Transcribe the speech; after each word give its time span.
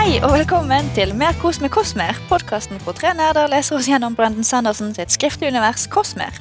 Hei 0.00 0.14
og 0.24 0.30
velkommen 0.32 0.86
til 0.96 1.10
Mer 1.12 1.34
kos 1.42 1.58
med 1.60 1.68
Kosmer, 1.74 2.16
podkasten 2.30 2.78
hvor 2.80 2.94
tre 2.96 3.10
nerder 3.12 3.50
leser 3.52 3.76
oss 3.76 3.88
gjennom 3.90 4.14
Brendan 4.16 4.46
Sandersen 4.48 4.94
sitt 4.96 5.12
skriftlige 5.12 5.52
univers 5.52 5.82
Kosmer. 5.92 6.32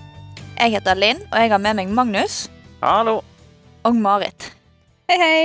Jeg 0.55 0.77
heter 0.77 0.95
Linn, 0.95 1.19
og 1.25 1.35
jeg 1.41 1.51
har 1.51 1.59
med 1.59 1.75
meg 1.75 1.91
Magnus 1.91 2.37
Hallo. 2.79 3.17
og 3.83 3.97
Marit. 3.99 4.47
Hei, 5.11 5.17
hei. 5.19 5.43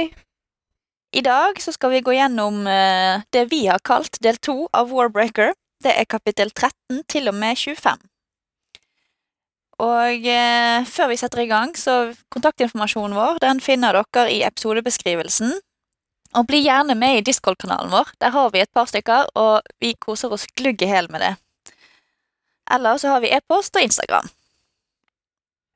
I 1.10 1.24
dag 1.26 1.58
så 1.58 1.74
skal 1.74 1.90
vi 1.96 2.04
gå 2.06 2.14
gjennom 2.14 2.62
uh, 2.70 3.26
det 3.34 3.48
vi 3.50 3.64
har 3.66 3.82
kalt 3.82 4.22
del 4.22 4.38
to 4.38 4.68
av 4.70 4.94
Warbreaker. 4.94 5.50
Det 5.82 5.98
er 5.98 6.06
kapittel 6.06 6.54
13 6.54 7.02
til 7.10 7.26
og 7.34 7.34
med 7.34 7.58
25. 7.58 7.98
Og 9.90 10.30
uh, 10.30 10.86
før 10.86 11.10
vi 11.10 11.18
setter 11.18 11.42
i 11.42 11.50
gang, 11.50 11.74
så 11.74 12.14
kontaktinformasjonen 12.30 13.18
vår 13.18 13.42
den 13.42 13.58
finner 13.58 14.04
dere 14.04 14.30
i 14.30 14.44
episodebeskrivelsen. 14.46 15.58
Og 16.34 16.46
bli 16.50 16.64
gjerne 16.64 16.96
med 16.98 17.20
i 17.20 17.24
Discord-kanalen 17.26 17.92
vår. 17.94 18.08
Der 18.22 18.32
har 18.34 18.50
vi 18.50 18.62
et 18.62 18.72
par 18.74 18.88
stykker, 18.90 19.28
og 19.38 19.66
vi 19.80 19.92
koser 19.94 20.32
oss 20.34 20.48
glugg 20.58 20.82
i 20.82 20.88
hæl 20.90 21.06
med 21.12 21.22
det. 21.22 21.34
Eller 22.74 22.98
så 22.98 23.12
har 23.12 23.22
vi 23.22 23.30
e-post 23.36 23.76
og 23.76 23.84
Instagram. 23.86 24.26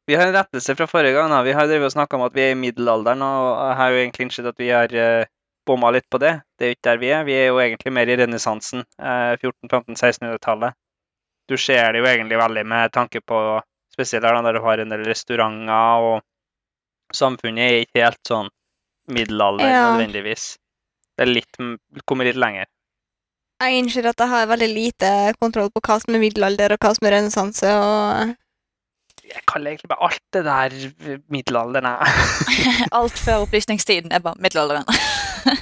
Vi 0.08 0.16
har 0.16 0.26
en 0.26 0.34
rettelse 0.34 0.74
fra 0.74 0.86
forrige 0.88 1.14
gang. 1.14 1.30
Da. 1.30 1.42
Vi 1.44 1.52
har 1.52 1.68
drevet 1.68 1.92
snakka 1.92 2.16
om 2.16 2.24
at 2.26 2.34
vi 2.34 2.46
er 2.46 2.54
i 2.56 2.58
middelalderen, 2.58 3.22
og 3.22 3.48
jeg 3.68 3.76
har 3.76 3.90
jo 3.92 4.00
egentlig 4.02 4.26
innsett 4.26 4.50
at 4.50 4.58
vi 4.58 4.70
har 4.72 4.94
uh, 4.96 5.28
bomma 5.68 5.92
litt 5.94 6.08
på 6.10 6.18
det. 6.22 6.38
Det 6.56 6.64
er 6.64 6.72
jo 6.72 6.78
ikke 6.78 6.88
der 6.88 7.02
vi 7.02 7.10
er. 7.12 7.26
Vi 7.28 7.36
er 7.36 7.48
jo 7.50 7.60
egentlig 7.62 7.92
mer 7.94 8.08
i 8.08 8.16
renessansen. 8.18 8.86
Uh, 8.96 9.36
1400-1500-1600-tallet. 9.36 10.78
Du 11.48 11.56
ser 11.60 11.92
det 11.92 12.02
jo 12.02 12.08
egentlig 12.08 12.40
veldig 12.40 12.64
med 12.66 12.92
tanke 12.92 13.20
på 13.20 13.60
spesielt 13.92 14.24
der 14.24 14.52
du 14.56 14.62
har 14.64 14.78
en 14.78 14.94
del 14.94 15.06
restauranter, 15.06 16.08
og 16.08 17.14
samfunnet 17.14 17.64
er 17.64 17.84
ikke 17.84 18.04
helt 18.04 18.24
sånn 18.26 18.50
middelalder 19.08 19.68
Ja. 19.68 19.84
nødvendigvis. 19.92 20.56
Det 21.18 21.26
er 21.26 21.32
litt, 21.32 21.56
kommer 22.06 22.24
litt 22.28 22.36
lenger. 22.38 22.66
Jeg 23.60 23.74
innser 23.80 24.06
at 24.06 24.20
jeg 24.22 24.28
har 24.30 24.46
veldig 24.46 24.68
lite 24.70 25.08
kontroll 25.40 25.70
på 25.74 25.80
hva 25.82 25.96
som 26.00 26.14
er 26.14 26.20
middelalder, 26.22 26.72
og 26.76 26.78
hva 26.84 26.92
som 26.94 27.08
er 27.08 27.16
renessanse, 27.16 27.72
og 27.74 28.36
Jeg 29.28 29.42
kaller 29.50 29.72
egentlig 29.74 29.88
bare 29.90 30.06
alt 30.06 30.22
det 30.32 30.44
der 30.46 30.70
middelalderen. 31.28 31.88
jeg. 31.98 32.86
Alt 32.96 33.18
før 33.18 33.42
opplysningstiden 33.44 34.12
er 34.12 34.20
bare 34.24 34.38
middelalderen. 34.40 34.84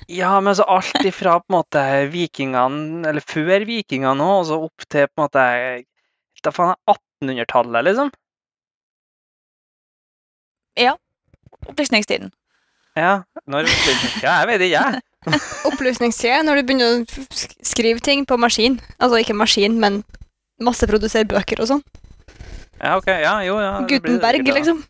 Ja, 0.08 0.41
men 0.41 0.48
altså 0.50 0.64
alt 0.66 1.05
ifra 1.05 1.36
på 1.38 1.44
en 1.50 1.55
måte 1.60 1.81
vikingene, 2.10 3.06
eller 3.08 3.20
før 3.22 3.64
vikingene 3.69 4.22
òg, 4.25 4.38
og 4.41 4.47
så 4.48 4.56
opp 4.64 4.86
til 4.91 5.06
på 5.06 5.20
en 5.20 5.27
måte 5.27 5.42
Da 6.42 6.50
faen 6.50 6.72
er 6.75 6.94
1800-tallet, 7.22 7.84
liksom. 7.84 8.10
Ja. 10.78 10.97
Opplysningstiden. 11.69 12.33
Ja, 12.97 13.20
når 13.47 13.69
Ja, 14.22 14.41
jeg 14.41 14.48
vet 14.48 14.66
ikke, 14.66 14.80
jeg. 14.80 15.02
opplysningstida 15.69 16.42
når 16.47 16.61
du 16.61 16.69
begynner 16.69 16.92
å 16.92 17.36
skrive 17.66 18.03
ting 18.05 18.25
på 18.28 18.38
maskin. 18.41 18.78
Altså 18.98 19.20
ikke 19.20 19.36
maskin, 19.36 19.78
men 19.83 20.00
masseprodusere 20.62 21.28
bøker 21.28 21.61
og 21.62 21.70
sånn. 21.75 21.83
Ja, 22.80 22.97
ok, 22.98 23.08
ja, 23.08 23.34
jo, 23.47 23.56
ja. 23.61 23.72
det 23.80 23.88
det 23.88 24.00
Gutenberg, 24.00 24.41
sikkert, 24.42 24.58
liksom. 24.61 24.80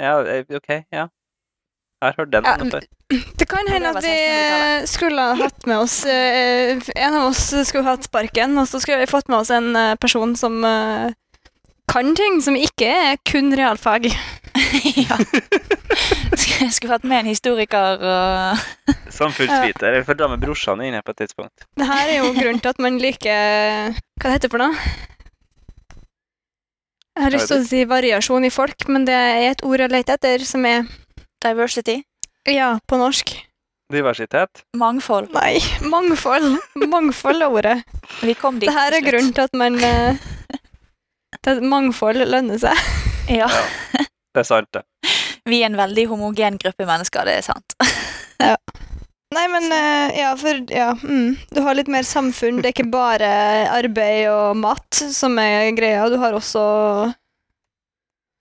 Ja, 0.00 0.12
eh, 0.24 0.44
ok, 0.56 0.70
ja. 0.92 1.06
Jeg 1.96 2.12
har 2.12 2.14
hørt 2.18 2.32
den 2.32 2.44
Ja, 2.44 2.56
før. 2.76 2.86
Det 3.38 3.46
kan 3.48 3.68
hende 3.70 3.92
at 3.94 4.02
vi 4.02 4.10
1600-tallet. 4.10 4.88
skulle 4.90 5.22
ha 5.22 5.34
hatt 5.38 5.66
med 5.70 5.76
oss 5.78 5.94
eh, 6.10 6.80
En 6.98 7.14
av 7.14 7.28
oss 7.28 7.44
skulle 7.68 7.86
hatt 7.86 8.04
sparken, 8.04 8.56
og 8.58 8.66
så 8.68 8.80
skulle 8.82 8.98
vi 9.04 9.08
fått 9.08 9.30
med 9.30 9.38
oss 9.38 9.52
en 9.54 9.70
eh, 9.78 9.94
person 10.02 10.34
som 10.36 10.58
kan 11.86 12.16
ting 12.18 12.40
som 12.42 12.58
ikke 12.58 12.88
er 12.90 13.20
kun 13.30 13.54
realfag. 13.56 14.10
ja. 15.06 15.18
Skulle 16.36 16.70
skulle 16.74 16.96
hatt 16.96 17.06
med 17.08 17.24
en 17.24 17.30
historiker 17.30 18.02
og 18.02 18.94
Samfunnsviter. 19.12 19.96
Jeg 19.96 20.06
får 20.08 20.18
dra 20.18 20.28
med 20.32 20.42
brorsan 20.42 20.82
her 20.84 21.04
på 21.04 21.14
et 21.14 21.24
tidspunkt. 21.24 21.66
Det 21.76 21.88
her 21.88 22.12
er 22.12 22.18
jo 22.20 22.32
grunnen 22.36 22.62
til 22.62 22.72
at 22.74 22.82
man 22.82 22.98
liker 23.00 23.96
Hva 24.20 24.28
det 24.28 24.34
heter 24.36 24.52
for 24.52 24.62
noe? 24.62 24.76
Jeg 27.16 27.24
har 27.24 27.32
lyst 27.32 27.48
til 27.48 27.62
å 27.62 27.64
si 27.64 27.82
variasjon 27.88 28.44
i 28.44 28.52
folk, 28.52 28.88
men 28.92 29.06
det 29.08 29.16
er 29.16 29.50
et 29.54 29.62
ord 29.64 29.80
jeg 29.80 29.88
leter 29.88 30.18
etter, 30.18 30.42
som 30.44 30.66
er 30.68 30.84
diversity. 31.40 32.02
Ja, 32.44 32.74
på 32.84 32.98
norsk. 33.00 33.32
Diversitet. 33.92 34.66
Mangfold. 34.76 35.30
Nei, 35.32 35.62
mangfold. 35.88 36.58
Mangfold 36.76 37.46
er 37.46 37.54
ordet. 37.54 37.76
Vi 38.20 38.34
kom 38.36 38.58
dit 38.60 38.68
Det 38.68 38.74
her 38.76 38.98
er 38.98 39.06
grunnen 39.06 39.32
til 39.32 39.46
at 39.46 39.56
man 39.56 39.78
eh, 39.80 40.20
til 41.40 41.56
at 41.56 41.62
Mangfold 41.62 42.20
lønner 42.26 42.60
seg. 42.60 42.84
Ja. 43.30 43.48
Det 44.36 44.42
er 44.44 44.48
sant, 44.50 44.68
det. 44.76 44.82
Vi 45.50 45.62
er 45.62 45.70
en 45.70 45.78
veldig 45.78 46.04
homogen 46.10 46.58
gruppe 46.60 46.84
mennesker, 46.88 47.24
det 47.24 47.38
er 47.40 47.44
sant. 47.46 47.76
Nei, 49.36 49.44
men 49.50 49.64
eh, 49.74 50.18
ja, 50.20 50.30
for 50.38 50.60
ja, 50.70 50.90
mm, 51.00 51.32
du 51.56 51.60
har 51.64 51.76
litt 51.76 51.88
mer 51.90 52.04
samfunn. 52.06 52.60
Det 52.62 52.70
er 52.70 52.74
ikke 52.76 52.90
bare 52.92 53.30
arbeid 53.74 54.28
og 54.30 54.58
mat 54.60 55.00
som 55.12 55.34
er 55.42 55.72
greia. 55.76 56.04
Du 56.12 56.18
har 56.22 56.36
også 56.36 56.62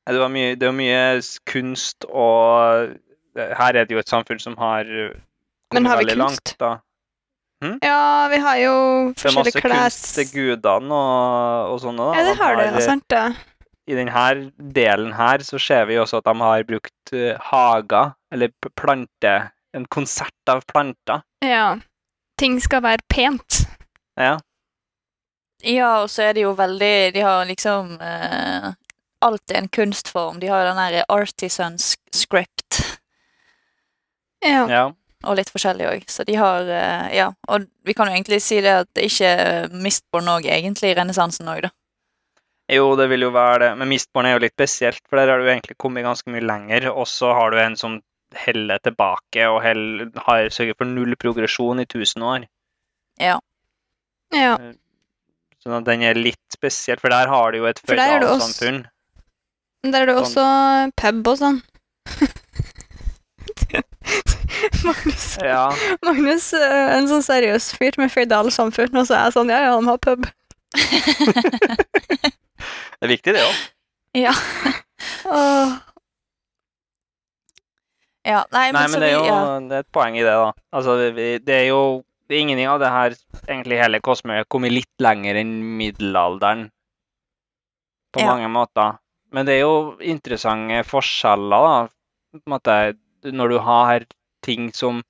Det, 0.06 0.20
var 0.22 0.30
mye, 0.30 0.54
det 0.60 0.68
er 0.70 0.76
mye 0.78 1.00
kunst, 1.50 2.06
og 2.06 2.94
her 3.36 3.80
er 3.80 3.88
det 3.88 3.96
jo 3.98 4.04
et 4.04 4.12
samfunn 4.12 4.40
som 4.44 4.58
har 4.62 4.86
Men 5.74 5.90
har 5.90 5.98
vi 6.04 6.12
kunst? 6.12 6.22
langt, 6.22 6.56
da. 6.62 6.76
Ja, 7.82 8.28
vi 8.30 8.38
har 8.44 8.58
jo 8.62 8.76
Det 9.16 9.26
er 9.26 9.36
masse 9.40 9.56
forskjellige 9.56 9.82
kunst 9.90 10.08
til 10.20 10.32
gudene 10.36 11.02
og, 11.02 11.74
og 11.74 11.82
sånne. 11.82 12.12
da. 12.12 12.20
Ja, 12.20 12.28
det 12.28 12.36
De 12.36 12.42
har 12.44 12.60
det. 12.62 12.68
Er 12.70 12.86
Sant 12.92 13.08
det. 13.10 13.26
I 13.86 13.94
denne 13.98 14.52
delen 14.74 15.12
her 15.14 15.44
så 15.46 15.60
ser 15.62 15.86
vi 15.86 16.00
også 16.02 16.18
at 16.22 16.26
de 16.26 16.34
har 16.42 16.64
brukt 16.66 17.14
eh, 17.14 17.38
hager, 17.52 18.16
eller 18.34 18.50
plante, 18.74 19.36
en 19.76 19.86
konsert 19.92 20.50
av 20.50 20.64
planter. 20.66 21.22
Ja. 21.46 21.76
Ting 22.40 22.58
skal 22.64 22.82
være 22.84 23.06
pent. 23.12 23.62
Ja. 24.20 24.40
Ja, 25.64 26.02
og 26.04 26.10
så 26.12 26.26
er 26.28 26.34
det 26.36 26.44
jo 26.44 26.52
veldig 26.56 27.14
De 27.16 27.22
har 27.24 27.46
liksom 27.48 27.96
eh, 28.04 28.68
Alt 29.26 29.52
er 29.52 29.62
en 29.62 29.70
kunstform. 29.72 30.40
De 30.40 30.50
har 30.52 30.62
jo 30.62 30.68
den 30.70 30.82
derre 30.82 31.06
artisan 31.10 31.78
script 31.80 32.82
Ja. 34.44 34.66
ja. 34.70 34.84
og 35.26 35.40
litt 35.40 35.50
forskjellig 35.50 35.88
òg. 35.90 36.04
Så 36.12 36.26
de 36.28 36.36
har 36.38 36.68
eh, 36.70 37.16
Ja. 37.16 37.32
Og 37.48 37.66
vi 37.88 37.96
kan 37.98 38.12
jo 38.12 38.18
egentlig 38.18 38.42
si 38.44 38.60
det 38.62 38.76
at 38.84 38.92
det 38.96 39.08
ikke 39.10 39.32
er 39.32 39.74
Mistborn 39.74 40.30
òg 40.36 40.46
egentlig 40.46 40.92
i 40.92 40.98
renessansen 41.00 41.50
òg, 41.50 41.66
da. 41.66 41.74
Jo, 42.72 42.96
det 42.98 43.10
vil 43.12 43.22
jo 43.28 43.32
være 43.36 43.60
det. 43.62 43.72
Men 43.78 43.88
Mistborn 43.92 44.26
er 44.26 44.34
jo 44.38 44.42
litt 44.46 44.54
spesielt, 44.56 45.02
for 45.10 45.18
der 45.22 45.30
har 45.30 45.38
du 45.44 45.50
egentlig 45.52 45.78
kommet 45.78 46.04
ganske 46.08 46.32
mye 46.34 46.42
lenger. 46.42 46.88
Og 46.94 47.06
så 47.08 47.34
har 47.38 47.52
du 47.54 47.60
en 47.62 47.76
som 47.78 48.00
heller 48.36 48.80
tilbake 48.84 49.46
og 49.48 49.62
heller, 49.64 50.10
har 50.26 50.50
sørget 50.52 50.78
for 50.80 50.86
null 50.90 51.14
progresjon 51.22 51.80
i 51.80 51.86
1000 51.86 52.24
år. 52.26 52.48
ja. 53.22 53.38
ja. 54.34 54.58
Sånn 55.66 55.78
at 55.80 55.86
den 55.88 56.02
er 56.06 56.14
litt 56.18 56.42
spesiell, 56.54 57.00
for 57.02 57.10
der 57.10 57.28
har 57.32 57.52
du 57.52 57.58
jo 57.58 57.66
et 57.70 57.80
For 57.86 57.96
der 57.98 58.16
er 58.18 58.20
det 58.22 58.30
også- 58.30 58.60
føydalsamfunn. 58.60 58.86
Men 59.86 59.92
Der 59.94 60.06
det 60.06 60.16
Sånn. 60.30 60.92
pub 60.98 61.28
og 61.28 61.38
sånn. 61.38 61.62
Magnus, 64.86 65.38
Ja. 65.42 65.70
Magnus 66.06 66.52
er 66.54 66.98
en 66.98 67.08
sånn 67.10 67.24
seriøs 67.26 67.72
fyr 67.78 67.92
med 68.02 68.12
føydalsamfunn, 68.14 68.94
og 68.98 69.06
så 69.08 69.14
er 69.18 69.24
jeg 69.30 69.34
sånn 69.38 69.50
Ja, 69.54 69.60
ja, 69.66 69.72
de 69.80 69.86
har 69.90 69.98
pub. 69.98 70.22
Det 72.58 73.08
er 73.08 73.14
viktig, 73.16 73.36
det 73.38 73.46
òg. 73.46 73.64
Ja. 74.16 74.32
Ja. 78.26 78.46
Nei, 78.56 78.72
men, 78.72 78.78
Nei, 78.78 78.84
men 78.90 79.02
det 79.04 79.08
er 79.10 79.16
jo 79.18 79.26
ja. 79.28 79.40
det 79.60 79.76
er 79.76 79.84
et 79.84 79.92
poeng 79.94 80.16
i 80.16 80.24
det, 80.24 80.36
da. 80.40 80.54
Altså, 80.72 80.96
det, 81.02 81.26
det 81.44 81.58
er 81.58 81.66
jo 81.68 81.82
det 82.26 82.38
er 82.38 82.42
ingenting 82.42 82.70
av 82.72 82.80
det 82.82 82.90
her 82.90 83.16
egentlig 83.44 83.78
hele 83.78 84.00
Cosmo 84.02 84.34
har 84.34 84.48
kommet 84.50 84.74
litt 84.74 85.04
lenger 85.04 85.38
enn 85.44 85.52
middelalderen 85.78 86.70
på 88.16 88.24
Ja. 88.24 88.32
mange 88.32 88.48
måter. 88.50 88.96
Men 89.36 89.46
det 89.46 89.58
er 89.58 89.66
jo 89.66 89.98
interessante 90.00 90.80
forskjeller, 90.88 91.68
da. 91.68 91.76
På 92.34 92.40
en 92.40 92.54
måte, 92.56 92.78
når 93.36 93.52
du 93.52 93.58
har 93.60 94.08
ting 94.46 94.72
som 94.74 95.04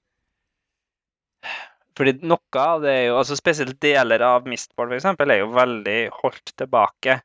Fordi 1.95 2.17
noe 2.27 2.59
av 2.59 2.81
det 2.83 2.91
er 2.91 3.03
jo 3.07 3.17
altså 3.21 3.37
Spesielt 3.39 3.77
deler 3.79 4.19
av 4.27 4.47
Mistborn, 4.49 4.91
eksempel, 4.97 5.31
er 5.31 5.43
jo 5.45 5.53
veldig 5.55 5.99
holdt 6.17 6.51
tilbake. 6.59 7.21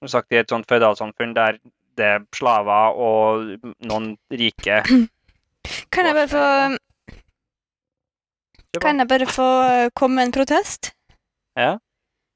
Som 0.00 0.08
sagt, 0.08 0.32
i 0.32 0.36
et 0.40 0.48
sånt 0.50 0.66
føydalsamfunn 0.70 1.34
der 1.36 1.58
det 1.98 2.06
er 2.06 2.22
slaver 2.32 2.94
og 2.96 3.50
noen 3.84 4.14
rike 4.32 4.78
Kan 5.92 6.06
jeg 6.08 6.14
bare 6.16 6.28
få 6.30 6.44
Kan 8.80 9.02
jeg 9.02 9.08
bare 9.10 9.26
få 9.26 9.48
komme 9.98 10.20
med 10.20 10.28
en 10.30 10.34
protest? 10.38 10.92
Ja. 11.58 11.74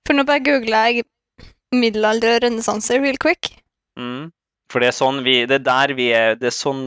For 0.06 0.16
nå 0.18 0.24
bare 0.28 0.42
googler 0.44 0.88
jeg 0.90 1.04
middelalder 1.74 2.36
og 2.36 2.42
renessanse 2.44 2.98
real 3.00 3.16
quick. 3.22 3.52
Mm. 3.98 4.28
For 4.70 4.82
det 4.82 4.90
er 4.90 4.96
sånn 4.98 5.22
vi 5.26 5.36
Det 5.46 5.60
er 5.60 5.64
der 5.66 5.94
vi 5.94 6.08
er 6.14 6.34
Det 6.38 6.50
er 6.50 6.56
sånn 6.56 6.82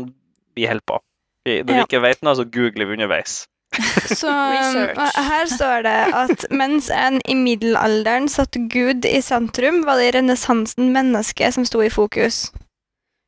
vi 0.57 0.67
holder 0.67 0.85
på. 0.91 0.99
Når 1.47 1.63
vi 1.69 1.77
Ja. 1.77 1.83
ikke 1.85 2.01
vet 2.03 2.21
noe, 2.25 2.35
så 2.35 2.43
googler 2.43 2.85
vi 2.89 2.97
underveis. 2.97 3.47
Så 4.21 4.31
um, 4.31 5.01
her 5.29 5.49
står 5.49 5.83
det 5.85 5.97
at 6.15 6.45
mens 6.51 6.89
en 6.93 7.19
i 7.29 7.35
middelalderen 7.37 8.29
satte 8.31 8.61
Gud 8.71 9.05
i 9.05 9.21
sentrum, 9.21 9.83
var 9.85 9.99
det 9.99 10.07
i 10.09 10.15
renessansen 10.17 10.93
mennesket 10.95 11.53
som 11.55 11.65
sto 11.67 11.81
i 11.85 11.91
fokus. 11.93 12.47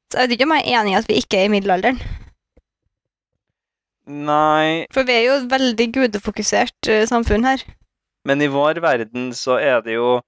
Så 0.10 0.18
jeg 0.18 0.30
vet 0.30 0.38
ikke 0.38 0.48
om 0.50 0.56
jeg 0.58 0.66
er 0.66 0.80
enig 0.82 0.96
i 0.96 1.00
at 1.00 1.10
vi 1.10 1.20
ikke 1.22 1.42
er 1.42 1.50
i 1.50 1.54
middelalderen. 1.54 2.02
Nei, 4.10 4.88
For 4.94 5.06
vi 5.06 5.14
er 5.14 5.28
jo 5.28 5.36
et 5.38 5.52
veldig 5.52 5.86
gudefokusert 5.94 6.90
eh, 6.90 7.06
samfunn 7.06 7.46
her. 7.46 7.62
men 8.26 8.42
i 8.42 8.50
vår 8.50 8.82
verden 8.82 9.30
så 9.34 9.60
er 9.62 9.82
det 9.86 9.94
jo 9.94 10.20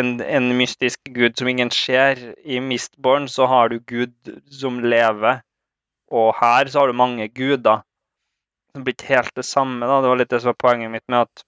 en, 0.00 0.20
en 0.20 0.48
mystisk 0.56 1.10
gud 1.14 1.36
som 1.36 1.48
ingen 1.48 1.70
ser. 1.70 2.18
I 2.44 2.60
Mistborn 2.64 3.28
så 3.28 3.46
har 3.46 3.68
du 3.68 3.78
Gud 3.78 4.14
som 4.50 4.80
lever, 4.80 5.42
og 6.10 6.34
her 6.40 6.68
så 6.68 6.80
har 6.80 6.86
du 6.86 6.96
mange 6.96 7.28
guder. 7.28 7.84
Blir 8.74 8.94
ikke 8.94 9.14
helt 9.14 9.34
det 9.36 9.46
samme, 9.46 9.86
da. 9.86 10.00
Det 10.02 10.10
var 10.12 10.20
litt 10.20 10.30
det 10.30 10.40
som 10.42 10.52
var 10.52 10.60
poenget 10.62 10.92
mitt 10.92 11.06
med 11.10 11.26
at 11.26 11.44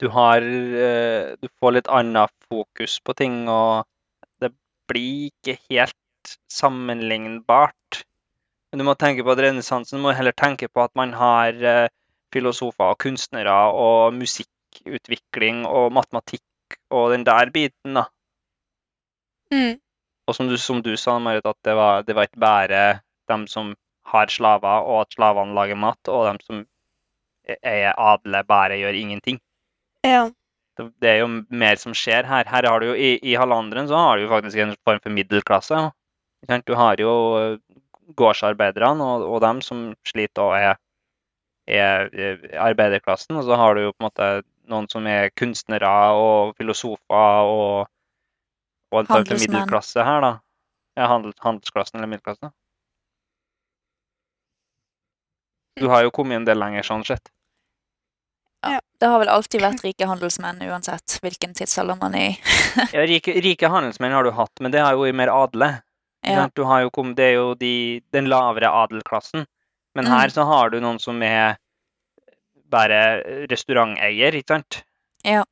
du 0.00 0.08
har 0.12 0.44
eh, 0.44 1.36
Du 1.40 1.48
får 1.60 1.76
litt 1.76 1.88
annet 1.88 2.32
fokus 2.50 2.98
på 3.04 3.14
ting, 3.16 3.44
og 3.48 3.86
det 4.42 4.52
blir 4.90 5.30
ikke 5.30 5.56
helt 5.70 6.36
sammenlignbart. 6.52 8.02
Men 8.70 8.82
du 8.82 8.86
må 8.88 8.96
tenke 8.98 9.24
på 9.24 9.32
at 9.32 9.40
renessansen 9.44 10.02
må 10.02 10.12
heller 10.16 10.36
tenke 10.36 10.68
på 10.68 10.82
at 10.84 10.92
man 10.98 11.14
har 11.16 11.56
eh, 11.62 11.88
filosofer 12.34 12.92
og 12.92 13.00
kunstnere 13.00 13.54
og 13.72 14.16
musikkutvikling 14.16 15.64
og 15.68 15.94
matematikk 15.96 16.78
og 16.90 17.12
den 17.14 17.24
der 17.26 17.50
biten, 17.54 17.96
da. 18.00 18.06
Mm. 19.54 19.78
Og 20.26 20.34
som 20.34 20.48
du, 20.50 20.56
som 20.58 20.82
du 20.82 20.96
sa, 20.98 21.18
Marit, 21.22 21.46
at 21.46 21.58
det 21.64 21.74
var, 21.78 22.02
det 22.02 22.16
var 22.18 22.26
ikke 22.26 22.42
bare 22.42 22.80
dem 23.30 23.46
som 23.50 23.74
har 24.12 24.32
slaver, 24.32 24.86
og 24.86 25.04
at 25.04 25.14
slavene 25.16 25.54
lager 25.56 25.78
mat, 25.78 26.00
og 26.12 26.26
de 26.28 26.46
som 26.46 26.64
er 27.46 27.92
adle, 27.92 28.42
bare 28.46 28.78
gjør 28.80 28.98
ingenting. 28.98 29.40
Ja. 30.06 30.28
Det, 30.76 31.08
er 31.08 31.22
jo 31.22 31.28
mer 31.48 31.78
som 31.80 31.94
skjer 31.96 32.26
her. 32.28 32.44
Her 32.50 32.68
har 32.68 32.82
du 32.82 32.90
jo, 32.90 32.94
I, 32.94 33.16
i 33.22 33.36
Hallanderen 33.38 33.88
så 33.88 33.96
har 33.96 34.16
du 34.16 34.26
jo 34.26 34.32
faktisk 34.32 34.60
en 34.60 34.74
form 34.84 35.00
for 35.02 35.14
middelklasse. 35.14 35.78
Du 36.68 36.74
har 36.76 37.00
jo 37.00 37.12
eh, 37.40 37.78
gårdsarbeiderne 38.18 39.04
og, 39.04 39.24
og 39.30 39.40
dem 39.42 39.62
som 39.64 39.86
sliter 40.06 40.44
og 40.44 40.58
er, 40.58 40.76
er, 41.66 42.10
er 42.12 42.44
arbeiderklassen, 42.68 43.38
og 43.40 43.48
så 43.48 43.56
har 43.58 43.74
du 43.74 43.86
jo 43.86 43.94
på 43.94 44.04
en 44.04 44.08
måte 44.10 44.28
noen 44.70 44.88
som 44.90 45.06
er 45.10 45.32
kunstnere 45.38 45.90
og 46.18 46.54
filosofer 46.58 47.50
og, 47.50 47.88
og 48.92 49.00
en 49.00 49.10
form 49.10 49.26
for 49.26 49.42
middelklasse 49.42 50.04
her, 50.06 50.22
da. 50.22 50.32
Ja, 50.96 51.08
handel, 51.10 51.34
handelsklassen 51.42 51.98
eller 51.98 52.10
middelklassen. 52.12 52.52
Du 55.76 55.88
har 55.92 56.02
jo 56.06 56.10
kommet 56.10 56.36
en 56.40 56.44
del 56.48 56.58
lenger, 56.58 56.82
sånn 56.86 57.04
sett. 57.06 57.28
Ja. 58.66 58.80
Det 58.98 59.06
har 59.12 59.20
vel 59.20 59.28
alltid 59.28 59.60
vært 59.60 59.82
rike 59.84 60.06
handelsmenn, 60.08 60.62
uansett 60.64 61.18
hvilken 61.22 61.52
tidsalder 61.54 61.98
man 62.00 62.14
er 62.16 62.30
i. 62.30 62.38
Ja, 62.96 63.02
rike, 63.06 63.34
rike 63.44 63.68
handelsmenn 63.68 64.14
har 64.16 64.24
du 64.24 64.30
hatt, 64.32 64.52
men 64.64 64.72
det 64.72 64.80
har 64.80 64.96
jo 64.96 65.04
mer 65.12 65.28
adle. 65.32 65.68
Ja. 66.24 66.40
sant? 66.40 66.54
Du 66.56 66.64
har 66.66 66.80
jo 66.82 66.90
kom, 66.90 67.12
det 67.14 67.26
er 67.28 67.34
jo 67.36 67.50
de, 67.60 68.00
den 68.16 68.26
lavere 68.32 68.70
adelklassen. 68.72 69.44
Men 69.94 70.06
her 70.08 70.26
Mm. 70.28 70.32
så 70.34 70.44
har 70.48 70.70
du 70.72 70.80
noen 70.80 70.98
som 71.00 71.20
er 71.22 71.58
bare 72.72 72.98
restauranteier, 73.52 74.34
ikke 74.40 74.56
sant? 74.56 74.80
Ja. 75.24 75.44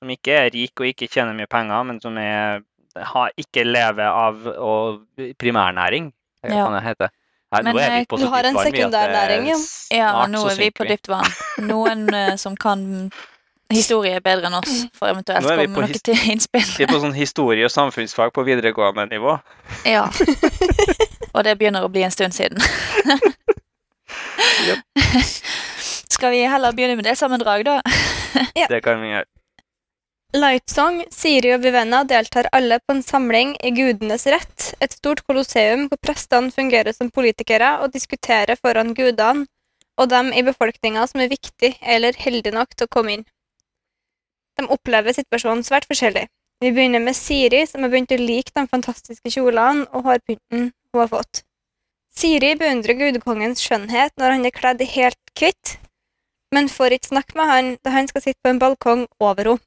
Som 0.00 0.10
ikke 0.14 0.38
er 0.46 0.50
rik 0.54 0.80
og 0.80 0.86
ikke 0.88 1.10
tjener 1.10 1.34
mye 1.36 1.50
penger, 1.50 1.84
men 1.90 2.00
som 2.02 2.16
er, 2.18 2.62
har, 2.96 3.34
ikke 3.38 3.66
lever 3.66 4.06
av 4.08 4.46
og 4.56 5.02
primærnæring. 5.42 6.12
Det 6.42 6.50
Ja. 6.54 6.64
kan 6.66 6.74
det 6.78 6.82
hete. 6.86 7.10
Her, 7.52 7.62
Men, 7.62 7.76
nå 7.76 7.80
er 7.82 7.90
vi 7.92 8.00
eh, 8.00 8.08
på 8.08 8.16
du 8.16 8.24
har 8.32 8.46
en 8.48 8.56
sekundærnæring, 8.56 9.50
ja. 9.50 9.58
Ja, 9.92 10.12
nå 10.30 10.40
er 10.48 10.56
vi 10.56 10.70
på 10.72 10.86
dypt 10.88 11.10
vann. 11.12 11.28
Noen 11.68 12.06
eh, 12.20 12.34
som 12.40 12.56
kan 12.56 13.10
historie 13.72 14.20
bedre 14.24 14.48
enn 14.48 14.56
oss, 14.56 14.86
for 14.96 15.08
eventuelt 15.12 15.44
komme 15.44 15.66
med 15.68 15.92
noe 15.92 16.00
til 16.04 16.24
innspill. 16.32 16.64
Vi 16.76 16.86
er 16.86 16.90
på 16.92 17.00
sånn 17.02 17.16
historie- 17.16 17.68
og 17.68 17.72
samfunnsfag 17.72 18.32
på 18.36 18.44
videregående 18.48 19.06
nivå. 19.12 19.38
Ja. 19.88 20.06
Og 21.34 21.44
det 21.46 21.56
begynner 21.60 21.84
å 21.84 21.92
bli 21.92 22.02
en 22.04 22.12
stund 22.12 22.36
siden. 22.36 22.60
Skal 26.12 26.34
vi 26.34 26.42
heller 26.44 26.72
begynne 26.76 26.96
med 26.96 27.08
det 27.08 27.16
sammendrag, 27.16 27.64
da? 27.68 27.80
Ja. 28.56 28.68
Det 28.68 28.82
kan 28.84 29.00
vi 29.00 29.12
gjøre. 29.14 29.28
Lightsong, 30.32 31.02
Siri 31.12 31.50
og 31.52 31.60
Vivenna 31.60 31.98
deltar 32.08 32.46
alle 32.56 32.78
på 32.80 32.94
en 32.94 33.02
samling 33.04 33.50
i 33.60 33.68
Gudenes 33.76 34.22
rett, 34.32 34.70
et 34.80 34.94
stort 34.96 35.20
kolosseum 35.28 35.90
hvor 35.90 35.98
prestene 36.00 36.48
fungerer 36.54 36.94
som 36.96 37.10
politikere 37.12 37.74
og 37.84 37.92
diskuterer 37.92 38.56
foran 38.56 38.94
gudene 38.96 39.44
og 40.00 40.08
dem 40.08 40.30
i 40.32 40.40
befolkninga 40.46 41.02
som 41.10 41.20
er 41.20 41.28
viktig 41.28 41.74
eller 41.84 42.16
heldig 42.16 42.54
nok 42.56 42.72
til 42.72 42.88
å 42.88 42.92
komme 42.96 43.12
inn. 43.18 43.26
De 44.56 44.64
opplever 44.72 45.12
situasjonen 45.12 45.66
svært 45.66 45.84
forskjellig. 45.90 46.24
Vi 46.64 46.70
begynner 46.72 47.04
med 47.04 47.18
Siri, 47.18 47.66
som 47.68 47.84
har 47.84 47.92
begynt 47.92 48.14
å 48.16 48.18
like 48.22 48.54
de 48.56 48.64
fantastiske 48.70 49.32
kjolene 49.34 49.84
og 49.92 50.06
hårpynten 50.06 50.70
hun 50.72 51.02
har 51.02 51.10
fått. 51.12 51.42
Siri 52.16 52.54
beundrer 52.56 52.96
gudekongens 52.96 53.60
skjønnhet 53.60 54.16
når 54.16 54.38
han 54.38 54.48
er 54.48 54.56
kledd 54.56 54.80
i 54.80 54.88
helt 54.94 55.34
hvitt, 55.36 55.76
men 56.56 56.72
får 56.72 56.96
ikke 56.96 57.12
snakke 57.12 57.36
med 57.36 57.52
han 57.52 57.70
da 57.84 57.92
han 57.98 58.08
skal 58.08 58.24
sitte 58.24 58.40
på 58.40 58.54
en 58.54 58.62
balkong 58.64 59.04
over 59.20 59.52
henne. 59.52 59.66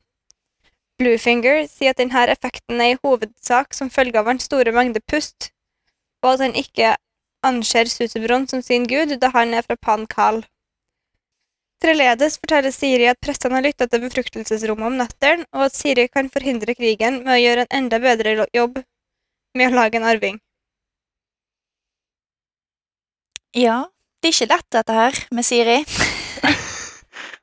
Bluefinger 1.00 1.66
sier 1.68 1.92
at 1.92 2.00
denne 2.00 2.26
effekten 2.32 2.80
er 2.80 2.94
i 2.94 3.00
hovedsak 3.04 3.76
som 3.76 3.92
følge 3.92 4.20
av 4.22 4.30
hans 4.32 4.48
store 4.48 4.72
mengde 4.76 5.02
pust, 5.12 5.52
og 6.24 6.36
at 6.36 6.46
han 6.46 6.56
ikke 6.60 6.96
anser 7.46 7.92
Susebron 7.92 8.48
som 8.48 8.64
sin 8.66 8.88
gud 8.90 9.12
da 9.22 9.32
han 9.36 9.54
er 9.54 9.66
fra 9.68 9.76
Pan 9.76 10.08
Kal. 10.08 10.44
Treledes 11.84 12.40
forteller 12.40 12.72
Siri 12.72 13.10
at 13.12 13.20
prestene 13.22 13.60
har 13.60 13.66
lytta 13.66 13.90
til 13.92 14.06
befruktelsesrommet 14.06 14.88
om 14.88 14.98
nettene, 15.02 15.46
og 15.52 15.68
at 15.68 15.76
Siri 15.76 16.08
kan 16.08 16.32
forhindre 16.32 16.78
krigen 16.78 17.22
med 17.26 17.36
å 17.36 17.42
gjøre 17.44 17.66
en 17.66 17.78
enda 17.84 18.00
bedre 18.02 18.38
jobb 18.56 18.80
med 19.56 19.68
å 19.68 19.76
lage 19.76 20.00
en 20.00 20.08
arving. 20.08 20.40
Ja. 23.56 23.84
Det 24.24 24.32
er 24.32 24.34
ikke 24.34 24.54
lett, 24.56 24.70
dette 24.74 24.94
her, 24.96 25.18
med 25.38 25.46
Siri. 25.46 25.82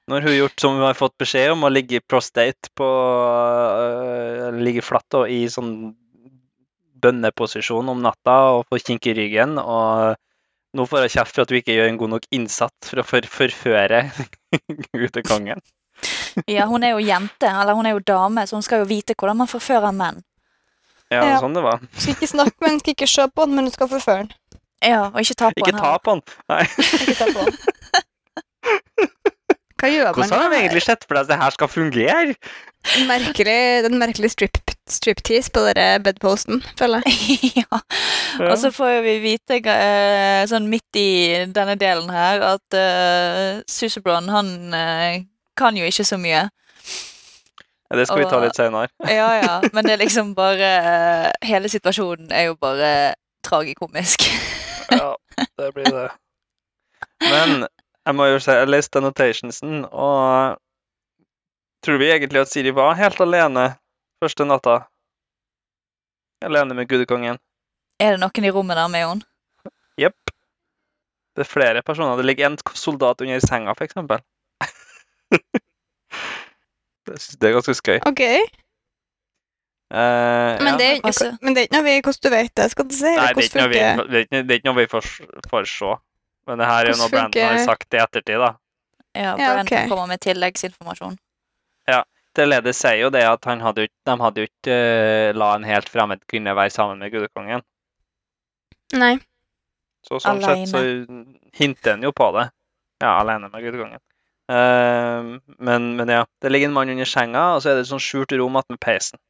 Nå 0.08 0.16
har 0.18 0.26
hun 0.26 0.34
gjort 0.34 0.60
som 0.60 0.74
hun 0.76 0.82
har 0.86 0.98
fått 0.98 1.14
beskjed 1.22 1.52
om, 1.54 1.62
å 1.62 1.70
ligge 1.70 2.00
i 2.00 2.02
prostate 2.02 2.72
på 2.78 2.86
uh, 2.86 4.48
Ligge 4.58 4.82
flatt 4.82 5.14
og 5.14 5.30
i 5.30 5.44
sånn 5.52 5.92
bønneposisjon 7.02 7.88
om 7.90 8.02
natta 8.02 8.34
og 8.56 8.66
få 8.70 8.78
kink 8.82 9.06
i 9.10 9.14
ryggen. 9.18 9.56
Og 9.58 10.16
nå 10.78 10.86
får 10.88 11.06
hun 11.06 11.14
kjeft 11.14 11.36
for 11.36 11.44
at 11.44 11.52
hun 11.54 11.60
ikke 11.60 11.76
gjør 11.76 11.90
en 11.92 12.00
god 12.00 12.12
nok 12.16 12.26
innsats 12.34 12.90
for 12.90 13.02
å 13.02 13.06
for 13.06 13.26
forføre 13.30 14.04
gudekongen. 14.98 15.62
Ja, 16.50 16.66
hun 16.66 16.82
er 16.82 16.96
jo 16.96 17.02
jente, 17.04 17.46
eller 17.46 17.76
hun 17.78 17.86
er 17.86 17.94
jo 17.96 18.02
dame, 18.06 18.46
så 18.48 18.56
hun 18.58 18.64
skal 18.66 18.82
jo 18.82 18.90
vite 18.90 19.14
hvordan 19.18 19.38
man 19.42 19.50
forfører 19.50 19.94
menn. 19.94 20.22
Ja, 21.12 21.20
Ja. 21.34 21.40
sånn 21.42 21.54
det 21.54 21.62
var. 21.62 21.82
Skal 21.92 22.14
ikke 22.16 22.30
snakke 22.30 22.56
med 22.58 22.70
henne, 22.70 22.80
skal 22.82 22.94
ikke 22.96 23.10
se 23.14 23.26
på 23.28 23.44
henne, 23.44 23.58
men 23.58 23.68
du 23.68 23.74
skal 23.74 23.90
forføre 23.90 24.22
henne. 24.24 24.38
Ja, 24.82 25.02
og 25.12 25.20
ikke 25.22 25.36
ta 25.38 25.50
på 25.52 25.62
Ikke 25.62 25.76
ta 25.78 25.92
på 26.02 26.16
henne, 26.16 26.38
Nei. 26.50 26.64
Ikke 27.04 27.18
ta 27.20 27.26
på 27.30 27.44
han. 27.44 27.52
Hva 29.82 29.88
gjør 29.90 30.12
man? 30.12 30.14
Hvordan 30.14 30.38
har 30.44 30.52
de 30.52 30.58
egentlig 30.60 30.84
sett 30.84 31.02
for 31.02 31.18
deg 31.18 31.24
at 31.24 31.30
det 31.32 31.36
her 31.40 31.54
skal 31.56 31.70
fungere? 31.70 32.34
Merkelig, 33.08 33.54
den 33.82 33.98
merkelige 33.98 34.30
strip, 34.30 34.60
striptease 34.90 35.50
på 35.50 35.64
dere 35.66 35.98
bedposten, 36.02 36.62
føler 36.78 37.02
jeg. 37.02 37.38
ja. 37.64 37.80
Og 38.46 38.54
så 38.62 38.70
får 38.70 39.00
vi 39.02 39.16
vite 39.24 39.58
eh, 39.58 40.44
sånn 40.50 40.70
midt 40.70 41.00
i 41.02 41.10
denne 41.50 41.74
delen 41.80 42.14
her 42.14 42.46
at 42.52 42.78
uh, 42.78 43.58
Susebron, 43.66 44.30
han 44.30 44.54
eh, 44.78 45.24
kan 45.58 45.74
jo 45.74 45.90
ikke 45.90 46.06
så 46.06 46.20
mye. 46.20 46.46
Ja, 46.46 47.98
det 47.98 48.06
skal 48.06 48.22
vi 48.22 48.30
ta 48.30 48.38
litt 48.46 48.62
senere. 48.62 48.94
Ja, 49.18 49.28
ja, 49.42 49.58
men 49.74 49.82
det 49.82 49.96
er 49.98 50.04
liksom 50.06 50.34
bare 50.38 50.70
Hele 51.42 51.68
situasjonen 51.68 52.30
er 52.30 52.52
jo 52.52 52.54
bare 52.54 53.16
tragikomisk. 53.42 54.30
Ja, 54.94 55.16
det 55.58 55.74
blir 55.74 55.90
det. 55.90 56.10
Men 57.26 57.66
jeg 58.06 58.14
må 58.18 58.26
jo 58.26 58.38
si, 58.42 58.50
jeg 58.50 58.68
leste 58.70 58.98
annotationsen, 58.98 59.84
og 59.90 60.58
tror 61.84 61.98
vi 62.02 62.10
egentlig 62.10 62.40
at 62.42 62.50
Siri 62.50 62.72
var 62.74 62.94
helt 62.98 63.20
alene 63.22 63.68
første 64.22 64.46
natta? 64.46 64.78
Alene 66.42 66.74
med 66.74 66.88
gudekongen? 66.90 67.38
Er 68.02 68.16
det 68.16 68.20
noen 68.22 68.44
i 68.48 68.50
rommet 68.50 68.76
der 68.78 68.88
med 68.90 69.06
henne? 69.06 69.26
Jepp. 70.00 70.32
Det 71.36 71.44
er 71.44 71.48
flere 71.48 71.82
personer. 71.86 72.16
Det 72.18 72.26
ligger 72.26 72.50
en 72.50 72.58
soldat 72.76 73.20
under 73.22 73.38
senga, 73.40 73.74
for 73.78 73.84
eksempel. 73.86 74.18
Det 77.06 77.48
er 77.48 77.54
ganske 77.56 77.74
skøy. 77.74 77.98
Ok, 78.06 78.20
Uh, 79.92 79.98
men 80.64 80.70
ja. 80.70 80.76
det, 80.80 80.84
er 80.86 80.94
ikke- 80.96 81.06
altså- 81.06 81.36
men 81.42 81.52
det 81.54 81.58
er 81.60 81.66
ikke 81.66 81.76
noe 81.76 81.84
vi 81.84 82.00
hvordan 82.00 82.22
du 82.24 82.28
vet 82.32 82.54
det, 82.56 82.70
skal 82.70 82.84
du 82.88 82.94
si? 82.96 83.02
Nei, 83.12 83.26
det 83.36 83.42
er 83.42 83.42
ikke 83.44 83.60
noe 83.60 83.68
vi, 83.68 83.74
det 83.74 83.82
er 84.16 84.22
ikke, 84.24 84.40
det 84.48 84.50
er 84.50 84.54
ikke 84.56 84.68
noe 84.70 84.78
vi 84.78 84.86
får, 84.88 85.04
får 85.50 85.66
se. 85.68 85.90
Men 86.46 86.58
det 86.58 86.68
her 86.68 86.86
er 86.86 86.92
jo 86.92 86.98
noe 87.00 87.10
Brandon 87.12 87.52
har 87.52 87.64
sagt 87.64 87.94
i 87.94 88.00
ettertid, 88.02 88.40
da. 88.42 88.54
Ja, 89.12 89.34
Ja, 89.36 89.54
Brandon 89.54 89.88
kommer 89.88 90.08
med 90.10 90.22
tilleggsinformasjon. 90.24 91.18
Ja. 91.90 92.02
Det 92.32 92.46
ledet 92.48 92.72
sier 92.72 92.96
jo 92.96 93.10
det 93.12 93.26
at 93.28 93.44
han 93.44 93.60
hadde 93.60 93.84
de 93.92 94.12
hadde 94.22 94.40
jo 94.40 94.48
ikke 94.48 94.72
uh, 94.72 95.34
la 95.36 95.50
en 95.58 95.66
helt 95.68 95.90
fremmed 95.92 96.22
kvinne 96.30 96.54
være 96.56 96.72
sammen 96.72 97.02
med 97.02 97.12
gudekongen. 97.12 97.60
Nei. 98.96 99.18
Så 100.08 100.16
sånn 100.22 100.40
sett 100.40 100.64
så 100.70 100.80
hinter 101.52 101.98
han 101.98 102.06
jo 102.06 102.12
på 102.16 102.30
det. 102.38 102.46
Ja, 103.04 103.18
alene 103.18 103.50
med 103.52 103.66
gudekongen. 103.66 104.00
Uh, 104.48 105.36
men, 105.60 105.92
men 105.98 106.08
ja, 106.08 106.24
det 106.40 106.54
ligger 106.54 106.70
en 106.70 106.78
mann 106.78 106.94
under 106.94 107.08
senga, 107.08 107.44
og 107.52 107.62
så 107.62 107.72
er 107.72 107.78
det 107.78 107.84
et 107.84 107.92
sånt 107.92 108.04
skjult 108.04 108.32
rom 108.40 108.56
attmed 108.56 108.80
peisen. 108.80 109.20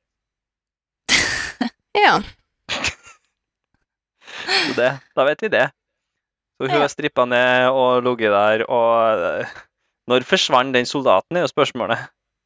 Ja. 1.98 2.22
Så 4.32 4.72
det, 4.78 4.88
da 5.14 5.24
vet 5.28 5.42
vi 5.42 5.48
det. 5.52 5.66
For 6.62 6.70
hun 6.70 6.78
Ja. 6.78 6.84
har 6.84 6.90
strippa 6.92 7.24
ned 7.26 7.74
og 7.74 8.04
ligget 8.06 8.30
der, 8.30 8.62
og 8.70 9.22
eh, 9.42 9.54
Når 10.06 10.22
forsvant 10.26 10.74
den 10.74 10.86
soldaten, 10.86 11.36
er 11.36 11.42
jo 11.42 11.50
spørsmålet. 11.50 11.98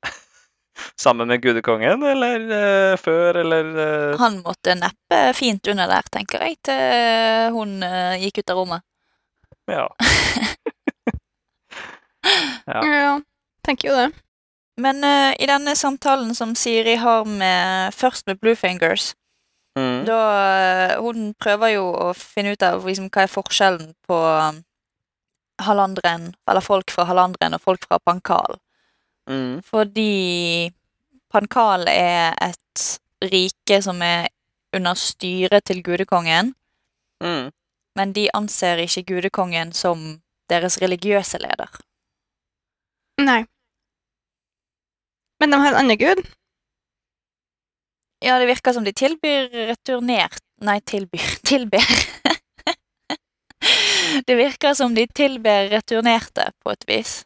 Sammen 1.05 1.29
med 1.29 1.41
gudekongen, 1.45 2.03
eller 2.05 2.41
uh, 2.49 2.97
før, 3.01 3.39
eller 3.41 3.71
uh... 3.77 4.19
Han 4.21 4.43
måtte 4.45 4.75
neppe 4.77 5.21
fint 5.37 5.69
under 5.73 5.89
der, 5.89 6.05
tenker 6.13 6.45
jeg, 6.45 6.57
til 6.65 7.53
hun 7.57 7.79
uh, 7.85 8.17
gikk 8.21 8.43
ut 8.43 8.53
av 8.53 8.61
rommet. 8.61 8.85
Ja. 9.69 9.87
Ja. 12.67 12.81
Ja, 12.83 13.21
tenker 13.65 13.89
jo 13.89 13.97
det. 13.97 14.09
Men 14.81 15.05
eh, 15.07 15.33
i 15.41 15.47
denne 15.49 15.73
samtalen 15.79 16.35
som 16.35 16.55
Siri 16.59 16.97
har 17.01 17.25
med, 17.25 17.95
først 17.95 18.27
med 18.27 18.41
Bluefingers, 18.43 19.15
Mm. 19.77 20.07
da 20.09 20.19
eh, 20.57 20.93
Hun 21.05 21.35
prøver 21.37 21.75
jo 21.75 21.85
å 21.93 22.13
finne 22.17 22.55
ut 22.55 22.63
av 22.65 22.87
liksom, 22.87 23.11
hva 23.13 23.27
er 23.27 23.33
forskjellen 23.33 23.91
på 24.09 24.17
um, 24.17 24.63
Halandren, 25.61 26.31
eller 26.49 26.65
folk 26.65 26.91
fra 26.93 27.05
Halandren 27.09 27.57
og 27.57 27.61
folk 27.61 27.85
fra 27.85 27.99
Pankal. 28.01 28.57
Mm. 29.29 29.61
Fordi 29.65 30.73
Pankal 31.33 31.89
er 31.93 32.33
et 32.41 32.87
rike 33.25 33.83
som 33.85 34.01
er 34.05 34.29
under 34.77 34.95
styret 34.95 35.65
til 35.69 35.83
gudekongen, 35.83 36.55
Mm. 37.23 37.49
men 37.97 38.13
de 38.13 38.27
anser 38.37 38.77
ikke 38.83 39.07
gudekongen 39.09 39.71
som 39.73 40.21
deres 40.53 40.77
religiøse 40.83 41.39
leder. 41.41 41.71
Nei. 43.19 43.47
Men 45.41 45.51
de 45.51 45.61
har 45.63 45.73
en 45.73 45.79
annen 45.81 45.97
gud. 45.99 46.21
Ja, 48.27 48.39
det 48.43 48.47
virker 48.51 48.75
som 48.75 48.85
de 48.87 48.93
tilbyr 48.97 49.49
returnert 49.71 50.41
Nei, 50.67 50.79
tilbyr 50.89 51.27
Tilber. 51.51 51.85
det 54.27 54.35
virker 54.39 54.75
som 54.75 54.95
de 54.97 55.07
tilber 55.07 55.69
returnerte, 55.71 56.51
på 56.65 56.71
et 56.73 56.85
vis. 56.89 57.25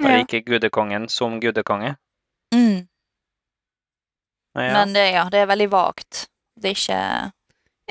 Bare 0.00 0.18
Ja. 0.20 0.24
ikke 0.24 0.40
gudekongen 0.46 1.08
som 1.08 1.38
gudekonge. 1.40 1.94
Mm. 2.54 2.86
Ja, 4.54 4.62
ja. 4.64 4.72
Men 4.72 4.92
det, 4.92 5.06
ja, 5.14 5.24
det 5.30 5.38
er 5.44 5.46
veldig 5.46 5.68
vagt. 5.72 6.26
Det 6.60 6.70
er 6.72 6.76
ikke 6.76 7.00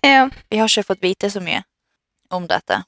ja. 0.03 0.29
Vi 0.49 0.57
har 0.61 0.67
ikke 0.69 0.83
fått 0.91 1.01
vite 1.03 1.29
så 1.31 1.41
mye 1.41 1.63
om 2.31 2.45
dette. 2.47 2.83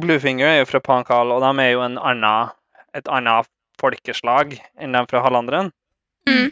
Bluefinger 0.00 0.46
er 0.48 0.58
jo 0.62 0.66
fra 0.70 0.80
Pankal, 0.80 1.30
og 1.32 1.40
de 1.44 1.62
er 1.62 1.70
jo 1.74 1.82
en 1.86 1.98
annen, 1.98 2.50
et 2.94 3.08
annet 3.08 3.48
folkeslag 3.80 4.56
enn 4.78 4.92
de 4.94 5.02
fra 5.10 5.22
Hallanderen. 5.22 5.70
Mm. 6.28 6.50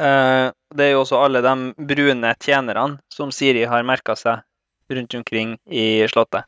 Eh, 0.00 0.52
det 0.74 0.84
er 0.84 0.94
jo 0.94 1.02
også 1.02 1.18
alle 1.20 1.42
de 1.44 1.52
brune 1.76 2.30
tjenerne 2.40 3.00
som 3.12 3.32
Siri 3.34 3.66
har 3.68 3.84
merka 3.84 4.14
seg 4.16 4.40
rundt 4.90 5.14
omkring 5.14 5.58
i 5.66 6.06
slottet. 6.08 6.46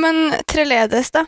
Men 0.00 0.34
Treledes, 0.46 1.10
da? 1.10 1.24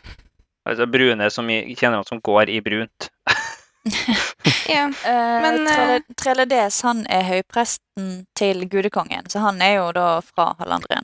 Altså 0.69 0.85
brune 0.87 1.29
som 1.33 1.49
i, 1.49 1.75
tjenere 1.75 2.05
som 2.07 2.21
går 2.21 2.53
i 2.53 2.61
brunt. 2.61 3.09
Ja. 3.83 4.85
Eh, 5.05 5.41
Men, 5.43 5.65
uh, 5.67 5.97
Treledes 6.15 6.77
han 6.87 7.01
er 7.11 7.25
høypresten 7.27 8.23
til 8.31 8.63
gudekongen, 8.71 9.27
så 9.27 9.41
han 9.43 9.59
er 9.61 9.73
jo 9.75 9.89
da 9.91 10.05
fra 10.23 10.53
Hallandrien. 10.59 11.03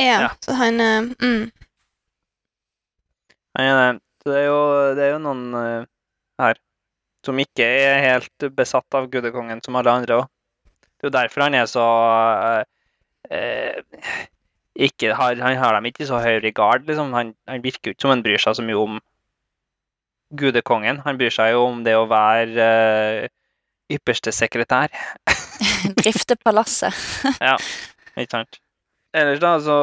ja. 0.00 0.22
Ja. 0.24 0.30
Så 0.40 0.56
han 0.56 0.80
mm. 0.80 1.50
er 3.60 3.74
det. 3.76 4.00
Så 4.22 4.32
det 4.32 4.38
er 4.40 4.46
jo, 4.48 4.62
det 4.96 5.04
er 5.04 5.12
jo 5.12 5.20
noen 5.26 5.44
uh, 5.52 5.84
her 6.40 6.56
som 7.26 7.42
ikke 7.42 7.66
er 7.66 8.00
helt 8.04 8.48
besatt 8.56 8.96
av 8.98 9.10
gudekongen 9.12 9.62
som 9.64 9.76
alle 9.78 9.94
andre 10.00 10.22
òg. 10.22 10.32
Det 10.96 11.04
er 11.04 11.10
jo 11.10 11.16
derfor 11.18 11.44
han 11.44 11.58
er 11.58 11.68
så 11.68 11.84
eh, 12.46 12.62
eh, 13.36 14.24
ikke 14.86 15.14
har, 15.16 15.36
Han 15.40 15.56
har 15.56 15.76
dem 15.76 15.88
ikke 15.90 16.06
så 16.08 16.20
høy 16.20 16.38
regard, 16.44 16.86
liksom. 16.88 17.12
Han, 17.16 17.34
han 17.48 17.64
virker 17.64 17.90
jo 17.90 17.96
ikke 17.96 18.06
som 18.06 18.12
han 18.14 18.24
bryr 18.24 18.40
seg 18.42 18.58
så 18.58 18.64
mye 18.64 18.80
om 18.80 19.00
gudekongen. 20.36 21.00
Han 21.04 21.18
bryr 21.20 21.34
seg 21.34 21.54
jo 21.54 21.66
om 21.68 21.82
det 21.86 21.96
å 21.96 22.06
være 22.10 22.66
eh, 22.66 23.28
ypperste 23.92 24.32
sekretær. 24.34 24.92
Drifte 26.00 26.36
palasset. 26.40 26.94
Ikke 28.16 28.32
sant? 28.32 28.60
Ellers 29.16 29.40
da, 29.40 29.52
så 29.62 29.76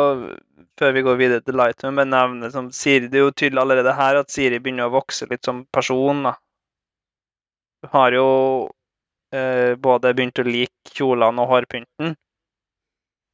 før 0.80 0.96
vi 0.96 1.04
går 1.06 1.20
videre 1.20 1.44
til 1.46 1.58
Lightroom, 1.58 2.02
nevne 2.10 2.50
som 2.54 2.70
Siri, 2.76 3.08
det 3.10 3.20
er 3.20 3.28
jo 3.28 3.34
tydelig 3.34 3.62
allerede 3.64 3.94
her 3.98 4.20
at 4.20 4.34
Siri 4.34 4.60
begynner 4.62 4.90
å 4.90 4.96
vokse 4.98 5.28
litt 5.30 5.46
som 5.46 5.64
person. 5.74 6.26
da. 6.28 6.36
Har 7.92 8.16
jo 8.16 8.28
eh, 9.34 9.76
både 9.76 10.14
begynt 10.16 10.40
å 10.40 10.48
like 10.48 10.94
kjolene 10.96 11.44
og 11.44 11.52
hårpynten. 11.52 12.16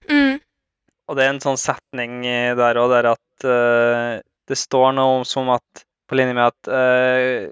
Mm. 0.10 0.39
Og 1.10 1.18
det 1.18 1.25
er 1.25 1.34
en 1.34 1.44
sånn 1.44 1.60
setning 1.60 2.24
eh, 2.25 2.56
der 2.58 2.79
òg, 2.82 2.89
der 2.94 3.12
at 3.13 3.46
eh, 3.46 4.22
det 4.50 4.58
står 4.58 4.94
noe 4.98 5.25
som 5.29 5.51
at 5.53 5.86
På 6.10 6.18
linje 6.18 6.34
med 6.34 6.48
at 6.50 6.70
eh, 6.74 7.51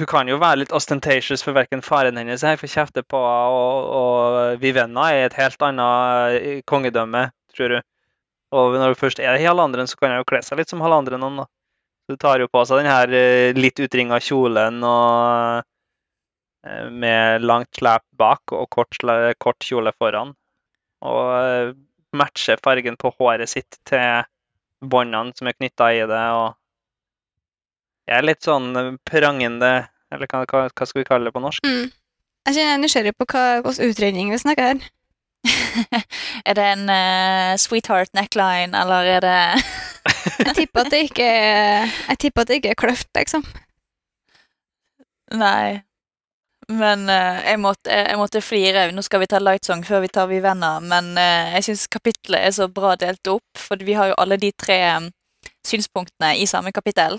hun 0.00 0.08
kan 0.08 0.28
jo 0.30 0.38
være 0.40 0.62
litt 0.62 0.72
ostentatious 0.72 1.42
for 1.44 1.52
verken 1.52 1.82
faren 1.84 2.16
hennes 2.16 2.40
her 2.46 2.56
får 2.56 2.70
kjefte 2.72 3.02
på 3.04 3.18
henne, 3.20 3.50
og, 3.52 3.90
og 4.00 4.62
Vivenna 4.62 5.10
er 5.12 5.26
et 5.26 5.36
helt 5.36 5.60
annet 5.66 6.38
eh, 6.38 6.62
kongedømme, 6.64 7.26
tror 7.52 7.74
du. 7.74 7.80
Og 8.56 8.78
når 8.80 8.94
du 8.94 9.00
først 9.02 9.20
er 9.20 9.36
i 9.36 9.44
halvandren, 9.44 9.90
så 9.90 9.98
kan 10.00 10.14
hun 10.14 10.22
jo 10.22 10.28
kle 10.30 10.40
seg 10.46 10.62
litt 10.62 10.72
som 10.72 10.80
halvandren. 10.80 11.20
Du 11.20 11.42
da. 11.42 11.46
Så 12.06 12.16
hun 12.16 12.22
tar 12.24 12.40
jo 12.40 12.48
på 12.50 12.64
seg 12.66 12.80
den 12.80 12.90
her 12.90 13.12
eh, 13.14 13.52
litt 13.58 13.82
utringa 13.84 14.18
kjolen 14.24 14.80
og 14.80 15.60
eh, 15.60 15.68
med 16.92 17.44
langt 17.44 17.78
slep 17.78 18.04
bak 18.20 18.52
og 18.52 18.66
kort, 18.74 18.98
kort 19.40 19.64
kjole 19.64 19.92
foran. 19.96 20.34
Og 21.00 21.30
eh, 21.32 21.72
matcher 22.16 22.60
fargen 22.62 22.98
på 23.00 23.12
håret 23.18 23.48
sitt 23.48 23.78
til 23.88 24.26
båndene 24.80 25.36
som 25.36 25.48
er 25.48 25.56
knytta 25.56 25.90
i 25.96 26.04
det. 26.08 26.24
og 26.36 26.54
Jeg 28.08 28.18
er 28.18 28.28
litt 28.28 28.46
sånn 28.46 28.70
eh, 28.76 28.94
prangende 29.08 29.72
Eller 30.10 30.30
hva, 30.30 30.44
hva, 30.44 30.86
skal 30.86 31.00
vi 31.02 31.08
kalle 31.08 31.28
det 31.28 31.34
på 31.36 31.42
norsk? 31.42 31.66
Mm. 31.66 31.90
Jeg 32.50 32.64
er 32.66 32.80
nysgjerrig 32.80 33.14
på 33.14 33.28
hva 33.30 33.60
slags 33.62 33.84
utredning 33.84 34.32
vi 34.32 34.40
snakker 34.40 34.72
her. 34.72 34.88
er 36.48 36.56
det 36.58 36.64
en 36.66 36.90
uh, 36.90 37.52
sweetheart 37.60 38.10
neckline, 38.12 38.76
eller 38.76 39.06
er 39.08 39.22
det 39.24 39.36
Jeg 40.48 40.56
tipper 40.56 40.82
at 40.82 40.90
det 40.92 41.00
ikke 41.06 41.24
er 41.24 41.86
Jeg 41.86 42.18
tipper 42.24 42.42
at 42.42 42.50
det 42.50 42.58
ikke 42.58 42.72
er 42.74 42.80
kløft, 42.80 43.08
liksom. 43.14 43.46
Nei. 45.30 45.80
Men 46.70 47.08
uh, 47.10 47.40
jeg, 47.42 47.58
måtte, 47.58 47.90
jeg 47.90 48.18
måtte 48.20 48.40
flire. 48.44 48.84
Nå 48.94 49.02
skal 49.02 49.22
vi 49.24 49.26
ta 49.30 49.40
Lightsong 49.42 49.82
før 49.86 50.04
vi 50.04 50.10
tar 50.14 50.28
Vi 50.30 50.38
venner, 50.44 50.80
men 50.80 51.12
uh, 51.18 51.50
jeg 51.56 51.66
syns 51.70 51.86
kapittelet 51.90 52.46
er 52.46 52.54
så 52.54 52.68
bra 52.70 52.94
delt 53.00 53.26
opp, 53.32 53.58
for 53.58 53.80
vi 53.82 53.96
har 53.98 54.12
jo 54.12 54.18
alle 54.22 54.38
de 54.40 54.52
tre 54.54 54.78
mm, 55.02 55.08
synspunktene 55.66 56.36
i 56.38 56.46
samme 56.46 56.72
kapittel. 56.72 57.18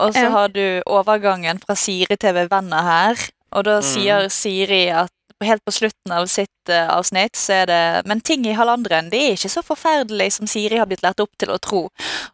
Og 0.00 0.12
så 0.14 0.26
Ja. 0.28 0.30
har 0.30 0.48
du 0.54 0.82
overgangen 0.86 1.58
fra 1.64 1.74
Siri 1.74 2.16
til 2.20 2.34
Vi 2.36 2.44
venner 2.50 2.82
her, 2.86 3.16
og 3.52 3.64
da 3.64 3.78
Mhm. 3.80 3.82
sier 3.88 4.28
Siri 4.28 4.88
at 4.90 5.10
helt 5.42 5.62
på 5.64 5.72
slutten 5.72 6.12
av 6.12 6.26
sitt 6.26 6.68
uh, 6.68 6.88
avsnitt 6.98 7.36
så 7.36 7.62
er 7.62 7.66
det 7.66 8.06
Men 8.06 8.20
ting 8.20 8.44
i 8.46 8.52
halvandren 8.58 9.08
det 9.10 9.20
er 9.22 9.32
ikke 9.36 9.48
så 9.50 9.62
forferdelig 9.62 10.32
som 10.32 10.46
Siri 10.46 10.76
har 10.78 10.86
blitt 10.86 11.02
lært 11.02 11.20
opp 11.20 11.30
til 11.38 11.48
å 11.54 11.58
tro. 11.58 11.88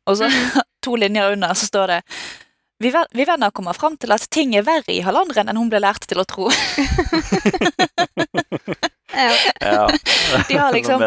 Og 0.07 0.17
så 0.17 0.29
to 0.85 0.97
linjer 0.97 1.33
under 1.33 1.55
så 1.55 1.67
står 1.69 1.87
det 1.87 2.03
vi, 2.85 2.93
vi 3.17 3.27
venner 3.29 3.53
kommer 3.55 3.77
fram 3.77 3.97
til 4.01 4.13
at 4.15 4.29
ting 4.35 4.55
er 4.59 4.67
verre 4.67 4.93
i 4.93 5.03
Hallandren 5.05 5.49
enn 5.51 5.61
hun 5.61 5.73
ble 5.73 5.81
lært 5.83 6.05
til 6.11 6.21
å 6.23 6.29
tro. 6.29 6.51
Ja. 9.15 9.33
Ja. 9.61 9.91
De 10.49 10.57
har 10.59 10.73
liksom-. 10.73 11.03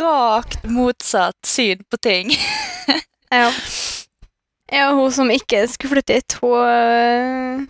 Rakt 0.00 0.64
motsatt 0.64 1.46
syn 1.46 1.84
på 1.90 1.96
ting. 1.96 2.30
Ja. 3.30 3.50
ja, 4.72 4.86
hun 4.96 5.12
som 5.12 5.28
ikke 5.28 5.66
skulle 5.68 5.98
flytte 5.98 6.14
hit, 6.16 6.36
hun 6.40 6.54
øh, 6.64 7.66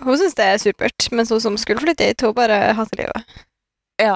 Hun 0.00 0.16
syns 0.16 0.32
det 0.38 0.46
er 0.48 0.62
supert, 0.62 1.10
mens 1.12 1.28
hun 1.28 1.42
som 1.44 1.58
skulle 1.60 1.82
flytte 1.84 2.06
hit, 2.08 2.24
hun 2.24 2.32
bare 2.32 2.72
hater 2.72 3.02
livet. 3.02 3.34
Ja. 4.00 4.14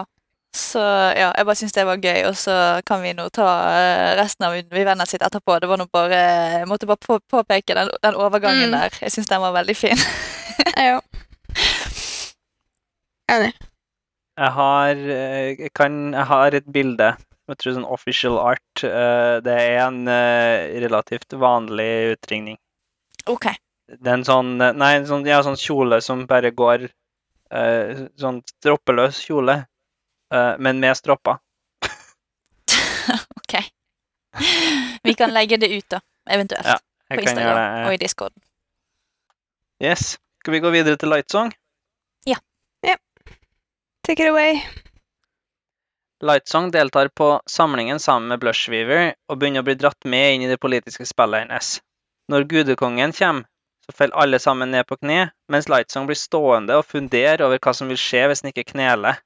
Så 0.57 0.81
ja, 0.81 1.29
jeg 1.37 1.45
bare 1.47 1.55
syns 1.61 1.75
det 1.77 1.85
var 1.87 2.01
gøy, 2.01 2.23
og 2.27 2.35
så 2.41 2.55
kan 2.89 3.03
vi 3.05 3.13
nå 3.15 3.29
ta 3.31 3.47
eh, 3.69 4.15
resten 4.19 4.47
av 4.49 4.55
Vi 4.57 4.85
venner 4.87 5.05
sitt 5.07 5.23
etterpå. 5.23 5.59
Det 5.61 5.69
var 5.69 5.77
nå 5.79 5.87
bare 5.93 6.19
Jeg 6.59 6.69
måtte 6.71 6.87
bare 6.89 6.97
på, 7.05 7.19
påpeke 7.31 7.75
den, 7.77 7.91
den 8.03 8.15
overgangen 8.17 8.71
Mm. 8.73 8.79
der. 8.81 8.97
Jeg 9.03 9.13
syns 9.13 9.29
den 9.29 9.41
var 9.45 9.53
veldig 9.53 9.77
fin. 9.77 10.01
Ja. 10.77 11.01
Enig. 13.33 13.53
Jeg 14.39 14.53
har, 14.55 14.91
eh, 14.97 15.55
jeg 15.59 15.73
kan, 15.75 16.13
jeg 16.15 16.27
har 16.31 16.55
et 16.57 16.69
bilde. 16.73 17.11
Jeg 17.49 17.59
tror 17.59 17.75
sånn 17.77 17.89
official 17.89 18.39
art. 18.39 18.85
eh, 18.85 19.41
Det 19.45 19.55
er 19.55 19.79
en 19.87 20.07
relativt 20.83 21.33
vanlig 21.41 22.17
utringning. 22.17 22.59
OK. 23.27 23.47
Det 23.89 24.07
er 24.09 24.15
en 24.19 24.25
sånn 24.25 24.57
Nei, 24.59 24.91
en 24.99 25.07
sånn, 25.09 25.25
ja, 25.27 25.41
sånn 25.43 25.57
kjole 25.57 26.01
som 26.05 26.27
bare 26.29 26.51
går 26.53 26.89
eh, 27.51 28.03
Sånn 28.21 28.43
stroppeløs 28.45 29.23
kjole, 29.25 29.63
men 30.31 30.81
med 30.81 30.97
stropper. 30.97 31.39
ok. 33.37 33.55
Vi 35.03 35.15
kan 35.15 35.33
legge 35.35 35.57
det 35.57 35.69
ut, 35.73 35.89
da. 35.89 36.01
Eventuelt. 36.31 36.67
Ja, 36.67 36.79
på 37.15 37.21
Instagram 37.21 37.87
og 37.87 37.95
i 37.95 37.97
Discord. 37.97 38.33
Yes. 39.83 40.19
Skal 40.43 40.53
vi 40.53 40.61
gå 40.61 40.71
videre 40.71 40.97
til 40.97 41.11
Lightsong? 41.13 41.53
Ja. 42.27 42.37
ja. 42.83 42.97
Take 44.07 44.23
it 44.23 44.29
away. 44.29 44.61
Lightsong 46.25 46.71
deltar 46.71 47.09
på 47.09 47.41
samlingen 47.47 48.01
sammen 48.01 48.29
med 48.29 48.41
Blushweaver 48.43 49.13
og 49.29 49.39
begynner 49.39 49.63
å 49.63 49.69
bli 49.69 49.77
dratt 49.79 50.05
med 50.05 50.35
inn 50.35 50.47
i 50.47 50.51
det 50.51 50.59
politiske 50.63 51.07
spillet 51.07 51.45
hennes. 51.45 51.79
Når 52.29 52.49
gudekongen 52.51 53.15
kommer, 53.15 53.47
så 53.87 53.95
faller 53.97 54.23
alle 54.23 54.39
sammen 54.43 54.71
ned 54.75 54.87
på 54.87 54.99
kne, 54.99 55.31
mens 55.49 55.69
Lightsong 55.71 56.09
blir 56.09 56.19
stående 56.19 56.77
og 56.81 56.89
fundere 56.89 57.47
over 57.47 57.63
hva 57.63 57.75
som 57.75 57.89
vil 57.89 58.01
skje 58.01 58.27
hvis 58.29 58.43
han 58.43 58.51
ikke 58.53 58.67
kneler. 58.75 59.23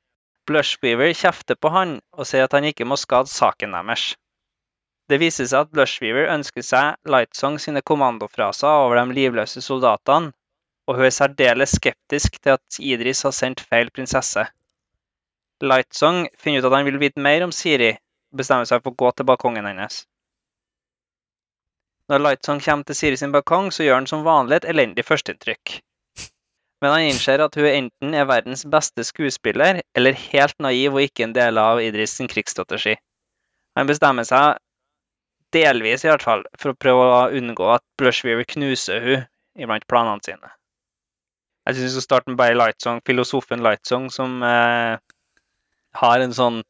Blushweaver 0.51 1.13
kjefter 1.15 1.55
på 1.55 1.71
han 1.71 1.99
og 2.19 2.27
sier 2.27 2.49
at 2.49 2.55
han 2.57 2.67
ikke 2.67 2.87
må 2.89 2.99
skade 2.99 3.31
saken 3.31 3.77
deres. 3.77 4.13
Det 5.11 5.19
viser 5.23 5.47
seg 5.51 5.67
at 5.67 5.73
Blushweaver 5.75 6.31
ønsker 6.33 6.65
seg 6.67 7.11
Lightsong 7.15 7.59
sine 7.63 7.83
kommandofraser 7.87 8.71
over 8.87 8.99
de 8.99 9.17
livløse 9.19 9.63
soldatene, 9.63 10.33
og 10.89 10.99
hun 10.99 11.07
er 11.07 11.15
særdeles 11.15 11.77
skeptisk 11.79 12.41
til 12.41 12.57
at 12.57 12.79
Idris 12.81 13.23
har 13.27 13.35
sendt 13.37 13.63
feil 13.71 13.93
prinsesse. 13.95 14.47
Lightsong 15.63 16.25
finner 16.43 16.63
ut 16.63 16.71
at 16.71 16.77
han 16.79 16.89
vil 16.89 16.99
vite 17.03 17.23
mer 17.23 17.45
om 17.47 17.55
Siri, 17.55 17.93
og 18.33 18.43
bestemmer 18.43 18.67
seg 18.67 18.83
for 18.83 18.95
å 18.95 19.01
gå 19.05 19.13
til 19.15 19.29
balkongen 19.29 19.69
hennes. 19.69 20.03
Når 22.11 22.27
Lightsong 22.27 22.65
kommer 22.65 22.89
til 22.89 22.99
Siri 22.99 23.21
sin 23.21 23.35
balkong, 23.35 23.71
så 23.71 23.87
gjør 23.87 24.01
han 24.01 24.11
som 24.11 24.27
vanlig 24.27 24.59
et 24.59 24.71
elendig 24.75 25.07
førsteinntrykk. 25.07 25.79
Men 26.83 26.91
han 26.97 27.07
innser 27.07 27.39
at 27.45 27.55
hun 27.55 27.69
enten 27.69 28.15
er 28.19 28.27
verdens 28.27 28.65
beste 28.67 29.05
skuespiller, 29.07 29.81
eller 29.95 30.19
helt 30.19 30.57
naiv 30.59 30.97
og 30.97 31.05
ikke 31.05 31.29
en 31.29 31.35
del 31.37 31.61
av 31.63 31.81
Idris 31.83 32.17
sin 32.19 32.31
krigsstrategi. 32.31 32.97
Han 33.79 33.87
bestemmer 33.89 34.27
seg, 34.27 34.59
delvis 35.55 36.03
i 36.03 36.11
hvert 36.11 36.25
fall, 36.27 36.43
for 36.59 36.73
å 36.73 36.81
prøve 36.83 37.05
å 37.07 37.21
unngå 37.39 37.69
at 37.77 37.85
Blushweaver 38.01 38.49
knuser 38.57 39.07
hun 39.07 39.25
iblant 39.63 39.87
planene 39.87 40.27
sine. 40.27 40.51
Jeg 41.69 41.79
syns 41.79 41.95
skal 41.95 42.07
starte 42.09 42.33
med 42.33 42.41
bare 42.41 42.59
Lightsong, 42.59 42.99
filosofen 43.07 43.63
Lightsong, 43.63 44.11
som 44.11 44.41
eh, 44.43 44.99
har 46.03 46.25
en 46.25 46.35
sånn 46.35 46.63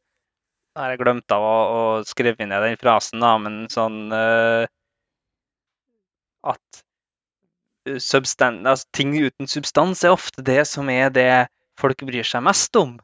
Jeg 0.73 0.81
har 0.81 0.97
glemt 0.97 1.33
av 1.33 1.43
å, 1.45 1.57
å 1.73 1.81
skrive 2.05 2.45
ned 2.45 2.61
den 2.65 2.77
frasen, 2.81 3.21
da, 3.21 3.33
men 3.41 3.63
sånn 3.73 4.13
eh, 4.13 4.69
At 6.53 6.83
substan 7.99 8.61
altså, 8.65 8.87
ting 8.95 9.11
uten 9.17 9.49
substans 9.49 10.03
er 10.03 10.15
ofte 10.15 10.43
det 10.45 10.61
som 10.69 10.89
er 10.89 11.11
det 11.13 11.47
folk 11.79 12.03
bryr 12.07 12.27
seg 12.27 12.45
mest 12.45 12.75
om. 12.79 12.95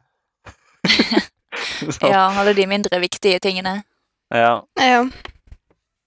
Ja, 2.02 2.30
alle 2.40 2.54
de 2.54 2.68
mindre 2.68 3.00
viktige 3.00 3.40
tingene. 3.40 3.82
ja. 4.30 4.66
Ja. 4.76 5.04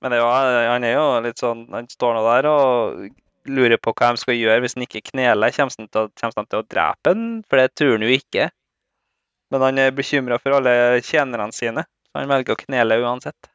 Men 0.02 0.10
det 0.10 0.18
jo, 0.18 0.26
han 0.26 0.84
er 0.84 0.96
jo 0.96 1.02
litt 1.22 1.38
sånn 1.38 1.60
Han 1.70 1.86
står 1.86 2.16
nå 2.16 2.22
der 2.26 2.48
og 2.50 3.02
lurer 3.46 3.78
på 3.78 3.92
hva 3.94 4.08
de 4.10 4.18
skal 4.22 4.34
gjøre 4.34 4.62
hvis 4.64 4.74
han 4.74 4.84
ikke 4.86 5.04
kneler. 5.12 5.54
Kommer 5.54 5.78
han 5.78 5.88
til, 5.94 6.10
til 6.50 6.58
å 6.58 6.66
drepe 6.66 7.12
han? 7.12 7.22
For 7.46 7.60
det 7.60 7.74
tror 7.78 7.94
han 7.96 8.06
jo 8.06 8.10
ikke. 8.14 8.48
Men 9.52 9.64
han 9.66 9.78
er 9.78 9.94
bekymra 9.94 10.38
for 10.42 10.58
alle 10.58 10.74
tjenerne 11.06 11.54
sine, 11.54 11.84
så 12.08 12.18
han 12.18 12.30
velger 12.30 12.54
å 12.54 12.60
knele 12.64 12.98
uansett. 13.02 13.50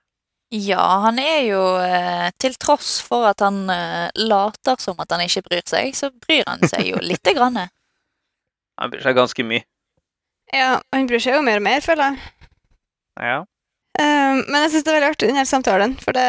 Ja, 0.54 0.84
han 1.04 1.18
er 1.20 1.42
jo 1.44 1.60
eh, 1.84 2.30
Til 2.40 2.54
tross 2.56 3.02
for 3.04 3.26
at 3.28 3.42
han 3.44 3.66
eh, 3.70 4.08
later 4.16 4.78
som 4.80 4.96
at 5.04 5.12
han 5.12 5.26
ikke 5.26 5.44
bryr 5.50 5.66
seg, 5.68 5.92
så 5.98 6.08
bryr 6.24 6.46
han 6.48 6.64
seg 6.64 6.86
jo 6.88 7.02
lite 7.10 7.34
grann. 7.36 7.60
Han 8.78 8.94
bryr 8.94 9.04
seg 9.04 9.18
ganske 9.18 9.44
mye. 9.44 9.66
ja, 10.56 10.78
han 10.94 11.08
bryr 11.10 11.20
seg 11.20 11.36
jo 11.36 11.44
mer 11.44 11.60
og 11.60 11.66
mer, 11.68 11.82
føler 11.84 12.14
jeg. 12.14 12.34
Ja. 13.20 13.40
Um, 13.98 14.44
men 14.46 14.62
jeg 14.62 14.72
syns 14.72 14.86
det 14.86 14.92
er 14.94 14.98
veldig 15.00 15.10
artig, 15.10 15.28
denne 15.32 15.44
samtalen. 15.50 15.96
For 16.00 16.14
det, 16.16 16.24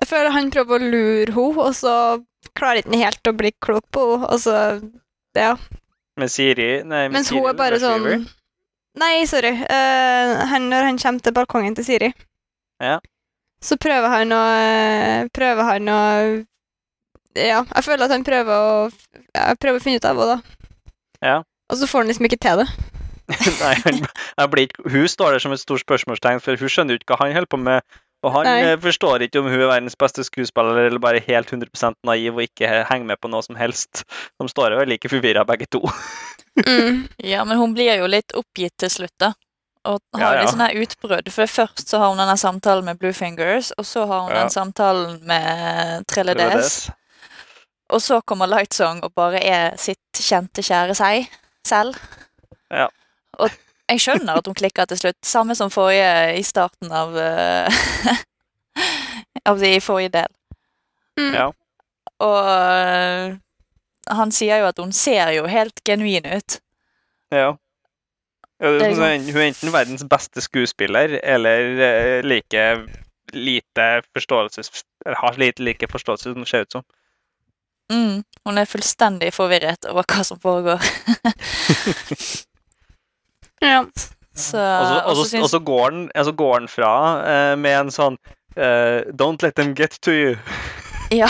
jeg 0.00 0.08
føler 0.08 0.32
han 0.34 0.50
prøver 0.50 0.80
å 0.80 0.90
lure 0.94 1.34
henne, 1.36 1.66
og 1.68 1.74
så 1.76 1.94
klarer 2.56 2.80
ikke 2.80 2.94
han 2.94 3.02
helt 3.04 3.30
å 3.30 3.34
bli 3.36 3.52
klok 3.62 3.84
på 3.94 4.06
henne. 4.14 4.30
Og 4.32 4.42
så 4.42 4.56
Ja. 5.38 5.52
Men 6.18 6.28
Siri 6.32 6.82
nei, 6.82 7.04
men 7.06 7.20
Mens 7.20 7.28
Siri 7.30 7.38
hun 7.38 7.46
er 7.52 7.54
bare 7.56 7.78
sånn 7.78 8.24
Nei, 8.98 9.22
sorry. 9.30 9.52
Uh, 9.62 10.40
han, 10.50 10.66
når 10.72 10.88
han 10.88 10.98
kommer 10.98 11.22
til 11.22 11.36
balkongen 11.36 11.76
til 11.78 11.86
Siri, 11.86 12.10
Ja. 12.82 12.96
Så 13.64 13.76
prøver 13.80 14.08
han 14.12 14.32
å 14.32 14.42
Prøver 15.36 15.68
han 15.68 15.90
å 15.92 16.00
Ja, 17.38 17.62
jeg 17.62 17.86
føler 17.86 18.06
at 18.06 18.14
han 18.14 18.26
prøver 18.26 18.50
å 18.50 18.70
ja, 19.36 19.52
prøver 19.54 19.78
å 19.78 19.82
finne 19.84 20.00
ut 20.00 20.06
av 20.08 20.18
henne, 20.18 20.36
da. 20.36 20.92
Ja. 21.22 21.36
Og 21.70 21.78
så 21.78 21.86
får 21.86 22.02
han 22.02 22.10
liksom 22.10 22.26
ikke 22.26 22.40
til 22.42 22.62
det. 22.64 22.68
Nei, 23.62 23.74
han, 23.84 24.00
ikke, 24.58 24.86
hun 24.90 25.06
står 25.08 25.36
der 25.36 25.42
som 25.44 25.54
et 25.54 25.62
stort 25.62 25.84
spørsmålstegn, 25.84 26.40
for 26.42 26.58
hun 26.58 26.72
skjønner 26.72 26.96
jo 26.96 27.02
ikke 27.02 27.14
hva 27.14 27.20
han 27.28 27.36
holder 27.36 27.52
på 27.52 27.60
med. 27.62 27.98
Og 28.26 28.34
han 28.34 28.48
Nei. 28.48 28.56
eh, 28.68 28.78
forstår 28.80 29.24
ikke 29.24 29.40
om 29.40 29.48
hun 29.48 29.56
er 29.62 29.70
verdens 29.70 29.96
beste 29.96 30.24
skuespiller 30.26 30.82
eller 30.82 31.00
bare 31.00 31.22
helt 31.24 31.52
100 31.54 31.94
naiv 32.04 32.34
og 32.34 32.42
ikke 32.44 32.82
henger 32.90 33.06
med 33.12 33.20
på 33.22 33.30
noe 33.32 33.44
som 33.46 33.56
helst. 33.56 34.02
De 34.36 34.48
står 34.50 34.76
jo 34.76 34.88
like 34.90 35.12
forvirra 35.12 35.46
begge 35.48 35.70
to. 35.70 35.84
Mm. 36.60 37.06
Ja, 37.22 37.44
men 37.46 37.56
hun 37.56 37.72
blir 37.72 37.94
jo 37.94 38.08
litt 38.10 38.34
oppgitt 38.36 38.74
til 38.82 38.90
slutt, 38.90 39.14
da. 39.22 39.28
Og 39.90 39.98
har 40.14 40.20
Ja, 40.22 40.32
ja. 40.34 40.40
litt 40.44 40.52
sånn 40.52 40.62
her 40.64 40.76
utbrudd. 40.82 41.30
For 41.34 41.50
først 41.50 41.88
så 41.90 41.98
har 42.02 42.12
hun 42.12 42.20
denne 42.20 42.36
samtalen 42.38 42.84
med 42.86 42.98
Bluefingers, 43.00 43.72
og 43.78 43.86
så 43.88 44.06
har 44.06 44.20
hun 44.26 44.32
Ja. 44.34 44.42
den 44.44 44.50
samtalen 44.54 45.18
med 45.26 46.06
Trille. 46.06 46.36
Og 47.90 48.00
så 48.00 48.20
kommer 48.22 48.46
Lightsong 48.46 49.00
og 49.02 49.12
bare 49.18 49.40
er 49.42 49.76
sitt 49.76 49.98
kjente, 50.14 50.62
kjære 50.62 50.94
seg 50.94 51.28
selv. 51.66 51.96
Ja. 52.70 52.86
Og 53.38 53.50
jeg 53.90 53.98
skjønner 54.04 54.38
at 54.38 54.46
hun 54.46 54.54
klikker 54.54 54.86
til 54.86 54.96
slutt. 55.00 55.18
Samme 55.26 55.56
som 55.58 55.70
forrige 55.74 56.38
i 56.38 56.42
starten 56.46 56.92
av 56.92 57.16
eh, 57.18 57.68
Av 59.46 59.58
de 59.58 59.74
i 59.76 59.80
forrige 59.80 60.12
del. 60.14 60.28
Mm. 61.18 61.34
Ja. 61.34 61.46
Og 62.20 62.48
eh, 62.52 63.34
han 64.14 64.30
sier 64.34 64.60
jo 64.62 64.68
at 64.68 64.78
hun 64.78 64.92
ser 64.92 65.30
jo 65.34 65.46
helt 65.50 65.80
genuin 65.86 66.26
ut. 66.28 66.58
Ja. 67.34 67.54
Ja, 68.60 68.70
det 68.70 68.80
Det 68.80 68.88
er 68.90 68.96
sånn, 68.98 69.28
hun 69.32 69.40
er 69.40 69.46
enten 69.48 69.72
verdens 69.72 70.04
beste 70.04 70.42
skuespiller 70.44 71.16
eller 71.22 71.80
eh, 71.80 72.16
like 72.26 72.64
lite 73.32 74.02
forståelse 74.12 74.62
Eller 75.06 75.16
har 75.16 75.38
lite 75.40 75.62
like 75.62 75.88
forståelse 75.88 76.28
som 76.28 76.42
hun 76.42 76.46
ser 76.46 76.66
ut 76.66 76.72
som. 76.72 76.82
Mm, 77.92 78.22
hun 78.44 78.58
er 78.58 78.68
fullstendig 78.68 79.32
forvirret 79.34 79.86
over 79.90 80.04
hva 80.06 80.24
som 80.26 80.40
foregår. 80.40 80.80
Ja. 83.60 83.84
Så, 84.34 84.58
Og 85.04 85.16
så, 85.16 85.48
så 85.48 85.58
går 85.58 86.32
går 86.32 86.54
han 86.54 86.68
fra 86.68 86.92
uh, 87.20 87.56
med 87.60 87.74
en 87.76 87.90
sånn 87.92 88.16
uh, 88.56 89.04
Don't 89.12 89.42
let 89.42 89.54
them 89.56 89.74
get 89.74 90.00
to 90.00 90.10
you. 90.10 90.36
Ja. 91.10 91.26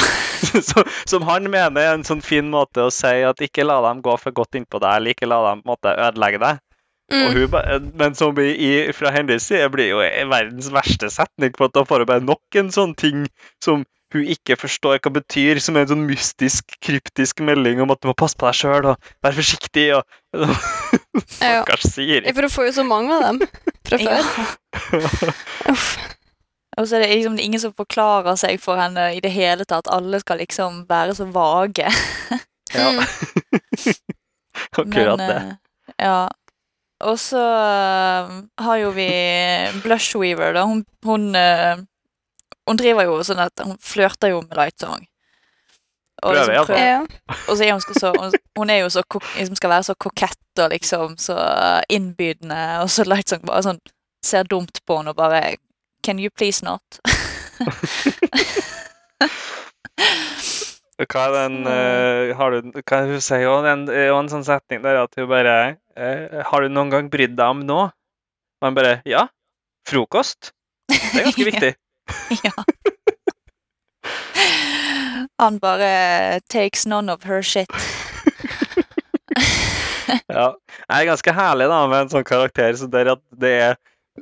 Så, 0.62 0.84
som 1.08 1.22
han 1.24 1.46
mener 1.50 1.80
er 1.80 1.94
en 1.94 2.04
sånn 2.04 2.20
fin 2.20 2.50
måte 2.52 2.84
å 2.84 2.90
si 2.92 3.22
at 3.24 3.40
ikke 3.40 3.64
la 3.64 3.78
dem 3.86 4.02
gå 4.04 4.12
for 4.20 4.34
godt 4.36 4.58
innpå 4.58 4.76
deg, 4.76 4.98
eller 4.98 5.14
ikke 5.14 5.28
la 5.30 5.38
dem 5.46 5.62
måte, 5.64 5.94
ødelegge 5.96 6.40
deg. 6.42 6.60
Og 7.10 7.16
Mm. 7.16 7.32
hun, 7.34 7.48
ba- 7.50 7.78
men 7.98 8.14
som 8.14 8.38
i, 8.38 8.50
i, 8.54 8.92
fra 8.94 9.10
hennes 9.10 9.42
side 9.42 9.66
blir 9.74 9.88
jo 9.90 9.98
verdens 10.30 10.68
verste 10.70 11.10
setning, 11.10 11.50
for 11.58 11.66
at 11.66 11.74
da 11.74 11.82
får 11.84 11.98
hun 12.04 12.06
bare 12.06 12.22
nok 12.22 12.58
en 12.60 12.70
sånn 12.70 12.94
ting 12.94 13.24
som 13.64 13.84
hun 14.12 14.24
ikke 14.26 14.56
forstår 14.58 14.98
hva 15.02 15.10
betyr, 15.14 15.58
som 15.62 15.76
er 15.76 15.84
en 15.84 15.90
sånn 15.92 16.06
mystisk, 16.06 16.64
kryptisk 16.82 17.40
melding 17.46 17.80
om 17.82 17.90
at 17.94 18.00
du 18.02 18.08
må 18.10 18.14
passe 18.18 18.34
på 18.38 18.46
deg 18.48 18.54
sjøl 18.58 18.86
og 18.92 19.10
være 19.22 19.36
forsiktig. 19.38 19.84
og 19.94 20.04
Ja. 21.42 21.62
Stakkars 21.62 21.86
Siri. 21.94 22.32
For 22.34 22.42
hun 22.46 22.50
får 22.50 22.64
jo 22.70 22.72
så 22.78 22.86
mange 22.86 23.14
av 23.14 23.22
dem 23.26 23.42
fra 23.86 23.98
før. 23.98 24.30
Uff. 25.70 25.98
Og 26.78 26.86
så 26.88 26.96
er 26.96 27.02
det 27.04 27.10
liksom 27.18 27.38
ingen 27.42 27.60
som 27.60 27.72
forklarer 27.76 28.36
seg 28.38 28.60
for 28.62 28.78
henne 28.78 29.08
i 29.16 29.20
det 29.22 29.30
hele 29.34 29.66
tatt. 29.68 29.90
Alle 29.90 30.20
skal 30.22 30.38
liksom 30.42 30.84
være 30.90 31.14
så 31.18 31.26
vage. 31.34 31.90
Ja, 32.74 32.90
Mm. 32.90 33.02
akkurat 34.78 35.18
Men, 35.18 35.28
det. 35.28 35.36
eh, 35.36 35.56
Ja. 36.06 36.28
Og 37.00 37.16
så 37.20 37.40
eh, 37.40 38.32
har 38.64 38.80
jo 38.82 38.90
vi 38.96 39.08
Blushweaver, 39.84 40.52
da. 40.56 40.64
Hun, 40.68 40.82
hun, 41.04 41.30
eh, 41.38 41.76
hun 42.68 42.80
driver 42.80 43.08
jo 43.08 43.22
sånn 43.24 43.40
at 43.40 43.64
hun 43.64 43.78
flørter 43.80 44.34
jo 44.34 44.42
med 44.44 44.56
Lightsong. 44.58 45.06
Og, 46.20 46.34
Prøver, 46.34 46.52
liksom 46.52 46.66
prøver, 46.66 46.84
Ja. 46.84 46.98
og 47.48 47.56
så 47.56 47.64
er 47.64 47.72
hun, 47.72 47.80
så, 47.80 48.10
hun, 48.12 48.34
hun 48.58 48.70
er 48.70 48.82
jo 48.82 48.90
så 48.92 49.00
liksom 49.38 49.56
skal 49.56 49.72
være 49.72 49.86
så 49.88 49.94
kokett 49.96 50.60
og 50.60 50.68
liksom 50.74 51.16
så 51.16 51.36
innbydende, 51.88 52.60
og 52.82 52.90
så 52.92 53.06
Light 53.08 53.32
Song 53.32 53.40
bare 53.48 53.62
sånn 53.64 53.80
ser 54.24 54.44
dumt 54.44 54.82
på 54.84 54.98
henne 55.00 55.14
og 55.14 55.16
bare 55.16 55.56
Can 56.04 56.18
you 56.20 56.28
please 56.28 56.64
not? 56.64 57.00
Hva 61.00 61.22
er 61.26 61.32
den 61.36 61.64
uh, 61.64 62.36
Har 62.36 62.52
du 62.52 62.70
Hva 62.84 63.00
hun 63.08 63.20
sier 63.24 63.40
er 63.40 64.06
jo 64.08 64.18
en 64.18 64.28
sånn 64.32 64.44
setning 64.44 64.82
der 64.84 65.02
at 65.02 65.16
hun 65.16 65.28
bare 65.30 65.56
eh, 66.00 66.40
Har 66.48 66.64
du 66.64 66.72
noen 66.72 66.90
gang 66.92 67.10
brydd 67.12 67.36
deg 67.38 67.52
om 67.56 67.60
noe? 67.68 67.90
Og 68.60 68.66
han 68.68 68.76
bare 68.78 68.96
Ja. 69.08 69.26
Frokost? 69.88 70.52
Det 70.90 70.98
er 71.00 71.24
ganske 71.28 71.48
viktig. 71.52 71.72
ja. 72.44 72.54
Han 75.40 75.56
bare 75.62 76.40
takes 76.52 76.84
none 76.86 77.08
of 77.12 77.24
her 77.24 77.42
shit. 77.42 77.70
Ja. 80.30 80.50
Det 80.90 80.96
er 80.96 81.04
ganske 81.06 81.32
herlig 81.34 81.66
da 81.70 81.76
med 81.86 82.00
en 82.04 82.08
sånn 82.10 82.24
karakter 82.26 82.74
så 82.78 82.88
der 82.90 83.12
at 83.12 83.20
det 83.40 83.50
er 83.62 83.76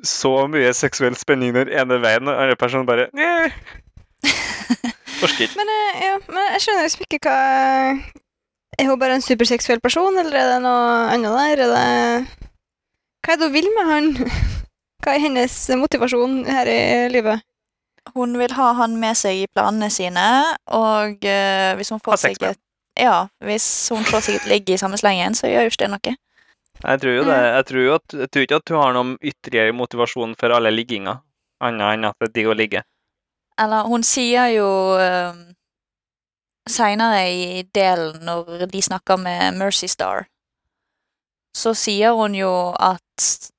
så 0.05 0.33
mye 0.51 0.69
seksuell 0.77 1.17
spenning 1.17 1.55
den 1.57 1.71
ene 1.73 1.97
veien, 2.03 2.29
og 2.29 2.35
den 2.35 2.43
andre 2.45 2.57
personen 2.61 2.85
bare. 2.89 3.07
Forsker. 5.19 5.55
Men, 5.57 5.73
eh, 5.73 6.03
ja, 6.05 6.19
men 6.29 6.43
jeg 6.53 6.61
skjønner 6.67 6.85
liksom 6.87 7.07
ikke 7.09 7.21
hva 7.25 7.39
Er 8.79 8.87
hun 8.87 9.01
bare 9.01 9.17
en 9.19 9.25
superseksuell 9.25 9.81
person, 9.83 10.15
eller 10.21 10.37
er 10.39 10.53
det 10.53 10.59
noe 10.63 10.91
annet 11.11 11.35
der? 11.35 11.63
Er 11.65 11.73
det 11.75 12.49
Hva 13.27 13.35
er 13.35 13.41
det 13.41 13.49
hun 13.49 13.57
vil 13.57 13.71
med 13.75 13.91
han? 13.91 14.11
Hva 15.03 15.15
er 15.15 15.25
hennes 15.25 15.57
motivasjon 15.81 16.45
her 16.47 16.71
i 16.71 16.81
livet? 17.11 17.43
Hun 18.15 18.39
vil 18.41 18.55
ha 18.57 18.69
han 18.79 18.95
med 19.01 19.19
seg 19.19 19.43
i 19.43 19.51
planene 19.51 19.91
sine, 19.93 20.29
og 20.75 21.27
uh, 21.27 21.75
hvis 21.77 21.91
hun 21.93 22.03
får 22.05 22.23
seg 22.23 22.47
et 22.53 22.63
Ja, 22.99 23.29
hvis 23.45 23.67
hun 23.95 24.07
får 24.07 24.25
seg 24.27 24.39
et 24.39 24.49
ligg 24.51 24.71
i 24.71 24.79
samme 24.81 24.99
slengen, 24.99 25.37
så 25.39 25.51
gjør 25.51 25.67
jo 25.67 25.73
ikke 25.73 25.85
det 25.85 25.91
noe. 25.93 26.15
Jeg 26.79 27.03
tror 27.03 27.15
jo 27.15 27.27
det. 27.27 27.37
Jeg 27.43 27.67
tror, 27.69 27.83
jo 27.83 27.93
at, 27.99 28.17
jeg 28.23 28.31
tror 28.31 28.47
ikke 28.47 28.59
at 28.63 28.73
hun 28.73 28.81
har 28.81 28.97
noen 28.97 29.13
ytterligere 29.19 29.75
motivasjon 29.75 30.35
for 30.39 30.55
alle 30.55 30.73
ligginga, 30.75 31.19
annet 31.67 31.99
enn 31.99 32.09
at 32.09 32.19
det 32.23 32.31
er 32.31 32.35
digg 32.39 32.51
å 32.51 32.59
ligge. 32.59 32.83
Eller 33.59 33.91
hun 33.91 34.07
sier 34.07 34.51
jo 34.55 34.69
uh, 34.99 35.48
seinere 36.69 37.23
i 37.33 37.63
delen, 37.75 38.21
når 38.25 38.67
de 38.71 38.83
snakker 38.83 39.19
med 39.21 39.55
Mercy 39.59 39.87
Star, 39.87 40.27
så 41.57 41.73
sier 41.75 42.15
hun 42.15 42.35
jo 42.35 42.51
at 42.79 43.51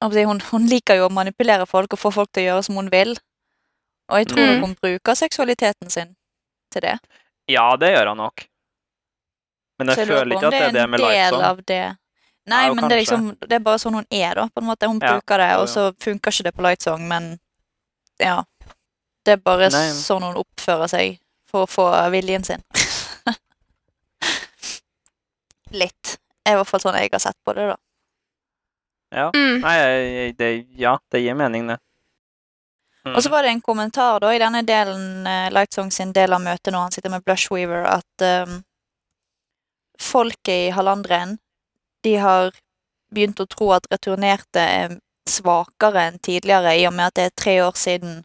jeg 0.00 0.26
hun, 0.26 0.40
hun 0.52 0.66
liker 0.70 0.94
jo 1.00 1.08
å 1.08 1.12
manipulere 1.12 1.66
folk 1.66 1.92
og 1.92 1.98
få 1.98 2.12
folk 2.14 2.30
til 2.32 2.44
å 2.44 2.46
gjøre 2.52 2.64
som 2.68 2.76
hun 2.78 2.90
vil. 2.92 3.16
Og 4.08 4.18
jeg 4.20 4.28
tror 4.30 4.38
Mm. 4.46 4.52
nok 4.60 4.66
hun 4.68 4.74
bruker 4.82 5.14
seksualiteten 5.14 5.90
sin 5.90 6.14
til 6.72 6.82
det. 6.82 6.98
Ja, 7.48 7.76
det 7.76 7.90
gjør 7.94 8.06
han 8.08 8.16
nok. 8.16 8.46
Men 9.78 9.88
jeg 9.88 10.06
lurer 10.06 10.18
føler 10.24 10.36
ikke 10.36 10.46
at 10.46 10.52
det 10.52 10.62
er 10.62 10.72
det 10.72 10.88
med 10.90 11.00
Lightson. 11.00 11.64
det. 11.66 11.96
Nei, 12.46 12.66
Ja, 12.66 12.74
men 12.74 12.88
det 12.88 12.92
er, 12.92 13.00
liksom, 13.02 13.36
det 13.40 13.52
er 13.52 13.58
bare 13.58 13.78
sånn 13.78 13.94
hun 13.94 14.06
er, 14.10 14.34
da. 14.34 14.46
på 14.48 14.62
en 14.62 14.66
måte. 14.66 14.86
Hun 14.88 15.00
Ja, 15.02 15.12
bruker 15.12 15.36
det, 15.38 15.56
og 15.58 15.68
så 15.68 15.92
funker 16.00 16.30
ikke 16.32 16.44
det 16.44 16.54
på 16.54 16.62
Lightsong, 16.62 17.06
men 17.08 17.38
ja. 18.18 18.42
Det 19.24 19.32
er 19.32 19.36
bare 19.36 19.68
Nei. 19.68 19.90
sånn 19.92 20.22
hun 20.22 20.36
oppfører 20.40 20.88
seg 20.88 21.18
for 21.48 21.64
å 21.64 21.70
få 21.70 21.88
viljen 22.12 22.44
sin. 22.44 22.62
Litt. 25.82 26.18
Det 26.44 26.52
er 26.52 26.56
i 26.56 26.60
hvert 26.60 26.70
fall 26.70 26.80
sånn 26.80 26.96
jeg 27.00 27.12
har 27.12 27.22
sett 27.22 27.38
på 27.44 27.54
det, 27.56 27.66
da. 27.72 27.76
Ja. 29.10 29.30
Mm. 29.34 29.60
Nei, 29.64 30.32
det, 30.36 30.48
ja, 30.76 30.98
det 31.12 31.20
gir 31.24 31.36
mening, 31.36 31.68
det. 31.72 31.78
Mm. 33.04 33.14
Og 33.16 33.22
så 33.24 33.32
var 33.32 33.42
det 33.42 33.48
en 33.54 33.64
kommentar 33.64 34.20
da 34.20 34.32
i 34.34 34.40
denne 34.40 34.62
delen, 34.68 35.26
eh, 35.26 35.50
Lightsong 35.52 35.90
sin 35.92 36.12
del 36.12 36.32
av 36.36 36.42
møtet 36.44 36.72
når 36.74 36.86
han 36.86 36.96
sitter 36.96 37.12
med 37.12 37.24
Blushweaver, 37.24 37.86
at 37.88 38.24
um, 38.48 38.62
folket 40.00 40.68
i 40.68 40.72
Hallandren, 40.76 41.38
de 42.04 42.16
har 42.20 42.52
begynt 43.14 43.40
å 43.40 43.48
tro 43.48 43.70
at 43.76 43.88
returnerte 43.92 44.60
er 44.60 44.98
svakere 45.28 46.08
enn 46.08 46.18
tidligere, 46.24 46.74
i 46.76 46.86
og 46.88 46.94
med 46.96 47.08
at 47.08 47.16
det 47.16 47.28
er 47.28 47.36
tre 47.36 47.56
år 47.64 47.76
siden 47.76 48.22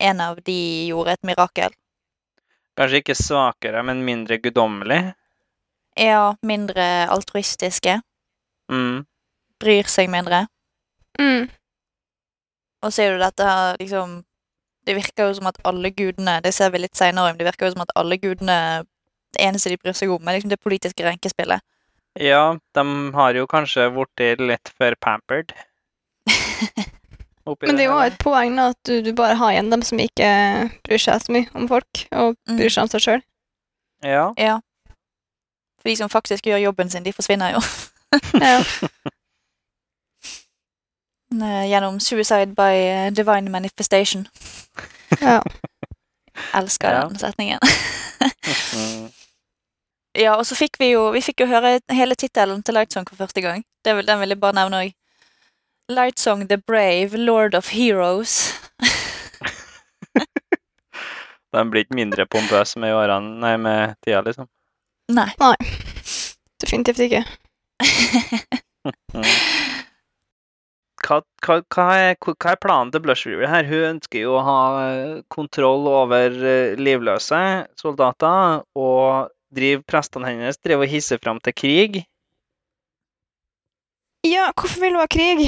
en 0.00 0.20
av 0.22 0.40
de 0.46 0.58
gjorde 0.90 1.14
et 1.14 1.26
mirakel. 1.26 1.74
Kanskje 2.78 3.00
ikke 3.02 3.16
svakere, 3.18 3.82
men 3.82 4.04
mindre 4.06 4.38
guddommelig. 4.38 5.14
Ja, 5.98 6.34
mindre 6.46 7.08
altruistiske, 7.10 8.00
Mm. 8.70 9.06
bryr 9.58 9.88
seg 9.90 10.10
mindre. 10.12 10.46
Mm. 11.18 11.48
Og 12.82 12.92
så 12.92 13.02
er 13.02 13.12
jo 13.12 13.18
dette 13.18 13.42
her 13.42 13.76
liksom 13.80 14.24
Det 14.86 14.94
virker 14.94 15.26
jo 15.26 15.34
som 15.34 15.48
at 15.50 15.58
alle 15.64 15.90
gudene 15.90 16.40
Det 16.40 16.52
ser 16.54 16.70
vi 16.70 16.78
litt 16.78 16.94
seinere, 16.94 17.32
men 17.32 17.38
det 17.38 17.46
virker 17.48 17.66
jo 17.66 17.72
som 17.72 17.82
at 17.82 17.90
alle 17.96 18.16
gudene 18.22 18.84
Det 19.34 19.42
eneste 19.42 19.70
de 19.72 19.76
bryr 19.76 19.92
seg 19.98 20.12
om, 20.14 20.28
er 20.28 20.38
liksom 20.38 20.50
det 20.50 20.60
politiske 20.60 21.02
renkespillet. 21.04 21.60
Ja, 22.14 22.56
de 22.74 22.84
har 23.14 23.34
jo 23.34 23.46
kanskje 23.46 23.90
blitt 23.92 24.40
litt 24.40 24.68
for 24.78 24.94
pampered. 25.00 25.52
Men 27.62 27.76
det 27.76 27.84
er 27.84 27.90
jo 27.92 27.98
et 28.04 28.18
poeng 28.22 28.56
da, 28.58 28.68
at 28.74 28.80
du, 28.84 29.00
du 29.02 29.12
bare 29.16 29.34
har 29.40 29.52
igjen 29.54 29.70
dem 29.70 29.82
som 29.82 29.98
ikke 30.02 30.28
bryr 30.86 30.98
seg 31.02 31.22
så 31.24 31.32
mye 31.32 31.48
om 31.54 31.68
folk, 31.70 32.04
og 32.12 32.36
Mm. 32.48 32.56
bryr 32.60 32.70
seg 32.74 32.82
om 32.82 32.88
seg 32.92 33.00
sjøl. 33.06 33.22
Ja. 34.04 34.32
Ja. 34.38 34.58
For 35.80 35.88
de 35.90 35.96
som 35.96 36.08
faktisk 36.12 36.46
gjør 36.46 36.60
jobben 36.68 36.90
sin, 36.90 37.02
de 37.06 37.12
forsvinner 37.12 37.54
jo. 37.56 37.60
Ja. 38.42 38.62
Eh, 41.28 41.66
Gjennom 41.68 41.98
suicide 42.00 42.54
by 42.56 42.70
eh, 42.88 43.10
divine 43.12 43.50
manifestation. 43.52 44.26
ja. 45.20 45.42
Elsker 46.54 46.92
Ja. 46.92 47.08
den 47.08 47.18
setningen. 47.18 47.58
Ja, 50.18 50.32
og 50.40 50.46
så 50.48 50.56
fikk 50.56 50.78
vi 50.80 50.88
jo 50.94 51.10
Vi 51.14 51.20
fikk 51.22 51.40
jo 51.44 51.46
høre 51.46 51.78
hele 51.94 52.14
tittelen 52.18 52.62
til 52.64 52.74
Lightsong 52.74 53.04
for 53.08 53.16
første 53.20 53.40
gang. 53.44 53.60
Det 53.84 53.92
den 54.06 54.20
vil 54.20 54.28
jeg 54.32 54.40
bare 54.40 54.56
nevne 54.56 54.80
òg. 54.80 54.94
Lightsong 55.88 56.48
the 56.48 56.58
Brave, 56.58 57.14
Lord 57.14 57.54
of 57.54 57.68
Heroes. 57.68 58.52
Den 61.52 61.70
blir 61.72 61.86
ikke 61.86 61.96
mindre 61.96 62.26
pompøs 62.28 62.76
med 62.76 62.92
årene, 62.92 63.38
nei, 63.40 63.54
med 63.56 63.94
tida, 64.04 64.20
liksom. 64.26 64.50
Nei. 65.08 65.32
Definitivt 66.60 67.00
ikke. 67.06 67.24
Hva, 71.08 71.22
hva, 71.40 71.54
hva, 71.72 71.84
er, 71.96 72.16
hva 72.20 72.50
er 72.52 72.58
planen 72.60 72.90
til 72.92 73.00
Blush 73.00 73.24
River 73.24 73.48
her? 73.48 73.64
Hun 73.64 73.84
ønsker 73.94 74.26
jo 74.26 74.34
å 74.36 74.44
ha 74.44 74.60
eh, 74.82 75.20
kontroll 75.32 75.86
over 75.88 76.34
eh, 76.36 76.74
livløse 76.76 77.38
soldater, 77.80 78.60
og 78.76 79.30
driver 79.54 79.86
prestene 79.88 80.28
hennes 80.28 80.60
driver 80.60 80.84
og 80.84 80.92
hisser 80.92 81.22
fram 81.22 81.40
til 81.40 81.56
krig. 81.56 82.00
Ja, 84.26 84.50
hvorfor 84.52 84.82
vil 84.82 84.98
hun 84.98 85.00
ha 85.00 85.08
krig? 85.08 85.46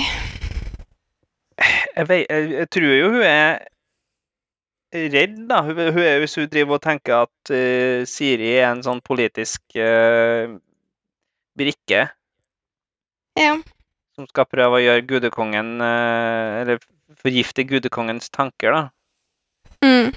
Jeg, 1.60 2.06
vet, 2.08 2.24
jeg, 2.30 2.50
jeg 2.54 2.70
tror 2.72 2.94
jo 2.96 3.10
hun 3.12 3.24
er 3.26 3.58
redd, 4.92 5.36
da. 5.50 5.60
Hun, 5.66 5.76
hun 5.76 6.02
er, 6.02 6.18
hvis 6.22 6.36
hun 6.38 6.48
driver 6.50 6.78
og 6.78 6.84
tenker 6.84 7.26
at 7.26 7.52
uh, 7.52 8.06
Siri 8.08 8.54
er 8.58 8.70
en 8.70 8.82
sånn 8.86 9.02
politisk 9.04 9.62
uh, 9.78 10.56
brikke 11.58 12.06
Ja. 13.38 13.52
som 14.16 14.26
skal 14.30 14.48
prøve 14.50 14.78
å 14.78 14.82
gjøre 14.82 15.04
gudekongen 15.06 15.76
uh, 15.82 16.62
Eller 16.62 16.80
forgifte 17.20 17.66
gudekongens 17.66 18.30
tanker, 18.32 18.74
da. 18.74 18.82
Mm. 19.84 20.14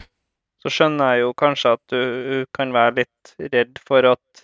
Så 0.64 0.72
skjønner 0.72 1.16
jeg 1.16 1.26
jo 1.26 1.36
kanskje 1.38 1.76
at 1.76 1.84
du, 1.92 2.00
du 2.00 2.52
kan 2.56 2.72
være 2.74 3.04
litt 3.04 3.36
redd 3.52 3.80
for 3.84 4.14
at 4.14 4.44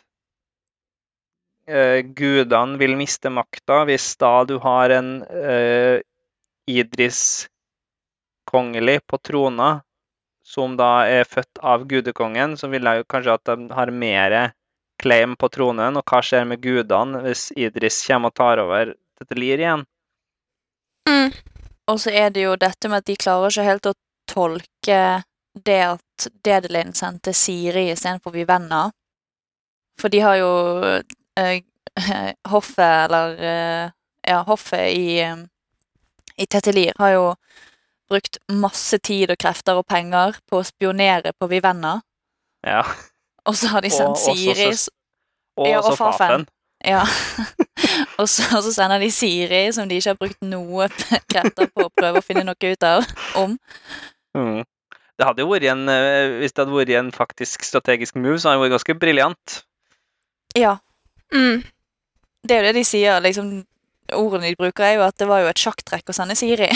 gudene 1.69 2.79
vil 2.81 2.95
miste 2.97 3.29
makta 3.29 3.83
hvis 3.85 4.07
da 4.17 4.31
du 4.49 4.55
har 4.63 4.89
en 4.95 5.11
Idris 6.69 7.47
kongelig 8.49 8.99
på 9.07 9.17
trona, 9.17 9.81
som 10.45 10.77
da 10.77 11.05
er 11.05 11.27
født 11.29 11.61
av 11.61 11.85
gudekongen, 11.89 12.55
så 12.57 12.69
vil 12.71 12.87
jeg 12.89 13.05
kanskje 13.11 13.35
at 13.35 13.49
de 13.51 13.69
har 13.77 13.91
mer 13.93 14.37
claim 14.99 15.35
på 15.39 15.49
tronen. 15.53 15.99
Og 15.99 16.05
hva 16.09 16.21
skjer 16.25 16.47
med 16.49 16.61
gudene 16.63 17.21
hvis 17.25 17.49
Idris 17.57 18.01
kommer 18.07 18.33
og 18.33 18.39
tar 18.39 18.61
over 18.63 18.93
dette 19.19 19.37
lir 19.37 19.61
igjen? 19.61 19.85
Mm. 21.09 21.33
Og 21.89 21.99
så 22.01 22.13
er 22.13 22.33
det 22.33 22.45
jo 22.45 22.55
dette 22.59 22.89
med 22.89 23.03
at 23.03 23.09
de 23.09 23.17
klarer 23.19 23.53
ikke 23.53 23.67
helt 23.69 23.89
å 23.89 23.97
tolke 24.29 24.99
det 25.65 25.79
at 25.85 26.27
Dedelin 26.45 26.93
sendte 26.93 27.33
Siri 27.33 27.87
istedenfor 27.93 28.35
Vivenna. 28.35 28.87
For 29.99 30.13
de 30.13 30.21
har 30.23 30.37
jo 30.39 30.51
eh, 31.39 31.61
Hoffet, 32.53 33.05
eller 33.05 33.39
eh, 33.43 33.95
Ja, 34.29 34.43
hoffet 34.45 34.93
i, 34.93 35.19
eh, 35.23 35.39
i 36.39 36.45
Tetelir 36.47 36.93
har 36.99 37.11
jo 37.15 37.25
brukt 38.09 38.39
masse 38.49 38.97
tid 39.05 39.29
og 39.33 39.37
krefter 39.41 39.77
og 39.77 39.85
penger 39.89 40.39
på 40.49 40.61
å 40.61 40.65
spionere 40.65 41.33
på 41.37 41.49
Vivenna. 41.51 41.97
Ja. 42.65 42.81
Og 43.45 43.55
så 43.59 43.69
har 43.73 43.81
de 43.85 43.91
sendt 43.93 44.15
også 44.17 44.33
Siri 44.35 44.69
søs- 44.71 44.89
Og 45.59 45.67
Ja, 45.67 45.77
og 45.81 45.91
også 45.91 45.97
Fafen. 45.99 46.17
Fafen. 46.17 46.47
Ja. 46.87 47.03
og, 48.19 48.25
så, 48.31 48.45
og 48.57 48.63
så 48.63 48.71
sender 48.73 48.99
de 49.03 49.11
Siri, 49.11 49.65
som 49.75 49.89
de 49.89 49.97
ikke 49.99 50.13
har 50.13 50.19
brukt 50.21 50.41
noe 50.47 50.87
krefter 51.31 51.67
på 51.75 51.85
å 51.87 51.91
prøve 51.99 52.21
å 52.21 52.25
finne 52.25 52.45
noe 52.47 52.55
ut 52.71 52.85
av 52.87 53.03
om. 53.41 53.57
Mm. 54.37 54.61
Det 55.19 55.27
hadde 55.27 55.43
jo 55.43 55.49
vært 55.51 55.67
en, 55.73 55.81
eh, 55.91 56.37
Hvis 56.39 56.53
det 56.55 56.63
hadde 56.63 56.77
vært 56.77 56.93
en 56.95 57.09
faktisk 57.11 57.65
strategisk 57.67 58.15
move, 58.15 58.37
så 58.39 58.49
hadde 58.53 58.61
det 58.61 58.65
vært 58.69 58.77
ganske 58.77 58.95
briljant. 59.01 59.57
Ja, 60.57 60.77
Mm. 61.29 61.61
det 62.47 62.55
er 62.55 62.63
jo 62.63 62.67
det 62.71 62.75
de 62.79 62.83
sier. 62.87 63.19
liksom 63.21 63.49
Ordene 64.17 64.49
de 64.49 64.59
bruker, 64.59 64.85
er 64.85 64.97
jo 64.97 65.05
at 65.07 65.17
det 65.19 65.27
var 65.29 65.43
jo 65.43 65.51
et 65.51 65.61
sjakktrekk 65.61 66.11
å 66.11 66.15
sende 66.15 66.37
Siri. 66.39 66.69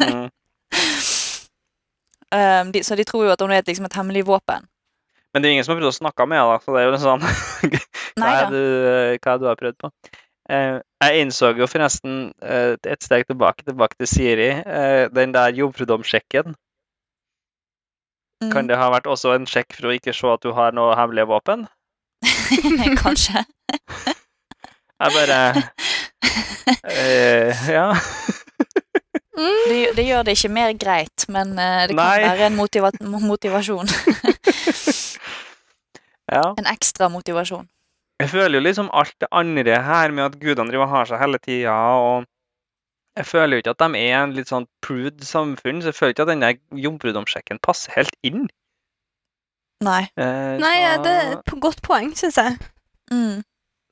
Mm. 0.00 0.28
Um, 2.30 2.70
de, 2.74 2.84
så 2.86 2.98
de 2.98 3.06
tror 3.08 3.26
jo 3.26 3.34
at 3.34 3.42
hun 3.42 3.54
er 3.54 3.66
liksom 3.66 3.88
et 3.88 3.98
hemmelig 3.98 4.26
våpen. 4.28 4.66
Men 5.30 5.42
det 5.42 5.48
er 5.48 5.56
ingen 5.56 5.66
som 5.66 5.76
har 5.76 5.80
prøvd 5.80 5.92
å 5.92 5.98
snakke 6.00 6.26
med 6.26 6.40
henne, 6.42 6.58
så 6.64 6.74
det 6.74 6.80
er 6.80 6.88
jo 6.88 6.94
en 6.96 7.04
sånn 7.04 7.26
hva, 8.18 8.30
er 8.32 8.48
du, 8.50 8.62
hva 9.22 9.34
er 9.34 9.42
du 9.42 9.46
har 9.46 9.60
prøvd 9.60 9.78
på? 9.82 9.92
Uh, 10.50 10.80
jeg 11.04 11.22
innså 11.22 11.52
jo 11.54 11.68
forresten 11.70 12.16
uh, 12.42 12.74
et 12.74 13.06
steg 13.06 13.28
tilbake, 13.28 13.62
tilbake 13.68 14.00
til 14.00 14.10
Siri. 14.10 14.50
uh, 14.66 15.06
den 15.14 15.36
der 15.36 15.54
jomfrudomssjekken. 15.54 16.56
Mm. 18.40 18.50
Kan 18.50 18.70
det 18.70 18.80
ha 18.80 18.88
vært 18.90 19.06
også 19.10 19.34
en 19.36 19.46
sjekk 19.46 19.76
for 19.76 19.90
å 19.90 19.94
ikke 19.94 20.14
se 20.16 20.30
at 20.32 20.42
du 20.42 20.50
har 20.56 20.74
noe 20.74 20.96
hemmelige 20.98 21.28
våpen? 21.30 21.66
Kanskje. 23.02 23.44
Jeg 25.00 25.12
bare 25.14 25.38
eh, 26.22 27.66
Ja. 27.70 27.90
Det, 29.40 29.76
det 29.96 30.04
gjør 30.04 30.24
det 30.26 30.34
ikke 30.36 30.50
mer 30.52 30.72
greit, 30.76 31.24
men 31.32 31.54
eh, 31.56 31.86
det 31.88 31.94
kan 31.96 32.02
Nei. 32.02 32.24
være 32.26 32.48
en 32.50 32.56
motiva 32.58 32.90
motivasjon. 33.00 33.88
ja. 36.36 36.42
En 36.60 36.68
ekstra 36.68 37.08
motivasjon. 37.08 37.64
Jeg 38.20 38.28
føler 38.34 38.58
jo 38.58 38.64
liksom 38.66 38.90
alt 38.92 39.14
det 39.22 39.30
andre 39.32 39.78
her 39.86 40.12
med 40.12 40.26
at 40.26 40.36
gudene 40.42 40.68
driver 40.68 40.84
og 40.84 40.92
har 40.92 41.08
seg 41.08 41.22
hele 41.22 41.40
tida, 41.40 41.72
og 42.04 42.28
Jeg 43.18 43.26
føler 43.26 43.56
jo 43.56 43.62
ikke 43.64 43.72
at 43.74 43.80
de 43.82 43.98
er 43.98 44.16
en 44.22 44.32
litt 44.36 44.48
sånn 44.52 44.66
prude 44.84 45.26
samfunn, 45.26 45.80
så 45.82 45.90
jeg 45.90 45.96
føler 45.96 46.12
ikke 46.14 46.24
at 46.26 46.30
denne 46.30 46.50
jomfrudomssjekken 46.84 47.58
passer 47.64 47.96
helt 47.96 48.14
inn. 48.22 48.44
Nei. 49.82 50.04
Eh, 50.20 50.54
Nei, 50.60 50.76
så, 50.84 51.00
det 51.02 51.14
er 51.16 51.32
et 51.34 51.54
godt 51.64 51.80
poeng, 51.82 52.12
syns 52.16 52.38
jeg. 52.38 52.54
Mm. 53.10 53.40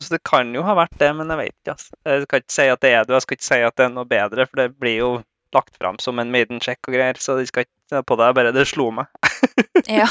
Så 0.05 0.15
det 0.15 0.21
kan 0.27 0.53
jo 0.55 0.63
ha 0.63 0.75
vært 0.79 0.95
det, 1.01 1.09
men 1.19 1.31
jeg 1.33 1.41
vet 1.41 1.55
ikke. 1.57 1.75
Altså. 1.75 1.97
Jeg 2.07 2.23
skal 2.27 2.43
ikke 2.45 2.55
si 2.55 2.67
at 2.73 2.81
det 2.85 2.93
er 2.95 3.05
det, 3.05 3.11
og 3.13 3.17
jeg 3.19 3.27
skal 3.27 3.39
ikke 3.39 3.49
si 3.49 3.59
at 3.67 3.77
det 3.81 3.85
er 3.89 3.95
noe 3.97 4.09
bedre, 4.09 4.47
for 4.47 4.61
det 4.63 4.69
blir 4.79 4.97
jo 5.01 5.11
lagt 5.57 5.79
fram 5.81 5.97
som 6.03 6.19
en 6.21 6.31
maiden-sjekk 6.31 6.91
og 6.91 6.95
greier, 6.95 7.19
så 7.23 7.39
de 7.39 7.47
skal 7.49 7.65
ikke 7.67 7.75
se 7.95 8.03
på 8.05 8.17
det. 8.21 8.29
Bare 8.37 8.53
det 8.55 8.67
slo 8.71 8.91
meg. 8.95 9.11
Ja. 9.89 10.05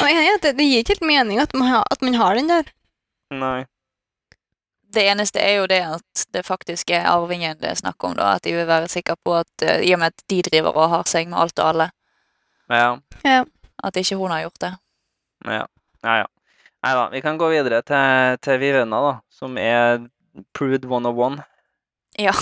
Og 0.00 0.02
jeg 0.04 0.12
er 0.12 0.18
enig 0.18 0.30
i 0.30 0.34
at 0.36 0.42
det, 0.44 0.50
det 0.58 0.64
gir 0.66 0.80
ikke 0.82 0.94
helt 0.96 1.06
mening 1.08 1.38
at 1.40 1.52
man, 1.56 1.68
har, 1.70 1.84
at 1.90 2.02
man 2.04 2.16
har 2.18 2.34
den 2.36 2.48
der. 2.50 2.66
Nei. 3.32 3.60
Det 4.90 5.04
eneste 5.06 5.38
er 5.40 5.60
jo 5.60 5.68
det 5.70 5.78
at 5.86 6.24
det 6.34 6.42
faktisk 6.44 6.90
er 6.90 7.06
arvingen 7.06 7.54
det 7.60 7.68
er 7.70 7.78
snakk 7.78 8.02
om, 8.04 8.16
da. 8.18 8.32
At 8.36 8.44
de 8.44 8.52
vil 8.56 8.66
være 8.68 8.90
sikre 8.90 9.14
på 9.24 9.36
at 9.38 9.62
eh, 9.64 9.84
i 9.86 9.92
og 9.94 10.02
med 10.02 10.10
at 10.12 10.24
de 10.28 10.40
driver 10.48 10.74
og 10.74 10.90
har 10.96 11.06
seg 11.08 11.30
med 11.30 11.38
alt 11.38 11.62
og 11.62 11.68
alle, 11.72 11.86
Ja. 12.70 13.44
at 13.86 13.96
ikke 14.02 14.18
hun 14.18 14.34
har 14.34 14.42
gjort 14.44 14.60
det. 14.66 14.72
Ja. 15.46 15.62
ja, 16.04 16.16
ja. 16.24 16.26
Nei 16.80 16.94
da, 16.96 17.08
vi 17.12 17.20
kan 17.20 17.38
gå 17.38 17.48
videre 17.52 17.82
til, 17.84 18.38
til 18.40 18.60
Vivenna, 18.62 19.00
da, 19.04 19.20
som 19.28 19.58
er 19.60 20.00
Prude 20.56 20.86
101. 20.88 21.42
Ja. 22.20 22.32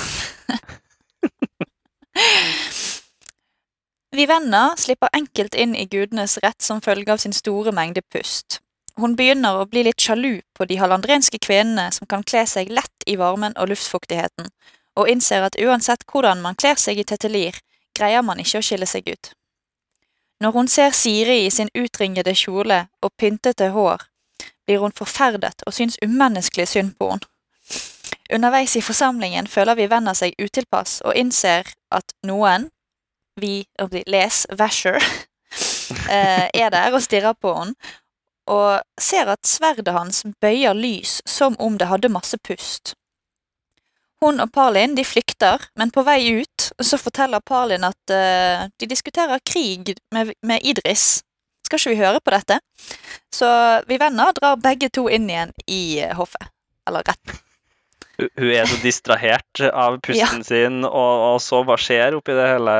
Vivenna 4.15 4.77
slipper 4.79 5.09
enkelt 5.13 5.55
inn 5.55 5.75
i 5.77 5.87
gudenes 5.91 6.39
rett 6.43 6.63
som 6.63 6.81
følge 6.81 7.13
av 7.13 7.19
sin 7.23 7.33
store 7.35 7.73
mengde 7.75 8.03
pust. 8.15 8.61
Hun 8.99 9.15
begynner 9.19 9.59
å 9.59 9.67
bli 9.71 9.83
litt 9.87 10.03
sjalu 10.03 10.41
på 10.59 10.65
de 10.67 10.79
halandrenske 10.81 11.39
kvinnene 11.43 11.91
som 11.95 12.07
kan 12.11 12.23
kle 12.27 12.47
seg 12.51 12.71
lett 12.75 13.05
i 13.07 13.17
varmen 13.19 13.55
og 13.59 13.69
luftfuktigheten, 13.71 14.47
og 14.99 15.09
innser 15.11 15.43
at 15.47 15.59
uansett 15.59 16.03
hvordan 16.11 16.43
man 16.43 16.59
kler 16.59 16.75
seg 16.81 16.99
i 16.99 17.07
tetelir, 17.07 17.55
greier 17.95 18.23
man 18.27 18.39
ikke 18.43 18.59
å 18.59 18.65
skille 18.65 18.87
seg 18.91 19.07
ut. 19.11 19.33
Når 20.43 20.53
hun 20.55 20.69
ser 20.71 20.95
Siri 20.95 21.45
i 21.47 21.51
sin 21.51 21.71
utringede 21.75 22.35
kjole 22.39 22.87
og 23.03 23.11
pyntete 23.19 23.71
hår, 23.75 24.03
blir 24.69 24.85
hun 24.85 24.93
forferdet 24.93 25.65
og 25.67 25.75
syns 25.75 25.97
umenneskelig 26.05 26.69
synd 26.69 26.95
på 27.01 27.15
henne. 27.15 27.25
Underveis 28.29 28.75
i 28.77 28.85
forsamlingen 28.85 29.47
føler 29.49 29.79
vi 29.79 29.87
venner 29.89 30.17
seg 30.17 30.37
utilpass 30.37 30.99
og 31.01 31.17
innser 31.17 31.71
at 31.95 32.13
noen, 32.29 32.69
vi 33.41 33.65
les 34.05 34.43
Vasher, 34.59 35.01
eh, 36.13 36.45
er 36.53 36.69
der 36.75 36.93
og 36.93 37.01
stirrer 37.01 37.33
på 37.41 37.55
henne, 37.57 37.97
og 38.49 38.81
ser 39.01 39.29
at 39.29 39.49
sverdet 39.49 39.93
hans 39.93 40.23
bøyer 40.41 40.77
lys 40.77 41.19
som 41.29 41.57
om 41.61 41.77
det 41.81 41.89
hadde 41.89 42.13
masse 42.13 42.37
pust. 42.45 42.95
Hun 44.21 44.41
og 44.43 44.51
Palin 44.53 44.97
de 44.97 45.05
flykter, 45.07 45.63
men 45.79 45.93
på 45.95 46.03
vei 46.03 46.41
ut 46.41 46.71
så 46.83 46.99
forteller 46.99 47.45
Palin 47.45 47.87
at 47.87 48.13
uh, 48.13 48.67
de 48.81 48.89
diskuterer 48.91 49.39
krig 49.47 49.95
med, 50.15 50.33
med 50.43 50.65
Idris. 50.67 51.21
Skal 51.69 51.83
ikke 51.83 51.93
vi 51.93 52.01
høre 52.01 52.21
på 52.25 52.33
dette? 52.33 52.57
Så 53.35 53.49
vi 53.89 53.99
venner 54.01 54.33
drar 54.33 54.57
begge 54.63 54.89
to 54.89 55.05
inn 55.13 55.29
igjen 55.29 55.53
i 55.69 56.01
hoffet. 56.17 56.49
Eller 56.89 57.05
retten. 57.05 57.37
Hun 58.19 58.49
er 58.51 58.65
så 58.67 58.79
distrahert 58.83 59.61
av 59.69 60.01
pusten 60.03 60.41
sin, 60.43 60.81
og, 60.89 61.25
og 61.29 61.37
så 61.45 61.61
hva 61.63 61.77
skjer 61.79 62.17
oppi 62.17 62.35
det 62.35 62.49
hele 62.51 62.75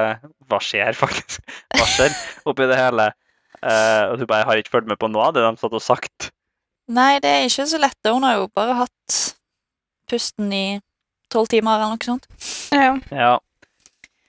Hva 0.51 0.59
skjer, 0.65 0.97
faktisk? 0.99 1.45
Hva 1.77 1.87
skjer 1.87 2.17
oppi 2.49 2.67
det 2.67 2.79
hele? 2.81 3.11
Uh, 3.59 4.15
og 4.15 4.23
hun 4.23 4.31
bare 4.31 4.47
har 4.49 4.59
ikke 4.59 4.73
fulgt 4.73 4.91
med 4.91 4.99
på 4.99 5.11
noe 5.11 5.29
av 5.29 5.37
det 5.37 5.45
de 5.45 5.61
satt 5.61 5.77
og 5.77 5.85
sagt. 5.85 6.31
Nei, 6.89 7.19
det 7.21 7.29
er 7.29 7.47
ikke 7.47 7.69
så 7.69 7.79
lett. 7.83 7.99
Hun 8.09 8.25
har 8.25 8.39
jo 8.39 8.49
bare 8.57 8.79
hatt 8.81 9.19
pusten 10.09 10.49
i 10.55 10.65
tolv 11.29 11.51
timer 11.53 11.77
eller 11.77 11.93
noe 11.93 12.09
sånt. 12.09 12.27
Ja. 12.73 12.97
Ja. 13.13 13.35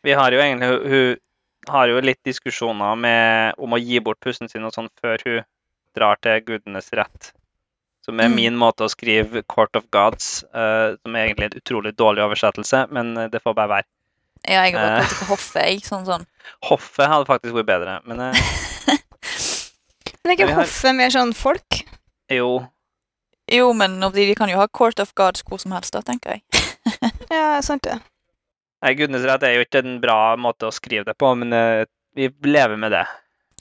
Vi 0.04 0.14
har 0.16 0.36
jo 0.36 0.44
egentlig 0.44 0.70
hun 0.92 1.18
har 1.70 1.88
jo 1.92 2.00
litt 2.02 2.20
diskusjoner 2.26 2.96
med, 3.00 3.54
om 3.58 3.74
å 3.76 3.80
gi 3.82 4.00
bort 4.04 4.20
pusten 4.24 4.50
sin 4.50 4.64
og 4.68 4.74
sånn 4.76 4.90
før 5.02 5.18
hun 5.26 5.44
drar 5.98 6.20
til 6.22 6.42
gudenes 6.46 6.92
rett. 6.94 7.32
Som 8.06 8.20
er 8.20 8.30
Mm. 8.30 8.36
min 8.36 8.56
måte 8.58 8.86
å 8.86 8.90
skrive 8.90 9.44
'Court 9.44 9.76
of 9.76 9.86
Gods', 9.92 10.44
uh, 10.54 10.96
som 11.04 11.16
er 11.16 11.28
egentlig 11.28 11.52
en 11.54 11.60
utrolig 11.62 11.96
dårlig 11.96 12.24
oversettelse, 12.26 12.88
men 12.92 13.18
eh, 13.18 13.28
det 13.30 13.42
får 13.44 13.54
bare 13.56 13.70
være. 13.70 13.84
Ja, 14.48 14.64
jeg 14.64 14.74
har 14.74 14.88
bare 14.88 15.02
Eh. 15.04 15.08
til 15.08 15.28
hoffet. 15.28 15.62
Jeg, 15.68 15.82
sånn, 15.84 16.06
sånn. 16.06 16.26
Hoffet 16.64 17.08
hadde 17.08 17.26
faktisk 17.26 17.54
vært 17.54 17.66
bedre, 17.68 18.00
men 18.06 18.20
uh, 18.20 18.34
Men 20.24 20.32
er 20.32 20.36
ikke 20.38 20.48
har- 20.54 20.64
hoffet 20.64 20.96
mer 20.96 21.10
sånn 21.10 21.34
folk? 21.36 21.84
jo. 22.32 22.68
Jo, 23.52 23.74
men 23.74 24.00
de 24.00 24.12
de 24.12 24.36
kan 24.36 24.48
jo 24.50 24.58
ha 24.58 24.68
Court 24.68 25.00
of 25.00 25.14
Gods 25.16 25.42
hvor 25.44 25.60
som 25.60 25.72
helst, 25.72 25.92
da, 25.94 26.02
tenker 26.02 26.30
jeg. 26.38 26.44
Ja, 27.32 27.62
sant 27.62 27.82
det. 27.84 28.00
Nei, 28.80 28.94
gudenes 28.96 29.26
rett 29.28 29.44
er 29.44 29.58
jo 29.58 29.66
ikke 29.66 29.82
en 29.84 29.98
bra 30.04 30.36
måte 30.40 30.70
å 30.70 30.76
skrive 30.76 31.08
det 31.10 31.18
på, 31.20 31.34
men 31.40 31.56
uh, 31.56 31.84
vi 32.16 32.30
lever 32.48 32.80
med 32.80 32.96
det. 32.96 33.06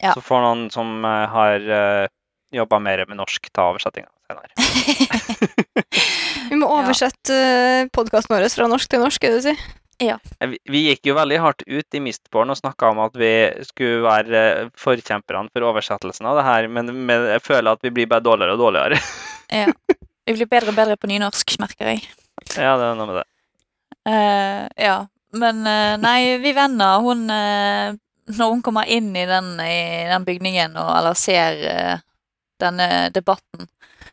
Ja. 0.02 0.14
Så 0.14 0.22
får 0.22 0.44
noen 0.44 0.68
som 0.70 1.00
uh, 1.02 1.26
har 1.32 1.64
uh, 1.66 2.06
jobba 2.54 2.78
mer 2.78 3.02
med 3.08 3.18
norsk, 3.18 3.50
ta 3.52 3.70
oversettinga 3.72 4.08
senere. 4.28 4.54
Vi 6.48 6.56
må 6.56 6.68
oversette 6.72 7.34
uh, 7.34 7.90
podkasten 7.92 8.32
vår 8.32 8.48
fra 8.54 8.70
norsk 8.70 8.88
til 8.88 9.02
norsk, 9.02 9.24
er 9.26 9.34
det 9.34 9.42
du 9.42 9.46
sier? 9.50 9.66
Ja. 9.98 10.18
Vi, 10.38 10.58
vi 10.70 10.84
gikk 10.86 11.08
jo 11.10 11.16
veldig 11.18 11.40
hardt 11.42 11.64
ut 11.66 11.96
i 11.96 12.00
Mistborn 12.00 12.54
og 12.54 12.60
snakka 12.60 12.92
om 12.92 13.00
at 13.02 13.16
vi 13.18 13.32
skulle 13.66 14.04
være 14.04 14.42
eh, 14.46 14.68
forkjemperne 14.78 15.50
for 15.50 15.66
oversettelsen 15.72 16.28
av 16.30 16.38
det 16.38 16.44
her, 16.46 16.68
men, 16.70 16.92
men 17.08 17.26
jeg 17.32 17.42
føler 17.42 17.74
at 17.74 17.82
vi 17.82 17.90
blir 17.96 18.06
bare 18.10 18.22
dårligere 18.22 18.54
og 18.54 18.62
dårligere. 18.62 19.00
Ja. 19.48 19.72
Vi 20.28 20.34
blir 20.36 20.48
bedre 20.50 20.74
og 20.74 20.76
bedre 20.76 20.94
på 21.00 21.08
nynorsk, 21.08 21.54
merker 21.56 21.88
jeg. 21.88 22.02
ja, 22.52 22.74
det 22.76 22.84
er 22.84 22.98
noe 22.98 23.06
med 23.08 23.16
det. 23.16 23.26
Eh, 24.08 24.66
ja, 24.80 24.98
men 25.36 25.64
eh, 25.68 25.94
nei, 26.00 26.20
vi 26.40 26.52
venner, 26.56 27.02
hun 27.04 27.26
eh, 27.30 27.96
Når 28.28 28.52
hun 28.54 28.62
kommer 28.64 28.88
inn 28.88 29.10
i 29.16 29.24
den, 29.28 29.54
i 29.60 30.04
den 30.08 30.24
bygningen, 30.24 30.76
og, 30.76 30.90
eller 30.98 31.16
ser 31.16 31.62
denne 32.60 33.08
debatten, 33.14 33.68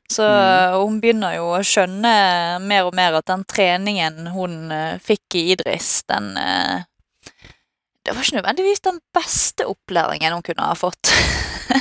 så 0.07 0.23
Mm. 0.29 0.75
hun 0.85 0.99
begynner 1.01 1.33
jo 1.35 1.49
å 1.57 1.63
skjønne 1.65 2.11
mer 2.63 2.87
og 2.87 2.95
mer 2.95 3.17
at 3.17 3.25
den 3.27 3.43
treningen 3.43 4.29
hun 4.31 4.69
fikk 5.03 5.35
i 5.35 5.43
Idris, 5.51 6.03
den 6.07 6.29
Det 6.37 8.13
var 8.13 8.21
ikke 8.21 8.37
nødvendigvis 8.37 8.85
den 8.85 9.01
beste 9.17 9.65
opplæringen 9.67 10.37
hun 10.37 10.45
kunne 10.45 10.69
ha 10.69 10.75
fått. 10.79 11.11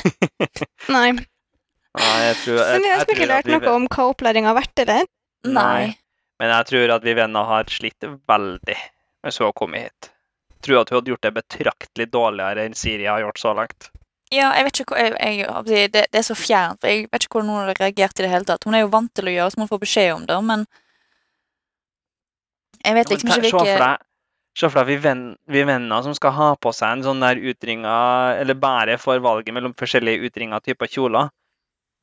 Nei. 0.95 1.13
Nei, 1.15 2.15
jeg 2.25 2.35
tror, 2.41 2.57
jeg, 2.59 2.65
jeg, 2.65 2.81
jeg, 2.81 2.91
har 2.91 2.97
jeg 2.97 3.05
spekulert 3.07 3.51
noe 3.53 3.75
om 3.77 3.87
hva 3.87 4.09
opplæringa 4.11 4.51
har 4.51 4.59
vært, 4.59 4.83
eller? 4.83 5.07
Nei. 5.47 5.93
Men 6.39 6.51
jeg 6.51 6.67
tror 6.71 6.93
at 6.97 7.05
vi 7.05 7.15
venner 7.15 7.47
har 7.47 7.69
slitt 7.71 8.07
veldig 8.27 8.77
med 9.23 9.33
så 9.33 9.49
å 9.49 9.55
komme 9.55 9.85
hit. 9.85 10.09
Jeg 10.57 10.67
tror 10.67 10.81
at 10.81 10.91
hun 10.91 10.99
hadde 10.99 11.13
gjort 11.13 11.27
det 11.27 11.35
betraktelig 11.35 12.07
dårligere 12.11 12.65
enn 12.65 12.75
Siri 12.77 13.05
har 13.07 13.21
gjort 13.23 13.39
så 13.39 13.53
langt. 13.57 13.91
Ja, 14.33 14.49
jeg 14.57 14.65
vet 14.65 14.79
ikke 14.81 14.95
hva 14.95 15.03
jeg, 15.05 15.37
jeg, 15.37 15.91
det, 15.93 16.07
det 16.11 16.19
er 16.19 16.25
så 16.25 16.35
fjernt, 16.37 16.81
for 16.81 16.91
jeg 16.91 17.05
vet 17.11 17.27
ikke 17.27 17.37
hvordan 17.37 17.51
hun 17.53 17.61
har 17.61 17.77
reagert 17.77 18.19
i 18.19 18.25
det 18.25 18.31
hele 18.31 18.47
tatt. 18.49 18.65
Hun 18.65 18.75
er 18.75 18.83
jo 18.83 18.91
vant 18.93 19.13
til 19.15 19.29
å 19.29 19.35
gjøre 19.35 19.53
som 19.53 19.63
hun 19.63 19.69
får 19.69 19.81
beskjed 19.85 20.11
om 20.15 20.25
det, 20.27 20.39
men 20.49 20.65
jeg 22.85 22.97
vet 22.97 23.13
liksom 23.13 23.31
ikke 23.31 23.51
for 23.53 23.63
hvilke 23.63 23.95
se 24.55 24.69
for 24.71 24.87
deg 24.87 25.03
vi, 25.51 25.63
venner 25.67 26.03
som 26.05 26.15
skal 26.15 26.31
ha 26.35 26.49
på 26.55 26.71
seg 26.75 26.93
en 26.95 27.03
sånn 27.03 27.23
der 27.23 27.41
utringa 27.51 27.95
Eller 28.39 28.55
bare 28.55 28.95
får 29.01 29.19
valget 29.25 29.51
mellom 29.55 29.73
forskjellige 29.75 30.29
utringa 30.29 30.61
typer 30.63 30.87
kjoler. 30.87 31.31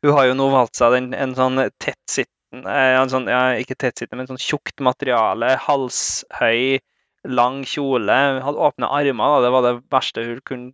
Hun 0.05 0.17
har 0.17 0.29
jo 0.29 0.37
nå 0.37 0.49
valgt 0.53 0.77
seg 0.77 0.97
den, 0.97 1.13
en 1.15 1.35
sånn 1.39 1.63
tettsittende 1.81 2.29
eh, 2.29 2.29
en 2.29 2.42
sånn, 2.53 3.29
ja, 3.33 3.43
Ikke 3.57 3.75
tettsittende, 3.79 4.21
men 4.21 4.29
sånn 4.31 4.41
tjukt 4.43 4.81
materiale. 4.85 5.55
Halshøy, 5.65 6.81
lang 7.25 7.63
kjole. 7.65 8.17
Hadde 8.45 8.59
åpne 8.69 8.91
armer, 8.93 9.37
da. 9.37 9.41
det 9.47 9.53
var 9.55 9.63
det 9.67 9.75
verste 9.93 10.25
hun 10.27 10.41
kunne 10.45 10.73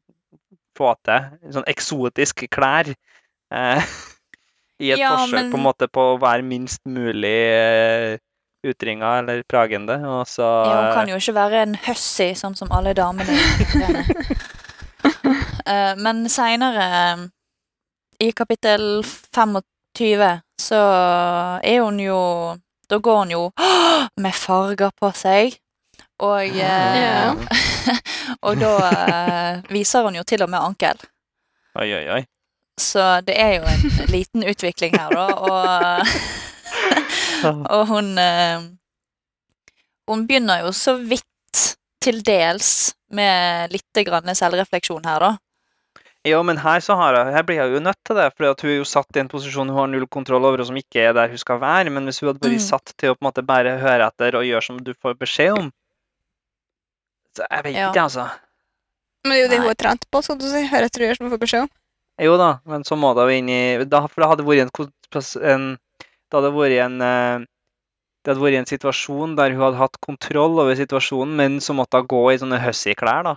få 0.79 0.95
til. 1.07 1.29
Sånn 1.55 1.67
eksotisk 1.71 2.47
klær. 2.51 2.91
Eh, 3.55 3.83
I 4.83 4.93
et 4.95 4.99
Ja, 5.03 5.17
forsøk 5.17 5.35
men- 5.35 5.53
på 5.53 5.59
en 5.59 5.65
måte 5.67 5.89
på 5.91 6.01
å 6.15 6.19
være 6.23 6.43
minst 6.47 6.83
mulig 6.87 7.37
eh, 7.51 8.19
utringa 8.67 9.19
eller 9.23 9.43
pragende. 9.49 9.97
Og 10.07 10.27
så 10.27 10.43
ja, 10.47 10.77
Hun 10.89 10.95
kan 10.95 11.09
jo 11.09 11.17
ikke 11.19 11.35
være 11.35 11.63
en 11.67 11.75
hussy, 11.87 12.33
sånn 12.35 12.57
som 12.59 12.71
alle 12.75 12.95
damene. 12.95 13.39
Eh, 15.69 15.95
Men 16.01 16.25
seinere, 16.33 17.29
i 18.25 18.31
kapittel 18.33 19.03
25, 19.05 19.61
så 20.61 20.79
er 21.63 21.81
hun 21.81 22.01
jo 22.01 22.19
Da 22.89 22.99
går 22.99 23.19
hun 23.19 23.31
jo 23.31 23.43
med 24.17 24.35
farger 24.35 24.91
på 24.97 25.11
seg. 25.13 25.59
Og, 26.19 26.43
eh, 26.43 26.97
Ja. 26.99 27.35
og 28.47 28.57
da 28.59 28.73
eh, 28.89 29.61
viser 29.71 30.03
hun 30.03 30.17
jo 30.17 30.25
til 30.25 30.43
og 30.43 30.51
med 30.51 30.59
ankel. 30.59 30.97
Oi, 31.79 31.87
oi, 31.95 32.05
oi. 32.17 32.23
Så 32.79 33.21
det 33.27 33.37
er 33.39 33.59
jo 33.59 33.69
en 33.69 34.11
liten 34.11 34.47
utvikling 34.47 34.97
her, 34.99 35.11
da. 35.13 35.27
Og, 35.37 36.07
og 37.77 37.87
hun 37.93 38.19
eh, 38.19 38.61
Hun 40.09 40.27
begynner 40.27 40.63
jo 40.65 40.73
så 40.73 40.97
vidt 40.97 41.25
til 42.01 42.23
dels 42.25 42.95
med 43.13 43.73
litt 43.75 44.01
grann 44.07 44.35
selvrefleksjon 44.35 45.05
her, 45.05 45.21
da. 45.21 45.35
Jo, 46.29 46.43
men 46.47 46.59
her, 46.61 46.81
så 46.85 46.95
har 46.99 47.15
jeg, 47.17 47.33
her 47.35 47.45
blir 47.47 47.59
jeg 47.61 47.73
jo 47.75 47.81
nødt 47.85 47.99
til 48.05 48.17
det, 48.19 48.27
for 48.37 48.45
hun 48.51 48.71
er 48.71 48.77
jo 48.81 48.87
satt 48.89 49.17
i 49.17 49.21
en 49.23 49.29
posisjon 49.33 49.69
hun 49.71 49.79
har 49.79 49.91
null 49.93 50.07
kontroll 50.11 50.45
over, 50.49 50.61
og 50.63 50.67
som 50.71 50.77
ikke 50.81 51.01
er 51.09 51.13
der 51.17 51.29
hun 51.33 51.41
skal 51.41 51.61
være. 51.63 51.91
Men 51.95 52.05
hvis 52.09 52.21
hun 52.21 52.31
hadde 52.33 52.43
vært 52.45 52.59
Mm. 52.59 52.67
satt 52.69 52.93
til 52.97 53.11
å 53.13 53.17
på 53.17 53.23
en 53.23 53.29
måte 53.29 53.45
bare 53.47 53.77
høre 53.81 54.07
etter 54.11 54.35
og 54.39 54.45
gjøre 54.49 54.65
som 54.67 54.79
du 54.83 54.93
får 54.95 55.15
beskjed 55.19 55.59
om, 55.59 55.73
Så 57.39 57.45
jeg 57.51 57.63
vet 57.65 57.75
Ja. 57.77 57.91
ikke, 57.93 58.03
altså. 58.03 58.25
Men 59.25 59.33
det 59.33 59.39
er 59.39 59.43
jo 59.45 59.49
det 59.53 59.59
hun 59.61 59.71
er 59.71 59.75
trent 59.75 60.05
på, 60.11 60.23
skal 60.25 60.39
du 60.39 60.47
si. 60.49 60.63
Høre 60.67 60.85
etter 60.89 61.03
og 61.03 61.07
gjøre 61.07 61.17
som 61.19 61.27
hun 61.29 61.33
får 61.37 61.43
beskjed 61.45 61.63
om. 61.63 61.69
Jo 62.21 62.37
da, 62.37 62.49
men 62.67 62.83
så 62.85 62.97
må 62.99 63.13
det 63.15 63.23
jo 63.29 63.37
inn 63.39 63.49
i 63.49 63.85
da, 63.85 64.01
For 64.09 64.23
det 64.23 64.29
hadde 64.31 64.47
vært 64.49 64.63
en, 64.65 65.51
en 65.53 65.79
Det 66.31 66.35
hadde 66.35 66.51
vært 66.57 66.79
en 66.87 67.01
eh, 67.03 67.47
det 68.25 68.35
hadde 68.35 68.43
vært 68.43 68.59
en 68.59 68.67
situasjon 68.67 69.37
der 69.37 69.51
hun 69.55 69.63
hadde 69.63 69.79
hatt 69.79 70.01
kontroll 70.05 70.59
over 70.59 70.75
situasjonen, 70.75 71.37
men 71.37 71.61
så 71.61 71.73
måtte 71.79 72.01
hun 72.03 72.09
gå 72.11 72.23
i 72.33 72.39
sånne 72.43 72.59
hussy-klær, 72.61 73.23
da. 73.25 73.37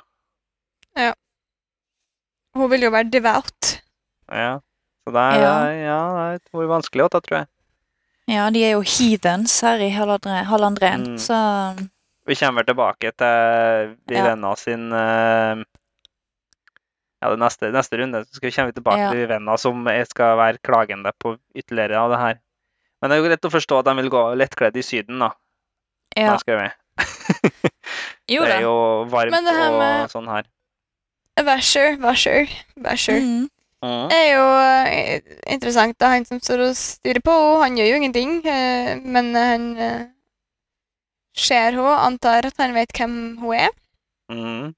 Hun 2.57 2.69
vil 2.71 2.81
jo 2.87 2.91
være 2.91 3.09
devout. 3.13 3.71
Ja. 4.31 4.59
Så 5.05 5.11
det 5.15 5.21
er, 5.21 5.41
Ja. 5.41 5.53
ja, 5.71 6.37
det 6.37 6.51
er 6.53 6.67
vanskelig, 6.69 7.09
ta, 7.11 7.19
tror 7.19 7.37
jeg. 7.41 7.47
Ja, 8.29 8.49
de 8.53 8.61
er 8.63 8.71
jo 8.75 8.81
heathens 8.85 9.55
her 9.65 9.79
i 9.81 9.89
Hallandre- 9.91 10.43
Hallandren, 10.45 11.03
Mm. 11.15 11.17
så 11.17 11.37
Vi 12.27 12.35
kommer 12.35 12.63
tilbake 12.63 13.11
til 13.17 13.95
Vivenna 14.07 14.55
sin 14.55 14.91
uh, 14.93 15.63
Ja, 17.21 17.29
det 17.29 17.39
neste, 17.39 17.71
neste 17.73 17.97
runde 17.97 18.21
så 18.25 18.35
skal 18.37 18.49
vi 18.49 18.55
komme 18.55 18.71
tilbake 18.73 18.97
Ja. 18.99 19.09
til 19.11 19.19
Vivenna, 19.23 19.57
som 19.57 19.83
skal 20.09 20.37
være 20.37 20.57
klagende 20.63 21.11
på 21.19 21.37
ytterligere 21.55 21.97
av 21.97 22.09
det 22.11 22.19
her. 22.19 22.39
Men 23.01 23.09
det 23.09 23.17
er 23.17 23.23
jo 23.23 23.29
lett 23.29 23.45
å 23.45 23.51
forstå 23.53 23.79
at 23.79 23.85
de 23.85 23.95
vil 24.01 24.09
gå 24.09 24.21
lettkledd 24.37 24.77
i 24.77 24.81
Syden, 24.85 25.19
da. 25.19 25.31
ja. 26.15 26.31
Ja. 26.31 26.37
Skal 26.37 26.57
vi. 26.61 26.69
Jo 28.31 28.41
da. 28.41 28.47
det 28.47 28.55
er 28.55 28.61
jo 28.61 29.05
varmt 29.11 29.31
det 29.33 29.53
og 30.03 30.09
sånn 30.13 30.27
her. 30.29 30.45
Vasher, 31.39 31.95
Vasher, 32.01 32.47
Vasher. 32.77 33.19
Mm. 33.19 33.47
Det 33.81 34.17
er 34.17 34.27
jo 34.35 34.41
interessant. 35.01 35.53
interessant, 35.55 36.01
er 36.01 36.07
Han 36.13 36.25
som 36.25 36.39
står 36.39 36.59
og 36.67 36.75
styrer 36.77 37.21
på 37.25 37.31
henne, 37.33 37.61
han 37.63 37.77
gjør 37.77 37.87
jo 37.89 37.95
ingenting. 37.95 38.35
eh, 38.45 38.99
Men 39.01 39.33
han 39.35 39.77
eh, 39.77 40.03
ser 41.33 41.71
henne, 41.71 41.95
antar 42.05 42.45
at 42.45 42.57
han 42.59 42.73
vet 42.75 42.93
hvem 42.93 43.37
hun 43.41 43.55
er. 43.55 43.69
Mm. 44.31 44.75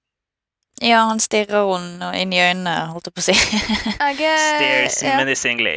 Ja, 0.84 1.04
han 1.08 1.20
stirrer 1.20 1.68
henne 1.68 2.14
inn 2.20 2.34
i 2.34 2.40
øynene, 2.40 2.78
holdt 2.94 3.08
jeg 3.08 3.14
på 3.14 3.22
å 3.22 3.28
si. 3.28 3.36
Stares 4.14 5.02
ja, 5.04 5.18
menacingly. 5.20 5.76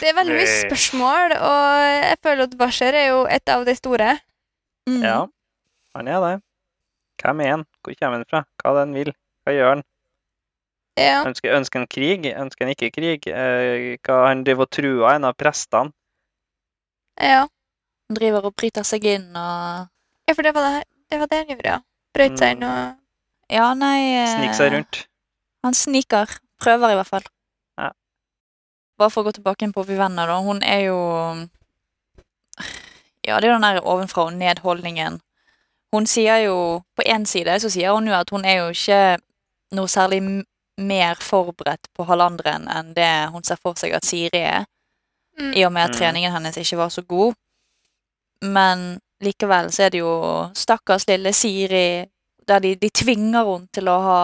det 0.00 0.08
er 0.10 0.14
veldig 0.16 0.36
mye 0.36 0.52
spørsmål, 0.68 1.34
og 1.36 1.80
jeg 2.04 2.20
føler 2.22 2.44
at 2.46 2.54
Vasher 2.60 2.94
er 2.96 3.08
jo 3.10 3.24
et 3.28 3.48
av 3.48 3.64
de 3.64 3.74
store. 3.76 4.18
Mm. 4.88 5.02
ja, 5.04 5.18
han 5.96 6.08
er 6.08 6.20
det. 6.26 6.36
Hvem 7.22 7.40
er 7.44 7.50
han? 7.56 7.66
Hvor 7.84 7.96
kommer 8.00 8.20
han 8.20 8.28
fra? 8.30 8.44
Hva 8.62 8.70
er 8.70 8.78
det 8.78 8.84
han 8.86 8.94
vil? 8.96 9.12
Hva 9.44 9.54
gjør 9.56 9.68
han? 9.74 9.82
Ja. 11.00 11.20
Ønsker, 11.24 11.54
ønsker 11.56 11.80
han 11.80 11.88
krig? 11.88 12.26
Ønsker 12.36 12.66
han 12.66 12.74
ikke 12.74 12.90
krig? 12.92 13.26
Eh, 13.30 13.96
hva 14.04 14.16
Han 14.28 14.42
driver 14.44 14.66
og 14.66 14.70
truer 14.74 15.14
en 15.14 15.24
av 15.30 15.36
prestene. 15.38 15.92
ja. 17.20 17.46
Han 18.10 18.16
driver 18.18 18.48
og 18.48 18.54
bryter 18.58 18.82
seg 18.82 19.04
inn 19.06 19.28
og 19.38 19.86
Ja, 20.26 20.34
for 20.34 20.42
det 20.42 20.50
var 20.54 20.64
det, 20.66 20.84
det, 21.12 21.18
var 21.20 21.28
det 21.30 21.36
han 21.38 21.52
gjorde, 21.52 21.68
ja. 21.68 21.76
Brøt 22.14 22.38
seg 22.40 22.56
inn 22.56 22.64
og 22.66 22.96
Ja, 23.54 23.68
nei 23.74 23.98
eh, 24.16 24.32
Sniker 24.34 24.56
seg 24.58 24.72
rundt. 24.74 24.98
Han 25.62 25.74
sniker. 25.74 26.32
Prøver, 26.60 26.90
i 26.90 26.96
hvert 26.98 27.06
fall. 27.06 27.24
Ja. 27.78 27.92
Bare 28.98 29.10
for 29.14 29.22
å 29.22 29.28
gå 29.30 29.36
tilbake 29.38 29.62
inn 29.64 29.72
på 29.72 29.84
Vivenna, 29.86 30.26
da. 30.26 30.40
Hun 30.42 30.58
er 30.66 30.82
jo 30.88 30.98
Ja, 33.26 33.38
det 33.40 33.48
er 33.48 33.54
den 33.54 33.62
der 33.62 33.80
ovenfra 33.86 34.26
og 34.28 34.32
ned-holdningen. 34.34 35.20
Hun 35.94 36.06
sier 36.06 36.42
jo 36.44 36.82
På 36.96 37.02
én 37.06 37.24
side 37.26 37.60
så 37.60 37.70
sier 37.70 37.92
hun 37.94 38.06
jo 38.08 38.14
at 38.14 38.30
hun 38.30 38.44
er 38.44 38.60
jo 38.64 38.68
ikke 38.74 39.00
noe 39.76 39.88
særlig 39.90 40.22
mer 40.80 41.18
forberedt 41.20 41.90
på 41.96 42.06
halvandren 42.08 42.68
enn 42.72 42.94
det 42.96 43.10
hun 43.34 43.44
ser 43.44 43.58
for 43.60 43.76
seg 43.76 43.92
at 43.96 44.06
Siri 44.08 44.40
er, 44.40 44.64
mm. 45.38 45.52
i 45.52 45.64
og 45.66 45.72
med 45.72 45.84
at 45.90 45.94
Mm. 45.94 45.98
treningen 45.98 46.32
hennes 46.32 46.56
ikke 46.56 46.78
var 46.80 46.88
så 46.94 47.02
god. 47.02 47.34
Men 48.42 49.00
likevel 49.20 49.68
så 49.72 49.82
er 49.86 49.90
det 49.90 50.00
jo 50.00 50.14
stakkars 50.56 51.06
lille 51.08 51.32
Siri 51.36 52.06
der 52.48 52.58
de, 52.64 52.74
de 52.80 52.88
tvinger 52.90 53.44
henne 53.44 53.68
til 53.72 53.88
å 53.92 53.98
ha, 54.02 54.20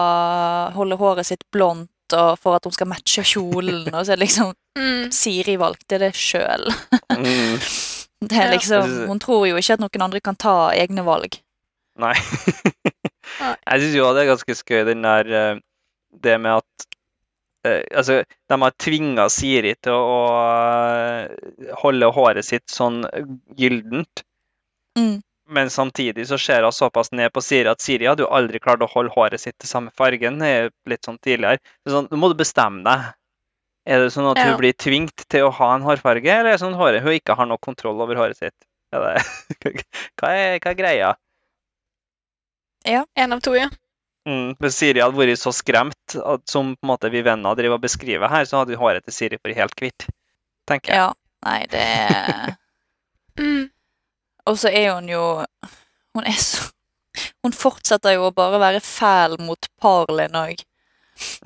holde 0.75 0.97
håret 0.97 1.25
sitt 1.29 1.45
blondt 1.53 2.15
og 2.17 2.39
for 2.39 2.55
at 2.55 2.63
hun 2.65 2.73
skal 2.73 2.87
matche 2.87 3.23
kjolen, 3.23 3.87
og 3.93 4.05
så 4.05 4.13
er 4.13 4.17
det 4.17 4.25
liksom 4.27 4.53
Mm. 4.77 5.07
Siri 5.11 5.55
valgte 5.57 5.97
det 5.97 6.11
sjøl. 6.15 6.67
Mm. 7.09 7.57
Det 8.29 8.37
er 8.37 8.51
liksom, 8.51 9.07
hun 9.09 9.19
tror 9.21 9.47
jo 9.47 9.57
ikke 9.57 9.73
at 9.73 9.81
noen 9.81 10.03
andre 10.05 10.19
kan 10.21 10.35
ta 10.37 10.69
egne 10.73 11.01
valg. 11.05 11.39
Nei. 11.97 12.13
Jeg 13.39 13.81
syns 13.83 13.95
jo 13.97 14.09
det 14.15 14.23
er 14.25 14.29
ganske 14.33 14.55
skøy, 14.57 14.83
den 14.87 15.01
der 15.05 15.31
eh, 15.39 15.59
Det 16.23 16.37
med 16.41 16.57
at 16.63 16.85
eh, 17.67 17.83
Altså, 17.91 18.21
de 18.49 18.57
har 18.63 18.73
tvinga 18.79 19.27
Siri 19.33 19.75
til 19.83 19.93
å 19.93 20.17
eh, 20.87 21.71
holde 21.83 22.09
håret 22.15 22.45
sitt 22.47 22.67
sånn 22.73 23.03
gyllent, 23.57 24.23
Mm. 24.97 25.19
men 25.53 25.69
samtidig 25.69 26.23
så 26.25 26.39
ser 26.41 26.63
hun 26.65 26.73
såpass 26.73 27.11
ned 27.13 27.29
på 27.35 27.41
Siri 27.45 27.69
at 27.69 27.83
Siri 27.85 28.07
hadde 28.09 28.23
jo 28.25 28.31
aldri 28.33 28.57
klart 28.59 28.81
å 28.81 28.87
holde 28.89 29.13
håret 29.13 29.37
sitt 29.39 29.53
til 29.61 29.69
samme 29.69 29.91
fargen 29.93 30.39
litt 30.41 31.05
sånn 31.05 31.19
tidligere. 31.21 31.59
Sånn, 31.85 32.07
Nå 32.09 32.17
må 32.17 32.31
du 32.31 32.35
bestemme 32.39 32.81
deg. 32.81 33.03
Er 33.85 34.01
det 34.01 34.09
sånn 34.15 34.31
at 34.31 34.37
Ja. 34.41 34.47
hun 34.49 34.57
blir 34.57 34.73
tvingt 34.73 35.21
til 35.29 35.45
å 35.45 35.51
ha 35.53 35.75
en 35.75 35.85
hårfarge, 35.85 36.25
eller 36.25 36.49
er 36.49 36.57
det 36.57 36.63
sånn 36.63 36.73
at 36.73 36.81
håret, 36.81 37.03
hun 37.05 37.13
ikke 37.13 37.35
har 37.37 37.45
noe 37.45 37.61
kontroll 37.61 38.01
over 38.01 38.15
håret 38.17 38.35
sitt? 38.41 38.57
Er 38.91 39.05
det, 39.05 39.21
hva, 40.17 40.33
er, 40.33 40.57
hva 40.65 40.71
er 40.73 40.79
greia? 40.81 41.13
En 42.87 43.35
av 43.35 43.43
to, 43.43 43.53
ja. 43.57 43.67
Mm, 44.27 44.55
hvis 44.59 44.75
Siri 44.75 44.99
hadde 44.99 45.15
vært 45.15 45.39
så 45.39 45.53
skremt 45.55 46.15
at, 46.19 46.43
som 46.51 46.73
på 46.75 46.83
en 46.83 46.91
måte 46.91 47.11
vi 47.13 47.21
venner 47.23 47.55
driver 47.55 47.77
og 47.77 47.83
beskriver 47.85 48.31
her, 48.31 48.47
så 48.47 48.61
hadde 48.61 48.75
jo 48.75 48.81
håret 48.81 49.05
til 49.07 49.15
Siri 49.15 49.39
vært 49.39 49.59
helt 49.61 49.83
hvitt. 49.83 50.07
Tenker 50.67 50.91
jeg. 50.93 51.05
Ja. 51.05 51.13
Nei, 51.47 51.59
det 51.71 51.85
Mm. 53.37 53.67
Og 54.49 54.55
så 54.57 54.71
er 54.73 54.95
hun 54.95 55.05
jo 55.11 55.45
Hun 56.17 56.23
er 56.25 56.39
så 56.41 56.71
Hun 57.45 57.53
fortsetter 57.53 58.15
jo 58.15 58.23
å 58.25 58.33
bare 58.33 58.57
være 58.57 58.81
fæl 58.81 59.35
mot 59.45 59.67
Parlin 59.77 60.33
òg. 60.33 60.63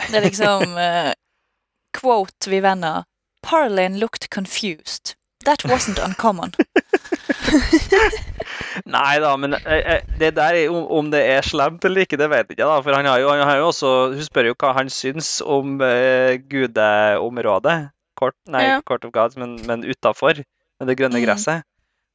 Det 0.07 0.15
er 0.15 0.23
liksom 0.23 0.77
uh, 0.79 1.11
Quote 1.99 2.61
venner. 2.63 3.03
Parlin 3.43 3.99
looked 3.99 4.29
confused. 4.31 5.15
That 5.43 5.65
wasn't 5.67 5.99
uncommon. 5.99 6.53
Nei 8.85 9.19
da, 9.23 9.35
men 9.37 9.53
eh, 9.57 9.81
eh, 9.95 10.01
det 10.19 10.33
der 10.37 10.57
er, 10.59 10.69
om, 10.71 11.09
det 11.13 11.21
er 11.35 11.41
slemt 11.45 11.85
eller 11.87 12.05
ikke, 12.05 12.17
det 12.19 12.29
vet 12.31 12.45
jeg 12.49 12.57
ikke. 12.57 12.67
da, 12.67 12.79
For 12.85 12.93
han 12.97 13.05
har 13.09 13.19
jo, 13.23 13.29
han 13.29 13.43
har 13.47 13.57
jo 13.61 13.67
også, 13.71 13.91
hun 14.15 14.23
spør 14.27 14.49
jo 14.51 14.55
hva 14.61 14.73
han 14.77 14.89
syns 14.93 15.41
om 15.45 15.77
uh, 15.81 16.35
gudeområdet. 16.51 17.77
Kort, 18.17 18.35
nei, 18.47 18.63
Ja. 18.67 18.79
Court 18.85 19.05
of 19.05 19.11
Gods, 19.15 19.37
men, 19.37 19.65
men 19.65 19.83
utafor, 19.87 20.43
med 20.79 20.87
det 20.87 20.97
grønne 20.99 21.19
Mm. 21.21 21.25
gresset. 21.25 21.63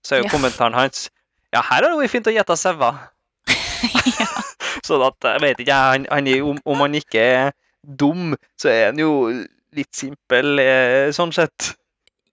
Så 0.04 0.14
er 0.14 0.18
jo 0.22 0.24
Ja. 0.28 0.30
kommentaren 0.30 0.74
hans 0.74 1.10
Ja, 1.52 1.62
her 1.62 1.82
er 1.84 1.88
det 1.94 2.02
jo 2.02 2.08
fint 2.08 2.26
å 2.26 2.34
gjette 2.34 2.56
sauer. 2.58 2.98
ja. 4.20 4.26
Sånn 4.86 5.02
at 5.06 5.16
jeg 5.24 5.40
vet 5.42 5.58
ikke, 5.62 5.72
jeg, 5.72 5.92
han, 5.92 6.06
han 6.10 6.26
er, 6.30 6.42
om, 6.42 6.58
om 6.66 6.80
han 6.84 6.94
ikke 6.94 7.20
er 7.22 7.52
dum, 7.82 8.34
så 8.60 8.68
er 8.70 8.84
han 8.90 8.98
jo 8.98 9.12
litt 9.76 9.94
simpel 9.94 10.58
sånn 11.14 11.32
sett. 11.34 11.72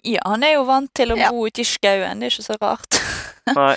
ja, 0.04 0.20
han 0.26 0.44
er 0.44 0.54
jo 0.58 0.64
vant 0.68 0.90
til 0.94 1.14
å 1.14 1.18
Ja. 1.18 1.30
bo 1.32 1.46
ute 1.48 1.62
i 1.62 1.68
skauen. 1.68 2.20
Det 2.20 2.28
er 2.28 2.34
ikke 2.36 2.46
så 2.46 2.58
rart. 2.62 3.00
Nei. 3.52 3.76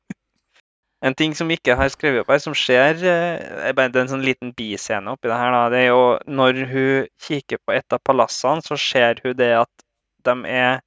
en 1.06 1.14
ting 1.16 1.34
som 1.38 1.50
ikke 1.54 1.76
har 1.78 1.88
skrevet 1.92 2.24
opp 2.24 2.32
her, 2.34 2.40
som 2.42 2.54
skjer 2.56 2.98
eh, 3.06 3.68
er 3.70 3.72
bare- 3.76 3.92
Det 3.92 4.00
er 4.00 4.06
en 4.06 4.12
sånn 4.16 4.26
liten 4.26 4.52
biscene 4.56 5.12
oppi 5.14 5.30
det 5.30 5.38
her. 5.38 5.50
da, 5.54 5.68
Det 5.72 5.78
er 5.84 5.88
jo 5.92 6.18
når 6.26 6.62
hun 6.72 7.08
kikker 7.26 7.58
på 7.64 7.76
et 7.76 7.92
av 7.92 8.02
palassene, 8.04 8.62
så 8.66 8.76
ser 8.78 9.20
hun 9.24 9.36
det 9.36 9.52
at 9.62 9.86
de 10.24 10.36
er 10.46 10.80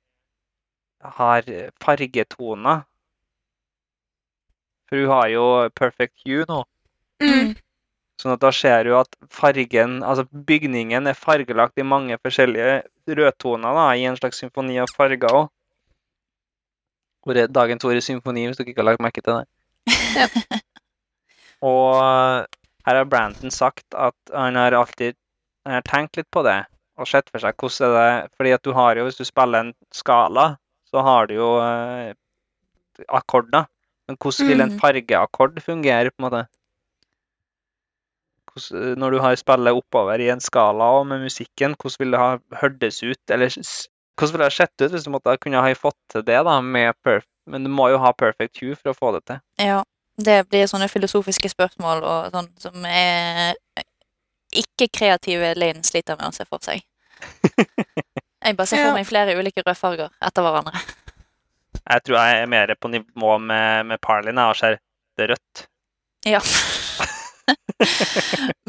har 1.03 1.43
fargetoner. 1.83 2.83
For 4.87 5.01
hun 5.01 5.09
har 5.09 5.27
jo 5.33 5.45
perfect 5.75 6.15
hue 6.25 6.45
nå. 6.47 6.61
Mm. 7.23 7.55
Sånn 8.21 8.35
at 8.35 8.39
da 8.43 8.51
ser 8.55 8.85
du 8.87 8.93
at 8.95 9.15
fargen, 9.33 9.97
altså 10.05 10.23
bygningen 10.31 11.07
er 11.09 11.17
fargelagt 11.17 11.79
i 11.81 11.83
mange 11.87 12.15
forskjellige 12.23 12.83
rødtoner 13.19 13.75
da, 13.75 13.87
i 13.97 14.05
en 14.07 14.15
slags 14.19 14.39
symfoni 14.39 14.77
av 14.79 14.91
farger 14.95 15.33
òg. 15.33 15.49
Dagens 17.25 17.85
ord 17.87 17.95
i 17.95 18.01
symfoni, 18.03 18.45
hvis 18.47 18.57
dere 18.59 18.69
ikke 18.73 18.81
har 18.83 18.89
lagt 18.91 19.01
merke 19.03 19.21
til 19.23 19.39
det. 19.39 19.45
Ja. 20.17 20.27
Og 21.63 21.95
eh, 21.95 22.45
her 22.87 22.95
har 22.99 23.05
Brandon 23.07 23.51
sagt 23.51 23.85
at 23.95 24.15
han 24.33 24.55
har 24.59 24.75
alltid 24.75 25.15
han 25.65 25.77
har 25.77 25.85
tenkt 25.87 26.17
litt 26.19 26.27
på 26.35 26.43
det 26.43 26.65
og 26.99 27.07
sett 27.07 27.29
for 27.31 27.39
seg 27.39 27.55
hvordan 27.55 27.93
er 27.95 27.95
det 28.27 28.33
Fordi 28.37 28.51
at 28.53 28.63
du 28.67 28.73
har 28.75 28.97
jo, 28.99 29.05
hvis 29.07 29.15
du 29.17 29.23
spiller 29.25 29.63
en 29.63 29.71
skala, 29.95 30.57
så 30.91 31.01
har 31.01 31.29
du 31.31 31.33
jo 31.39 31.47
eh, 31.63 32.11
akkorder. 33.07 33.65
Men 34.07 34.17
hvordan 34.19 34.47
vil 34.51 34.61
en 34.61 34.69
Mhm. 34.73 34.79
fargeakkord 34.83 35.61
fungere, 35.63 36.11
på 36.11 36.19
en 36.19 36.25
måte? 36.27 36.43
Hvordan, 38.53 38.99
når 38.99 39.09
du 39.15 39.19
har 39.23 39.35
spillet 39.39 39.73
oppover 39.79 40.19
i 40.21 40.29
en 40.29 40.43
skala 40.43 40.91
og 40.99 41.07
med 41.07 41.23
musikken, 41.23 41.73
hvordan 41.79 41.99
vil 42.03 42.11
det 42.11 42.19
ha 42.19 42.37
hørtes 42.61 43.01
ut? 43.03 43.23
Eller 43.33 43.49
hvordan 44.19 44.35
ville 44.35 44.49
det 44.49 44.55
sett 44.55 44.81
ut 44.81 44.93
hvis 44.93 45.07
du 45.07 45.11
måtte 45.13 45.35
kunne 45.41 45.63
ha 45.63 45.73
fått 45.77 45.97
til 46.11 46.25
det 46.25 46.41
da, 46.45 46.59
med 46.61 46.93
perf 47.03 47.25
Men 47.49 47.65
du 47.65 47.69
må 47.69 47.89
jo 47.91 47.97
ha 47.99 48.13
perfect 48.15 48.61
hue 48.61 48.75
for 48.79 48.93
å 48.93 48.95
få 48.95 49.09
det 49.17 49.25
til. 49.27 49.39
Ja, 49.59 49.81
det 50.15 50.45
blir 50.47 50.69
sånne 50.69 50.87
filosofiske 50.87 51.49
spørsmål 51.51 52.05
og 52.07 52.29
sånn 52.31 52.47
som 52.61 52.85
er 52.87 53.57
ikke 54.53 54.87
kreative 54.93 55.51
Linn 55.57 55.83
sliter 55.83 56.15
med 56.19 56.29
å 56.29 56.35
se 56.35 56.45
for 56.47 56.63
seg. 56.63 56.83
Jeg 58.43 58.57
bare 58.59 58.67
ser 58.67 58.83
for 58.83 58.97
meg 58.97 59.07
flere 59.07 59.35
ulike 59.39 59.63
rødfarger 59.63 60.09
etter 60.23 60.45
hverandre. 60.45 60.79
Jeg 61.83 62.03
tror 62.05 62.17
jeg 62.19 62.41
er 62.41 62.49
mer 62.51 62.73
på 62.79 62.91
nivå 62.91 63.37
med, 63.39 63.85
med 63.87 63.97
Parlin. 64.03 64.37
og 64.37 64.55
ser 64.55 64.77
det 65.17 65.29
rødt. 65.31 65.67
Ja. 66.27 66.41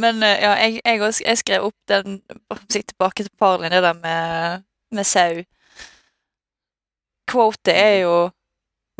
Men 0.03 0.23
eh, 0.23 0.43
ja, 0.43 0.55
jeg, 0.63 0.81
jeg, 0.85 1.03
også, 1.03 1.25
jeg 1.27 1.39
skrev 1.39 1.67
opp 1.67 1.77
den 1.91 2.23
tilbake 2.71 3.23
til 3.23 3.31
Parlin, 3.39 3.71
det 3.71 3.83
der 3.83 3.99
med, 3.99 4.63
med 4.95 5.05
sau. 5.05 5.43
Quotet 7.31 7.75
er 7.75 7.95
jo 8.05 8.31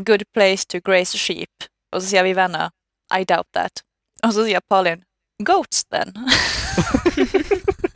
'good 0.03 0.25
place 0.35 0.67
to 0.67 0.81
graze 0.81 1.19
sheep', 1.19 1.69
og 1.93 2.03
så 2.03 2.09
sier 2.09 2.23
vi 2.23 2.37
venner 2.37 2.71
'I 3.11 3.25
doubt 3.25 3.49
that'. 3.57 3.83
Og 4.23 4.33
så 4.33 4.45
sier 4.45 4.61
Parlin 4.71 5.05
'goats, 5.43 5.85
then'. 5.93 6.15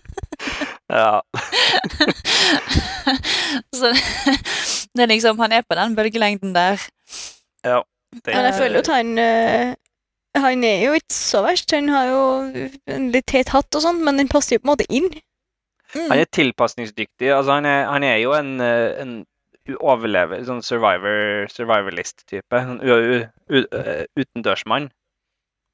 Ja. 0.89 1.21
så 3.79 3.89
det 4.95 5.03
er 5.03 5.07
liksom 5.07 5.39
Han 5.39 5.53
er 5.53 5.63
på 5.69 5.75
den 5.75 5.97
bølgelengden 5.97 6.55
der. 6.55 6.77
det, 8.25 8.27
Men 8.27 8.45
jeg 8.45 8.55
føler 8.55 8.75
jo 8.75 8.79
at 8.79 8.87
han 8.87 9.19
eh, 9.19 9.75
Han 10.37 10.65
er 10.65 10.87
jo 10.87 10.93
ikke 10.93 11.15
så 11.15 11.43
verst. 11.43 11.71
Han 11.71 11.89
har 11.89 12.05
jo 12.05 12.43
en 12.87 13.11
litt 13.11 13.27
teit 13.27 13.49
hatt 13.49 13.75
og 13.75 13.83
sånt, 13.83 14.05
men 14.05 14.19
den 14.19 14.29
passer 14.29 14.57
jo 14.57 14.61
på 14.63 14.69
en 14.69 14.73
måte 14.73 14.87
inn. 14.89 15.09
Mm. 15.95 16.11
Han 16.11 16.19
er 16.21 16.29
tilpasningsdyktig. 16.37 17.31
Altså, 17.33 17.55
han, 17.59 17.67
er, 17.69 17.87
han 17.89 18.05
er 18.05 18.19
jo 18.21 18.35
en, 18.37 18.61
eh, 18.61 19.01
en 19.03 19.15
overlever, 19.85 20.43
sånn 20.49 20.63
survivor, 20.65 21.49
survivalist-type. 21.53 22.61
Eh, 22.85 24.05
utendørsmann 24.17 24.91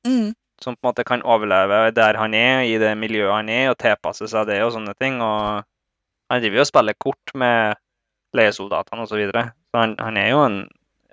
Mm. 0.05 0.35
som 0.61 0.77
på 0.77 0.85
en 0.85 0.91
måte 0.91 1.05
kan 1.05 1.23
overleve 1.23 1.95
der 1.97 2.19
han 2.21 2.35
er, 2.35 2.61
i 2.69 2.77
det 2.79 2.91
miljøet 2.99 3.33
han 3.33 3.49
er, 3.49 3.71
og 3.71 3.79
tilpasse 3.81 4.29
seg 4.29 4.47
det 4.51 4.59
og 4.63 4.73
sånne 4.75 4.93
ting. 5.01 5.17
Og 5.25 5.65
han 6.31 6.43
driver 6.43 6.61
jo 6.61 6.65
og 6.67 6.69
spiller 6.69 6.99
kort 7.01 7.33
med 7.35 7.79
leiesoldatene 8.37 9.03
osv. 9.03 9.15
Så, 9.15 9.17
videre. 9.17 9.45
så 9.73 9.81
han, 9.81 9.97
han 9.99 10.17
er 10.21 10.29
jo 10.31 10.43
en 10.45 10.59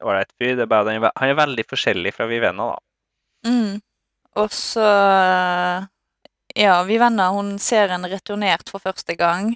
ålreit 0.02 0.34
fyr. 0.38 0.56
Det 0.58 0.66
er 0.66 0.72
bare, 0.74 0.98
at 0.98 1.16
han 1.16 1.30
er 1.32 1.40
veldig 1.40 1.66
forskjellig 1.70 2.14
fra 2.18 2.28
Vivenna, 2.28 2.68
da. 2.74 3.50
Mm. 3.50 3.80
Og 4.42 4.52
så 4.56 4.86
Ja, 6.56 6.84
vi 6.84 6.98
venner, 7.00 7.32
hun 7.36 7.58
ser 7.60 7.92
en 7.96 8.06
returnert 8.10 8.70
for 8.70 8.80
første 8.84 9.16
gang 9.16 9.56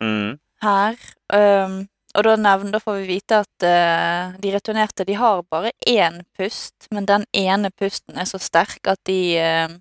Mm. 0.00 0.38
her. 0.62 0.94
Um, 1.34 1.88
og 2.14 2.22
da, 2.24 2.36
nevner, 2.38 2.70
da 2.72 2.78
får 2.78 3.00
vi 3.00 3.06
vite 3.08 3.40
at 3.42 3.64
uh, 3.66 4.36
de 4.38 4.52
returnerte 4.54 5.04
de 5.04 5.16
har 5.18 5.42
bare 5.50 5.72
én 5.86 6.20
pust, 6.38 6.86
men 6.94 7.06
den 7.06 7.24
ene 7.34 7.70
pusten 7.70 8.16
er 8.18 8.24
så 8.30 8.38
sterk 8.38 8.86
at 8.86 9.00
de 9.10 9.18
uh, 9.42 9.74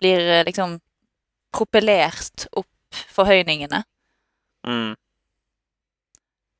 blir 0.00 0.24
uh, 0.40 0.44
liksom 0.48 0.78
propellert 1.52 2.46
opp 2.56 2.68
forhøyningene. 3.12 3.82
Mm. 4.66 4.94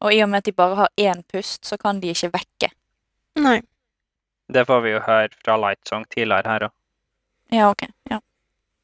Og 0.04 0.12
i 0.12 0.20
og 0.22 0.28
med 0.28 0.42
at 0.42 0.44
de 0.50 0.52
bare 0.52 0.76
har 0.82 0.92
én 1.00 1.22
pust, 1.32 1.64
så 1.64 1.78
kan 1.80 2.00
de 2.00 2.12
ikke 2.12 2.32
vekke. 2.34 2.70
Nei. 3.40 3.62
Det 4.52 4.66
får 4.68 4.80
vi 4.84 4.92
jo 4.92 5.00
høre 5.06 5.32
fra 5.40 5.56
Lightsong 5.56 6.04
tidligere 6.12 6.50
her 6.52 6.66
òg. 6.68 6.74
Ja, 7.52 7.70
ok. 7.70 7.86
Ja. 8.10 8.20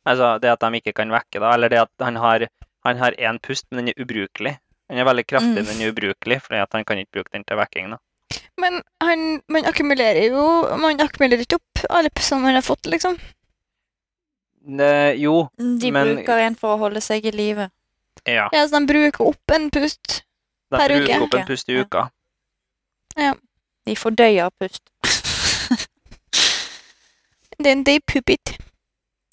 Altså 0.07 0.39
det 0.41 0.51
at 0.51 0.61
de 0.61 0.81
ikke 0.81 0.95
kan 0.97 1.11
vekke, 1.13 1.41
da. 1.41 1.53
Eller 1.55 1.69
det 1.69 1.79
at 1.83 1.91
han 2.01 2.17
har 2.17 2.47
han 2.85 2.97
har 2.97 3.13
én 3.19 3.39
pust, 3.43 3.67
men 3.71 3.85
den 3.85 3.89
er 3.93 4.03
ubrukelig. 4.03 4.59
Den 4.89 4.99
er 4.99 5.05
veldig 5.05 5.27
kraftig, 5.27 5.51
Mm. 5.61 5.67
men 5.67 5.77
den 5.77 5.83
er 5.87 5.91
ubrukelig, 5.93 6.41
fordi 6.43 6.61
at 6.63 6.73
han 6.73 6.85
kan 6.85 6.99
ikke 6.99 7.13
bruke 7.13 7.31
den 7.33 7.45
til 7.45 7.57
vekking. 7.57 7.91
da. 7.91 7.99
Men 8.57 8.83
han, 9.01 9.43
man 9.49 9.65
akkumulerer 9.65 10.31
jo 10.31 10.77
Man 10.79 11.01
akkumulerer 11.01 11.41
ikke 11.45 11.57
opp 11.61 11.85
alle 11.91 12.11
pustene 12.11 12.41
man 12.43 12.55
har 12.55 12.63
fått, 12.63 12.87
liksom. 12.87 13.19
Ne, 14.65 15.15
jo, 15.17 15.49
De 15.59 15.91
Men- 15.93 16.17
bruker 16.17 16.39
en 16.39 16.55
for 16.55 16.77
å 16.77 16.79
holde 16.79 17.01
seg 17.01 17.25
i 17.27 17.31
live. 17.31 17.71
ja. 18.27 18.49
Ja, 18.53 18.67
så 18.67 18.79
de 18.81 18.87
bruker 18.87 19.21
opp 19.27 19.51
en 19.55 19.71
pust. 19.71 20.23
De 20.71 20.79
Per 20.79 20.89
bruker 20.89 21.23
opp 21.23 21.35
en 21.35 21.47
pust 21.47 21.69
i 21.69 21.73
Ja. 21.75 21.85
uka. 21.85 22.11
De 23.87 23.95
fordøyer 23.97 24.51
pust. 24.61 24.83
Then 27.59 27.85
they 27.85 28.01
poop 28.01 28.31
it. 28.31 28.57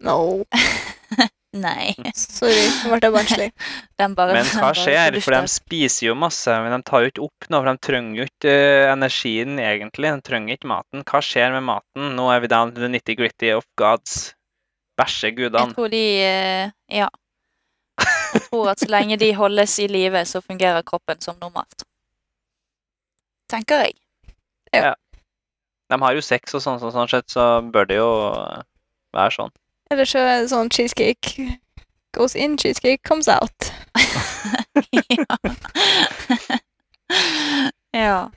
No. 0.03 0.45
Nei. 1.57 1.95
Sorry, 2.13 2.67
nå 2.83 2.91
ble 2.91 3.07
jeg 3.07 3.13
barnslig. 3.15 3.47
Bare, 4.17 4.35
Men 4.35 4.49
hva 4.51 4.71
skjer? 4.77 5.17
For 5.23 5.33
de 5.33 5.49
spiser 5.49 6.09
jo 6.09 6.15
masse, 6.19 6.53
men 6.61 6.75
de 6.75 6.79
tar 6.85 7.05
jo 7.05 7.11
ikke 7.11 7.23
opp 7.25 7.47
noe, 7.49 7.63
for 7.63 7.71
de 7.71 7.85
trenger 7.87 8.19
jo 8.19 8.27
ikke 8.29 8.53
eh, 8.53 8.87
energien 8.91 9.61
egentlig. 9.63 10.11
De 10.11 10.25
trenger 10.27 10.57
ikke 10.57 10.69
maten. 10.69 11.05
Hva 11.07 11.21
skjer 11.23 11.55
med 11.55 11.65
maten? 11.69 12.11
Nå 12.17 12.27
er 12.33 12.43
vi 12.43 12.51
down 12.51 12.73
to 12.75 12.83
the 12.83 12.91
nitty-gritty 12.91 13.53
of 13.55 13.65
gods. 13.79 14.33
Bæsje 14.97 15.29
Jeg 15.29 15.51
tror 15.53 15.89
de 15.93 16.05
eh, 16.25 16.69
Ja. 16.89 17.09
Jeg 18.33 18.41
tror 18.49 18.71
at 18.73 18.81
så 18.81 18.89
lenge 18.89 19.17
de 19.17 19.33
holdes 19.33 19.79
i 19.79 19.87
live, 19.87 20.25
så 20.25 20.41
fungerer 20.41 20.81
kroppen 20.85 21.21
som 21.21 21.37
normalt. 21.41 21.85
Tenker 23.49 23.87
jeg. 23.87 23.93
Ja. 24.73 24.93
De 25.89 26.01
har 26.01 26.13
jo 26.13 26.21
sex 26.21 26.53
og 26.53 26.61
sånn, 26.61 26.81
sånn, 26.81 26.91
sånn 26.91 27.09
sett, 27.09 27.29
så 27.31 27.61
bør 27.63 27.87
det 27.87 27.97
jo 28.01 28.09
være 29.15 29.31
sånn. 29.37 29.53
Eller 29.89 30.05
så 30.09 30.19
er 30.19 30.41
det 30.41 30.51
sånn 30.51 30.69
cheesecake 30.73 31.57
goes 32.17 32.35
in, 32.35 32.57
cheesecake 32.57 33.03
comes 33.03 33.27
out. 33.27 33.71
ja. 35.11 35.37
ja. 37.91 38.29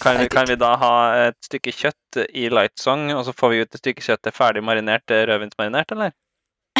Kan, 0.00 0.18
vet 0.18 0.30
kan 0.32 0.46
vi 0.48 0.56
da 0.56 0.74
ha 0.80 0.92
et 1.28 1.38
stykke 1.44 1.72
kjøtt 1.76 2.20
i 2.32 2.48
light 2.52 2.78
song, 2.80 3.10
og 3.12 3.24
så 3.26 3.34
får 3.36 3.52
vi 3.52 3.62
ut 3.62 3.74
et 3.74 3.82
stykke 3.82 4.04
kjøtt 4.04 4.30
ferdig 4.34 4.64
marinert, 4.64 5.10
eh, 5.12 5.26
rødvinsmarinert, 5.28 5.92
eller? 5.92 6.14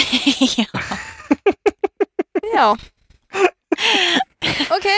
ja. 0.61 0.67
Ja. 2.55 2.69
OK. 4.77 4.89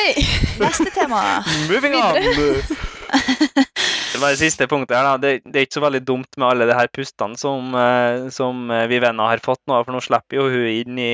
Neste 0.61 0.91
tema. 0.95 1.43
Moving 1.69 1.95
on! 1.99 2.95
Det 3.07 4.21
var 4.23 4.33
det 4.33 4.39
siste 4.41 4.67
punktet 4.71 4.97
her, 4.97 5.05
da. 5.05 5.17
Det, 5.21 5.33
det 5.45 5.61
er 5.61 5.67
ikke 5.67 5.77
så 5.79 5.85
veldig 5.85 6.01
dumt 6.09 6.39
med 6.41 6.49
alle 6.49 6.67
de 6.71 6.77
her 6.79 6.89
pustene 6.89 7.37
som, 7.37 7.75
eh, 7.77 8.29
som 8.33 8.63
Vivenna 8.71 8.87
vi 8.89 8.99
venner 9.03 9.31
har 9.35 9.43
fått 9.45 9.61
nå, 9.69 9.77
for 9.85 9.93
nå 9.93 10.01
slipper 10.01 10.39
jo 10.39 10.47
hun 10.49 10.67
inn 10.73 10.99
i 11.03 11.13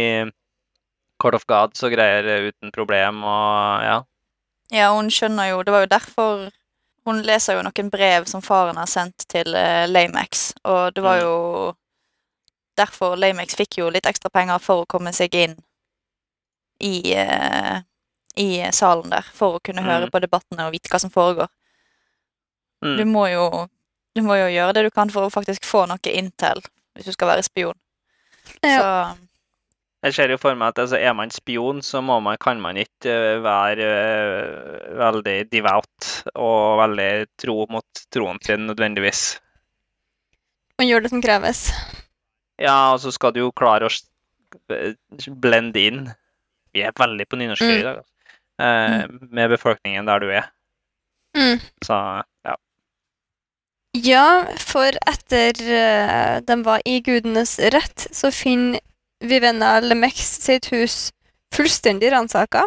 Court 1.22 1.34
of 1.38 1.46
Gods 1.50 1.82
og 1.82 1.92
greier 1.96 2.28
eh, 2.30 2.48
uten 2.52 2.70
problem, 2.74 3.24
og 3.26 3.82
ja. 3.88 3.96
Ja, 4.72 4.88
hun 4.96 5.10
skjønner 5.12 5.50
jo 5.50 5.62
Det 5.66 5.72
var 5.74 5.82
jo 5.84 5.88
derfor 5.92 6.46
Hun 7.04 7.18
leser 7.26 7.58
jo 7.58 7.64
noen 7.66 7.90
brev 7.92 8.24
som 8.30 8.40
faren 8.46 8.78
har 8.78 8.86
sendt 8.88 9.26
til 9.28 9.50
uh, 9.58 9.84
Lamex, 9.90 10.52
og 10.64 10.94
det 10.94 11.02
var 11.02 11.18
Mm. 11.18 11.24
jo 11.26 11.74
derfor 12.78 13.16
Lamex 13.18 13.56
fikk 13.58 13.78
jo 13.82 13.90
litt 13.90 14.06
ekstra 14.06 14.30
penger 14.30 14.62
for 14.62 14.84
å 14.84 14.86
komme 14.88 15.10
seg 15.12 15.34
inn 15.34 15.56
i, 16.80 17.12
uh, 17.18 17.82
i 18.38 18.62
salen 18.72 19.10
der, 19.10 19.26
for 19.34 19.58
å 19.58 19.60
kunne 19.66 19.82
høre 19.82 20.06
Mm. 20.06 20.12
på 20.14 20.22
debattene 20.22 20.68
og 20.68 20.72
vite 20.76 20.88
hva 20.94 21.00
som 21.02 21.10
foregår. 21.10 21.50
Mm. 22.82 22.96
Du 22.98 23.04
må 23.08 23.26
jo 23.30 23.46
du 24.12 24.22
må 24.26 24.36
jo 24.36 24.48
gjøre 24.52 24.76
det 24.76 24.86
du 24.88 24.92
kan 24.92 25.10
for 25.12 25.26
å 25.26 25.32
faktisk 25.32 25.64
få 25.64 25.86
noe 25.88 26.12
intel 26.12 26.60
hvis 26.92 27.08
du 27.08 27.14
skal 27.14 27.30
være 27.32 27.44
spion. 27.46 27.76
Ja. 28.60 28.76
Så 28.76 28.88
Jeg 30.02 30.16
ser 30.16 30.32
jo 30.34 30.38
for 30.42 30.58
meg 30.58 30.74
at 30.74 30.82
altså, 30.82 30.98
er 30.98 31.14
man 31.16 31.30
spion, 31.30 31.80
så 31.86 32.02
må 32.04 32.18
man, 32.20 32.36
kan 32.42 32.60
man 32.60 32.76
ikke 32.76 33.12
eh, 33.12 33.40
være 33.40 33.86
uh, 33.86 34.96
veldig 34.98 35.36
devout 35.52 36.08
og 36.34 36.80
veldig 36.82 37.10
tro 37.38 37.54
mot 37.70 38.02
troen 38.12 38.40
sin 38.42 38.66
nødvendigvis. 38.66 39.22
Man 40.82 40.90
gjør 40.90 41.04
det 41.04 41.12
som 41.12 41.22
kreves. 41.22 41.68
Ja, 42.58 42.92
og 42.92 42.98
så 43.00 43.12
skal 43.14 43.32
du 43.32 43.44
jo 43.44 43.52
klare 43.54 43.86
å 43.86 43.94
eh, 44.74 44.98
blende 45.38 45.86
inn. 45.86 46.02
Vi 46.74 46.82
er 46.82 46.98
veldig 46.98 47.28
på 47.30 47.38
nynorsk 47.38 47.62
Mm. 47.62 47.76
i 47.78 47.86
dag, 47.86 48.02
uh, 48.58 48.66
mm. 49.06 49.30
med 49.30 49.54
befolkningen 49.54 50.10
der 50.10 50.18
du 50.18 50.34
er. 50.34 50.50
Mm. 51.38 51.62
Så 51.86 52.02
ja. 53.92 54.46
For 54.58 54.98
etter 55.08 55.58
uh, 55.62 56.40
de 56.46 56.58
var 56.64 56.82
i 56.84 57.00
gudenes 57.00 57.58
rett, 57.58 58.06
så 58.10 58.30
finner 58.34 58.80
Vivenna 59.22 59.78
Lemex 59.80 60.22
sitt 60.42 60.70
hus 60.72 61.10
fullstendig 61.54 62.12
ransaka. 62.12 62.64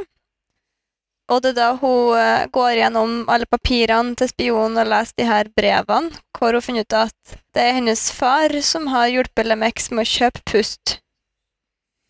Og 1.34 1.42
det 1.42 1.56
er 1.56 1.58
da 1.58 1.70
hun 1.82 2.14
uh, 2.14 2.46
går 2.54 2.76
gjennom 2.80 3.16
alle 3.34 3.50
papirene 3.50 4.14
til 4.20 4.30
spionen 4.30 4.78
og 4.84 4.92
leser 4.92 5.18
de 5.18 5.30
her 5.30 5.50
brevene, 5.58 6.14
hvor 6.38 6.54
hun 6.54 6.62
finner 6.62 6.86
ut 6.86 7.00
at 7.00 7.40
det 7.56 7.64
er 7.64 7.80
hennes 7.80 8.06
far 8.14 8.54
som 8.62 8.92
har 8.94 9.10
hjulpet 9.10 9.50
Lemex 9.50 9.90
med 9.92 10.06
å 10.06 10.12
kjøpe 10.12 10.46
pust. 10.52 11.00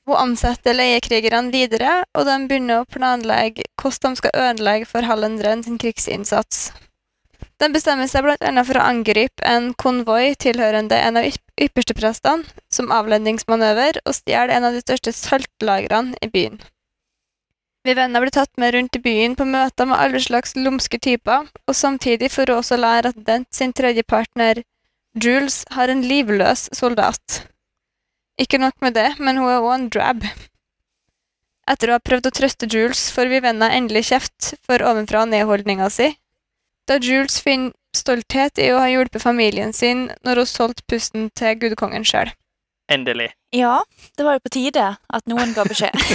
Hun 0.05 0.19
ansetter 0.21 0.75
leiekrigerne 0.75 1.49
videre, 1.53 2.03
og 2.13 2.27
de 2.27 2.35
begynner 2.45 2.83
å 2.83 2.89
planlegge 2.91 3.65
hvordan 3.81 4.13
de 4.13 4.21
skal 4.21 4.35
ødelegge 4.49 4.89
for 4.91 5.07
Hallendren 5.07 5.63
sin 5.65 5.79
krigsinnsats. 5.81 6.67
De 7.61 7.69
bestemmer 7.71 8.09
seg 8.11 8.27
annet 8.43 8.67
for 8.67 8.77
å 8.79 8.85
angripe 8.89 9.45
en 9.47 9.69
konvoi 9.79 10.35
tilhørende 10.35 10.97
en 10.99 11.19
av 11.21 11.27
yp- 11.27 11.63
yppersteprestene 11.67 12.43
som 12.73 12.91
avledningsmanøver 12.91 14.01
og 14.03 14.17
stjele 14.17 14.57
en 14.57 14.67
av 14.67 14.75
de 14.75 14.83
største 14.83 15.13
saltlagrene 15.15 16.19
i 16.25 16.31
byen. 16.33 16.59
Vivenna 17.85 18.19
blir 18.19 18.33
tatt 18.33 18.51
med 18.57 18.73
rundt 18.73 18.97
i 18.97 19.01
byen 19.05 19.37
på 19.37 19.45
møter 19.47 19.87
med 19.87 20.01
alle 20.01 20.19
slags 20.19 20.55
lumske 20.57 20.97
typer, 20.99 21.45
og 21.69 21.77
samtidig 21.77 22.31
får 22.33 22.49
hun 22.51 22.59
også 22.59 22.79
lære 22.81 23.13
at 23.13 23.19
Dent 23.27 23.51
sin 23.53 23.75
tredje 23.77 24.03
partner, 24.03 24.63
Jules, 25.21 25.61
har 25.71 25.93
en 25.93 26.01
livløs 26.03 26.65
soldat. 26.75 27.45
Ikke 28.41 28.59
nok 28.59 28.75
med 28.81 28.97
det, 28.97 29.13
men 29.19 29.37
hun 29.37 29.47
er 29.47 29.61
også 29.61 29.75
en 29.77 29.89
drab. 29.93 30.25
Etter 31.69 31.89
å 31.89 31.95
ha 31.95 32.03
prøvd 32.03 32.27
å 32.27 32.33
trøste 32.35 32.67
Jules, 32.67 33.07
får 33.15 33.29
Vivenna 33.31 33.69
endelig 33.77 34.09
kjeft 34.09 34.55
for 34.65 34.83
ovenfra 34.83 35.23
og 35.23 35.31
ned-holdninga 35.31 35.87
si, 35.93 36.09
da 36.87 36.97
Jules 37.01 37.39
finner 37.41 37.73
stolthet 37.95 38.59
i 38.59 38.69
å 38.75 38.79
ha 38.83 38.87
hjulpet 38.91 39.23
familien 39.23 39.71
sin 39.73 40.09
når 40.27 40.41
hun 40.43 40.49
solgte 40.49 40.83
pusten 40.91 41.29
til 41.37 41.55
gudkongen 41.61 42.03
sjøl. 42.05 42.29
Endelig. 42.91 43.31
Ja, 43.55 43.79
det 44.17 44.25
var 44.27 44.35
jo 44.37 44.43
på 44.45 44.51
tide 44.57 44.89
at 44.99 45.25
noen 45.31 45.53
ga 45.57 45.63
beskjed. 45.67 45.95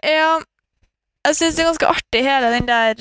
Ja, 0.00 0.38
jeg 1.26 1.36
syns 1.36 1.56
det 1.58 1.60
er 1.60 1.66
ganske 1.68 1.88
artig, 1.90 2.20
hele 2.24 2.48
den 2.54 2.68
der 2.70 2.94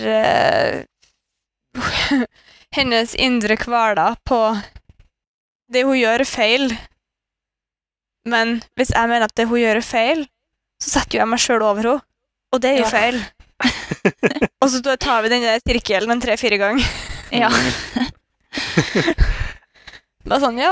uh, 1.80 2.26
Hennes 2.76 3.14
indre 3.16 3.56
kvaler 3.56 4.18
på 4.28 4.40
det 5.72 5.86
hun 5.88 5.96
gjør, 5.96 6.26
er 6.26 6.28
feil. 6.28 6.66
Men 8.28 8.58
hvis 8.76 8.92
jeg 8.92 9.08
mener 9.10 9.30
at 9.30 9.36
det 9.40 9.48
hun 9.48 9.62
gjør, 9.62 9.80
er 9.80 9.86
feil, 9.88 10.26
så 10.84 10.98
setter 10.98 11.18
jo 11.18 11.22
jeg 11.24 11.32
meg 11.32 11.40
sjøl 11.46 11.64
over 11.64 11.88
henne. 11.88 12.04
Og 12.52 12.62
det 12.66 12.70
er 12.74 12.78
jo 12.82 12.88
Ja. 12.90 12.92
feil. 12.92 13.22
Og 14.62 14.68
så 14.72 14.96
tar 14.98 15.22
vi 15.26 15.30
den 15.34 15.44
der 15.46 15.60
sirkelen 15.64 16.12
en 16.14 16.22
tre-fire 16.24 16.58
ganger. 16.62 16.86
Ja. 17.36 17.50
Bare 20.30 20.42
sånn, 20.42 20.58
ja 20.60 20.72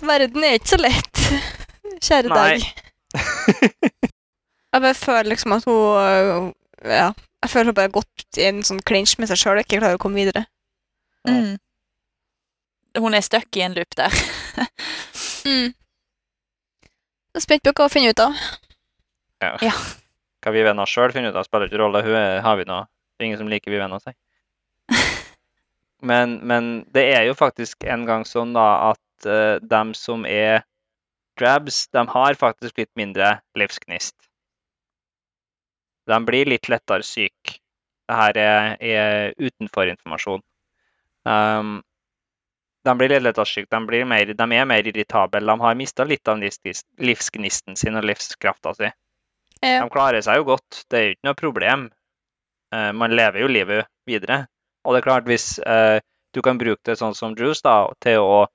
Verden 0.00 0.44
er 0.46 0.54
ikke 0.58 0.72
så 0.72 0.78
lett. 0.80 1.16
Kjære 2.00 2.28
Nei. 2.32 2.40
dag. 2.40 2.58
Jeg 4.70 4.80
bare 4.80 4.94
føler 4.96 5.28
liksom 5.32 5.52
at 5.56 5.64
hun 5.68 5.82
øh, 6.00 6.46
Ja. 6.86 7.08
Jeg 7.40 7.48
føler 7.50 7.66
hun 7.70 7.74
bare 7.76 7.88
har 7.88 7.92
gått 7.96 8.28
i 8.38 8.44
en 8.48 8.58
sånn 8.64 8.82
clinch 8.84 9.14
med 9.18 9.28
seg 9.30 9.38
sjøl 9.40 9.56
og 9.58 9.62
ikke 9.64 9.78
klarer 9.80 9.96
å 9.96 10.02
komme 10.02 10.20
videre. 10.20 10.42
Mm. 11.28 11.54
Hun 13.00 13.14
er 13.16 13.24
stuck 13.24 13.50
i 13.56 13.64
en 13.66 13.74
loop 13.76 13.92
der. 13.98 14.12
Mm. 15.40 15.72
Jeg 17.32 17.38
er 17.38 17.40
spent 17.40 17.62
på 17.64 17.72
hva 17.72 17.86
hun 17.86 17.92
finner 17.94 18.12
ut 18.12 18.20
av. 18.20 18.32
Ja. 19.40 19.54
Ja. 19.64 19.72
Hva 20.40 20.52
vi 20.54 20.64
venner 20.64 20.88
sjøl 20.88 21.12
finner 21.12 21.34
ut 21.34 21.38
av, 21.38 21.46
spiller 21.46 21.68
ikke 21.68 21.80
rolle. 21.82 22.02
Hun 22.06 22.16
er, 22.16 22.40
har 22.44 22.56
vi 22.60 22.66
noe. 22.68 22.86
Det 23.16 23.24
er 23.24 23.30
ingen 23.30 23.42
som 23.42 23.50
liker 23.52 23.72
vi 23.72 23.80
venner 23.82 24.00
seg. 24.02 24.16
Men, 26.00 26.38
men 26.48 26.68
det 26.96 27.02
er 27.12 27.26
jo 27.28 27.34
faktisk 27.36 27.84
en 27.84 28.06
gang 28.08 28.22
sånn 28.24 28.54
da 28.56 28.94
at 28.94 29.26
uh, 29.28 29.58
dem 29.60 29.90
som 29.92 30.22
er 30.24 30.62
drabs, 31.36 31.82
de 31.92 32.04
har 32.08 32.38
faktisk 32.40 32.80
litt 32.80 32.92
mindre 32.96 33.34
livsgnist. 33.58 34.16
De 36.08 36.18
blir 36.24 36.48
litt 36.48 36.70
lettere 36.72 37.04
syke. 37.06 37.58
Dette 38.10 38.42
er, 38.42 38.72
er 38.80 39.36
utenfor 39.38 39.92
informasjon. 39.92 40.40
Um, 41.28 41.78
de 42.88 42.96
blir 42.96 43.12
litt 43.12 43.26
lettere 43.28 43.46
syke, 43.46 43.68
de, 43.70 43.80
blir 43.86 44.08
mer, 44.08 44.32
de 44.34 44.48
er 44.56 44.66
mer 44.72 44.88
irritable. 44.88 45.44
De 45.46 45.56
har 45.62 45.78
mista 45.78 46.08
litt 46.08 46.28
av 46.28 46.40
livsgnist- 46.40 46.88
livsgnisten 46.98 47.76
sin 47.76 48.00
og 48.00 48.08
livskrafta 48.08 48.74
si. 48.80 48.90
Ja. 49.60 49.82
De 49.84 49.90
klarer 49.92 50.24
seg 50.24 50.40
jo 50.40 50.46
godt, 50.54 50.84
det 50.88 50.98
er 50.98 51.04
jo 51.04 51.16
ikke 51.16 51.28
noe 51.28 51.38
problem. 51.38 51.88
Eh, 52.74 52.92
man 52.96 53.12
lever 53.16 53.42
jo 53.42 53.50
livet 53.50 53.90
videre. 54.08 54.44
Og 54.84 54.94
det 54.94 55.02
er 55.02 55.08
klart, 55.08 55.28
hvis 55.28 55.58
eh, 55.58 55.98
du 56.34 56.40
kan 56.44 56.60
bruke 56.60 56.80
det 56.86 56.96
sånn 57.00 57.16
som 57.16 57.34
Juice 57.36 57.64
da, 57.66 57.90
til 58.00 58.24
å 58.24 58.46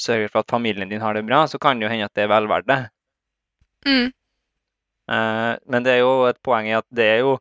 sørge 0.00 0.30
for 0.30 0.42
at 0.42 0.52
familien 0.52 0.88
din 0.88 1.04
har 1.04 1.16
det 1.16 1.26
bra, 1.26 1.44
så 1.48 1.60
kan 1.60 1.78
det 1.78 1.86
jo 1.86 1.92
hende 1.92 2.08
at 2.08 2.16
det 2.16 2.24
er 2.24 2.32
vel 2.32 2.48
verdt 2.50 2.70
det. 2.70 2.80
Mm. 3.86 4.08
Eh, 5.12 5.52
men 5.66 5.86
det 5.86 5.96
er 5.96 6.02
jo 6.02 6.16
et 6.30 6.40
poeng 6.44 6.68
i 6.70 6.76
at 6.78 6.86
det 6.94 7.06
er 7.12 7.22
jo 7.24 7.36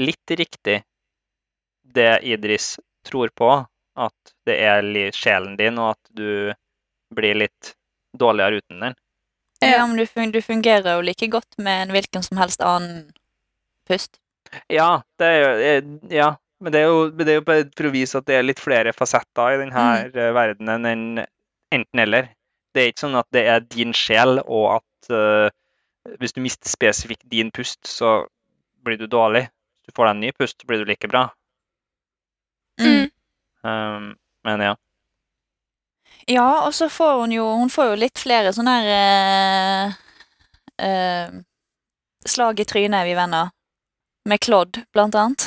litt 0.00 0.36
riktig 0.38 0.80
det 1.92 2.12
Idris 2.24 2.78
tror 3.04 3.32
på, 3.36 3.50
at 4.00 4.34
det 4.48 4.56
er 4.64 4.86
sjelen 5.12 5.56
din, 5.58 5.76
og 5.78 5.92
at 5.92 6.12
du 6.16 6.52
blir 7.12 7.36
litt 7.36 7.74
dårligere 8.16 8.62
uten 8.62 8.86
den. 8.86 8.96
Ja, 9.62 9.86
men 9.86 9.96
du, 9.96 10.04
fun 10.06 10.32
du 10.34 10.40
fungerer 10.42 10.96
jo 10.96 11.04
like 11.06 11.28
godt 11.30 11.58
med 11.62 11.86
en 11.86 11.94
hvilken 11.94 12.24
som 12.26 12.40
helst 12.40 12.62
annen 12.66 13.10
pust. 13.88 14.18
Ja, 14.68 15.02
det 15.18 15.28
er, 15.28 15.38
jo- 15.40 15.66
eh, 15.68 16.12
ja, 16.12 16.28
men 16.62 16.74
det 16.74 16.82
er 16.82 16.90
jo, 16.90 16.98
det 17.10 17.28
er 17.28 17.40
jo 17.40 17.44
for 17.46 17.88
å 17.88 17.94
vise 17.94 18.20
at 18.20 18.28
det 18.28 18.36
er 18.38 18.46
litt 18.46 18.60
flere 18.62 18.92
fasetter 18.96 19.56
i 19.56 19.60
denne 19.62 19.86
mm. 20.10 20.18
verdenen 20.36 20.88
enn 20.90 21.06
enten-eller. 21.72 22.28
Det 22.72 22.82
er 22.82 22.92
ikke 22.92 23.04
sånn 23.06 23.18
at 23.20 23.28
det 23.32 23.46
er 23.48 23.64
din 23.64 23.94
sjel, 23.96 24.38
og 24.44 24.78
at 24.78 25.12
uh, 25.12 25.48
hvis 26.20 26.34
du 26.36 26.42
mister 26.44 26.68
spesifikt 26.68 27.24
din 27.32 27.50
pust, 27.54 27.80
så 27.88 28.22
blir 28.84 28.98
du 29.00 29.06
dårlig. 29.08 29.46
Hvis 29.80 29.92
du 29.92 29.96
får 29.96 30.08
deg 30.08 30.14
en 30.14 30.22
ny 30.26 30.32
pust, 30.36 30.58
så 30.60 30.68
blir 30.68 30.82
du 30.82 30.88
like 30.88 31.08
bra. 31.08 31.26
Mm. 32.80 33.08
Um, 33.64 34.08
men 34.44 34.64
ja. 34.64 34.74
Ja, 36.30 36.66
og 36.66 36.74
så 36.74 36.88
får 36.88 37.20
hun 37.20 37.32
jo 37.34 37.44
Hun 37.58 37.70
får 37.70 37.92
jo 37.92 37.98
litt 37.98 38.20
flere 38.20 38.52
sånne 38.54 38.74
her 38.78 38.90
eh, 38.94 39.94
eh, 40.86 41.34
slag 42.26 42.60
i 42.62 42.66
trynet, 42.68 43.06
vi 43.06 43.16
venner. 43.18 43.50
Med 44.28 44.38
Claude, 44.40 44.84
blant 44.94 45.14
annet. 45.18 45.46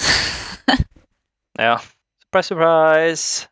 ja. 1.67 1.77
Surprise, 2.25 2.47
surprise. 2.49 3.47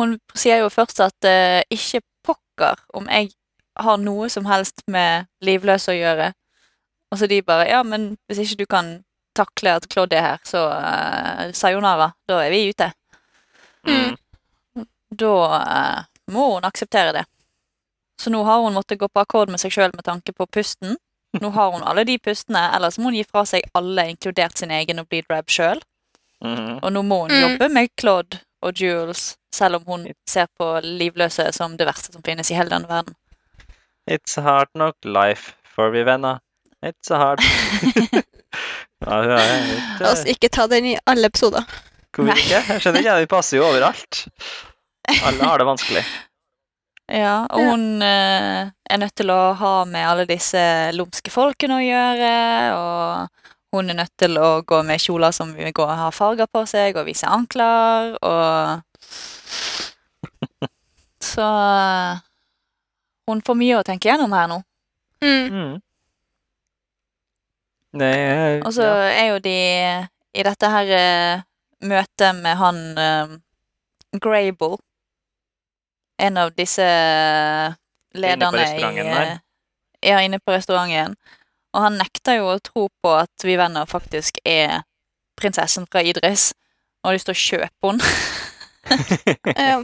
Hun 0.00 0.16
sier 0.36 0.62
jo 0.62 0.70
først 0.72 1.02
at 1.04 1.28
eh, 1.28 1.60
ikke 1.72 2.00
pokker 2.24 2.80
om 2.96 3.08
jeg 3.12 3.34
har 3.76 4.00
noe 4.00 4.30
som 4.32 4.48
helst 4.48 4.80
med 4.88 5.28
livløse 5.44 5.92
å 5.92 5.96
gjøre. 5.98 6.30
Og 7.12 7.20
så 7.20 7.28
de 7.28 7.42
bare 7.44 7.68
Ja, 7.68 7.82
men 7.84 8.14
hvis 8.26 8.40
ikke 8.46 8.62
du 8.62 8.66
kan 8.70 8.92
takle 9.36 9.76
at 9.76 9.88
Claude 9.92 10.16
er 10.16 10.24
her, 10.24 10.38
så 10.48 10.64
uh, 10.72 11.52
sayonara. 11.52 12.10
Da 12.28 12.40
er 12.44 12.50
vi 12.50 12.70
ute. 12.70 12.90
Mm. 13.86 14.16
Da 15.12 15.34
eh, 15.60 16.00
må 16.32 16.54
hun 16.54 16.64
akseptere 16.68 17.12
det. 17.12 17.24
Så 18.20 18.30
nå 18.32 18.42
har 18.44 18.62
hun 18.64 18.74
måttet 18.74 18.98
gå 18.98 19.08
på 19.12 19.20
akkord 19.20 19.50
med 19.52 19.60
seg 19.60 19.72
sjøl 19.74 19.92
med 19.94 20.04
tanke 20.06 20.32
på 20.32 20.46
pusten. 20.46 20.96
Nå 21.40 21.50
har 21.52 21.72
hun 21.74 21.82
alle 21.84 22.04
de 22.08 22.16
pustene, 22.18 22.62
ellers 22.74 22.96
må 22.98 23.10
hun 23.10 23.18
gi 23.18 23.24
fra 23.28 23.42
seg 23.44 23.66
alle, 23.76 24.06
inkludert 24.14 24.56
sin 24.56 24.70
egen, 24.72 24.98
og 25.02 25.08
bli 25.10 25.20
drab 25.28 25.50
sjøl. 25.52 25.82
Mhm. 26.44 26.78
Og 26.82 26.92
nå 26.92 27.02
må 27.04 27.18
hun 27.26 27.30
Mm. 27.34 27.40
jobbe 27.42 27.68
med 27.72 27.88
Claude 28.00 28.40
og 28.62 28.72
Jules, 28.80 29.36
selv 29.52 29.76
om 29.76 29.84
hun 29.86 30.06
ser 30.28 30.46
på 30.58 30.80
livløse 30.82 31.52
som 31.52 31.76
det 31.76 31.86
verste 31.86 32.12
som 32.12 32.22
finnes 32.22 32.50
i 32.50 32.54
hele 32.54 32.70
denne 32.70 32.88
verden. 32.88 33.14
It's 34.10 34.38
a 34.38 34.42
hard 34.42 34.68
knock 34.74 34.96
life 35.04 35.54
for 35.74 35.90
vi 35.90 36.02
venner. 36.04 36.38
It's 36.84 37.10
a 37.10 37.18
hard 37.18 37.40
ja, 39.00 39.22
hun 39.22 39.30
er 39.30 39.66
litt, 39.66 40.00
La 40.00 40.12
oss 40.12 40.24
ikke 40.28 40.48
ta 40.52 40.66
den 40.70 40.84
i 40.92 40.96
alle 41.06 41.26
episoder. 41.30 41.64
Hvorfor 42.16 42.38
ikke? 42.40 42.62
Jeg 42.72 42.80
skjønner 42.80 43.00
ikke, 43.02 43.16
de 43.20 43.26
passer 43.26 43.58
jo 43.58 43.64
overalt. 43.66 44.22
Alle 45.06 45.44
har 45.44 45.58
det 45.58 45.68
vanskelig. 45.72 46.06
Ja, 47.06 47.44
og 47.54 47.62
hun 47.62 48.02
eh, 48.02 48.66
er 48.66 48.98
nødt 48.98 49.14
til 49.14 49.30
å 49.30 49.52
ha 49.54 49.84
med 49.86 50.02
alle 50.02 50.24
disse 50.26 50.58
lumske 50.90 51.30
folkene 51.30 51.76
å 51.78 51.84
gjøre, 51.84 52.30
og 52.74 53.76
hun 53.76 53.92
er 53.92 54.00
nødt 54.00 54.10
til 54.18 54.34
å 54.42 54.48
gå 54.66 54.80
med 54.82 54.98
kjoler 54.98 55.30
som 55.30 55.52
vil 55.54 55.70
gå 55.70 55.86
ha 55.86 56.08
farger 56.10 56.50
på 56.50 56.64
seg, 56.66 56.98
og 56.98 57.06
vise 57.06 57.30
ankler, 57.30 58.18
og 58.26 58.82
Så 61.30 61.46
eh, 61.46 62.18
hun 63.30 63.42
får 63.46 63.58
mye 63.58 63.78
å 63.78 63.86
tenke 63.86 64.10
gjennom 64.10 64.34
her 64.34 64.50
nå. 64.50 64.60
Mm. 65.22 65.46
Mm. 65.54 65.74
Er 68.02 68.60
Og 68.66 68.74
så 68.76 68.84
ja. 68.84 69.10
er 69.14 69.26
jo 69.30 69.38
de 69.40 69.56
i 70.36 70.44
dette 70.44 70.68
her 70.68 70.90
uh, 70.92 71.44
møtet 71.88 72.36
med 72.42 72.58
han 72.60 72.80
uh, 72.98 73.36
Grable, 74.20 74.76
en 76.18 76.36
av 76.40 76.52
disse 76.56 76.86
lederne 78.16 78.56
i 78.56 78.62
restauranten 78.64 79.10
der. 79.12 79.26
eh, 79.32 79.38
Ja, 80.10 80.20
inne 80.22 80.38
på 80.38 80.52
restauranten. 80.54 81.16
Og 81.74 81.82
han 81.82 81.98
nekter 82.00 82.38
jo 82.38 82.50
å 82.54 82.60
tro 82.62 82.86
på 83.02 83.12
at 83.18 83.44
vi 83.44 83.56
venner 83.58 83.86
faktisk 83.88 84.38
er 84.48 84.82
prinsessen 85.36 85.86
fra 85.90 86.02
Idris. 86.02 86.52
Og 87.02 87.10
har 87.10 87.16
lyst 87.18 87.28
til 87.28 87.36
å 87.36 87.44
kjøpe 87.44 87.90
henne. 87.90 88.14
Ja. 89.66 89.80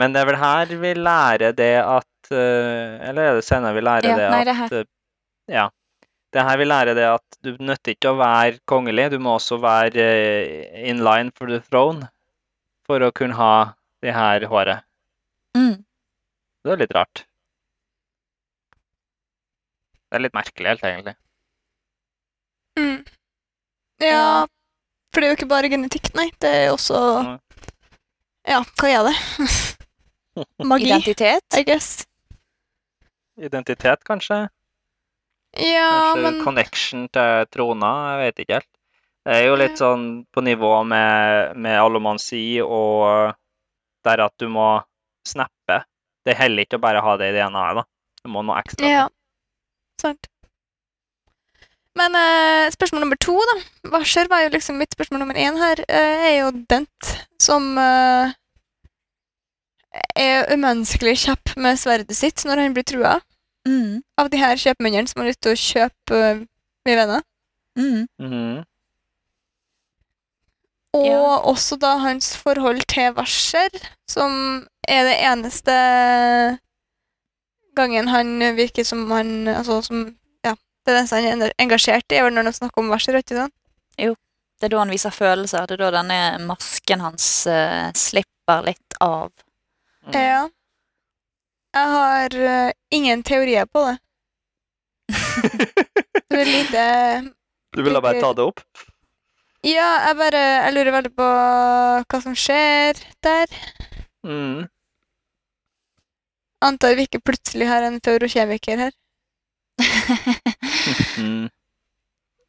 Men 0.00 0.12
det 0.12 0.20
er 0.22 0.26
vel 0.28 0.36
her 0.40 0.66
vi 0.82 0.90
lærer 0.96 1.52
det 1.56 1.74
at 1.80 2.28
eh, 2.32 3.08
Eller 3.08 3.30
er 3.30 3.38
det 3.38 3.44
senere 3.46 3.72
vi 3.76 3.82
lærer 3.84 4.08
Ja, 4.10 4.16
det 4.18 4.26
nei, 4.32 4.40
at 4.40 4.46
det 4.50 4.56
her. 4.58 4.74
eh, 4.80 4.84
Ja. 5.56 5.64
Det 6.32 6.38
er 6.42 6.46
her 6.46 6.58
vi 6.60 6.66
lærer 6.68 6.94
det 6.94 7.06
at 7.10 7.38
du 7.42 7.56
nytter 7.58 7.94
ikke 7.96 8.12
å 8.12 8.18
være 8.20 8.60
kongelig, 8.70 9.08
du 9.10 9.18
må 9.18 9.32
også 9.38 9.56
være 9.60 10.04
eh, 10.04 10.84
in 10.92 11.00
line 11.04 11.32
for 11.36 11.48
the 11.50 11.58
throne 11.70 12.06
for 12.86 13.02
å 13.02 13.10
kunne 13.16 13.34
ha 13.40 13.72
det 14.04 14.12
her 14.14 14.44
håret. 14.52 14.84
Mm. 15.56 15.82
Det 16.64 16.72
er 16.72 16.80
litt 16.82 16.94
rart. 16.94 17.24
Det 20.10 20.18
er 20.18 20.24
litt 20.24 20.36
merkelig, 20.36 20.72
helt 20.72 20.86
egentlig. 20.88 21.16
Mm. 22.78 23.04
ja. 24.02 24.46
For 25.10 25.20
det 25.20 25.26
er 25.26 25.32
jo 25.32 25.38
ikke 25.38 25.50
bare 25.50 25.70
genetikk, 25.70 26.12
nei. 26.18 26.28
Det 26.42 26.50
er 26.64 26.68
også. 26.74 27.00
Ja, 28.46 28.62
hva 28.78 28.90
er 28.90 29.08
det? 29.10 29.16
Magi, 30.70 30.88
Identitet. 30.88 31.46
I 31.58 31.64
guess. 31.66 31.90
Identitet, 33.40 34.04
kanskje? 34.06 34.44
Ja, 35.56 36.14
Kanskje 36.14 36.22
men 36.22 36.42
connection 36.44 37.08
til 37.10 37.48
trona? 37.50 37.90
Jeg 38.12 38.20
vet 38.22 38.44
ikke 38.44 38.58
helt. 38.60 38.70
Det 39.26 39.36
er 39.36 39.46
jo 39.50 39.56
litt 39.60 39.80
sånn 39.80 40.04
på 40.32 40.42
nivå 40.44 40.70
med, 40.88 41.56
med 41.60 41.76
allomansi 41.76 42.62
og 42.64 43.34
der 44.06 44.22
at 44.24 44.34
du 44.40 44.48
må 44.48 44.68
snappe. 45.26 45.82
Det 46.26 46.36
heller 46.36 46.64
ikke 46.66 46.76
å 46.78 46.82
bare 46.84 47.00
ha 47.04 47.16
det 47.20 47.30
i 47.30 47.36
DNA-et, 47.38 47.80
da. 47.80 47.84
Du 48.24 48.28
må 48.32 48.42
noe 48.44 48.58
ekstra. 48.60 48.86
Ja. 48.88 49.06
Sant. 50.00 50.28
Men 51.98 52.14
eh, 52.14 52.70
spørsmål 52.72 53.02
nummer 53.04 53.18
to, 53.20 53.34
da. 53.50 53.56
Varsel 53.96 54.28
var 54.30 54.44
jo 54.44 54.52
liksom 54.54 54.78
mitt 54.78 54.92
spørsmål 54.94 55.24
nummer 55.24 55.34
én 55.40 55.56
her. 55.58 55.82
eh, 55.88 56.26
er 56.30 56.36
jo 56.42 56.50
Dent, 56.70 57.10
som 57.42 57.72
eh, 57.80 58.32
er 60.20 60.46
umenneskelig 60.54 61.16
kjapp 61.24 61.56
med 61.58 61.78
sverdet 61.80 62.14
sitt 62.16 62.44
når 62.46 62.64
han 62.66 62.76
blir 62.76 62.86
trua 62.86 63.18
Mm. 63.68 64.00
av 64.16 64.30
de 64.32 64.38
her 64.40 64.56
kjøpmennene 64.56 65.08
som 65.10 65.20
har 65.20 65.26
lyst 65.28 65.42
til 65.44 65.52
å 65.52 65.58
kjøpe 65.60 66.16
uh, 66.16 66.38
mye 66.88 66.96
venner. 66.96 67.20
Mm. 67.76 68.06
Mhm. 68.16 68.62
Og 70.92 71.06
Ja. 71.06 71.36
også 71.46 71.76
da 71.78 71.96
hans 72.02 72.32
forhold 72.36 72.80
til 72.90 73.12
Vasher, 73.14 73.70
som 74.10 74.66
er 74.88 75.04
det 75.06 75.18
eneste 75.22 75.74
gangen 77.78 78.08
han 78.10 78.40
virker 78.56 78.84
som 78.84 79.04
han 79.10 79.46
altså 79.48 79.82
som, 79.86 80.16
ja, 80.44 80.54
Det 80.86 80.96
eneste 80.96 81.20
han 81.22 81.42
er 81.42 81.52
engasjert 81.62 82.10
i, 82.10 82.16
er 82.18 82.24
vel 82.26 82.34
når 82.34 82.50
han 82.50 82.52
snakker 82.58 82.82
om 82.82 82.88
Vasher. 82.90 83.14
ikke 83.20 83.36
sant? 83.36 83.54
Jo. 83.98 84.16
Det 84.60 84.66
er 84.66 84.74
da 84.74 84.78
han 84.82 84.90
viser 84.90 85.10
følelser. 85.14 85.66
Det 85.66 85.78
er 85.78 85.84
da 85.86 85.90
denne 86.02 86.38
masken 86.44 87.00
hans 87.00 87.46
uh, 87.46 87.88
slipper 87.96 88.64
litt 88.66 88.96
av. 89.00 89.30
Mm. 90.06 90.12
Ja. 90.12 90.42
Jeg 91.76 91.86
har 91.94 92.34
uh, 92.34 92.72
ingen 92.90 93.22
teorier 93.22 93.64
på 93.70 93.86
det. 93.86 93.96
Det 96.30 96.40
er 96.40 96.46
lite 96.46 96.82
Du 97.74 97.82
ville 97.82 98.00
bare 98.02 98.20
ta 98.20 98.32
det 98.34 98.44
opp? 98.44 98.60
Ja, 99.66 99.88
jeg 100.08 100.16
bare 100.16 100.40
Jeg 100.40 100.74
lurer 100.74 100.94
veldig 100.94 101.12
på 101.16 101.28
hva 102.08 102.20
som 102.24 102.36
skjer 102.36 102.96
der. 103.24 103.56
Mm. 104.24 104.68
Antar 106.64 106.96
vi 106.96 107.06
ikke 107.08 107.22
plutselig 107.24 107.68
har 107.68 107.84
en 107.84 108.00
feurokjemiker 108.04 108.86
her. 108.86 108.92
Mm. 111.20 111.48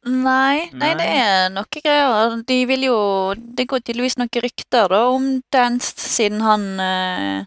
Nei, 0.02 0.66
nei, 0.74 0.88
det 0.98 1.04
er 1.06 1.52
noe 1.54 1.68
greier. 1.70 2.32
De 2.48 2.56
vil 2.66 2.88
jo 2.88 2.96
Det 3.36 3.68
går 3.70 3.84
tydeligvis 3.84 4.16
noen 4.18 4.32
rykter 4.42 4.90
da 4.90 5.04
om 5.12 5.28
Dance, 5.54 5.94
siden 5.94 6.42
han 6.42 6.64
uh, 6.80 7.44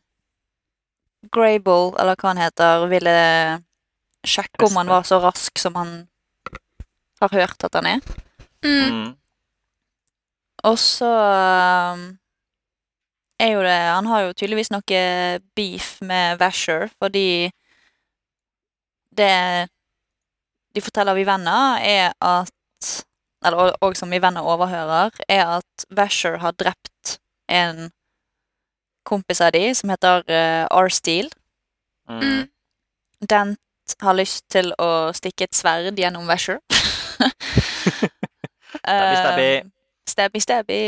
Grable, 1.36 1.92
eller 2.00 2.16
hva 2.16 2.32
han 2.32 2.40
heter, 2.40 2.88
ville 2.88 3.18
sjekke 4.26 4.70
om 4.70 4.80
han 4.80 4.90
var 4.94 5.04
så 5.06 5.20
rask 5.20 5.60
som 5.60 5.76
han 5.76 5.94
har 7.22 7.36
hørt 7.36 7.68
at 7.68 7.76
han 7.76 7.92
er. 7.98 8.16
Mm. 8.64 9.16
Og 10.66 10.80
så 10.82 11.12
um, 11.94 12.06
er 13.40 13.52
jo 13.54 13.62
det 13.66 13.78
Han 13.94 14.10
har 14.10 14.26
jo 14.26 14.34
tydeligvis 14.34 14.72
noe 14.74 15.02
beef 15.58 15.96
med 16.02 16.40
Vasher, 16.42 16.90
fordi 17.00 17.52
det 19.16 19.70
de 20.76 20.82
forteller 20.84 21.16
vi 21.16 21.24
venner, 21.24 21.80
er 21.80 22.12
at 22.20 22.52
Eller 23.46 23.76
og 23.82 23.96
som 23.96 24.12
vi 24.12 24.20
venner 24.20 24.44
overhører, 24.44 25.14
er 25.30 25.60
at 25.60 25.86
Vasher 25.90 26.38
har 26.42 26.52
drept 26.52 27.20
en 27.48 27.92
kompis 29.06 29.42
av 29.42 29.54
de 29.54 29.70
som 29.78 29.90
heter 29.94 30.26
uh, 30.26 30.66
R-Steel. 30.82 31.30
Mm. 32.10 32.50
Dent 33.30 33.96
har 34.02 34.18
lyst 34.18 34.48
til 34.50 34.74
å 34.82 35.14
stikke 35.14 35.46
et 35.46 35.56
sverd 35.56 36.02
gjennom 36.02 36.26
Vasher. 36.28 36.58
Stabby, 38.82 39.16
stabby. 39.22 39.75
Stabby, 40.16 40.40
stabby. 40.40 40.82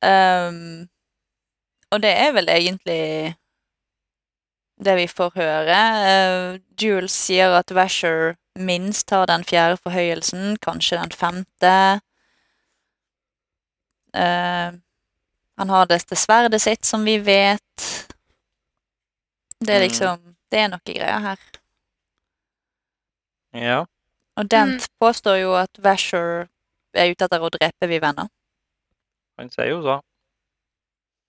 Um, 0.00 0.88
og 1.92 2.00
det 2.02 2.12
er 2.16 2.32
vel 2.32 2.48
egentlig 2.48 3.34
det 4.84 4.94
vi 4.96 5.06
får 5.10 5.34
høre. 5.36 5.78
Uh, 6.08 6.60
Jules 6.80 7.12
sier 7.12 7.52
at 7.58 7.74
Vasher 7.74 8.36
minst 8.58 9.10
har 9.10 9.26
den 9.28 9.44
fjerde 9.44 9.76
forhøyelsen, 9.82 10.56
kanskje 10.64 10.98
den 11.02 11.12
femte. 11.12 11.74
Uh, 14.16 14.78
han 15.58 15.68
har 15.74 15.90
dette 15.90 16.16
sverdet 16.16 16.60
sitt, 16.62 16.86
som 16.86 17.04
vi 17.04 17.18
vet. 17.18 17.88
Det 19.60 19.74
er 19.74 19.80
Mm. 19.82 19.88
liksom 19.88 20.24
Det 20.50 20.58
er 20.58 20.68
noe 20.72 20.80
greier 20.86 21.18
her. 21.20 21.40
Ja. 23.52 23.84
Og 24.36 24.48
Dent 24.50 24.86
påstår 25.00 25.42
jo 25.42 25.52
at 25.54 25.70
Vasher 25.84 26.46
er 26.94 27.12
ute 27.12 27.26
etter 27.26 27.44
å 27.44 27.50
drepe 27.52 27.88
vi 27.90 28.00
venner. 28.02 28.30
Han 29.38 29.50
sier 29.52 29.70
jo 29.70 29.82
så. 29.84 29.98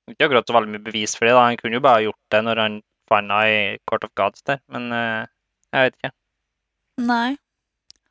Ikke 0.10 0.26
akkurat 0.26 0.47
så 0.47 0.55
veldig 0.55 0.74
mye 0.74 0.86
bevis 0.86 1.14
for 1.18 1.28
det. 1.28 1.36
da. 1.38 1.45
Han 1.45 1.60
kunne 1.60 1.78
jo 1.78 1.86
bare 1.86 2.05
gjort 2.07 2.34
det 2.34 2.41
når 2.45 2.64
han 2.64 2.80
fant 3.10 3.30
henne 3.30 3.43
i 3.49 3.78
Court 3.89 4.05
of 4.05 4.14
Gods 4.18 4.41
der, 4.45 4.62
men 4.74 4.89
uh, 4.93 5.26
jeg 5.74 5.86
vet 5.86 5.99
ikke. 5.99 6.12
Nei. 7.10 7.38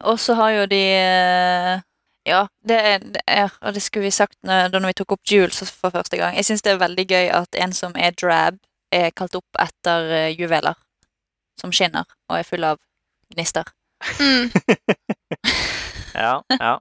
Og 0.06 0.18
så 0.22 0.34
har 0.38 0.50
jo 0.54 0.66
de 0.70 0.78
eh, 0.94 1.80
Ja, 2.28 2.44
det 2.62 2.76
er, 2.78 2.98
det 3.02 3.22
er 3.26 3.50
Og 3.66 3.74
det 3.74 3.82
skulle 3.82 4.04
vi 4.04 4.12
sagt 4.14 4.36
når, 4.46 4.68
da 4.70 4.78
når 4.78 4.92
vi 4.92 4.98
tok 5.00 5.16
opp 5.16 5.24
Jules 5.26 5.58
for 5.74 5.90
første 5.90 6.16
gang. 6.16 6.36
Jeg 6.38 6.46
syns 6.46 6.62
det 6.62 6.72
er 6.72 6.84
veldig 6.84 7.06
gøy 7.10 7.30
at 7.34 7.58
en 7.58 7.74
som 7.74 7.96
er 7.98 8.14
drab, 8.14 8.60
er 8.94 9.10
kalt 9.10 9.34
opp 9.34 9.58
etter 9.58 10.12
eh, 10.14 10.34
juveler 10.38 10.78
som 11.58 11.74
skinner 11.74 12.06
og 12.30 12.38
er 12.38 12.46
full 12.46 12.64
av 12.64 12.78
gnister. 13.34 13.66
Mm. 14.22 14.50
Ja, 16.18 16.40
ja. 16.50 16.78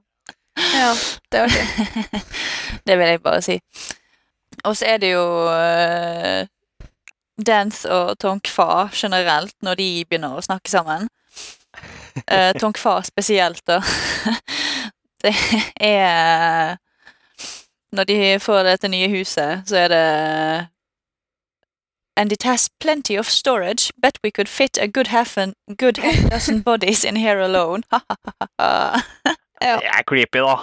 Ja, 0.58 0.94
det 1.32 1.40
er 1.40 1.44
artig. 1.44 2.24
det 2.88 2.98
vil 2.98 3.08
jeg 3.08 3.22
bare 3.22 3.42
si. 3.42 3.60
Og 4.64 4.78
så 4.78 4.86
er 4.86 4.98
det 4.98 5.12
jo 5.12 5.26
uh, 5.46 6.48
Dance 7.46 7.92
og 7.92 8.20
Tonk 8.20 8.48
Fa 8.48 8.88
generelt, 8.94 9.54
når 9.62 9.76
de 9.76 9.90
begynner 10.10 10.38
å 10.38 10.42
snakke 10.42 10.72
sammen. 10.72 11.08
Uh, 12.26 12.52
Tonk 12.60 12.78
Fa 12.82 13.02
spesielt, 13.06 13.62
da. 13.68 13.82
det 15.24 15.36
er 15.80 16.78
Når 17.92 18.04
de 18.04 18.40
får 18.40 18.64
dette 18.64 18.90
nye 18.92 19.08
huset, 19.10 19.64
så 19.66 19.78
er 19.78 19.88
det 19.88 20.68
And 22.18 22.32
it 22.32 22.44
has 22.44 22.70
plenty 22.80 23.16
of 23.16 23.30
storage. 23.30 23.92
Bet 24.02 24.18
we 24.24 24.32
could 24.32 24.50
fit 24.50 24.78
a 24.82 24.88
good 24.88 25.08
half, 25.08 25.38
an, 25.38 25.54
good 25.78 25.98
half 25.98 26.30
dozen 26.30 26.62
bodies 26.62 27.04
in 27.04 27.16
here 27.16 27.40
alone. 27.40 27.84
Ja. 29.62 29.78
Det 29.82 29.90
er 29.90 30.06
creepy, 30.08 30.44
da. 30.46 30.56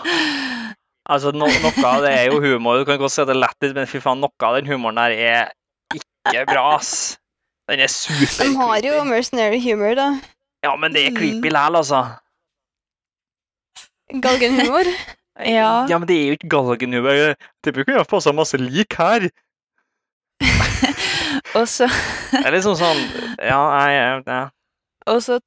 Altså, 1.11 1.33
no, 1.37 1.49
Noe 1.61 1.85
av 1.89 2.05
det 2.05 2.13
er 2.15 2.31
jo 2.31 2.39
humor. 2.41 2.79
Du 2.81 2.87
kan 2.89 3.01
godt 3.01 3.13
si 3.13 3.21
at 3.21 3.29
det 3.29 3.35
er 3.37 3.43
lættis, 3.43 3.75
men 3.77 3.89
fy 3.91 4.01
faen, 4.01 4.23
noe 4.23 4.47
av 4.49 4.57
den 4.57 4.71
humoren 4.71 5.01
der 5.01 5.17
er 5.19 5.51
ikke 5.95 6.47
bra, 6.49 6.63
ass. 6.79 7.19
Den 7.69 7.81
er 7.85 7.91
super 7.93 8.45
De 8.45 8.57
har 8.61 8.87
jo 8.87 9.03
mercenary 9.09 9.61
humor, 9.65 9.97
da. 9.99 10.09
Ja, 10.65 10.73
men 10.81 10.95
det 10.97 11.07
er 11.09 11.17
creepy 11.17 11.53
læl, 11.53 11.77
altså. 11.83 12.05
Galgenhumor. 14.23 14.89
Ja. 15.35 15.83
ja, 15.91 15.97
men 15.99 16.07
det 16.07 16.15
er 16.15 16.29
jo 16.29 16.35
ikke 16.37 16.49
galgenhumor. 16.53 17.33
Det 17.67 17.73
bruker 17.75 17.97
jo 17.97 18.05
passa 18.07 18.31
masse 18.31 18.55
lik 18.55 18.95
her. 18.95 19.25
Og 21.59 21.67
så 21.69 21.89
Det 22.31 22.45
er 22.45 22.55
liksom 22.55 22.77
sånn 22.79 23.01
Ja, 23.43 23.59
jeg, 23.91 24.23
ja. 24.29 24.45
Og 25.11 25.19
så 25.27 25.41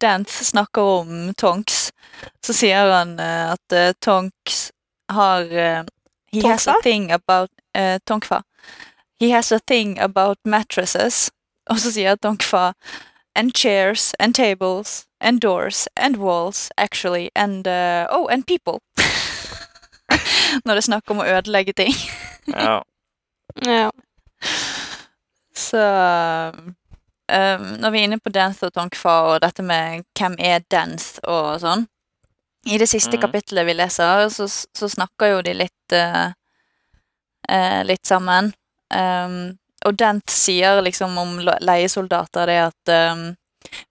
Dance 0.00 0.44
snakker 0.44 0.82
om 0.82 1.34
Tonks. 1.34 1.92
Så 2.46 2.52
sier 2.52 2.90
han 2.92 3.16
uh, 3.20 3.52
at 3.54 3.72
uh, 3.74 3.92
Tonks 4.00 4.70
har 5.12 5.42
uh, 5.44 5.84
He 6.32 6.42
has 6.48 6.66
a 6.68 6.74
thing 6.82 7.10
about 7.12 7.50
uh, 7.74 7.98
Tonkfa. 8.04 8.42
He 9.20 9.30
has 9.30 9.52
a 9.52 9.58
thing 9.58 9.98
about 9.98 10.38
mattresses. 10.44 11.30
Og 11.70 11.80
så 11.80 11.92
sier 11.92 12.16
Tonkfa 12.16 12.72
And 13.34 13.54
chairs 13.54 14.14
and 14.18 14.34
tables 14.34 15.06
and 15.20 15.40
doors 15.40 15.86
and 15.96 16.16
walls, 16.16 16.70
actually. 16.76 17.30
And 17.36 17.66
uh, 17.66 18.06
Oh, 18.10 18.26
and 18.28 18.44
people. 18.46 18.80
Når 20.64 20.74
det 20.74 20.76
er 20.82 20.86
snakk 20.88 21.10
om 21.10 21.20
å 21.22 21.26
ødelegge 21.28 21.72
ting. 21.72 21.94
ja. 22.48 22.82
Ja. 23.66 23.90
Så 25.58 25.80
um, 27.32 27.66
Når 27.82 27.92
vi 27.94 28.00
er 28.00 28.08
inne 28.08 28.20
på 28.22 28.32
Dance 28.34 28.66
og 28.66 28.74
Tonkfa 28.74 29.14
og 29.30 29.40
dette 29.44 29.64
med 29.64 30.04
hvem 30.18 30.36
er 30.40 30.64
Dance 30.70 31.22
og 31.28 31.60
sånn 31.62 31.86
I 32.68 32.80
det 32.80 32.88
siste 32.90 33.16
mm. 33.16 33.22
kapittelet 33.22 33.68
vi 33.68 33.76
leser, 33.78 34.28
så, 34.34 34.48
så 34.48 34.90
snakker 34.90 35.34
jo 35.34 35.42
de 35.46 35.56
litt 35.62 35.96
uh, 35.96 36.28
uh, 37.48 37.80
Litt 37.86 38.06
sammen. 38.06 38.52
Um, 38.94 39.58
og 39.86 39.94
Dent 40.00 40.32
sier 40.32 40.80
liksom 40.82 41.14
om 41.20 41.36
leiesoldater 41.44 42.50
det 42.50 42.58
at 42.66 42.92
um, 43.12 43.28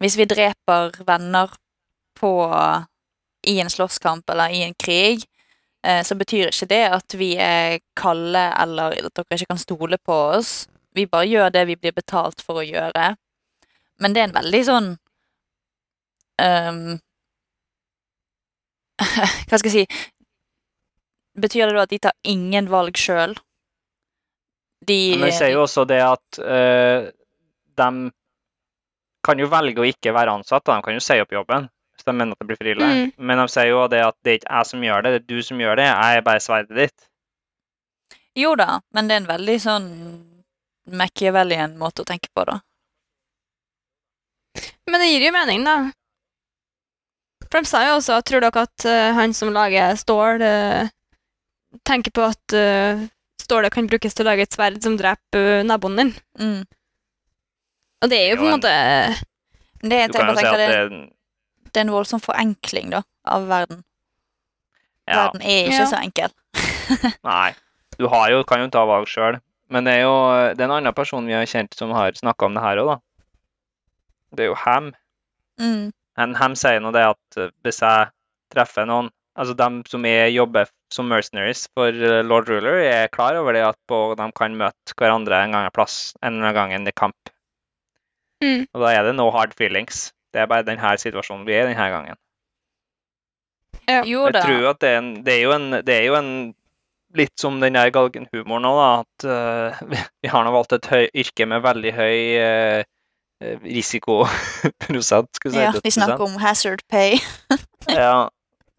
hvis 0.01 0.17
vi 0.17 0.27
dreper 0.29 0.99
venner 1.07 1.53
på 2.19 2.33
i 3.47 3.59
en 3.59 3.69
slåsskamp 3.69 4.29
eller 4.29 4.49
i 4.49 4.63
en 4.63 4.73
krig, 4.73 5.23
eh, 5.85 6.03
så 6.03 6.15
betyr 6.15 6.49
ikke 6.49 6.69
det 6.71 6.83
at 6.97 7.15
vi 7.15 7.35
er 7.41 7.79
kalde 7.95 8.43
eller 8.61 8.97
at 8.97 9.13
dere 9.15 9.39
ikke 9.39 9.53
kan 9.53 9.61
stole 9.61 9.99
på 10.03 10.17
oss. 10.37 10.67
Vi 10.95 11.07
bare 11.07 11.29
gjør 11.29 11.53
det 11.53 11.67
vi 11.69 11.77
blir 11.79 11.95
betalt 11.95 12.41
for 12.43 12.61
å 12.61 12.67
gjøre. 12.67 13.13
Men 14.01 14.13
det 14.13 14.21
er 14.21 14.29
en 14.29 14.37
veldig 14.37 14.61
sånn 14.67 14.89
um, 16.41 16.97
Hva 19.47 19.59
skal 19.59 19.71
jeg 19.71 19.75
si 19.75 19.85
Betyr 21.37 21.69
det 21.69 21.77
da 21.77 21.85
at 21.85 21.93
de 21.93 21.99
tar 22.01 22.15
ingen 22.25 22.69
valg 22.71 22.97
sjøl? 22.97 23.35
De 24.87 24.97
Men 25.13 25.27
de 25.27 25.33
sier 25.37 25.53
jo 25.53 25.65
også 25.65 25.83
det 25.89 25.99
at 26.01 26.39
uh, 26.41 27.09
de 27.77 27.89
kan 29.27 29.41
jo 29.41 29.49
velge 29.51 29.83
å 29.83 29.85
ikke 29.85 30.13
være 30.15 30.33
ansatt. 30.39 30.65
De 30.65 30.77
kan 30.85 30.95
jo 30.97 31.03
si 31.03 31.19
opp 31.21 31.35
jobben 31.35 31.67
hvis 31.97 32.05
de 32.05 32.13
mener 32.13 32.33
at 32.33 32.41
det 32.41 32.47
blir 32.51 32.59
frilag. 32.61 32.93
Mm. 32.93 33.11
Men 33.29 33.41
de 33.41 33.45
sier 33.49 33.71
jo 33.71 33.83
det 33.89 34.01
at 34.05 34.17
det 34.25 34.31
er 34.31 34.39
ikke 34.39 34.53
jeg 34.53 34.69
som 34.69 34.83
gjør 34.85 35.03
det, 35.03 35.11
det 35.13 35.21
er 35.21 35.29
du 35.29 35.45
som 35.45 35.61
gjør 35.61 35.79
det. 35.79 35.87
Jeg 35.89 36.17
er 36.17 36.25
bare 36.25 36.43
sverdet 36.45 36.77
ditt. 36.77 37.07
Jo 38.37 38.53
da, 38.57 38.79
men 38.93 39.09
det 39.09 39.15
er 39.15 39.23
en 39.23 39.31
veldig 39.31 39.57
sånn 39.61 39.87
Machiavellian 40.97 41.73
måte 41.79 42.05
å 42.05 42.07
tenke 42.07 42.29
på, 42.33 42.45
da. 42.47 42.59
Men 44.87 45.03
det 45.03 45.09
gir 45.11 45.27
jo 45.27 45.33
mening, 45.35 45.65
da. 45.67 45.77
For 47.47 47.63
de 47.63 47.69
sa 47.69 47.83
jo 47.87 47.97
også 47.99 48.21
tror 48.27 48.43
dere 48.43 48.63
at 48.67 48.87
uh, 48.87 49.11
han 49.15 49.35
som 49.35 49.53
lager 49.55 49.95
stål, 49.99 50.43
uh, 50.43 50.89
tenker 51.87 52.11
på 52.15 52.25
at 52.27 52.55
uh, 52.57 53.05
stålet 53.47 53.73
kan 53.73 53.87
brukes 53.87 54.15
til 54.15 54.25
å 54.25 54.31
lage 54.31 54.43
et 54.47 54.55
sverd 54.55 54.81
som 54.83 54.97
dreper 54.99 55.61
eh, 55.61 55.65
naboen 55.67 56.01
din. 56.01 56.09
Mm. 56.41 56.63
Og 58.03 58.11
det 58.11 58.17
er 58.19 58.33
jo 58.33 58.39
på 58.41 58.45
en 58.45 58.57
måte 58.57 58.71
Men 59.81 59.89
Det, 59.93 59.99
jeg 60.01 60.11
jo 60.11 60.35
si 60.37 60.43
det, 60.43 60.65
det 60.67 61.05
det 61.67 61.81
er 61.81 61.85
en 61.85 61.93
voldsom 61.93 62.21
forenkling 62.23 62.91
da, 62.93 63.01
av 63.29 63.47
verden. 63.49 63.83
ja, 65.05 65.27
Verden 65.27 65.41
er 65.45 65.67
ikke 65.67 65.81
Ja. 65.83 65.87
så 65.89 65.99
enkel. 66.01 66.31
Nei. 67.29 67.51
Du 67.97 68.07
har 68.09 68.31
jo, 68.31 68.43
kan 68.47 68.61
jo 68.61 68.69
ta 68.73 68.83
valg 68.89 69.09
sjøl. 69.09 69.39
Men 69.69 69.85
det 69.85 69.97
er 69.97 70.05
jo 70.05 70.15
det 70.55 70.63
er 70.63 70.69
en 70.69 70.77
annen 70.79 70.95
person 70.95 71.25
vi 71.27 71.35
har 71.35 71.45
kjent 71.49 71.75
som 71.77 71.91
har 71.95 72.15
snakka 72.17 72.47
om 72.47 72.55
det 72.57 72.63
her 72.63 72.81
òg, 72.81 72.93
da. 72.93 72.97
Det 74.35 74.45
er 74.45 74.51
jo 74.51 74.57
Ham. 74.65 74.91
Mm. 75.61 75.91
Men 76.17 76.35
Ham 76.39 76.57
sier 76.59 76.81
nå 76.83 76.91
det 76.95 77.05
at 77.13 77.39
eh, 77.39 77.53
hvis 77.65 77.83
jeg 77.85 78.11
treffer 78.53 78.89
noen 78.89 79.13
Altså 79.37 79.53
dem 79.53 79.83
som 79.85 80.05
er, 80.09 80.31
jobber 80.33 80.65
som 80.89 81.05
mercenaries 81.11 81.67
for 81.77 81.93
eh, 81.93 82.23
Lord 82.25 82.47
Ruler, 82.49 82.79
er 82.81 83.11
klar 83.13 83.37
over 83.37 83.53
det 83.53 83.61
at 83.67 83.77
de 84.17 84.25
kan 84.33 84.55
møte 84.57 84.95
hverandre 84.97 85.43
en 85.45 85.53
gang 85.53 85.67
en 85.67 85.75
plass, 85.75 86.15
en 86.23 86.39
eller 86.39 86.57
annen 86.57 86.73
gang 86.73 86.89
i 86.89 86.93
kamp. 86.97 87.29
Mm. 88.41 88.63
Og 88.73 88.81
da 88.81 88.93
er 88.95 89.05
det 89.05 89.13
no 89.13 89.27
hard 89.33 89.53
feelings. 89.57 90.07
Det 90.33 90.41
er 90.41 90.49
bare 90.49 90.65
denne 90.65 90.95
situasjonen 90.97 91.45
vi 91.45 91.53
er 91.53 91.67
i 91.67 91.69
denne 91.69 91.89
gangen. 91.93 92.17
Ja. 93.87 94.01
Jo 94.03 94.25
Jeg 94.25 94.41
tror 94.41 94.71
at 94.73 94.81
det 94.81 94.89
er, 94.89 94.97
en, 94.99 95.11
det 95.23 95.33
er 95.37 95.43
jo 95.45 95.51
en 95.55 95.67
Det 95.85 95.93
er 95.95 96.07
jo 96.09 96.15
en 96.17 96.31
Litt 97.15 97.39
som 97.39 97.61
den 97.61 97.77
der 97.77 97.87
galgenhumoren 97.95 98.65
òg, 98.67 98.77
da. 98.77 98.87
At 98.99 99.77
uh, 99.87 99.93
vi 100.21 100.27
har 100.27 100.43
nå 100.43 100.51
valgt 100.51 100.73
et 100.75 100.89
høy, 100.91 101.05
yrke 101.15 101.45
med 101.47 101.63
veldig 101.63 101.93
høy 101.95 102.17
uh, 102.41 102.81
risikoprosent. 103.39 105.29
Skulle 105.37 105.53
si. 105.53 105.61
Ja, 105.61 105.73
vi 105.83 105.91
snakker 105.91 106.23
om 106.25 106.35
hazard 106.41 106.81
pay. 106.87 107.19
Ja. 107.87 108.29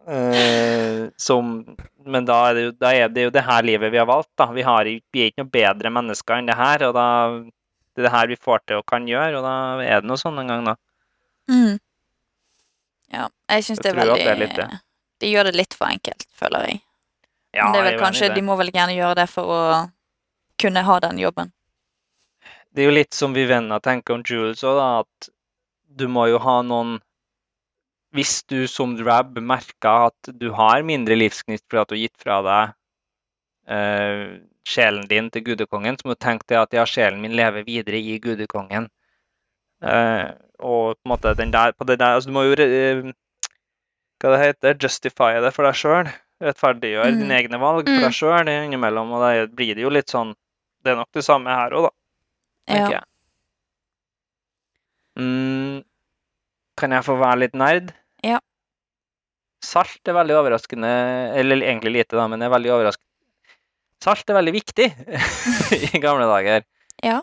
Uh, 0.09 1.09
som 1.17 1.77
Men 2.05 2.25
da 2.25 2.37
er, 2.49 2.55
det 2.57 2.63
jo, 2.63 2.73
da 2.81 2.91
er 2.97 3.11
det 3.13 3.27
jo 3.27 3.31
det 3.33 3.43
her 3.45 3.65
livet 3.65 3.93
vi 3.93 4.01
har 4.01 4.07
valgt, 4.09 4.31
da. 4.41 4.47
Vi, 4.53 4.65
har, 4.65 4.85
vi 4.85 5.23
er 5.23 5.31
ikke 5.31 5.45
noe 5.45 5.53
bedre 5.53 5.93
mennesker 5.93 6.39
enn 6.39 6.49
det 6.49 6.57
her, 6.57 6.85
og 6.89 6.95
da 6.97 7.07
det 7.99 8.05
er 8.05 8.07
det 8.07 8.13
her 8.15 8.29
vi 8.31 8.37
får 8.41 8.63
til 8.63 8.81
og 8.81 8.87
kan 8.89 9.09
gjøre, 9.09 9.41
og 9.41 9.45
da 9.45 9.55
er 9.85 10.01
det 10.01 10.09
noe 10.09 10.21
sånn 10.21 10.39
en 10.41 10.53
gang, 10.53 10.65
da. 10.69 10.75
Mm. 11.51 11.79
Ja, 13.13 13.29
jeg 13.51 13.65
syns 13.67 13.83
det 13.83 13.91
er 13.91 13.99
veldig 13.99 14.19
det 14.21 14.31
er 14.31 14.41
litt 14.41 14.57
det. 14.57 14.69
De 15.19 15.33
gjør 15.33 15.49
det 15.49 15.55
litt 15.59 15.77
for 15.77 15.91
enkelt, 15.91 16.29
føler 16.39 16.69
jeg. 16.69 16.81
Ja, 17.57 17.65
Men 17.65 17.75
det 17.75 17.81
er 17.81 17.87
vel 17.89 18.01
kanskje. 18.01 18.29
De 18.37 18.45
må 18.45 18.57
vel 18.61 18.71
gjerne 18.71 18.95
gjøre 18.95 19.17
det 19.19 19.29
for 19.33 19.51
å 19.51 19.61
kunne 20.63 20.85
ha 20.87 20.99
den 21.05 21.21
jobben. 21.21 21.53
Det 22.79 22.85
er 22.85 22.93
jo 22.93 22.95
litt 22.95 23.17
som 23.17 23.33
vi 23.35 23.43
venner 23.51 23.81
tenker 23.83 24.15
om 24.15 24.21
Jules 24.23 24.61
òg, 24.63 24.77
at 25.03 25.29
du 25.99 26.05
må 26.07 26.29
jo 26.31 26.39
ha 26.39 26.61
noen 26.63 27.01
Hvis 28.15 28.45
du 28.47 28.69
som 28.71 28.93
drab 28.97 29.35
merker 29.43 30.13
at 30.13 30.31
du 30.41 30.53
har 30.55 30.85
mindre 30.87 31.17
livsgnist 31.19 31.65
fordi 31.67 31.81
at 31.83 31.91
du 31.91 31.97
har 31.97 32.03
gitt 32.05 32.23
fra 32.23 32.37
deg 32.47 32.71
eh, 33.75 34.23
sjelen 34.69 35.09
din 35.11 35.27
til 35.35 35.43
gudekongen, 35.45 35.99
så 35.99 36.07
må 36.07 36.15
du 36.15 36.23
tenke 36.23 36.47
deg 36.49 36.61
at 36.63 36.77
ja, 36.79 36.87
sjelen 36.89 37.21
min 37.21 37.35
lever 37.37 37.67
videre 37.67 37.99
i 37.99 38.15
gudekongen. 38.23 38.87
Eh, 39.83 40.31
og 40.63 40.95
på 40.97 41.05
en 41.05 41.13
måte 41.13 41.35
den 41.43 41.53
der, 41.53 41.75
på 41.77 41.85
det 41.91 41.99
der 42.01 42.17
altså 42.17 42.31
Du 42.31 42.37
må 42.39 42.47
jo 42.47 42.57
eh, 42.63 43.03
hva 44.23 44.33
det 44.35 44.41
heter, 44.47 44.79
justify 44.87 45.35
det 45.43 45.53
for 45.55 45.69
deg 45.69 45.77
sjøl. 45.83 46.09
Rettferdiggjøre 46.43 47.13
Mm. 47.13 47.21
dine 47.25 47.37
egne 47.43 47.61
valg 47.61 47.85
for 47.91 47.99
Mm. 47.99 48.05
deg 48.07 48.17
sjøl 48.23 48.49
innimellom. 48.55 49.13
Og 49.13 49.21
da 49.27 49.47
blir 49.53 49.75
det 49.75 49.83
jo 49.85 49.91
litt 49.91 50.09
sånn 50.15 50.33
Det 50.85 50.93
er 50.95 50.97
nok 51.03 51.11
det 51.13 51.25
samme 51.27 51.51
her 51.51 51.75
òg, 51.75 51.91
da 51.91 51.95
tenker 52.69 52.99
Ja. 52.99 53.01
jeg. 53.01 53.05
Mm, 55.19 55.83
kan 56.79 56.95
jeg 56.95 57.07
få 57.07 57.17
være 57.19 57.41
litt 57.43 57.57
nerd? 57.59 57.91
Ja. 58.25 58.39
Salt 59.65 60.07
er 60.07 60.15
veldig 60.15 60.37
overraskende, 60.39 60.91
eller 61.41 61.65
egentlig 61.67 61.97
lite, 61.97 62.15
da, 62.15 62.29
men 62.31 62.39
det 62.39 62.47
er 62.47 62.55
veldig 62.55 62.71
overraskende. 62.77 63.05
Salt 64.05 64.31
er 64.31 64.39
veldig 64.39 64.55
viktig 64.55 64.87
i 65.97 66.01
gamle 66.03 66.29
dager. 66.31 66.63
Ja. 67.03 67.19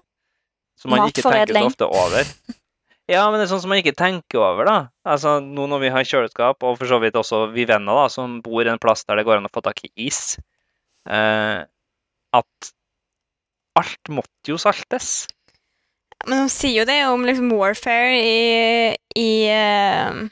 Som 0.76 0.92
man 0.92 1.08
ikke 1.08 1.24
tenker 1.24 1.56
så 1.56 1.70
ofte 1.70 1.88
over. 1.88 2.28
Ja, 3.08 3.22
men 3.30 3.38
det 3.40 3.46
er 3.46 3.52
sånn 3.54 3.62
som 3.64 3.72
man 3.72 3.80
ikke 3.80 3.96
tenker 3.96 4.42
over, 4.42 4.68
da. 4.68 4.76
Altså, 5.08 5.38
Nå 5.40 5.70
når 5.72 5.84
vi 5.86 5.92
har 5.94 6.08
kjøleskap, 6.10 6.66
og 6.66 6.76
for 6.82 6.90
så 6.90 7.00
vidt 7.04 7.16
også 7.20 7.46
vi 7.54 7.64
venner 7.70 7.96
da, 8.02 8.10
som 8.12 8.42
bor 8.44 8.68
en 8.68 8.82
plass 8.82 9.06
der 9.08 9.22
det 9.22 9.26
går 9.28 9.40
an 9.40 9.48
å 9.48 9.54
få 9.54 9.64
tak 9.64 9.80
i 9.88 9.92
is, 10.10 10.36
eh, 11.08 11.62
at 12.36 12.72
alt 13.80 14.12
måtte 14.12 14.52
jo 14.52 14.58
saltes. 14.60 15.28
Men 16.26 16.42
de 16.46 16.50
sier 16.50 16.80
jo 16.82 16.86
det 16.90 16.98
om 17.08 17.26
liksom 17.28 17.52
warfare 17.54 18.16
i, 18.18 18.96
i 19.20 19.30
uh, 19.54 20.24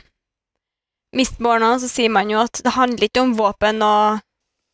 Mistborn 1.14 1.66
så 1.80 1.90
sier 1.92 2.10
man 2.10 2.32
jo 2.34 2.40
at 2.42 2.62
det 2.66 2.74
handler 2.74 3.06
ikke 3.06 3.22
om 3.22 3.36
våpen 3.38 3.84
og, 3.86 4.24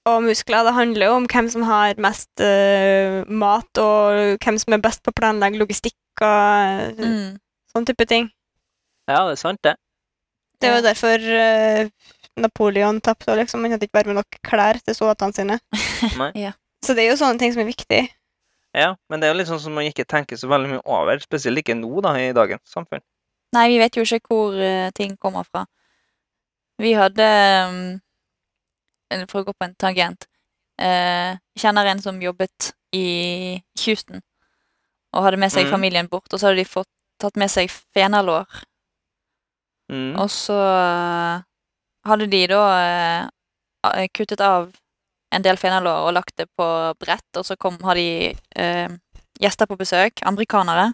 og 0.07 0.21
muskler, 0.23 0.63
det 0.63 0.75
handler 0.77 1.09
jo 1.09 1.17
om 1.19 1.27
hvem 1.27 1.49
som 1.51 1.65
har 1.67 1.99
mest 1.99 2.31
uh, 2.39 3.25
mat, 3.27 3.81
og 3.83 4.37
hvem 4.45 4.59
som 4.61 4.77
er 4.77 4.83
best 4.85 5.03
på 5.03 5.11
å 5.11 5.17
planlegge 5.19 5.59
logistikk 5.59 5.97
og 6.23 6.97
Mm. 6.99 7.37
sånn 7.71 7.85
type 7.87 8.05
ting. 8.09 8.25
Ja, 9.07 9.25
det 9.27 9.35
er 9.37 9.41
sant, 9.43 9.59
det. 9.63 9.75
Det 10.59 10.67
er 10.67 10.73
jo 10.75 10.83
derfor 10.83 11.23
eh, 11.23 11.87
Napoleon 12.39 12.99
tapte, 13.01 13.31
liksom. 13.39 13.63
Han 13.63 13.71
hadde 13.71 13.87
ikke 13.87 13.95
bare 14.01 14.11
med 14.11 14.17
nok 14.19 14.39
klær 14.43 14.79
til 14.83 14.95
soldatene 14.97 15.35
sine. 15.37 15.59
ja. 16.43 16.51
Så 16.83 16.95
det 16.97 17.05
er 17.05 17.13
jo 17.13 17.19
sånne 17.21 17.39
ting 17.39 17.53
som 17.55 17.63
er 17.63 17.69
viktig. 17.69 18.01
Ja, 18.79 18.93
men 19.11 19.19
det 19.19 19.27
er 19.27 19.33
jo 19.33 19.39
litt 19.41 19.49
sånn 19.49 19.61
som 19.61 19.75
man 19.75 19.87
ikke 19.89 20.07
tenker 20.07 20.39
så 20.39 20.49
veldig 20.51 20.73
mye 20.73 20.83
over, 20.87 21.19
spesielt 21.23 21.61
ikke 21.61 21.75
nå 21.77 22.03
da, 22.05 22.13
i 22.19 22.31
dagens 22.35 22.63
samfunn. 22.71 23.03
Nei, 23.55 23.65
vi 23.73 23.79
vet 23.81 23.97
jo 23.97 24.05
ikke 24.05 24.29
hvor 24.29 24.55
uh, 24.55 24.89
ting 24.95 25.15
kommer 25.19 25.47
fra. 25.47 25.65
Vi 26.79 26.93
hadde 26.95 27.25
um, 27.67 27.79
For 29.27 29.41
å 29.41 29.47
gå 29.47 29.55
på 29.57 29.65
en 29.65 29.73
tangent 29.81 30.27
uh, 30.79 31.35
kjenner 31.59 31.89
en 31.91 32.01
som 32.03 32.21
jobbet 32.21 32.71
i 32.95 33.59
Houston 33.83 34.21
og 35.09 35.25
hadde 35.25 35.39
med 35.41 35.51
seg 35.53 35.65
mm. 35.65 35.71
familien 35.73 36.09
bort, 36.09 36.29
og 36.29 36.39
så 36.39 36.49
hadde 36.49 36.61
de 36.61 36.69
fått 36.69 36.89
tatt 37.19 37.37
med 37.39 37.49
seg 37.51 37.71
fenalår. 37.95 38.45
Mm. 39.89 40.13
Og 40.21 40.29
så 40.29 40.53
eh, 40.53 41.41
hadde 42.05 42.27
de 42.29 42.43
da 42.51 42.59
uh, 43.89 44.03
kuttet 44.13 44.43
av 44.45 44.69
en 45.31 45.43
del 45.45 45.57
fenalår 45.61 46.07
og 46.07 46.13
lagt 46.17 46.35
det 46.37 46.47
på 46.57 46.67
brett, 46.99 47.29
og 47.37 47.45
så 47.45 47.55
kom, 47.59 47.77
har 47.85 47.95
de 47.99 48.33
eh, 48.55 48.89
gjester 49.39 49.69
på 49.69 49.77
besøk, 49.79 50.23
amerikanere. 50.25 50.91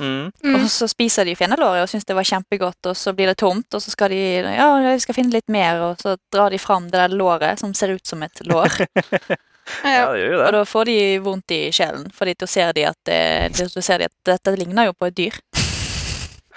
Mm. 0.00 0.30
Mm. 0.44 0.54
Og 0.56 0.68
så 0.72 0.86
spiser 0.88 1.26
de 1.28 1.34
fenalåret 1.36 1.82
og 1.84 1.88
syns 1.90 2.06
det 2.08 2.14
var 2.16 2.24
kjempegodt, 2.24 2.86
og 2.88 2.96
så 2.96 3.12
blir 3.12 3.28
det 3.28 3.36
tomt, 3.42 3.68
og 3.76 3.82
så 3.84 3.92
skal 3.92 4.08
de 4.14 4.20
ja, 4.40 4.68
de 4.86 4.94
skal 5.02 5.18
finne 5.18 5.34
litt 5.34 5.50
mer, 5.52 5.82
og 5.90 6.00
så 6.00 6.14
drar 6.32 6.54
de 6.54 6.60
fram 6.62 6.86
det 6.88 6.96
der 7.02 7.12
låret 7.18 7.60
som 7.60 7.74
ser 7.76 7.92
ut 7.96 8.06
som 8.06 8.22
et 8.22 8.44
lår. 8.48 8.70
Ja, 9.84 9.90
Ja. 9.92 10.06
det 10.12 10.18
gjør 10.24 10.32
det. 10.40 10.46
og 10.46 10.52
da 10.56 10.60
får 10.66 10.84
de 10.88 10.94
vondt 11.22 11.52
i 11.54 11.58
sjelen, 11.72 12.08
fordi 12.10 12.32
da 12.34 12.46
ser 12.50 12.72
de 12.74 12.82
at, 12.88 12.96
det, 13.06 13.68
ser 13.78 14.02
de 14.02 14.08
at 14.08 14.16
dette 14.26 14.54
ligner 14.58 14.88
jo 14.88 14.94
på 14.98 15.06
et 15.06 15.16
dyr. 15.20 15.38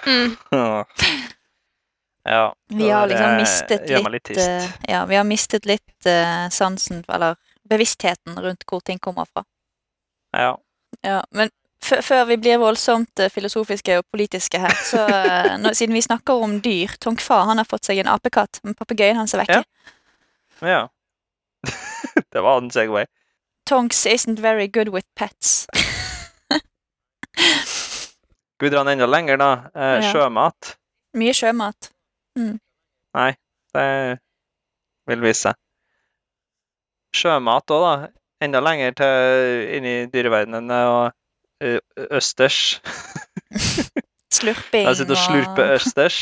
Mm. 0.06 0.36
Ja. 2.26 2.54
Vi 2.68 2.88
har 2.90 3.06
liksom 3.06 3.30
eh, 3.30 3.36
mistet 3.40 3.88
litt, 3.90 4.28
litt 4.28 4.38
eh. 4.42 4.70
Ja, 4.88 5.04
vi 5.06 5.14
har 5.16 5.24
mistet 5.24 5.66
litt 5.66 6.06
uh, 6.10 6.48
sansen, 6.50 7.04
eller 7.08 7.36
bevisstheten 7.68 8.38
rundt 8.42 8.64
hvor 8.66 8.80
ting 8.82 8.98
kommer 8.98 9.26
fra. 9.30 9.44
Ja. 10.36 10.56
Ja, 11.06 11.20
men 11.30 11.50
før- 11.82 12.26
vi 12.26 12.36
blir 12.36 12.58
voldsomt 12.58 13.20
uh, 13.22 13.28
filosofiske 13.30 13.98
og 14.00 14.04
politiske 14.10 14.58
her, 14.58 14.74
så 14.86 15.04
uh, 15.06 15.52
nå, 15.62 15.70
siden 15.74 15.94
vi 15.94 16.02
snakker 16.02 16.42
om 16.42 16.58
dyr 16.64 16.96
Tonk 17.02 17.20
Fa 17.22 17.44
han 17.46 17.58
har 17.62 17.68
fått 17.70 17.86
seg 17.86 17.98
en 18.02 18.10
apekatt, 18.10 18.60
men 18.64 18.74
papegøyen 18.74 19.16
hans 19.22 19.34
er 19.34 19.44
vekke. 19.44 19.62
ja. 20.66 20.88
det 22.32 22.40
var 22.42 22.58
en 22.62 22.70
segway. 22.70 23.06
Tonks 23.66 24.04
isn't 24.06 24.38
very 24.38 24.66
good 24.68 24.88
with 24.94 25.06
pets. 25.18 25.66
Skal 28.56 28.66
vi 28.66 28.70
dra 28.70 28.84
den 28.84 28.92
enda 28.92 29.06
lenger, 29.06 29.36
da? 29.36 29.48
Eh, 29.74 30.04
Ja. 30.04 30.12
Sjømat. 30.12 30.76
Mye 31.16 31.32
sjømat. 31.34 31.90
Det 32.36 33.86
vil 35.10 35.22
vise 35.24 35.48
seg. 35.48 35.60
Sjømat 37.16 37.72
òg, 37.72 37.84
da. 37.86 38.10
Enda 38.44 38.60
lenger 38.60 38.96
til 38.98 39.62
inn 39.78 39.86
i 39.88 39.96
dyreverdenen 40.12 40.72
og 40.76 41.14
østers. 42.12 42.80
Slurping 44.36 44.84
Jeg 44.84 44.98
sitter 44.98 45.16
og 45.16 45.22
slurper 45.22 45.76
østers. 45.78 46.18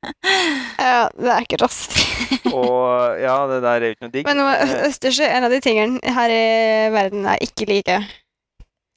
ja, 0.80 1.08
det 1.12 1.28
er 1.28 1.42
ekkelt, 1.42 1.64
ass. 1.66 1.80
Og 2.56 3.20
ja, 3.20 3.34
det 3.50 3.60
der 3.64 3.72
er 3.74 3.84
jo 3.84 3.96
ikke 3.96 4.06
noe 4.06 4.14
digg. 4.14 4.28
Men 4.28 4.42
Eh, 4.44 4.76
østers 4.88 5.20
er 5.20 5.34
en 5.36 5.46
av 5.48 5.52
de 5.52 5.60
tingene 5.64 6.14
her 6.16 6.32
i 6.32 6.44
verden 6.94 7.26
jeg 7.28 7.50
ikke 7.50 7.68
liker. 7.70 8.06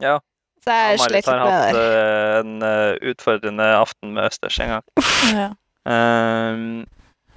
Ja. 0.04 0.20
Så 0.64 0.72
jeg 0.78 1.02
Marit 1.02 1.26
slet 1.26 1.28
har 1.28 1.42
med 1.42 1.52
det 1.52 1.58
hatt 1.60 1.80
eh, 1.82 2.38
en 2.40 2.54
eh, 2.68 3.12
utfordrende 3.12 3.68
aften 3.76 4.16
med 4.16 4.30
østers 4.32 4.60
en 4.64 4.78
gang. 4.78 4.88
Ja. 5.34 5.50
Ehm, 5.90 6.84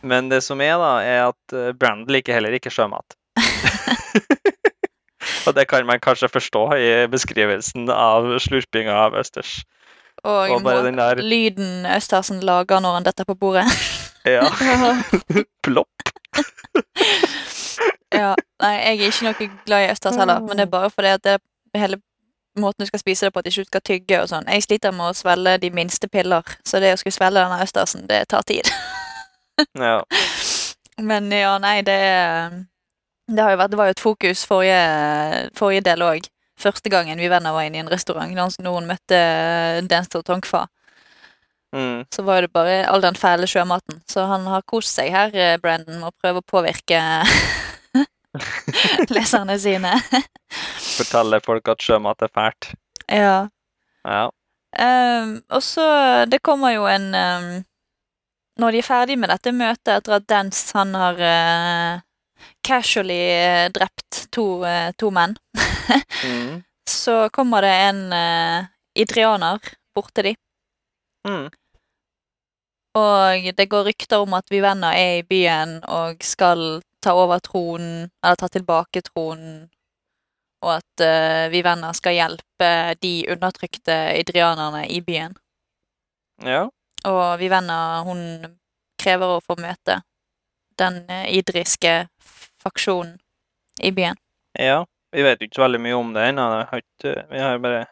men 0.07 0.29
det 0.31 0.43
som 0.47 0.61
er, 0.63 0.77
da, 0.79 0.91
er 1.03 1.23
at 1.31 1.57
eh, 1.57 1.73
Brandon 1.75 2.13
liker 2.15 2.37
heller 2.37 2.55
ikke 2.57 2.71
sjømat. 2.71 3.17
Og 5.47 5.55
det 5.55 5.67
kan 5.71 5.87
man 5.87 6.03
kanskje 6.03 6.31
forstå 6.31 6.63
i 6.79 6.91
beskrivelsen 7.11 7.91
av 7.91 8.29
slurpinga 8.43 8.95
av 9.07 9.17
østers. 9.19 9.61
Og, 10.25 10.51
Og 10.51 10.65
der 10.65 11.21
lyden 11.23 11.87
Østersen 11.87 12.41
lager 12.43 12.81
når 12.83 12.99
han 12.99 13.07
detter 13.07 13.29
på 13.29 13.39
bordet. 13.39 13.67
Ja, 14.27 14.43
plopp. 15.63 16.09
ja. 18.11 18.33
Nei, 18.59 18.71
jeg 18.75 18.97
er 18.97 19.13
ikke 19.13 19.27
noe 19.29 19.47
glad 19.69 19.85
i 19.85 19.93
østers 19.93 20.17
heller, 20.19 20.41
men 20.43 20.59
det 20.59 20.65
er 20.65 20.73
bare 20.73 20.89
fordi 20.91 21.13
at 21.15 21.23
det 21.23 21.37
hele 21.79 22.01
måten 22.61 22.85
du 22.85 22.89
skal 22.89 23.01
spise 23.03 23.27
det 23.27 23.33
på, 23.35 23.41
at 23.43 23.47
du 23.49 23.51
ikke 23.51 23.71
skal 23.71 23.85
tygge 23.87 24.21
og 24.23 24.29
sånn. 24.31 24.47
Jeg 24.53 24.65
sliter 24.67 24.95
med 24.95 25.11
å 25.11 25.17
svelge 25.17 25.57
de 25.63 25.71
minste 25.75 26.09
piller, 26.09 26.43
så 26.67 26.81
det 26.83 26.95
å 26.95 27.01
skulle 27.01 27.17
svelge 27.17 27.43
denne 27.43 27.63
østersen, 27.65 28.07
det 28.11 28.25
tar 28.33 28.47
tid. 28.49 28.71
Ja. 29.73 30.03
Men 31.01 31.31
ja, 31.33 31.55
nei, 31.57 31.79
det 31.81 31.95
Det, 33.25 33.41
har 33.41 33.55
jo 33.55 33.57
vært, 33.57 33.71
det 33.73 33.79
var 33.81 33.87
jo 33.89 33.95
et 33.95 34.03
fokus 34.03 34.43
forrige, 34.45 34.81
forrige 35.57 35.87
del 35.87 36.05
òg. 36.05 36.29
Første 36.61 36.93
gangen 36.93 37.17
vi 37.19 37.29
venner 37.33 37.53
var 37.57 37.65
inne 37.65 37.81
i 37.81 37.81
en 37.81 37.89
restaurant, 37.89 38.35
da 38.37 38.49
noen 38.65 38.87
møtte 38.89 39.21
Denstor 39.89 40.23
Tongfa, 40.23 40.67
Mm. 41.75 42.05
så 42.15 42.23
var 42.23 42.41
det 42.41 42.53
bare 42.55 42.87
all 42.89 43.03
den 43.03 43.17
fæle 43.19 43.47
sjømaten. 43.51 43.99
Så 44.09 44.25
han 44.27 44.47
har 44.47 44.63
kost 44.63 44.95
seg 44.95 45.11
her, 45.11 45.35
eh, 45.35 45.57
Brandon, 45.59 45.99
med 46.01 46.09
å 46.09 46.15
prøve 46.23 46.41
å 46.41 46.47
påvirke 46.47 47.01
leserne 49.17 49.59
sine. 49.61 49.93
Forteller 50.97 51.41
folk 51.45 51.69
at 51.69 51.83
sjømat 51.83 52.23
er 52.27 52.33
fælt. 52.35 52.73
ja. 53.09 53.47
Ja. 54.07 54.29
Um, 54.77 55.31
og 55.51 55.63
så 55.65 56.27
Det 56.29 56.43
kommer 56.45 56.71
jo 56.75 56.85
en 56.87 57.07
um, 57.15 57.47
Når 58.61 58.71
de 58.75 58.79
er 58.79 58.85
ferdig 58.87 59.17
med 59.19 59.31
dette 59.33 59.53
møtet 59.57 59.89
etter 59.95 60.15
at 60.19 60.27
Dance 60.29 60.77
han 60.77 60.93
har 60.95 61.17
uh, 61.17 62.01
casually 62.67 63.17
eh, 63.17 63.71
drept 63.73 64.27
to, 64.33 64.45
uh, 64.67 64.91
to 64.99 65.11
menn, 65.11 65.37
Mm. 66.27 66.63
så 66.89 67.29
kommer 67.33 67.63
det 67.63 67.73
en 67.89 68.01
uh, 68.13 68.67
idrianer 68.95 69.59
bort 69.95 70.13
til 70.15 70.25
de. 70.31 70.35
Mm. 71.29 71.49
Og 72.97 73.49
det 73.57 73.69
går 73.71 73.85
rykter 73.91 74.23
om 74.25 74.35
at 74.39 74.51
Vivenna 74.51 74.93
er 74.97 75.19
i 75.21 75.27
byen 75.27 75.79
og 75.85 76.23
skal 76.25 76.83
ta 77.07 77.15
over 77.15 77.39
tronen, 77.45 78.09
eller 78.25 78.39
ta 78.41 78.49
tilbake 78.51 79.03
tronen, 79.07 79.69
og 80.67 80.73
at 80.81 81.05
uh, 81.07 81.47
Vivenna 81.53 81.93
skal 81.95 82.17
hjelpe 82.19 82.71
de 83.05 83.15
undertrykte 83.31 83.95
idrianerne 84.19 84.87
i 84.91 84.99
byen. 85.07 85.37
Ja. 86.45 86.65
Og 87.07 87.25
Vivenna, 87.39 88.03
hun 88.07 88.21
krever 88.99 89.37
å 89.37 89.43
få 89.45 89.55
møte 89.61 90.01
den 90.81 90.99
eh, 91.09 91.29
idriske 91.39 91.93
faksjonen 92.65 93.15
i 93.81 93.93
byen. 93.97 94.19
ja. 94.59 94.83
Vi 95.17 95.23
vet 95.25 95.41
ikke 95.41 95.57
så 95.57 95.63
veldig 95.63 95.79
mye 95.81 95.97
om 95.97 96.09
det 96.13 96.25
ennå. 96.29 96.45
Vi 97.01 97.39
har 97.41 97.61
bare 97.63 97.87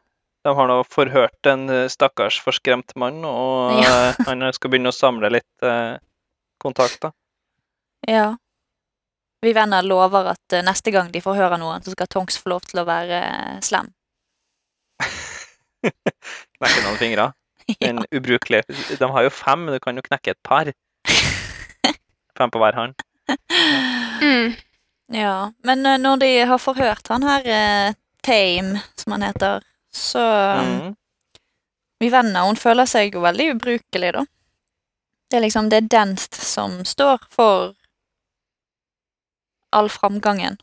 De 0.45 0.53
har 0.59 0.67
nå 0.69 0.75
forhørt 0.93 1.47
en 1.49 1.63
eh, 1.73 1.87
stakkars 1.89 2.41
forskremt 2.45 2.93
mann, 3.01 3.23
og 3.25 3.79
Ja. 3.81 4.13
han 4.27 4.45
skal 4.53 4.71
begynne 4.75 4.91
å 4.93 4.97
samle 4.97 5.31
litt 5.33 5.63
eh, 5.65 5.95
kontakter. 6.61 7.15
Ja. 8.09 8.35
Vivenna 9.45 9.81
lover 9.85 10.33
at 10.35 10.57
eh, 10.57 10.65
neste 10.65 10.93
gang 10.95 11.11
de 11.13 11.23
får 11.25 11.39
høre 11.39 11.59
noen, 11.61 11.85
så 11.85 11.95
skal 11.95 12.11
Tonks 12.11 12.39
få 12.41 12.55
lov 12.55 12.65
til 12.69 12.83
å 12.83 12.87
være 12.89 13.21
eh, 13.21 13.59
slem. 13.65 13.91
Knekke 15.85 16.85
noen 16.85 17.01
fingre. 17.01 17.31
ja. 17.69 17.89
En 17.89 18.03
ubrukelig 18.13 18.63
De 19.01 19.09
har 19.09 19.25
jo 19.25 19.33
fem, 19.33 19.67
du 19.73 19.79
kan 19.81 19.97
jo 19.97 20.05
knekke 20.05 20.35
et 20.35 20.43
par. 20.45 20.69
Fem 22.39 22.51
på 22.51 22.61
hver 22.61 22.77
hånd. 22.77 23.05
Mm. 24.21 24.57
Ja, 25.15 25.53
men 25.65 25.87
eh, 25.87 26.01
når 26.01 26.21
de 26.25 26.33
har 26.51 26.61
forhørt 26.61 27.09
han 27.13 27.25
her, 27.29 27.95
Tame, 28.25 28.81
som 28.97 29.17
han 29.17 29.29
heter, 29.29 29.65
så 29.95 30.25
Mm. 30.65 30.95
Vivenna, 32.03 32.43
hun 32.49 32.59
føler 32.59 32.89
seg 32.91 33.15
jo 33.15 33.23
veldig 33.25 33.53
ubrukelig, 33.55 34.11
da. 34.17 34.25
Det 35.31 35.39
er 35.39 35.45
liksom 35.47 35.71
det 35.73 35.79
er 35.79 35.91
Denst 35.93 36.37
som 36.37 36.83
står 36.85 37.23
for 37.33 37.73
all 39.75 39.91
framgangen. 39.91 40.57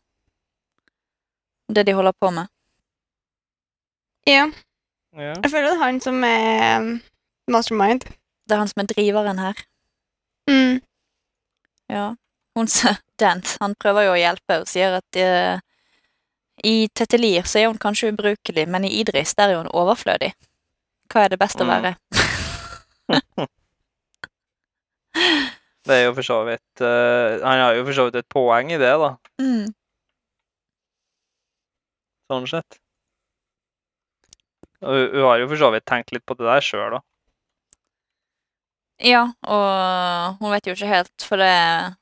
Det 1.68 1.86
de 1.88 1.94
holder 1.94 2.12
på 2.20 2.32
med. 2.32 2.48
Ja. 4.28 4.52
Ja. 5.16 5.34
Jeg 5.44 5.52
føler 5.52 5.70
det 5.70 5.78
er 5.78 5.84
han 5.84 6.02
som 6.02 6.24
er 6.24 6.80
um, 6.80 7.02
mastermind. 7.52 8.06
Det 8.48 8.56
er 8.56 8.64
han 8.64 8.72
som 8.72 8.84
er 8.84 8.92
driveren 8.92 9.40
her. 9.40 9.64
Mm. 10.50 10.80
Ja. 11.90 12.14
Hun 12.56 12.68
Dent, 13.22 13.58
han 13.62 13.76
prøver 13.80 14.08
jo 14.08 14.16
å 14.16 14.20
hjelpe 14.20 14.62
og 14.64 14.68
sier 14.68 14.98
at 14.98 15.20
eh, 15.20 15.60
i 16.66 16.88
Tetelir 16.96 17.46
så 17.46 17.62
er 17.62 17.70
hun 17.70 17.80
kanskje 17.82 18.12
ubrukelig, 18.12 18.66
men 18.68 18.88
i 18.88 18.96
Idris 19.00 19.36
der 19.38 19.54
er 19.54 19.62
hun 19.62 19.70
overflødig. 19.70 20.34
Hva 21.12 21.26
er 21.26 21.34
det 21.34 21.42
best 21.42 21.62
å 21.62 21.68
Mm. 21.70 21.96
Det 25.92 25.98
er 26.00 26.06
jo 26.08 26.16
for 26.16 26.24
så 26.24 26.40
vidt 26.48 26.84
uh, 26.86 27.42
Han 27.44 27.62
har 27.66 27.76
jo 27.76 27.86
for 27.90 27.98
så 27.98 28.08
vidt 28.08 28.22
et 28.22 28.32
poeng 28.32 28.72
i 28.72 28.80
det, 28.80 28.92
da. 29.02 29.12
Mm. 29.44 29.72
Sånn 32.32 32.48
sett. 32.48 32.78
Og 34.82 34.96
hun 34.96 35.16
hun 35.18 35.26
har 35.28 35.42
jo 35.42 35.50
for 35.52 35.62
så 35.62 35.72
vidt 35.74 35.86
tenkt 35.90 36.14
litt 36.16 36.26
på 36.26 36.38
det 36.40 36.48
der 36.48 36.64
sjøl, 36.66 36.96
da. 36.96 37.02
Ja, 39.02 39.24
og 39.50 40.38
hun 40.42 40.54
vet 40.54 40.68
jo 40.70 40.76
ikke 40.78 40.92
helt, 40.92 41.26
for 41.26 41.42
det 41.42 41.98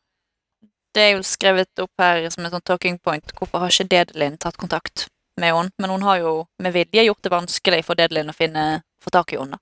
Det 0.96 1.04
er 1.04 1.12
jo 1.14 1.24
skrevet 1.24 1.80
opp 1.84 2.02
her 2.02 2.26
som 2.34 2.46
et 2.46 2.54
sånn 2.54 2.66
talking 2.66 2.98
point. 2.98 3.32
Hvorfor 3.38 3.62
har 3.62 3.72
ikke 3.72 3.92
Dedelin 3.92 4.40
tatt 4.42 4.58
kontakt 4.58 5.06
med 5.38 5.54
henne? 5.54 5.72
Men 5.78 5.94
hun 5.94 6.02
har 6.02 6.18
jo 6.18 6.32
med 6.60 6.74
vilje 6.74 7.04
gjort 7.06 7.22
det 7.24 7.32
vanskelig 7.32 7.84
for 7.86 7.96
Dedelin 8.00 8.32
å 8.32 8.36
finne, 8.36 8.64
få 9.04 9.14
tak 9.14 9.34
i 9.34 9.38
henne. 9.38 9.60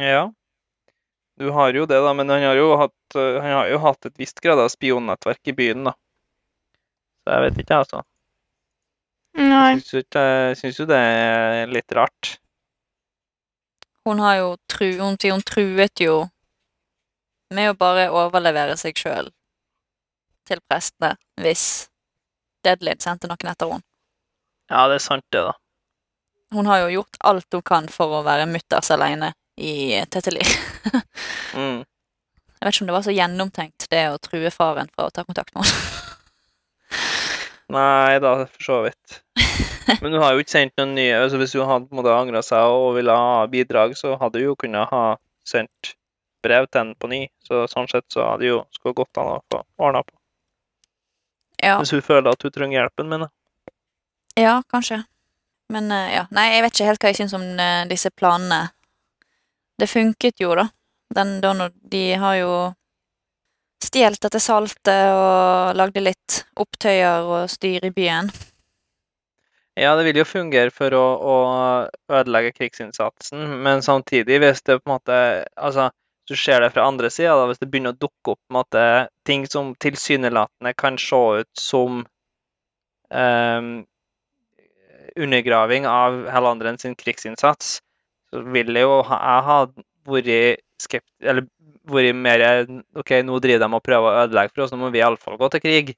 Ja. 0.00 0.30
Du 1.40 1.48
har 1.56 1.72
jo 1.72 1.86
det, 1.88 1.96
da, 2.04 2.12
men 2.12 2.28
han 2.28 2.42
har 2.44 2.58
jo 2.58 2.74
hatt, 2.76 3.14
eh, 3.16 3.40
han 3.40 3.54
har 3.56 3.68
jo 3.72 3.78
hatt 3.80 4.06
et 4.10 4.18
visst 4.20 4.42
grad 4.44 4.60
av 4.60 4.68
spionnettverk 4.68 5.48
i 5.48 5.54
byen, 5.56 5.86
da. 5.88 5.94
Så 7.24 7.32
jeg 7.32 7.44
vet 7.46 7.62
ikke, 7.62 7.78
altså. 7.80 8.02
Nei. 9.40 9.78
Jeg 9.78 10.58
syns 10.60 10.82
jo 10.82 10.86
det 10.90 10.98
er 10.98 11.72
litt 11.72 11.96
rart. 11.96 12.34
Hun 14.04 14.20
har 14.20 14.36
jo 14.36 14.52
tru, 14.68 14.90
hun, 14.98 15.16
hun 15.16 15.46
truet 15.48 16.04
jo 16.04 16.18
med 17.56 17.72
å 17.72 17.78
bare 17.78 18.10
overlevere 18.12 18.76
seg 18.76 19.00
sjøl 19.00 19.32
til 20.44 20.60
prestene 20.68 21.14
hvis 21.40 21.88
Deadlid 22.64 23.00
sendte 23.00 23.30
noen 23.30 23.48
etter 23.48 23.70
henne. 23.70 23.86
Ja, 24.68 24.84
det 24.92 25.00
er 25.00 25.08
sant, 25.08 25.24
det, 25.32 25.40
da. 25.48 25.56
Hun 26.52 26.68
har 26.68 26.84
jo 26.84 26.96
gjort 26.98 27.16
alt 27.24 27.56
hun 27.56 27.64
kan 27.64 27.88
for 27.88 28.20
å 28.20 28.24
være 28.26 28.48
mutters 28.50 28.92
aleine 28.92 29.32
i 29.60 30.04
Tetelir. 30.10 30.56
Mm. 31.50 31.80
Jeg 31.82 32.62
vet 32.68 32.76
ikke 32.76 32.84
om 32.84 32.88
det 32.90 32.94
var 32.94 33.02
så 33.02 33.12
gjennomtenkt, 33.12 33.86
det 33.90 34.02
å 34.12 34.18
true 34.22 34.50
faren 34.54 34.86
fra 34.94 35.08
å 35.08 35.10
ta 35.10 35.24
kontakt 35.26 35.50
med 35.56 35.66
henne. 35.66 35.80
Nei 37.74 38.18
da, 38.22 38.34
for 38.46 38.66
så 38.66 38.76
vidt. 38.84 39.16
Men 40.02 40.14
hun 40.14 40.22
har 40.22 40.36
jo 40.36 40.44
ikke 40.44 40.54
sendt 40.54 40.76
noen 40.78 40.92
nye 40.94 41.16
altså 41.18 41.40
Hvis 41.40 41.56
hun 41.58 41.66
hadde 41.66 41.90
måtte 41.96 42.14
angra 42.14 42.42
seg 42.46 42.70
og 42.70 42.94
ville 43.00 43.14
ha 43.18 43.42
bidrag, 43.50 43.96
så 43.98 44.14
hadde 44.20 44.38
hun 44.38 44.52
jo 44.52 44.56
kunnet 44.62 44.92
ha 44.94 45.02
sendt 45.46 45.94
brev 46.44 46.68
til 46.70 46.84
henne 46.84 46.98
på 47.02 47.10
ny. 47.10 47.20
Så 47.46 47.64
sånn 47.72 47.90
sett 47.90 48.06
så 48.14 48.28
hadde 48.28 48.46
jo 48.46 48.62
skulle 48.76 48.96
gått 49.02 49.18
an 49.20 49.34
å 49.34 49.38
få 49.50 49.64
ordna 49.82 50.04
på. 50.06 50.14
Ja, 51.66 51.80
Hvis 51.82 51.92
hun 51.92 52.06
føler 52.06 52.30
at 52.30 52.46
hun 52.46 52.54
trenger 52.54 52.78
hjelpen 52.84 53.10
min. 53.10 53.26
ja, 54.38 54.60
kanskje. 54.70 55.02
Men 55.70 55.90
eh, 55.92 56.14
ja, 56.16 56.28
nei, 56.30 56.46
jeg 56.54 56.62
vet 56.64 56.78
ikke 56.78 56.86
helt 56.88 57.02
hva 57.02 57.10
jeg 57.10 57.18
syns 57.20 57.34
om 57.36 57.42
eh, 57.58 57.82
disse 57.90 58.10
planene. 58.14 58.70
Det 59.80 59.88
funket 59.88 60.42
jo, 60.42 60.52
da. 60.58 60.68
Den, 61.14 61.38
da 61.40 61.70
de 61.90 62.02
har 62.20 62.36
jo 62.38 62.52
stjålet 63.80 64.20
dette 64.22 64.40
saltet 64.42 65.12
og 65.16 65.76
lagde 65.78 66.02
litt 66.04 66.42
opptøyer 66.60 67.24
og 67.24 67.50
styr 67.50 67.88
i 67.88 67.92
byen. 67.94 68.28
Ja, 69.80 69.94
det 69.96 70.04
vil 70.04 70.20
jo 70.20 70.26
fungere 70.28 70.72
for 70.74 70.92
å, 70.92 71.04
å 71.16 71.36
ødelegge 72.12 72.52
krigsinnsatsen, 72.58 73.40
men 73.64 73.80
samtidig, 73.86 74.40
hvis 74.42 74.60
det 74.66 74.80
på 74.82 74.90
en 74.90 74.96
måte 74.98 75.18
Altså, 75.56 75.88
du 76.28 76.36
ser 76.36 76.60
det 76.60 76.72
fra 76.74 76.84
andre 76.90 77.08
sida, 77.10 77.38
hvis 77.48 77.62
det 77.62 77.70
begynner 77.70 77.94
å 77.94 78.00
dukke 78.04 78.34
opp 78.34 78.42
måte, 78.52 78.82
ting 79.26 79.46
som 79.50 79.72
tilsynelatende 79.80 80.74
kan 80.78 80.98
se 81.00 81.20
ut 81.40 81.50
som 81.58 82.02
ehm, 83.10 83.70
undergraving 85.16 85.88
av 85.90 86.26
Hellanderen 86.30 86.78
sin 86.78 86.94
krigsinnsats, 86.98 87.80
så 88.30 88.42
vil 88.54 88.76
jeg 88.78 88.86
jo 88.86 89.00
ha, 89.08 89.18
jeg 89.26 89.46
ha 89.48 89.58
vært 90.10 90.62
skept... 90.80 91.10
Eller 91.22 91.46
vært 91.90 92.16
mer 92.16 92.44
OK, 92.98 93.16
nå 93.26 93.40
driver 93.42 93.64
de 93.64 93.76
og 93.76 93.82
prøver 93.84 94.06
å 94.14 94.22
ødelegge 94.26 94.54
for 94.54 94.64
oss, 94.66 94.72
nå 94.74 94.78
må 94.80 94.92
vi 94.94 95.02
iallfall 95.02 95.38
gå 95.40 95.50
til 95.54 95.64
krig. 95.64 95.92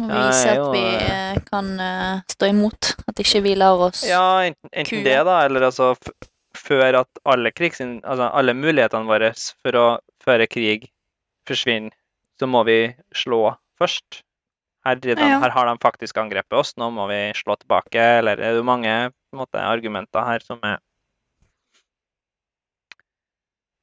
Må 0.00 0.08
Ja, 0.08 0.20
vise 0.30 0.52
at 0.56 0.66
vi 0.72 0.82
eh, 0.88 1.08
eh, 1.36 1.40
kan 1.50 1.68
eh, 1.84 2.22
stå 2.32 2.48
imot. 2.48 2.94
At 3.10 3.20
ikke 3.20 3.42
vi 3.44 3.52
lar 3.60 3.82
oss 3.90 4.06
Ja, 4.08 4.24
enten, 4.46 4.70
enten 4.72 5.04
det, 5.04 5.18
da, 5.28 5.42
eller 5.44 5.68
altså 5.68 5.92
før 6.56 7.02
at 7.02 7.22
alle 7.28 7.52
krigsin... 7.52 7.98
Altså 8.00 8.30
alle 8.32 8.54
mulighetene 8.56 9.08
våre 9.08 9.32
for 9.36 9.78
å 9.78 9.86
føre 10.24 10.48
krig 10.48 10.88
forsvinner, 11.48 11.92
så 12.40 12.48
må 12.48 12.62
vi 12.68 12.78
slå 13.16 13.50
først. 13.80 14.22
Her, 14.86 14.96
de, 14.98 15.14
Ja. 15.14 15.38
her 15.42 15.52
har 15.54 15.68
de 15.68 15.76
faktisk 15.82 16.16
angrepet 16.18 16.56
oss, 16.58 16.72
nå 16.80 16.88
må 16.94 17.06
vi 17.10 17.20
slå 17.38 17.58
tilbake. 17.60 18.00
Eller 18.22 18.40
det 18.40 18.48
er 18.48 18.56
jo 18.58 18.64
mange 18.66 18.94
måte, 19.36 19.60
argumenter 19.60 20.24
her 20.26 20.42
som 20.46 20.62
er 20.66 20.80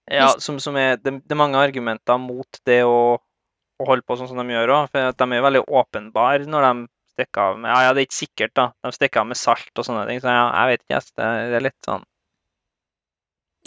Ja, 0.10 0.30
som, 0.42 0.58
som 0.62 0.78
er 0.80 0.98
det, 0.98 1.20
det 1.22 1.36
er 1.36 1.38
mange 1.40 1.60
argumenter 1.62 2.18
mot 2.22 2.60
det 2.66 2.82
å, 2.88 3.18
å 3.20 3.88
holde 3.88 4.06
på 4.08 4.18
sånn 4.18 4.32
som 4.32 4.40
de 4.42 4.56
gjør 4.56 4.74
òg. 4.76 4.88
For 4.94 5.14
de 5.14 5.28
er 5.38 5.46
veldig 5.46 5.66
åpenbare 5.68 6.48
når 6.50 6.66
de 6.66 6.88
stikker 7.14 7.42
av 7.44 7.60
med 7.60 7.70
Ja, 7.72 7.82
ja, 7.86 7.94
det 7.94 8.02
er 8.04 8.08
ikke 8.08 8.20
sikkert, 8.20 8.54
da. 8.58 8.70
De 8.86 8.94
stikker 8.96 9.22
av 9.22 9.30
med 9.30 9.38
salt 9.40 9.70
og 9.76 9.86
sånne 9.86 10.08
ting. 10.10 10.22
Så 10.24 10.32
ja, 10.34 10.48
jeg 10.56 10.72
vet 10.74 10.86
ikke. 10.88 11.02
Det, 11.10 11.30
det 11.52 11.60
er 11.60 11.66
litt 11.68 11.90
sånn 11.90 12.06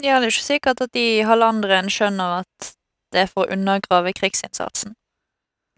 Ja, 0.03 0.17
det 0.19 0.27
er 0.27 0.33
ikke 0.33 0.49
sikkert 0.49 0.83
at 0.87 0.93
de 0.97 1.07
halvandren 1.29 1.91
skjønner 1.93 2.41
at 2.41 2.73
det 3.13 3.23
er 3.23 3.29
for 3.29 3.45
å 3.45 3.53
undergrave 3.53 4.11
krigsinnsatsen. 4.17 4.95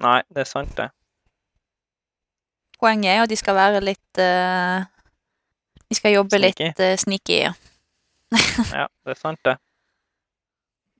Nei, 0.03 0.21
det 0.31 0.45
er 0.45 0.47
sant, 0.49 0.71
det. 0.79 0.89
Poenget 2.79 3.11
er 3.11 3.19
jo 3.19 3.25
at 3.27 3.31
de 3.31 3.37
skal 3.39 3.55
være 3.57 3.79
litt 3.83 4.19
uh, 4.19 4.83
De 5.87 5.95
skal 5.97 6.15
jobbe 6.15 6.39
Sneaky. 6.39 6.67
litt 6.71 6.81
uh, 6.83 6.95
sneaky. 6.99 7.37
Ja. 7.45 7.53
Ja, 8.81 8.87
det 9.05 9.15
er 9.15 9.19
sant, 9.19 9.39
det. 9.45 9.55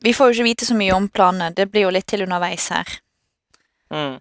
Vi 0.04 0.14
får 0.14 0.28
jo 0.32 0.36
ikke 0.40 0.50
vite 0.50 0.66
så 0.68 0.76
mye 0.78 0.94
om 0.96 1.08
planene. 1.10 1.54
Det 1.56 1.66
blir 1.72 1.86
jo 1.88 1.94
litt 1.94 2.06
til 2.08 2.22
underveis 2.26 2.68
her. 2.74 2.90
Mm. 3.94 4.18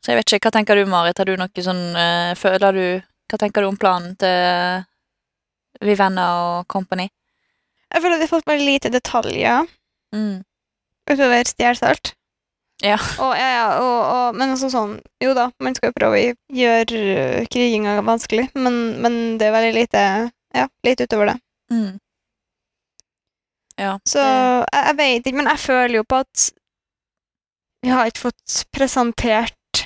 Så 0.00 0.12
jeg 0.12 0.16
vet 0.20 0.32
ikke, 0.32 0.46
Hva 0.48 0.52
tenker 0.56 0.76
du, 0.78 0.86
Marit? 0.88 1.18
Har 1.18 1.26
du 1.28 1.34
noe 1.36 1.62
sånn 1.64 1.80
uh, 1.92 2.32
Føler 2.38 2.72
du 2.72 2.84
Hva 3.28 3.38
tenker 3.42 3.60
du 3.60 3.68
om 3.68 3.76
planen 3.76 4.14
til 4.16 4.84
Vivenna 5.84 6.24
og 6.44 6.68
company? 6.70 7.08
Jeg 7.90 8.02
føler 8.02 8.14
at 8.16 8.22
de 8.22 8.26
har 8.28 8.32
fått 8.38 8.48
veldig 8.48 8.66
lite 8.66 8.92
detaljer 8.94 9.68
Mm. 10.14 10.40
utover 11.06 11.44
stjelsalt. 11.46 12.14
Ja. 12.82 12.96
Og, 13.22 13.34
ja, 13.38 13.48
ja, 13.54 13.66
og, 13.78 13.98
og, 14.10 14.34
men 14.40 14.50
altså 14.56 14.66
sånn 14.72 14.96
Jo 15.22 15.34
da, 15.36 15.44
man 15.62 15.74
skal 15.76 15.90
jo 15.92 15.94
prøve 16.00 16.18
å 16.18 16.32
gjøre 16.56 17.02
uh, 17.42 17.44
kriginga 17.52 17.98
vanskelig, 18.02 18.48
men, 18.58 18.78
men 19.04 19.18
det 19.38 19.46
er 19.50 19.54
veldig 19.54 19.74
lite 19.76 20.02
Ja, 20.56 20.64
litt 20.86 21.02
utover 21.04 21.30
det. 21.30 21.36
Mm. 21.70 21.98
Ja. 23.80 23.94
Så 24.08 24.20
jeg, 24.20 24.66
jeg 24.74 24.96
vet 24.98 25.26
ikke, 25.26 25.38
men 25.40 25.48
jeg 25.48 25.62
føler 25.62 26.00
jo 26.00 26.06
på 26.08 26.20
at 26.20 26.48
vi 27.80 27.92
har 27.92 28.10
ikke 28.10 28.26
fått 28.28 28.64
presentert 28.76 29.84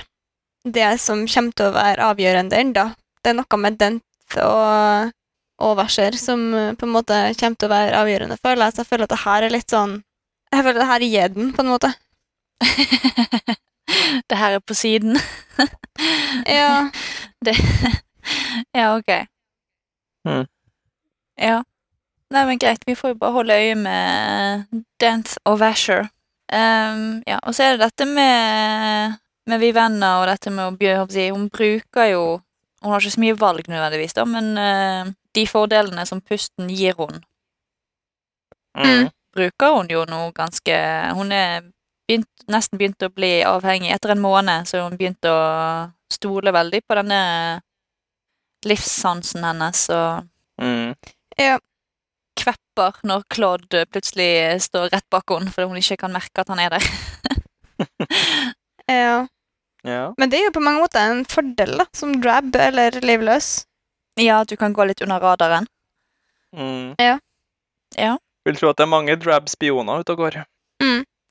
det 0.65 0.95
som 1.03 1.27
kommer 1.31 1.55
til 1.55 1.69
å 1.69 1.75
være 1.77 2.09
avgjørende 2.11 2.59
ennå. 2.59 2.89
Det 3.23 3.31
er 3.31 3.37
noe 3.39 3.61
med 3.61 3.77
Dent 3.79 4.39
og, 4.43 5.13
og 5.63 5.77
Verser 5.79 6.17
som 6.19 6.43
uh, 6.57 6.73
på 6.79 6.89
en 6.89 6.95
måte 6.95 7.19
kommer 7.39 7.61
til 7.61 7.69
å 7.69 7.75
være 7.75 8.01
avgjørende, 8.01 8.41
føler 8.43 8.67
jeg. 8.67 8.75
Så 8.75 8.83
jeg 8.83 8.91
føler 8.91 9.07
at 9.07 9.15
det 9.15 9.21
her 9.25 9.47
er 9.47 9.55
litt 9.55 9.75
sånn 9.75 9.95
Jeg 10.51 10.65
føler 10.65 10.75
at 10.75 10.83
det 10.83 10.91
her 10.91 11.05
er 11.05 11.13
gjedden, 11.15 11.53
på 11.55 11.63
en 11.63 11.71
måte. 11.71 11.93
det 14.31 14.41
her 14.41 14.59
er 14.59 14.65
på 14.65 14.77
siden. 14.79 15.21
Ja. 16.51 16.91
Det 17.47 17.53
Ja, 18.75 18.97
ok. 18.97 19.11
Mm. 20.27 20.47
Ja. 21.39 21.61
Nei, 22.35 22.45
men 22.49 22.59
greit. 22.59 22.83
Vi 22.89 22.95
får 22.99 23.13
jo 23.15 23.19
bare 23.21 23.33
holde 23.37 23.55
øye 23.61 23.75
med 23.79 24.65
Dent 25.01 25.37
og 25.47 25.59
Vasher. 25.61 26.09
Um, 26.53 27.23
ja, 27.27 27.39
og 27.43 27.55
så 27.57 27.65
er 27.69 27.77
det 27.77 27.87
dette 27.89 28.07
med 28.11 29.15
med 29.47 29.61
Vivenna 29.61 30.11
og 30.23 30.27
dette 30.29 30.49
med 30.53 30.65
å 30.71 30.77
bjø- 30.77 30.97
håper 31.03 31.15
jeg 31.19 31.33
å 31.33 31.33
si, 31.33 31.37
Hun 31.37 31.49
bruker 31.53 32.07
jo 32.11 32.23
Hun 32.83 32.93
har 32.93 33.01
ikke 33.01 33.13
så 33.15 33.21
mye 33.21 33.37
valg 33.41 33.67
nødvendigvis, 33.69 34.15
da, 34.17 34.25
men 34.29 34.51
uh, 34.61 35.11
de 35.37 35.45
fordelene 35.49 36.05
som 36.09 36.21
pusten 36.21 36.69
gir 36.73 36.95
hun, 36.99 37.23
Mm. 38.77 39.09
bruker 39.37 39.75
hun 39.77 39.89
jo 39.89 40.05
nå 40.11 40.33
ganske 40.35 40.75
Hun 41.15 41.33
er 41.33 41.61
begynt, 42.09 42.27
nesten 42.51 42.79
begynt 42.79 43.03
å 43.07 43.09
bli 43.15 43.43
avhengig. 43.47 43.93
Etter 43.95 44.11
en 44.13 44.21
måned 44.21 44.67
så 44.67 44.81
har 44.81 44.89
hun 44.91 44.99
begynt 44.99 45.25
å 45.31 45.37
stole 46.13 46.53
veldig 46.53 46.81
på 46.89 46.97
denne 46.99 47.61
livssansen 48.67 49.45
hennes 49.45 49.85
og 49.91 50.25
Mm. 50.61 50.95
ja. 51.39 51.59
Kvepper 52.39 53.01
når 53.07 53.25
Claude 53.33 53.85
plutselig 53.93 54.63
står 54.67 54.91
rett 54.95 55.07
bak 55.13 55.31
henne 55.35 55.53
fordi 55.55 55.69
hun 55.71 55.81
ikke 55.81 56.01
kan 56.05 56.15
merke 56.15 56.43
at 56.43 56.51
han 56.53 56.63
er 56.63 56.75
der. 56.77 56.89
ja. 59.01 59.27
Ja. 59.85 60.05
Men 60.19 60.33
det 60.33 60.41
er 60.41 60.47
jo 60.49 60.57
på 60.57 60.65
mange 60.65 60.81
måter 60.81 61.05
en 61.13 61.25
fordel, 61.29 61.77
da, 61.83 61.87
som 61.93 62.17
drab 62.25 62.57
eller 62.57 62.97
livløs. 63.05 63.67
Ja, 64.21 64.41
at 64.41 64.49
du 64.49 64.57
kan 64.57 64.73
gå 64.73 64.87
litt 64.89 65.03
under 65.05 65.21
radaren. 65.21 65.69
Mm. 66.57 66.95
Ja. 67.03 67.19
Ja. 67.99 68.17
Vil 68.49 68.57
tro 68.57 68.71
at 68.71 68.81
det 68.81 68.87
er 68.87 68.93
mange 68.95 69.17
drab 69.21 69.51
spioner 69.53 70.01
ute 70.01 70.17
og 70.17 70.25
går. 70.25 70.45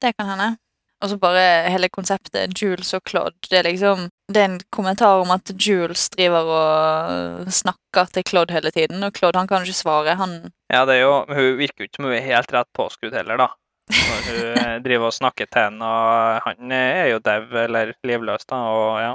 Det 0.03 0.11
kan 0.19 0.27
hende. 0.27 0.57
Og 1.03 1.09
så 1.11 1.17
bare 1.19 1.67
hele 1.67 1.89
konseptet 1.91 2.53
Jules 2.55 2.93
og 2.95 3.01
Claude. 3.09 3.35
Det 3.49 3.57
er 3.59 3.67
liksom 3.67 4.07
Det 4.31 4.39
er 4.39 4.45
en 4.45 4.61
kommentar 4.71 5.19
om 5.19 5.33
at 5.35 5.51
Jules 5.59 6.07
driver 6.09 6.47
og 6.47 7.51
snakker 7.51 8.07
til 8.13 8.23
Claude 8.29 8.55
hele 8.55 8.71
tiden, 8.71 9.03
og 9.03 9.11
Claude 9.17 9.37
han 9.37 9.47
kan 9.47 9.67
ikke 9.67 9.75
svare. 9.75 10.15
Han 10.15 10.37
Ja, 10.71 10.85
det 10.85 10.95
er 10.95 11.01
jo, 11.01 11.25
hun 11.27 11.57
virker 11.59 11.83
jo 11.83 11.89
ikke 11.89 11.99
som 11.99 12.07
hun 12.07 12.15
er 12.15 12.23
helt 12.23 12.53
rett 12.55 12.71
påskrudd 12.73 13.13
heller, 13.13 13.37
da. 13.37 13.49
Når 13.91 14.21
hun 14.29 14.61
eh, 14.63 14.77
driver 14.85 15.09
og 15.11 15.13
snakker 15.13 15.45
til 15.51 15.61
henne, 15.67 15.83
og 15.83 16.39
han 16.47 16.71
er 16.71 17.11
jo 17.11 17.19
dau 17.19 17.41
eller 17.65 17.91
livløs, 18.07 18.47
da, 18.47 18.61
og 18.71 19.01
ja. 19.03 19.11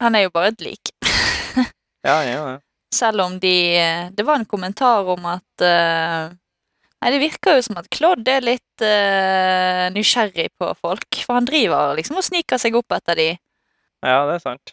Han 0.00 0.14
er 0.14 0.28
jo 0.28 0.30
bare 0.30 0.54
et 0.54 0.62
lik. 0.62 0.94
Ja, 2.04 2.20
han 2.20 2.28
er 2.28 2.36
jo 2.36 2.46
det. 2.52 2.58
Selv 2.94 3.20
om 3.24 3.38
de 3.40 3.56
Det 4.12 4.24
var 4.28 4.36
en 4.36 4.44
kommentar 4.44 5.08
om 5.08 5.24
at 5.26 5.62
eh, 5.64 6.34
Nei, 7.04 7.10
det 7.12 7.20
virker 7.20 7.58
jo 7.58 7.64
som 7.66 7.76
at 7.76 7.88
Claude 7.92 8.32
er 8.32 8.40
litt 8.40 8.80
uh, 8.80 9.90
nysgjerrig 9.92 10.46
på 10.56 10.70
folk. 10.80 11.18
For 11.20 11.36
han 11.36 11.44
driver 11.44 11.92
liksom 11.98 12.16
og 12.16 12.24
sniker 12.24 12.56
seg 12.60 12.78
opp 12.80 12.96
etter 12.96 13.18
de. 13.20 13.26
Ja, 14.00 14.22
det 14.24 14.38
er 14.38 14.40
sant. 14.40 14.72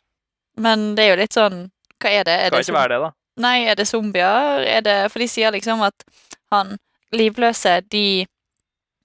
Men 0.56 0.94
det 0.96 1.04
er 1.04 1.14
jo 1.14 1.20
litt 1.22 1.36
sånn 1.36 1.60
Hva 2.02 2.12
er 2.12 2.26
det? 2.28 2.34
Er 2.36 2.50
Skal 2.50 2.58
det 2.58 2.68
ikke 2.70 2.78
være 2.78 2.94
det, 2.94 3.02
da. 3.04 3.12
Nei, 3.42 3.58
er 3.72 3.78
det 3.80 3.88
zombier? 3.88 4.64
Er 4.68 4.84
det 4.86 4.96
For 5.12 5.24
de 5.24 5.28
sier 5.32 5.54
liksom 5.56 5.84
at 5.86 6.08
han 6.52 6.76
livløse, 7.16 7.78
de 7.92 8.26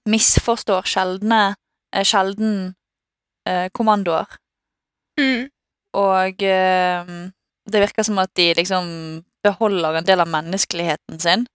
misforstår 0.07 0.87
sjeldne 0.87 1.41
eh, 1.91 2.03
Sjelden 2.07 2.73
eh, 3.47 3.67
kommandoer. 3.75 4.37
Mm. 5.19 5.47
Og 5.99 6.43
eh, 6.47 7.11
det 7.67 7.83
virker 7.83 8.07
som 8.07 8.19
at 8.23 8.31
de 8.39 8.53
liksom 8.55 8.89
beholder 9.43 9.99
en 9.99 10.07
del 10.07 10.23
av 10.23 10.31
menneskeligheten 10.31 11.19
sin. 11.19 11.47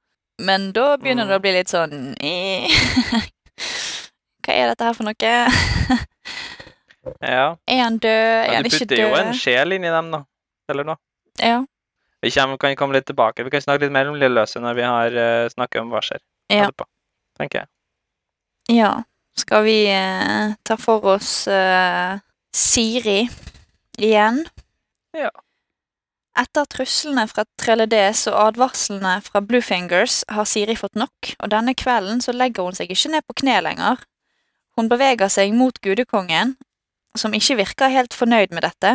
Men 0.43 0.70
da 0.74 0.97
begynner 0.99 1.24
Mm. 1.26 1.30
det 1.30 1.36
å 1.38 1.43
bli 1.45 1.53
litt 1.55 1.70
sånn 1.70 2.14
eh, 2.18 2.66
Hva 4.43 4.55
er 4.59 4.72
dette 4.72 4.88
her 4.88 4.97
for 4.99 5.07
noe? 5.07 5.34
Ja. 7.22 7.57
Er 7.66 7.80
han 7.82 7.97
død? 7.99 8.11
Er 8.14 8.55
han 8.55 8.66
ikke 8.68 8.84
død? 8.84 8.88
du 8.88 8.95
putter 8.95 9.01
jo 9.03 9.14
en 9.18 9.32
sjel 9.34 9.74
inn 9.74 9.84
i 9.86 9.90
dem, 9.90 10.11
da. 10.14 10.20
Eller 10.70 10.86
noe. 10.86 11.01
Ja. 11.43 11.57
Vi 12.22 12.30
kan 12.30 12.76
komme 12.78 12.95
litt 12.95 13.09
tilbake. 13.11 13.43
Vi 13.43 13.51
kan 13.51 13.64
snakke 13.64 13.82
litt 13.82 13.95
mer 13.95 14.07
om 14.11 14.14
Lilleløse 14.14 14.61
når 14.62 14.76
vi 14.78 14.84
har 14.86 15.16
uh, 15.18 15.49
snakket 15.51 15.80
om 15.82 15.90
hva 15.90 16.03
skjer 16.07 16.20
Ja. 16.53 16.68
etterpå, 16.68 16.86
Tenker 17.40 17.64
jeg. 17.64 17.68
ja. 18.78 18.93
Skal 19.34 19.64
vi 19.64 19.76
uh, 19.90 20.53
ta 20.62 20.76
for 20.76 21.03
oss 21.16 21.49
uh, 21.49 22.18
Siri 22.55 23.24
igjen? 23.99 24.43
Ja. 25.16 25.30
Etter 26.32 26.64
truslene 26.64 27.26
fra 27.28 27.44
Trelledes 27.60 28.22
og 28.30 28.38
advarslene 28.40 29.18
fra 29.20 29.42
Bluefingers 29.44 30.22
har 30.32 30.46
Siri 30.48 30.78
fått 30.80 30.96
nok, 30.96 31.34
og 31.36 31.50
denne 31.52 31.74
kvelden 31.76 32.22
så 32.24 32.32
legger 32.32 32.64
hun 32.64 32.76
seg 32.78 32.92
ikke 32.92 33.10
ned 33.12 33.26
på 33.28 33.36
kne 33.42 33.58
lenger. 33.66 34.00
Hun 34.78 34.88
beveger 34.88 35.28
seg 35.28 35.52
mot 35.52 35.76
gudekongen, 35.84 36.54
som 37.18 37.36
ikke 37.36 37.58
virker 37.60 37.92
helt 37.92 38.16
fornøyd 38.16 38.54
med 38.56 38.64
dette, 38.64 38.94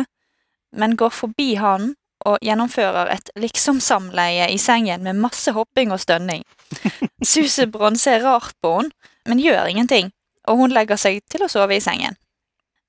men 0.74 0.98
går 0.98 1.14
forbi 1.14 1.52
han 1.62 1.92
og 2.26 2.42
gjennomfører 2.42 3.12
et 3.14 3.30
liksom-samleie 3.38 4.48
i 4.50 4.58
sengen 4.58 5.06
med 5.06 5.20
masse 5.22 5.54
hopping 5.54 5.94
og 5.94 6.02
stønning. 6.02 6.42
Susebron 7.30 7.96
ser 7.96 8.26
rart 8.26 8.58
på 8.62 8.74
henne, 8.80 8.90
men 9.28 9.42
gjør 9.44 9.68
ingenting, 9.70 10.10
og 10.48 10.58
hun 10.58 10.74
legger 10.74 10.98
seg 10.98 11.20
til 11.30 11.44
å 11.44 11.50
sove 11.52 11.76
i 11.76 11.84
sengen. 11.84 12.16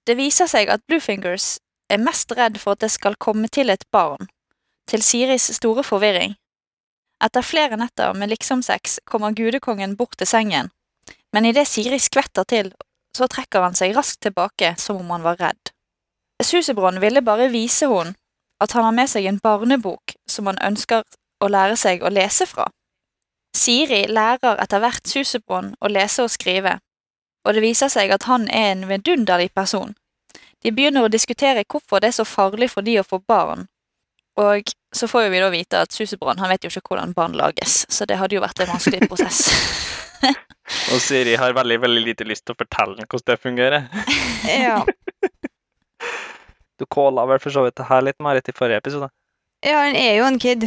Det 0.07 0.15
viser 0.17 0.49
seg 0.49 0.71
at 0.73 0.81
Bluefingers 0.87 1.59
er 1.91 2.01
mest 2.01 2.31
redd 2.37 2.57
for 2.61 2.73
at 2.73 2.85
det 2.85 2.89
skal 2.93 3.17
komme 3.19 3.49
til 3.51 3.69
et 3.69 3.83
barn, 3.93 4.29
til 4.89 5.03
Siris 5.05 5.49
store 5.55 5.83
forvirring. 5.85 6.35
Etter 7.23 7.43
flere 7.45 7.77
netter 7.77 8.13
med 8.15 8.31
liksom-sex 8.31 8.99
kommer 9.05 9.35
gudekongen 9.35 9.97
bort 9.99 10.17
til 10.17 10.27
sengen, 10.27 10.71
men 11.33 11.45
idet 11.45 11.67
Siri 11.67 11.99
skvetter 11.99 12.47
til, 12.47 12.71
så 13.15 13.27
trekker 13.27 13.65
han 13.65 13.75
seg 13.75 13.95
raskt 13.97 14.21
tilbake 14.23 14.73
som 14.79 15.01
om 15.01 15.11
han 15.13 15.25
var 15.25 15.39
redd. 15.41 15.71
Susebron 16.43 17.01
ville 17.03 17.21
bare 17.21 17.49
vise 17.51 17.89
henne 17.91 18.15
at 18.63 18.71
han 18.75 18.83
har 18.83 18.95
med 18.95 19.09
seg 19.11 19.25
en 19.27 19.39
barnebok 19.43 20.15
som 20.27 20.47
han 20.47 20.59
ønsker 20.63 21.03
å 21.43 21.47
lære 21.47 21.75
seg 21.79 22.03
å 22.03 22.11
lese 22.11 22.47
fra. 22.47 22.67
Siri 23.55 24.05
lærer 24.07 24.59
etter 24.61 24.81
hvert 24.83 25.07
Susebron 25.07 25.73
å 25.79 25.91
lese 25.91 26.23
og 26.23 26.31
skrive, 26.31 26.77
og 27.45 27.55
det 27.55 27.63
viser 27.63 27.91
seg 27.91 28.11
at 28.13 28.27
han 28.29 28.47
er 28.51 28.73
en 28.73 28.87
vidunderlig 28.89 29.51
person. 29.55 29.95
De 30.63 30.71
begynner 30.75 31.07
å 31.07 31.11
diskutere 31.11 31.63
hvorfor 31.67 32.03
det 32.03 32.11
er 32.11 32.19
så 32.19 32.27
farlig 32.27 32.69
for 32.71 32.85
de 32.85 32.99
å 32.99 33.07
få 33.07 33.21
barn. 33.27 33.67
Og 34.39 34.71
så 34.95 35.07
får 35.11 35.25
jo 35.25 35.31
vi 35.33 35.39
da 35.43 35.49
vite 35.53 35.81
at 35.83 35.91
Susebrann 35.93 36.39
han 36.39 36.49
vet 36.53 36.63
jo 36.63 36.69
ikke 36.71 36.93
hvordan 36.93 37.11
barn 37.17 37.33
lages, 37.37 37.81
så 37.91 38.05
det 38.07 38.17
hadde 38.21 38.37
jo 38.37 38.41
vært 38.43 38.61
en 38.63 38.71
vanskelig 38.71 39.09
prosess. 39.09 39.41
Og 40.93 40.99
Siri 41.01 41.33
har 41.39 41.53
veldig 41.57 41.79
veldig 41.81 42.01
lite 42.05 42.25
lyst 42.27 42.45
til 42.45 42.53
å 42.55 42.59
fortelle 42.59 43.03
hvordan 43.05 43.27
det 43.33 43.39
fungerer. 43.43 43.89
Ja. 44.49 44.79
Du 46.79 46.85
calla 46.87 47.25
vel 47.27 47.39
for 47.43 47.51
så 47.51 47.65
vidt 47.65 47.75
det 47.79 47.87
her 47.89 48.01
litt, 48.05 48.17
Marit, 48.23 48.47
i 48.49 48.55
forrige 48.55 48.79
episode. 48.79 49.09
ja, 49.65 49.81
han 49.83 49.95
er 49.99 50.15
jo 50.17 50.23
en 50.29 50.39
kid. 50.39 50.63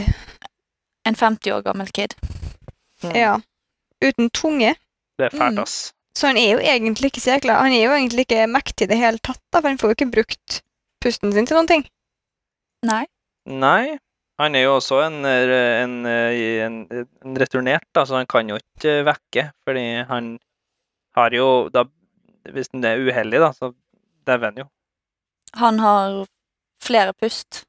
En 1.09 1.17
50 1.19 1.53
år 1.57 1.63
gammel 1.65 1.89
kid. 1.97 2.15
Ja. 3.17 3.39
Uten 4.05 4.29
tunge. 4.31 4.75
Det 5.19 5.31
er 5.31 5.33
fælt, 5.37 5.57
Mm. 5.57 5.63
ass. 5.63 5.93
Så 6.15 6.27
han 6.29 6.37
er 6.37 6.51
jo 6.53 6.59
egentlig 6.61 7.09
ikke 7.09 7.21
så 7.25 7.31
jækla 7.39 7.55
Han 7.63 7.73
er 7.73 7.85
jo 7.87 7.93
egentlig 7.97 8.27
ikke 8.27 8.45
mektig 8.47 8.85
i 8.85 8.91
det 8.93 8.99
hele 9.01 9.19
tatt, 9.19 9.41
da, 9.53 9.61
for 9.63 9.69
han 9.69 9.79
får 9.81 9.89
jo 9.89 9.97
ikke 9.97 10.11
brukt 10.13 10.59
pusten 11.01 11.33
sin 11.33 11.47
til 11.49 11.57
noen 11.57 11.67
ting. 11.71 11.87
Nei. 12.85 13.07
Nei, 13.47 13.99
han 14.39 14.55
er 14.55 14.67
jo 14.67 14.77
også 14.77 15.01
en, 15.07 15.25
eh, 15.27 15.83
en, 15.83 15.97
eh, 16.07 16.65
en, 16.67 16.77
en 16.91 17.39
returnert, 17.39 17.87
da, 17.95 18.05
så 18.07 18.21
han 18.21 18.29
kan 18.31 18.49
jo 18.49 18.59
ikke 18.61 19.03
vekke, 19.07 19.49
fordi 19.67 19.87
han 20.09 20.37
har 21.17 21.35
jo 21.37 21.69
da 21.73 21.85
Hvis 22.43 22.73
han 22.73 22.83
er 22.83 22.99
uheldig, 22.99 23.39
da, 23.39 23.53
så 23.55 23.69
dauer 24.27 24.49
han 24.49 24.57
jo. 24.59 24.65
Han 25.61 25.77
har 25.79 26.25
flere 26.83 27.13
pust. 27.15 27.61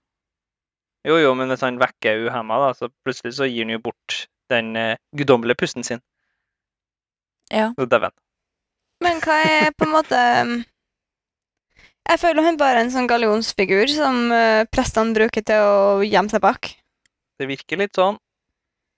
Jo, 1.05 1.19
jo, 1.21 1.33
men 1.37 1.51
hvis 1.51 1.61
han 1.61 1.77
vekker 1.77 2.23
uhemma, 2.25 2.57
da, 2.57 2.71
så 2.73 2.89
plutselig 3.05 3.35
så 3.37 3.45
gir 3.45 3.67
han 3.67 3.75
jo 3.75 3.83
bort 3.85 4.23
den 4.49 4.75
eh, 4.75 4.97
guddommelige 5.13 5.59
pusten 5.61 5.85
sin. 5.85 6.01
Ja. 7.51 7.69
Så 7.77 7.85
dauer 7.85 8.09
han. 8.09 8.17
Men 9.05 9.21
hva 9.21 9.37
er 9.45 9.69
på 9.77 9.85
en 9.85 9.93
måte 9.93 10.23
um, 10.41 10.55
Jeg 12.09 12.19
føler 12.19 12.43
han 12.43 12.57
bare 12.59 12.81
er 12.81 12.85
en 12.85 12.91
sånn 12.93 13.07
gallionsfigur 13.07 13.87
som 13.93 14.25
uh, 14.33 14.63
prestene 14.73 15.15
bruker 15.15 15.43
til 15.47 15.63
å 15.63 16.01
gjemme 16.03 16.29
seg 16.33 16.41
bak. 16.43 16.73
Det 17.39 17.47
virker 17.49 17.79
litt 17.79 17.95
sånn. 17.95 18.17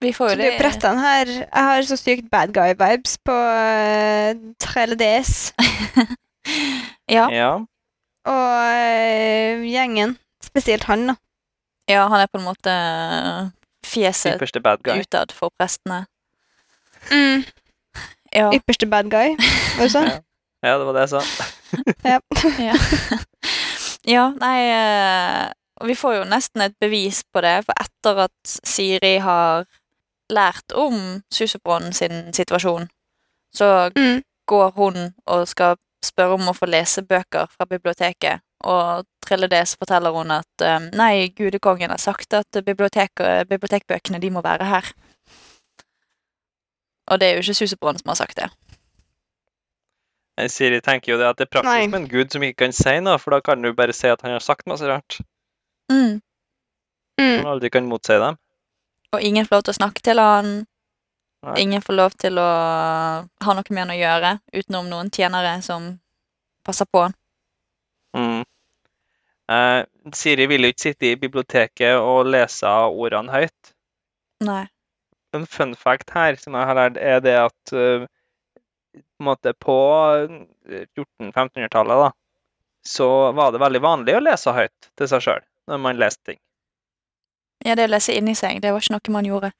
Vi 0.04 0.10
får 0.14 0.34
Så 0.34 0.38
det 0.42 0.48
det 0.52 0.58
prestene 0.60 1.00
her 1.00 1.30
Jeg 1.32 1.62
har 1.70 1.86
så 1.88 1.96
sykt 1.98 2.26
bad 2.30 2.52
guy-vibes 2.54 3.14
på 3.24 3.32
uh, 3.32 4.34
Trelledes 4.60 5.54
Ja, 7.16 7.30
Ja. 7.32 7.52
og 8.28 8.58
uh, 8.60 9.64
gjengen. 9.66 10.18
Spesielt 10.44 10.84
han, 10.90 11.08
da. 11.10 11.16
ja, 11.90 12.04
han 12.12 12.22
er 12.26 12.28
på 12.32 12.42
en 12.42 12.46
måte 12.50 12.74
fjeset 13.86 14.36
Ypperste 14.36 14.62
bad 14.66 14.84
guy. 14.86 15.00
utad 15.06 15.32
for 15.34 15.54
prestene. 15.58 16.04
Mm. 17.12 17.46
Ja. 18.36 18.50
Ypperste 18.54 18.88
bad 18.92 19.10
guy, 19.14 19.36
var 19.78 19.86
det 19.88 19.92
sånn? 19.96 20.12
Ja. 20.16 20.22
Ja, 20.66 20.80
det 20.82 20.86
var 20.88 20.96
det 20.98 21.02
jeg 21.04 21.12
sa. 21.12 21.46
Ja. 22.04 22.20
Ja, 22.60 22.76
ja 24.06 24.26
nei 24.40 24.60
eh, 24.72 25.52
vi 25.88 25.96
får 25.96 26.16
jo 26.20 26.24
nesten 26.30 26.62
et 26.62 26.76
bevis 26.80 27.24
på 27.34 27.42
det, 27.44 27.58
for 27.66 27.74
etter 27.82 28.22
at 28.30 28.54
Siri 28.64 29.18
har 29.24 29.66
lært 30.32 30.72
om 30.74 31.22
Susebronnen 31.34 31.94
sin 31.94 32.32
situasjon, 32.34 32.88
så 33.54 33.92
Mm. 33.96 34.22
går 34.48 34.72
hun 34.78 35.14
og 35.28 35.48
skal 35.48 35.76
spørre 36.06 36.34
om 36.38 36.48
å 36.50 36.54
få 36.56 36.66
lese 36.70 37.02
bøker 37.02 37.48
fra 37.50 37.66
biblioteket. 37.66 38.42
Og 38.64 39.06
Trilledes 39.26 39.76
forteller 39.78 40.14
hun 40.16 40.32
at 40.32 40.62
eh, 40.62 40.80
nei, 40.94 41.28
gudekongen 41.36 41.90
har 41.90 41.98
sagt 42.02 42.34
at 42.34 42.48
bibliotek- 42.66 43.46
bibliotekbøkene 43.50 44.20
de 44.22 44.30
må 44.32 44.42
være 44.46 44.66
her. 44.70 44.92
Og 47.12 47.20
det 47.20 47.28
er 47.28 47.34
jo 47.38 47.44
ikke 47.46 47.54
Susebronnen 47.60 48.00
som 48.02 48.10
har 48.14 48.16
sagt 48.24 48.38
det. 48.40 48.50
Eh, 50.38 50.50
Siri 50.52 50.82
tenker 50.84 51.14
jo 51.14 51.20
det 51.22 51.30
at 51.30 51.40
det 51.40 51.48
er 51.48 51.54
praktisk 51.58 51.72
Nei. 51.72 51.88
med 51.88 52.02
en 52.04 52.10
gud 52.12 52.34
som 52.34 52.44
ikke 52.44 52.66
kan 52.66 52.76
si 52.76 52.96
noe, 53.04 53.20
for 53.22 53.36
da 53.36 53.42
kan 53.46 53.62
du 53.64 53.72
bare 53.74 53.96
si 53.96 54.10
at 54.12 54.24
han 54.26 54.36
har 54.36 54.44
sagt 54.44 54.68
masse 54.68 54.88
rart. 54.88 55.20
Mm. 55.92 56.22
Mm. 57.22 57.38
Man 57.40 57.52
aldri 57.56 57.72
kan 57.72 57.88
motsi 57.88 58.18
dem. 58.20 58.40
Og 59.16 59.22
ingen 59.24 59.46
får 59.48 59.56
lov 59.56 59.68
til 59.68 59.76
å 59.76 59.80
snakke 59.80 60.04
til 60.04 60.20
han. 60.20 60.56
Nei. 61.46 61.60
Ingen 61.62 61.84
får 61.86 61.96
lov 61.96 62.18
til 62.20 62.40
å 62.42 62.50
ha 63.46 63.54
noe 63.54 63.70
med 63.70 63.84
han 63.84 63.94
å 63.94 64.00
gjøre, 64.00 64.32
utenom 64.56 64.90
noen 64.90 65.12
tjenere 65.14 65.60
som 65.64 65.94
passer 66.66 66.90
på 66.90 67.06
han. 67.06 67.16
Mm. 68.18 68.44
Eh, 69.54 69.82
Siri 70.18 70.48
vil 70.50 70.66
jo 70.66 70.74
ikke 70.74 70.88
sitte 70.88 71.12
i 71.12 71.20
biblioteket 71.22 72.00
og 72.02 72.32
lese 72.34 72.72
ordene 72.90 73.32
høyt. 73.32 73.76
Nei. 74.44 74.66
En 75.36 75.46
fun 75.46 75.76
fact 75.78 76.12
her 76.16 76.40
som 76.40 76.56
jeg 76.58 76.68
har 76.68 76.80
lært, 76.80 76.98
er 76.98 77.22
det 77.24 77.36
at 77.44 77.76
eh, 77.76 78.08
på, 79.20 79.36
en 79.36 79.56
på 79.60 79.78
1400-1500-tallet 80.70 82.04
da, 82.06 82.10
så 82.86 83.32
var 83.38 83.54
det 83.54 83.62
veldig 83.64 83.82
vanlig 83.82 84.18
å 84.18 84.24
lese 84.24 84.54
høyt 84.56 84.92
til 84.98 85.10
seg 85.10 85.24
sjøl 85.26 85.46
når 85.70 85.82
man 85.82 86.02
leste 86.02 86.32
ting. 86.32 86.40
Ja, 87.66 87.74
det 87.78 87.88
å 87.88 87.94
lese 87.96 88.14
inni 88.14 88.36
seg, 88.38 88.62
det 88.62 88.74
var 88.74 88.84
ikke 88.84 88.94
noe 88.94 89.16
man 89.16 89.28
gjorde. 89.30 89.52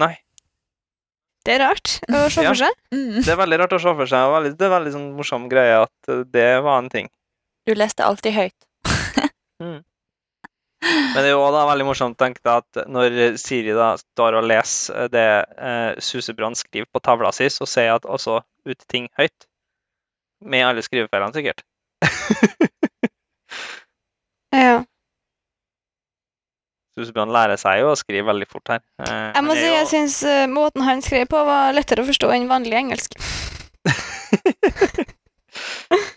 Nei. 0.00 0.14
Det 1.46 1.54
er 1.54 1.62
rart 1.62 1.92
å 2.04 2.24
se 2.28 2.42
for 2.44 2.58
seg. 2.58 2.74
Mm. 2.92 3.20
Det 3.24 3.30
er 3.32 3.38
veldig 3.40 3.58
rart 3.62 3.76
å 3.76 3.80
se 3.80 3.92
for 3.96 4.10
seg, 4.10 4.32
og 4.34 4.48
det 4.50 4.66
er 4.66 4.74
veldig 4.74 4.92
sånn 4.96 5.06
morsom 5.16 5.46
greie 5.52 5.78
at 5.86 6.10
eh, 6.12 6.24
det 6.28 6.50
var 6.66 6.82
en 6.82 6.90
ting. 6.92 7.08
Du 7.68 7.72
leste 7.76 8.04
alltid 8.04 8.36
høyt. 8.36 8.58
Men 10.80 11.18
det 11.20 11.26
er 11.28 11.34
jo 11.34 11.42
da 11.52 11.66
veldig 11.68 11.84
morsomt 11.90 12.16
å 12.16 12.22
tenke 12.24 12.40
at 12.48 12.78
når 12.88 13.36
Siri 13.40 13.74
da 13.76 13.90
står 14.00 14.38
og 14.38 14.46
leser 14.48 15.10
det 15.12 15.24
eh, 15.60 15.98
Susebrann 16.00 16.56
skriver 16.56 16.88
på 16.88 17.02
tavla 17.04 17.32
si, 17.36 17.50
så 17.52 17.66
sier 17.68 17.90
jeg 17.90 17.98
at 18.00 18.06
også 18.08 18.38
ut 18.70 18.86
ting 18.88 19.10
høyt. 19.20 19.44
Med 20.40 20.64
alle 20.64 20.82
skrivefeilene, 20.86 21.34
sikkert. 21.36 21.60
Ja. 24.50 24.80
Susebrann 26.98 27.30
lærer 27.30 27.54
seg 27.60 27.84
jo 27.84 27.92
å 27.92 27.98
skrive 27.98 28.26
veldig 28.32 28.48
fort 28.50 28.72
her. 28.72 28.80
Eh, 28.98 29.28
Jeg 29.36 29.44
må 29.46 29.54
si 29.54 29.62
jo- 29.68 29.76
jeg 29.76 29.86
syns 29.92 30.16
uh, 30.26 30.46
måten 30.50 30.82
han 30.82 31.04
skrev 31.06 31.28
på, 31.30 31.38
var 31.46 31.70
lettere 31.76 32.02
å 32.02 32.08
forstå 32.08 32.32
enn 32.34 32.48
vanlig 32.50 32.74
engelsk. 32.80 33.14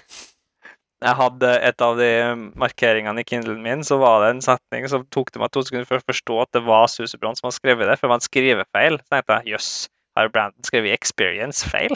Jeg 1.04 1.16
hadde 1.20 1.50
et 1.70 1.82
av 1.84 1.98
de 2.00 2.10
markeringene 2.60 3.22
i 3.24 3.28
Kindlen 3.28 3.62
min, 3.66 3.84
så 3.84 3.98
var 4.02 4.24
det 4.24 4.30
en 4.34 4.42
setning 4.46 4.88
som 4.92 5.04
tok 5.14 5.32
det 5.34 5.42
meg 5.44 5.52
to 5.54 5.64
sekunder 5.66 5.88
for 5.90 6.00
å 6.00 6.08
forstå 6.08 6.38
at 6.46 6.52
det 6.56 6.64
var 6.68 6.88
Susebrand 6.92 7.40
som 7.40 7.48
hadde 7.50 7.60
skrevet 7.60 7.90
det, 7.90 7.98
for 8.00 8.08
det 8.08 8.14
var 8.14 8.22
en 8.22 8.28
skrivefeil. 8.30 9.00
Så 9.02 9.08
tenkte 9.16 9.38
jeg 9.42 9.54
jøss, 9.54 9.70
har 10.18 10.30
Brandon 10.34 10.64
skrevet 10.68 10.94
'experience'-feil? 10.98 11.94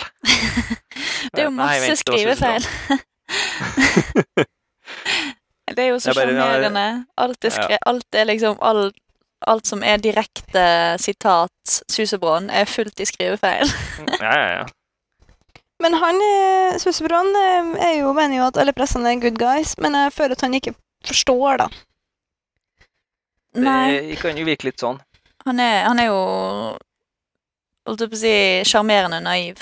Det 1.33 1.41
er 1.41 1.47
jo 1.47 1.49
Nei, 1.51 1.57
masse 1.59 1.87
vent, 1.89 1.99
skrivefeil. 2.03 2.63
det 5.75 5.83
er 5.83 5.89
jo 5.89 5.99
så 5.99 6.09
er 6.13 6.15
sjarmerende. 6.21 6.85
Alt, 7.17 7.43
Ja. 7.43 7.77
alt 7.85 8.15
er 8.15 8.25
liksom 8.29 8.57
alt, 8.61 8.95
alt 9.47 9.67
som 9.67 9.83
er 9.83 9.97
direkte 9.97 10.63
sitat 11.01 11.81
Susebrand, 11.91 12.49
er 12.51 12.65
fullt 12.65 12.99
i 12.99 13.05
skrivefeil. 13.05 13.67
Ja, 14.21 14.31
ja, 14.33 14.47
ja. 14.61 14.65
Men 15.79 15.93
han, 15.93 16.15
eh, 16.15 16.75
eh, 16.75 17.89
er 17.89 17.93
jo, 17.99 18.13
mener 18.13 18.39
jo 18.39 18.47
at 18.47 18.57
alle 18.57 18.73
pressene 18.73 19.11
er 19.11 19.21
good 19.21 19.37
guys, 19.37 19.75
men 19.77 19.93
jeg 19.93 20.13
føler 20.15 20.33
at 20.37 20.41
han 20.41 20.55
ikke 20.57 20.73
forstår, 21.05 21.57
da. 21.61 21.67
Nei, 23.57 24.11
Det 24.11 24.17
kan 24.21 24.37
jo 24.37 24.45
virke 24.45 24.67
litt 24.69 24.81
sånn. 24.81 24.99
han 25.45 25.59
er, 25.59 25.85
han 25.87 25.99
er 25.99 26.11
jo 26.11 26.19
Holdt 27.87 28.01
jeg 28.03 28.11
på 28.11 28.17
å 28.17 28.19
si 28.19 28.31
sjarmerende 28.67 29.21
naiv. 29.23 29.61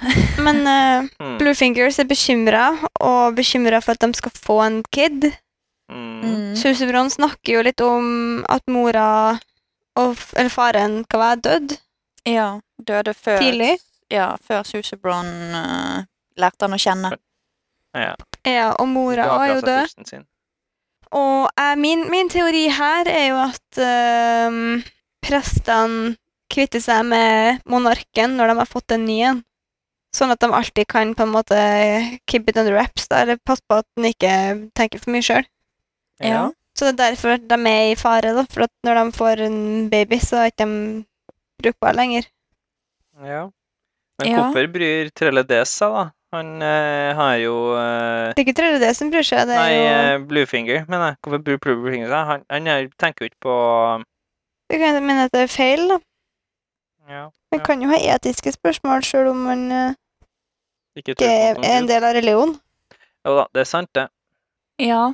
Men 0.46 0.62
uh, 0.64 1.08
Mm. 1.20 1.36
Bluefingers 1.36 1.98
er 2.00 2.06
bekymra, 2.08 2.62
og 3.04 3.34
bekymra 3.36 3.82
for 3.84 3.92
at 3.92 4.00
de 4.00 4.16
skal 4.16 4.32
få 4.32 4.56
en 4.64 4.78
kid. 4.88 5.26
Mm. 5.92 6.54
Mm. 6.56 7.10
Snakker 7.12 7.58
jo 7.58 7.62
litt 7.66 7.80
om 7.84 8.40
at 8.48 8.64
mora 8.72 9.38
og, 10.00 10.16
eller 10.32 10.48
faren 10.48 11.04
kan 11.04 11.20
være 11.20 11.40
død. 11.44 11.76
Ja, 12.24 12.60
døde 12.80 13.12
før 13.12 13.38
Tidlig? 13.42 13.76
Ja, 14.10 14.32
før 14.42 14.64
Susebron 14.66 15.28
uh, 15.54 16.02
lærte 16.40 16.66
han 16.66 16.74
å 16.74 16.80
kjenne. 16.80 17.12
Ja. 17.94 18.14
Ja, 18.46 18.70
og 18.78 18.88
mora 18.90 19.26
Ga 19.28 19.38
er 19.44 19.52
jo 19.52 19.60
død. 19.66 20.24
Og 21.18 21.50
uh, 21.50 21.74
min, 21.78 22.06
min 22.10 22.30
teori 22.30 22.68
her 22.72 23.10
er 23.10 23.26
jo 23.32 23.38
at 23.42 23.80
uh, 23.82 24.90
prestene 25.22 26.16
kvitter 26.50 26.82
seg 26.82 27.04
med 27.06 27.62
monarken 27.70 28.34
når 28.38 28.50
de 28.50 28.58
har 28.62 28.70
fått 28.70 28.96
en 28.96 29.06
ny 29.06 29.20
en. 29.30 29.42
Sånn 30.14 30.32
at 30.34 30.40
de 30.42 30.50
alltid 30.50 30.88
kan 30.90 31.12
på 31.14 31.22
en 31.22 31.34
måte 31.36 31.58
keep 32.26 32.48
it 32.50 32.58
under 32.58 32.74
wraps, 32.74 33.06
da, 33.06 33.22
eller 33.22 33.38
passe 33.46 33.62
på 33.62 33.78
at 33.78 33.86
den 33.94 34.08
ikke 34.10 34.32
tenker 34.74 35.02
for 35.02 35.14
mye 35.14 35.22
sjøl. 35.22 35.46
Ja. 36.18 36.48
Så 36.74 36.88
det 36.88 36.90
er 36.96 37.14
derfor 37.14 37.38
de 37.38 37.58
er 37.70 37.92
i 37.92 37.98
fare, 37.98 38.32
da, 38.34 38.42
for 38.50 38.66
at 38.66 38.72
når 38.86 38.98
de 38.98 39.14
får 39.14 39.44
en 39.46 39.60
baby, 39.92 40.18
så 40.22 40.42
er 40.42 40.50
ikke 40.50 40.66
de 40.66 41.04
brukbare 41.62 41.98
lenger. 42.02 42.26
ja. 43.22 43.46
Men 44.20 44.28
Ja. 44.30 44.40
hvorfor 44.44 44.66
bryr 44.74 45.10
Trelledes 45.16 45.72
seg, 45.80 45.94
da? 45.96 46.06
Han 46.32 46.50
eh, 46.62 47.10
har 47.18 47.36
jo 47.42 47.54
eh, 47.74 48.30
Det 48.36 48.38
er 48.38 48.44
ikke 48.44 48.54
Trelle 48.60 48.78
det 48.78 48.92
som 48.94 49.08
bryr 49.10 49.24
seg, 49.26 49.48
det 49.48 49.56
er 49.56 49.62
Nei, 49.64 49.72
jo 49.74 49.86
Nei, 49.90 50.26
Bluefinger, 50.30 50.84
mener 50.86 51.08
jeg. 51.10 51.16
Hvorfor 51.24 51.42
bryr 51.46 51.58
Bluefinger 51.64 52.12
seg? 52.12 52.28
Han, 52.28 52.44
han 52.52 52.68
er, 52.70 52.86
tenker 53.02 53.24
jo 53.26 53.30
ikke 53.32 53.42
på 53.48 53.56
Du 54.70 54.76
kan 54.78 55.00
mene 55.02 55.24
at 55.26 55.32
det 55.34 55.42
er 55.48 55.50
feil, 55.50 55.86
da. 55.90 55.98
ja, 57.10 57.24
Man 57.50 57.58
Ja. 57.58 57.64
kan 57.66 57.82
jo 57.82 57.88
ha 57.90 57.98
etiske 58.14 58.52
spørsmål 58.54 59.02
sjøl 59.02 59.32
om 59.32 59.40
man 59.48 59.64
eh, 59.74 59.96
ikke 61.00 61.16
ikke 61.16 61.26
er 61.26 61.58
en 61.80 61.88
del 61.88 62.04
av 62.04 62.14
religion. 62.14 62.52
Jo 63.26 63.34
da, 63.40 63.46
det 63.54 63.60
er 63.64 63.68
sant, 63.72 63.90
det. 63.98 64.06
Ja, 64.80 65.12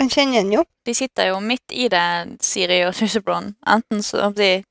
Han 0.00 0.08
kjenner 0.10 0.42
den 0.42 0.52
jo. 0.54 0.62
de 0.86 0.94
sitter 0.94 1.28
jo 1.32 1.40
midt 1.40 1.70
i 1.74 1.88
det, 1.90 2.38
Siri 2.42 2.80
og 2.86 2.94
Susebron. 2.94 3.52
Enten 3.66 4.02
så 4.02 4.30
de, 4.34 4.62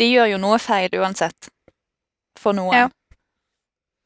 de 0.00 0.06
gjør 0.12 0.30
jo 0.34 0.38
noe 0.40 0.58
feil 0.58 0.88
uansett. 1.00 1.48
For 2.44 2.56
noen. 2.56 2.76
Ja. 2.76 2.88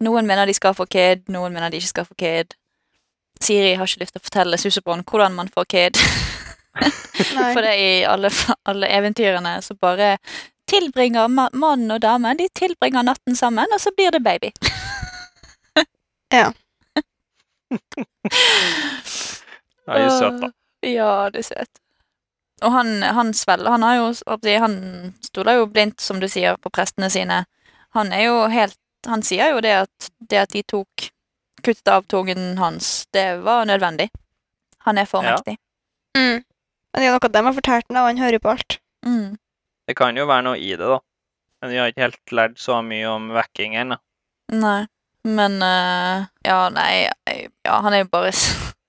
Noen 0.07 0.29
mener 0.31 0.47
de 0.47 0.55
skal 0.55 0.77
få 0.79 0.87
kid, 0.87 1.25
noen 1.35 1.55
mener 1.55 1.73
de 1.75 1.81
ikke 1.81 1.91
skal 1.91 2.07
få 2.07 2.15
kid. 2.19 2.55
Siri 3.43 3.75
har 3.79 3.87
ikke 3.87 4.05
lyst 4.05 4.15
til 4.15 4.23
å 4.23 4.27
fortelle 4.27 4.59
Susebron 4.61 5.03
hvordan 5.07 5.35
man 5.35 5.51
får 5.55 5.67
kid. 5.75 5.99
For 7.19 7.59
det 7.65 7.73
er 7.73 7.81
i 7.83 8.05
alle, 8.07 8.31
alle 8.71 8.91
eventyrene 8.95 9.57
så 9.67 9.75
bare 9.75 10.13
tilbringer 10.71 11.27
ma 11.33 11.49
mannen 11.57 11.91
og 11.97 12.03
damen 12.05 12.39
De 12.39 12.47
tilbringer 12.55 13.03
natten 13.09 13.35
sammen, 13.35 13.67
og 13.75 13.81
så 13.83 13.91
blir 13.97 14.15
det 14.15 14.23
baby. 14.25 14.53
Ja. 16.29 16.51
Ja, 19.89 19.95
det 19.95 20.03
er 20.05 20.11
søt, 20.19 20.43
da. 20.43 20.51
Ja, 20.85 21.13
det 21.33 21.41
er 21.41 21.47
søt. 21.47 21.81
Og 22.61 22.75
han, 22.75 23.03
han 23.03 23.33
svelger 23.33 23.71
Han 23.71 23.83
har 23.87 23.95
jo 23.97 24.09
Han 24.61 24.75
stoler 25.25 25.57
jo 25.57 25.67
blindt, 25.73 26.01
som 26.05 26.21
du 26.21 26.29
sier, 26.29 26.57
på 26.61 26.69
prestene 26.75 27.09
sine. 27.11 27.47
Han 27.99 28.13
er 28.15 28.25
jo 28.29 28.37
helt 28.53 28.79
Han 29.09 29.23
sier 29.27 29.53
jo 29.55 29.61
det 29.65 29.75
at 29.85 30.09
det 30.31 30.39
at 30.45 30.53
de 30.55 30.63
tok 30.69 31.09
kuttet 31.65 31.89
av 31.91 32.05
tungen 32.11 32.59
hans, 32.61 33.07
det 33.15 33.41
var 33.43 33.65
nødvendig. 33.67 34.09
Han 34.87 34.99
er 34.99 35.07
for 35.11 35.25
Ja. 35.27 35.35
mektig. 35.37 35.57
Mm. 36.17 36.43
Men 36.43 37.03
det 37.03 37.07
er 37.09 37.15
noe 37.17 37.31
de 37.35 37.43
har 37.47 37.55
fortalt 37.57 37.87
ham, 37.89 37.97
og 37.99 38.07
han 38.09 38.19
hører 38.23 38.39
på 38.43 38.51
alt. 38.53 38.77
Mm. 39.07 39.37
Det 39.89 39.97
kan 39.99 40.17
jo 40.17 40.27
være 40.29 40.45
noe 40.47 40.59
i 40.59 40.71
det, 40.77 40.87
da. 40.87 40.99
Men 41.63 41.71
vi 41.73 41.77
har 41.81 41.91
ikke 41.91 42.05
helt 42.07 42.33
lært 42.39 42.59
så 42.63 42.79
mye 42.85 43.07
om 43.11 43.31
vekking 43.35 43.75
ennå. 43.81 43.99
Nei. 44.55 44.87
Men 45.27 45.59
uh, 45.63 46.27
Ja, 46.47 46.69
nei 46.73 47.09
Ja, 47.67 47.81
han 47.83 47.93
er 47.93 48.05
jo 48.05 48.09
bare 48.13 48.31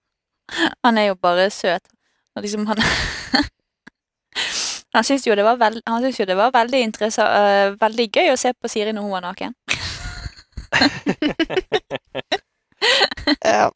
Han 0.85 0.97
er 0.97 1.09
jo 1.09 1.15
bare 1.15 1.49
søt. 1.49 1.87
Og 2.35 2.43
liksom, 2.45 2.67
han 2.69 2.77
Han 4.95 5.05
syntes 5.05 5.27
jo 5.27 5.35
det 5.37 5.45
var, 5.45 5.57
veld, 5.61 5.81
han 5.85 6.05
jo 6.05 6.25
det 6.25 6.37
var 6.37 6.53
veldig 6.53 6.79
eh, 6.81 7.75
Veldig 7.77 8.07
gøy 8.09 8.31
å 8.33 8.39
se 8.39 8.53
på 8.57 8.71
Siri 8.71 8.93
når 8.95 9.05
hun 9.05 9.15
var 9.17 9.27
naken. 9.27 9.53
Ja. 13.43 13.69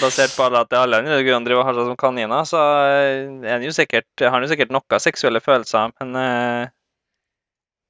Basert 0.00 0.32
på 0.36 0.46
alle 0.46 0.62
at 0.64 0.72
alle 0.78 1.00
andre 1.02 1.18
driver 1.20 1.60
og 1.60 1.66
har 1.66 1.76
seg 1.76 1.88
som 1.90 1.98
kaniner, 1.98 2.44
så 2.48 2.60
eh, 2.88 3.26
er 3.44 3.56
han 3.56 3.66
jo 3.66 3.72
sikkert, 3.74 4.08
har 4.22 4.32
han 4.32 4.46
jo 4.46 4.50
sikkert 4.52 4.72
noen 4.72 5.02
seksuelle 5.02 5.42
følelser, 5.44 5.92
men 6.00 6.16
uh, 6.16 6.70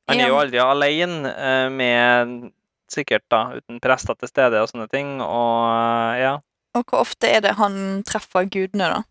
han 0.09 0.23
er 0.23 0.33
jo 0.33 0.39
aldri 0.41 0.63
alene 0.65 1.35
uh, 1.35 1.67
med 1.73 2.49
Sikkert, 2.89 3.27
da, 3.29 3.51
uten 3.53 3.83
prester 3.85 4.17
til 4.17 4.31
stede 4.31 4.63
og 4.65 4.71
sånne 4.71 4.87
ting, 4.89 5.19
og 5.21 6.17
ja. 6.17 6.31
Og 6.73 6.87
hvor 6.89 7.03
ofte 7.03 7.29
er 7.29 7.43
det 7.45 7.51
han 7.59 8.01
treffer 8.09 8.49
gudene, 8.49 8.87
da? 8.89 9.03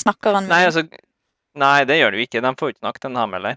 Snakker 0.00 0.34
han 0.34 0.48
med 0.48 0.50
Nei, 0.50 0.64
altså 0.66 0.82
Nei, 1.58 1.84
det 1.84 1.98
gjør 2.00 2.14
du 2.14 2.18
ikke. 2.22 2.40
De 2.40 2.52
får 2.56 2.72
ikke 2.72 2.80
snakke 2.82 3.00
til 3.04 3.16
ham 3.16 3.32
heller. 3.36 3.56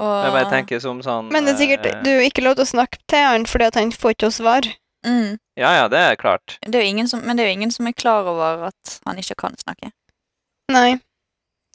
Og- 0.00 0.24
Jeg 0.24 0.32
bare 0.32 0.50
tenker 0.50 0.80
som 0.80 1.00
sånn 1.02 1.28
Men 1.32 1.44
det 1.44 1.54
er 1.54 1.58
sikkert 1.58 1.86
eh, 1.86 2.02
du 2.02 2.10
ikke 2.24 2.42
lov 2.44 2.54
til 2.56 2.64
å 2.64 2.70
snakke 2.70 2.98
til 3.10 3.18
han 3.26 3.44
fordi 3.44 3.66
at 3.66 3.74
han 3.74 3.90
får 3.92 4.14
ikke 4.14 4.28
å 4.30 4.32
svare. 4.32 4.76
mm, 5.04 5.38
Ja, 5.56 5.72
ja, 5.82 5.88
det 5.88 5.98
er 5.98 6.16
klart. 6.16 6.58
det 6.62 6.74
er 6.74 6.82
jo 6.84 6.88
ingen 6.94 7.08
som, 7.08 7.20
Men 7.26 7.36
det 7.36 7.44
er 7.44 7.48
jo 7.50 7.58
ingen 7.58 7.70
som 7.70 7.86
er 7.86 7.92
klar 7.92 8.24
over 8.24 8.64
at 8.68 9.00
han 9.06 9.16
ikke 9.16 9.36
kan 9.36 9.56
snakke. 9.56 9.92
Nei. 10.70 11.00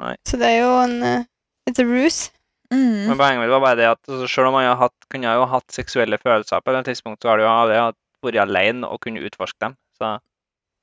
Nei. 0.01 0.15
Så 0.25 0.37
det 0.39 0.47
er 0.47 0.61
jo 0.63 0.71
en 0.83 1.03
uh, 1.03 1.23
It's 1.69 1.79
a 1.79 1.83
ruse. 1.85 2.31
Mm. 2.71 3.07
Men 3.09 3.17
poenget 3.17 3.41
mitt 3.41 3.49
var 3.49 3.61
bare 3.61 3.75
det 3.75 3.85
at 3.91 4.01
altså, 4.09 4.27
selv 4.27 4.47
om 4.47 4.53
han 4.55 4.65
har 4.65 4.75
hatt, 4.75 4.95
kunne 5.11 5.27
ha 5.27 5.35
jo 5.35 5.45
hatt 5.45 5.67
seksuelle 5.71 6.17
følelser 6.17 6.61
på 6.61 6.73
det 6.73 6.85
tidspunktet, 6.85 7.21
så 7.23 7.29
har 7.29 7.37
du 7.37 7.43
jo 7.43 7.49
aldri 7.49 7.93
vært 8.25 8.41
alene 8.41 8.87
og 8.89 8.99
kunne 9.01 9.21
utforske 9.21 9.59
dem. 9.59 9.75
Så 9.99 10.19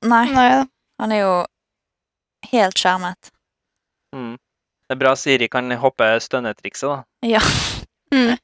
Nei, 0.05 0.24
Nei 0.30 0.64
han 1.01 1.12
er 1.12 1.18
jo 1.20 1.47
helt 2.52 2.74
skjermet. 2.78 3.30
mm. 4.14 4.36
Det 4.93 4.98
er 4.98 5.05
bra 5.06 5.14
Siri 5.16 5.48
kan 5.48 5.73
hoppe 5.81 6.05
stønnetrikset, 6.20 6.90
da. 6.90 6.98
Ja. 7.24 7.40
Mm. 8.12 8.36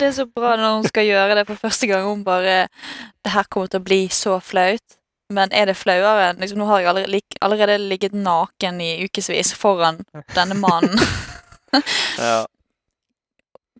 Det 0.00 0.06
er 0.06 0.12
så 0.16 0.24
bra 0.24 0.54
når 0.56 0.78
hun 0.78 0.86
skal 0.88 1.04
gjøre 1.04 1.34
det 1.36 1.42
for 1.50 1.60
første 1.60 1.84
gang. 1.90 2.06
Hun 2.08 2.22
bare 2.24 2.62
Det 3.20 3.34
her 3.34 3.44
kommer 3.52 3.68
til 3.68 3.82
å 3.82 3.84
bli 3.84 3.98
så 4.08 4.38
flaut. 4.40 4.96
Men 5.30 5.52
er 5.52 5.68
det 5.68 5.76
flauere 5.76 6.32
liksom, 6.40 6.58
Nå 6.58 6.66
har 6.70 6.80
jeg 6.80 6.88
allerede, 6.90 7.20
allerede 7.44 7.76
ligget 7.92 8.16
naken 8.16 8.80
i 8.80 9.04
ukevis 9.04 9.52
foran 9.54 10.00
denne 10.32 10.56
mannen. 10.56 10.96
Ja, 12.18 12.46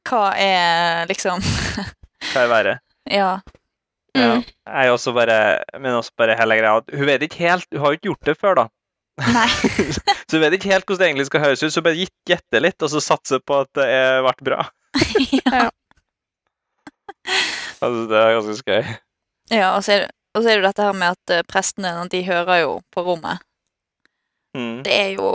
Hva 0.06 0.26
er 0.36 1.08
liksom 1.08 1.40
hva 1.40 2.44
er 2.44 2.52
verre? 2.52 2.74
Ja. 3.08 3.30
Ja. 4.12 4.36
Mm. 4.36 4.44
Jeg 4.44 4.86
er 4.86 4.92
også 4.92 5.14
bare, 5.16 5.38
men 5.80 5.96
også 5.96 6.12
bare 6.20 6.36
hele 6.38 6.60
greia 6.60 6.76
hun 6.92 7.08
vet 7.08 7.24
ikke 7.24 7.40
helt 7.46 7.66
Hun 7.72 7.80
har 7.80 7.94
jo 7.94 7.98
ikke 7.98 8.08
gjort 8.10 8.28
det 8.28 8.36
før, 8.36 8.58
da. 8.60 8.64
Nei. 9.34 9.48
så 10.28 10.36
du 10.36 10.38
vet 10.42 10.54
ikke 10.56 10.70
helt 10.72 10.86
hvordan 10.88 11.02
det 11.02 11.08
egentlig 11.10 11.26
skal 11.28 11.42
høres 11.44 11.62
ut, 11.62 11.72
så 11.74 11.82
bare 11.84 11.98
gitt- 11.98 12.28
gjette 12.30 12.60
litt, 12.62 12.80
og 12.82 12.90
så 12.92 13.02
satse 13.04 13.40
på 13.44 13.60
at 13.64 13.70
det 13.76 13.86
er- 13.92 14.22
ble 14.24 14.34
bra. 14.50 14.64
ja. 15.42 15.68
Altså, 17.80 18.06
det 18.10 18.16
er 18.20 18.34
ganske 18.38 18.56
skøy. 18.60 18.90
ja 19.54 19.68
og, 19.76 19.84
så 19.84 19.92
er 19.98 20.08
og 20.36 20.42
så 20.44 20.50
er 20.52 20.60
det 20.60 20.68
dette 20.68 20.84
her 20.86 20.94
med 20.94 21.16
at 21.16 21.32
eh, 21.34 21.42
prestene 21.48 21.92
de 22.12 22.20
hører 22.26 22.60
jo 22.62 22.74
på 22.94 23.02
rommet. 23.06 23.40
Mm. 24.56 24.82
Det 24.86 24.92
er 24.94 25.08
jo 25.16 25.30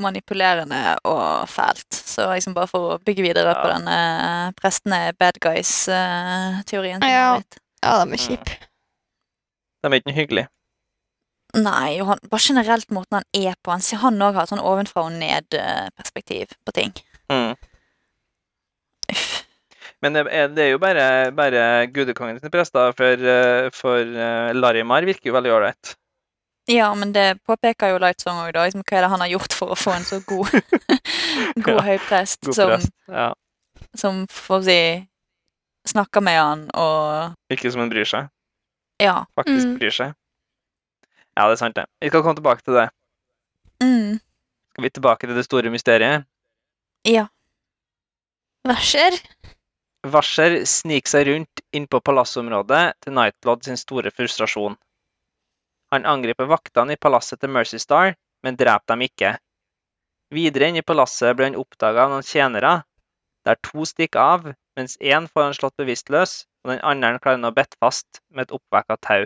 manipulerende 0.00 0.96
og 1.08 1.48
fælt. 1.50 1.88
Så 1.92 2.28
liksom 2.32 2.54
bare 2.56 2.70
for 2.70 2.94
å 2.94 2.98
bygge 3.04 3.24
videre 3.26 3.54
på 3.58 3.66
Ja. 3.68 3.74
denne 3.78 3.96
eh, 3.98 4.52
prestene 4.58 5.00
bad 5.18 5.40
guys-teorien. 5.44 7.02
Ja. 7.02 7.40
Ja, 7.84 8.04
de 8.04 8.12
er 8.16 8.22
kjipe. 8.22 8.56
De 9.82 9.90
er 9.92 9.98
ikke 10.00 10.10
noe 10.10 10.16
hyggelig. 10.18 10.46
Nei, 11.58 11.98
og 12.02 12.06
han, 12.12 12.18
bare 12.30 12.44
generelt 12.44 12.90
måten 12.94 13.18
han 13.20 13.26
er 13.36 13.54
på. 13.64 13.72
Han, 13.74 13.82
han 14.02 14.22
òg 14.28 14.36
har 14.38 14.46
et 14.46 14.52
sånn 14.52 14.62
ovenfra 14.62 15.04
og 15.08 15.12
ned-perspektiv 15.18 16.52
på 16.66 16.74
ting. 16.76 16.92
Mm. 17.32 17.54
Uff. 19.12 19.44
Men 20.04 20.14
det 20.14 20.20
er, 20.30 20.50
det 20.54 20.62
er 20.62 20.68
jo 20.76 20.78
bare, 20.78 21.04
bare 21.34 21.62
gudekongen 21.90 22.36
sine 22.38 22.52
prester, 22.54 22.92
for, 22.94 23.24
eh, 23.32 23.66
for 23.74 23.98
eh, 23.98 24.52
Larimar 24.54 25.02
virker 25.08 25.32
jo 25.32 25.34
veldig 25.34 25.50
ålreit. 25.56 25.96
Ja, 26.70 26.90
men 26.94 27.14
det 27.16 27.40
påpeker 27.48 27.94
jo 27.94 27.98
Lightsong 28.02 28.42
òg, 28.44 28.52
da. 28.54 28.66
Liksom, 28.68 28.84
hva 28.86 28.98
er 28.98 29.06
det 29.06 29.10
han 29.14 29.24
har 29.24 29.30
gjort 29.32 29.56
for 29.56 29.72
å 29.74 29.78
få 29.78 29.94
en 29.96 30.04
så 30.06 30.20
god, 30.28 30.52
god 31.64 31.72
Ja, 31.80 31.84
høyprest 31.88 32.44
God 32.46 32.58
som. 32.60 32.86
Ja. 33.08 33.28
som 33.96 34.22
får 34.30 34.66
si 34.68 34.80
snakker 35.88 36.20
med 36.22 36.36
han 36.36 36.64
og 36.76 37.34
Virker 37.50 37.72
som 37.72 37.80
han 37.82 37.90
bryr 37.90 38.06
seg. 38.06 38.28
Ja. 39.02 39.22
Faktisk 39.38 39.64
Mm. 39.66 39.76
bryr 39.80 39.94
seg. 39.94 40.14
Ja, 41.38 41.46
det 41.46 41.54
er 41.54 41.60
sant, 41.60 41.76
det. 41.78 41.86
Vi 42.02 42.10
skal 42.10 42.24
komme 42.24 42.34
tilbake 42.38 42.64
til 42.66 42.74
det. 42.74 42.88
Mm, 43.84 44.16
Skal 44.72 44.84
vi 44.84 44.90
tilbake 44.90 45.26
til 45.28 45.36
det 45.38 45.44
store 45.46 45.70
mysteriet? 45.70 46.26
ja. 47.06 47.28
Varsher? 48.66 49.14
Varsher 50.12 50.58
sniker 50.66 51.10
seg 51.10 51.28
rundt 51.28 51.62
inn 51.72 51.86
på 51.90 52.00
palassområdet 52.04 52.82
til 53.04 53.14
Nightlod 53.16 53.62
sin 53.64 53.78
store 53.80 54.10
frustrasjon. 54.14 54.74
Han 55.94 56.04
angriper 56.10 56.50
vaktene 56.50 56.96
i 56.96 57.00
palasset 57.00 57.40
til 57.40 57.52
Mercy 57.54 57.78
Star, 57.80 58.12
men 58.44 58.58
dreper 58.60 58.92
dem 58.92 59.06
ikke. 59.06 59.30
Videre 60.34 60.68
inn 60.68 60.76
i 60.76 60.84
palasset 60.84 61.36
blir 61.38 61.48
han 61.48 61.56
oppdaga 61.56 62.04
av 62.04 62.12
noen 62.12 62.26
tjenere, 62.26 62.74
der 63.46 63.56
to 63.64 63.86
stikker 63.88 64.20
av, 64.20 64.50
mens 64.76 64.98
én 65.00 65.30
får 65.32 65.46
han 65.46 65.56
slått 65.56 65.78
bevisstløs, 65.80 66.42
og 66.66 66.74
den 66.74 66.82
andre 66.84 67.16
klarer 67.22 67.38
han 67.40 67.48
å 67.48 67.54
bette 67.56 67.78
fast 67.80 68.20
med 68.28 68.48
et 68.48 68.56
oppvekka 68.58 68.98
tau. 69.06 69.24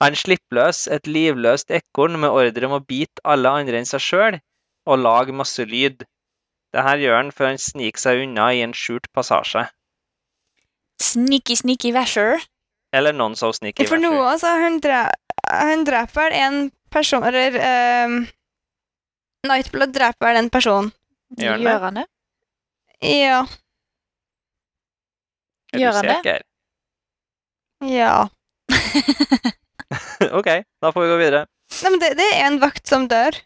Han 0.00 0.16
slipper 0.16 0.56
løs 0.56 0.86
et 0.88 1.08
livløst 1.10 1.72
ekorn 1.76 2.16
med 2.20 2.32
ordre 2.32 2.68
om 2.68 2.78
å 2.78 2.84
bite 2.84 3.20
alle 3.28 3.52
andre 3.60 3.80
enn 3.80 3.88
seg 3.88 4.00
sjøl 4.04 4.38
og 4.88 5.02
lage 5.02 5.34
masse 5.36 5.64
lyd. 5.68 6.06
Dette 6.72 6.94
gjør 7.02 7.18
han 7.18 7.32
før 7.34 7.52
han 7.52 7.60
sniker 7.60 8.00
seg 8.00 8.22
unna 8.24 8.48
i 8.56 8.62
en 8.64 8.72
skjult 8.76 9.10
passasje. 9.16 9.66
Sneaky, 11.02 11.56
sneaky 11.56 11.92
Vasher. 11.92 12.40
Eller 12.96 13.12
non 13.16 13.36
so 13.36 13.52
sneaky. 13.52 13.86
For 13.88 14.00
noe, 14.00 14.16
Vasher. 14.16 14.32
altså, 14.32 14.54
Hun, 14.64 14.80
dre 14.80 15.02
han 15.50 15.84
dreper 15.84 16.20
vel 16.20 16.36
en 16.38 16.58
person 16.94 17.24
Eller 17.26 17.56
um, 18.06 18.20
Nightblood 19.46 19.94
dreper 19.94 20.26
vel 20.26 20.38
en 20.42 20.50
person. 20.52 20.90
Gjør 21.40 21.56
han 21.56 21.62
det? 21.64 21.70
Gjør 21.70 21.84
han 21.86 22.00
det? 22.00 22.06
Ja. 23.00 23.38
Er 25.72 25.80
Gjør 25.80 25.96
du 25.96 26.10
sikker? 26.10 26.44
Ja. 27.88 28.14
OK, 30.38 30.50
da 30.82 30.92
får 30.92 31.04
vi 31.04 31.10
gå 31.12 31.18
videre. 31.20 31.44
Nei, 31.80 31.90
men 31.94 32.02
det, 32.02 32.10
det 32.18 32.26
er 32.34 32.46
en 32.48 32.60
vakt 32.62 32.86
som 32.90 33.06
dør. 33.10 33.36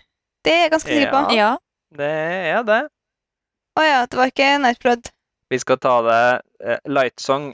Det 0.45 0.53
er 0.53 0.63
jeg 0.67 0.75
ganske 0.75 0.93
sikker 0.93 1.13
på. 1.13 1.23
Ja. 1.37 1.39
ja. 1.39 1.51
Det 1.95 2.11
er 2.55 2.65
det. 2.69 2.81
Å 3.79 3.85
ja, 3.85 4.01
det 4.07 4.19
var 4.19 4.31
ikke 4.31 4.49
Nightblood. 4.63 5.11
Vi 5.53 5.59
skal 5.61 5.79
ta 5.83 5.95
det 6.07 6.23
uh, 6.65 6.79
Lightsong 6.91 7.53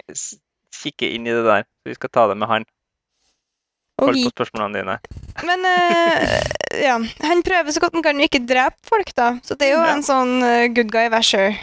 kikke 0.81 1.11
inn 1.17 1.27
i 1.29 1.35
det 1.35 1.45
der. 1.47 1.67
Vi 1.87 1.97
skal 1.97 2.13
ta 2.13 2.27
det 2.31 2.37
med 2.41 2.49
han. 2.51 2.67
Hold 4.01 4.17
på 4.25 4.33
spørsmålene 4.33 4.81
dine. 4.81 4.97
Men 5.45 5.67
uh, 5.67 6.39
ja, 6.81 6.97
han 7.27 7.43
prøver 7.45 7.75
så 7.75 7.83
godt 7.83 7.99
han 7.99 8.05
kan 8.07 8.21
å 8.21 8.27
ikke 8.27 8.43
drepe 8.49 8.79
folk, 8.89 9.13
da. 9.19 9.35
Så 9.45 9.57
det 9.61 9.69
er 9.71 9.75
jo 9.77 9.83
Ja. 9.85 9.93
en 9.95 10.05
sånn 10.07 10.35
uh, 10.41 10.69
good 10.73 10.93
guy 10.93 11.11
Vasher, 11.13 11.57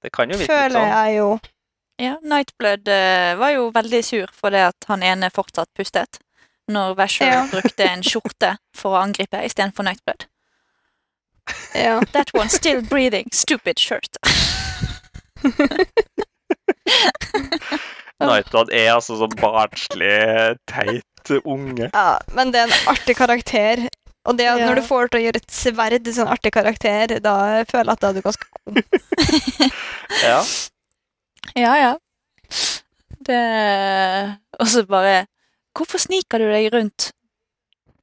Det 0.00 0.10
kan 0.16 0.30
jo 0.32 0.38
virke 0.40 0.46
litt 0.46 0.50
føler 0.50 0.78
sånn. 0.78 0.92
jeg 0.96 1.16
jo. 1.18 1.28
Ja, 2.00 2.14
Nightblood 2.24 2.88
eh, 2.88 3.34
var 3.36 3.50
jo 3.52 3.66
veldig 3.74 4.00
sur 4.06 4.30
for 4.32 4.50
det 4.54 4.62
at 4.70 4.86
han 4.88 5.02
ene 5.04 5.28
fortsatt 5.34 5.68
pustet. 5.76 6.20
Når 6.70 6.94
Vasher 6.96 7.26
Ja. 7.34 7.42
brukte 7.52 7.84
en 7.90 8.02
skjorte 8.06 8.54
for 8.76 8.94
å 8.96 9.02
angripe 9.02 9.40
istedenfor 9.44 9.84
Nightblood. 9.84 10.24
Ja. 11.74 11.98
That 12.14 12.30
one 12.34 12.48
still 12.48 12.80
breathing, 12.82 13.28
stupid 13.32 13.78
shirt. 13.78 14.16
Nightblood 18.20 18.70
er 18.76 18.90
altså 18.94 19.16
så 19.20 19.28
barnslig, 19.40 20.56
teit 20.68 21.32
unge. 21.44 21.88
ja, 21.92 22.18
men 22.36 22.52
det 22.52 22.60
er 22.62 22.68
en 22.68 22.88
artig 22.92 23.16
karakter. 23.18 23.86
Og 24.28 24.36
det 24.36 24.46
at 24.50 24.58
Ja. 24.60 24.66
når 24.68 24.74
du 24.80 24.82
får 24.84 25.08
til 25.08 25.20
å 25.20 25.22
gjøre 25.24 25.40
et 25.40 25.50
sverd 25.52 26.04
til 26.04 26.12
sånn 26.14 26.28
artig 26.28 26.52
karakter, 26.52 27.14
da 27.24 27.64
føler 27.64 27.88
jeg 27.88 27.92
at 27.96 28.00
da 28.00 28.08
er 28.08 28.12
du 28.12 28.20
ganske 28.20 28.46
god. 28.64 28.76
Ja. 30.22 30.40
Ja, 31.56 31.74
ja. 31.76 31.96
Det 33.26 33.40
Og 34.60 34.66
så 34.68 34.84
bare 34.86 35.26
Hvorfor 35.76 35.98
sniker 36.02 36.38
du 36.42 36.48
deg 36.50 36.72
rundt? 36.74 37.10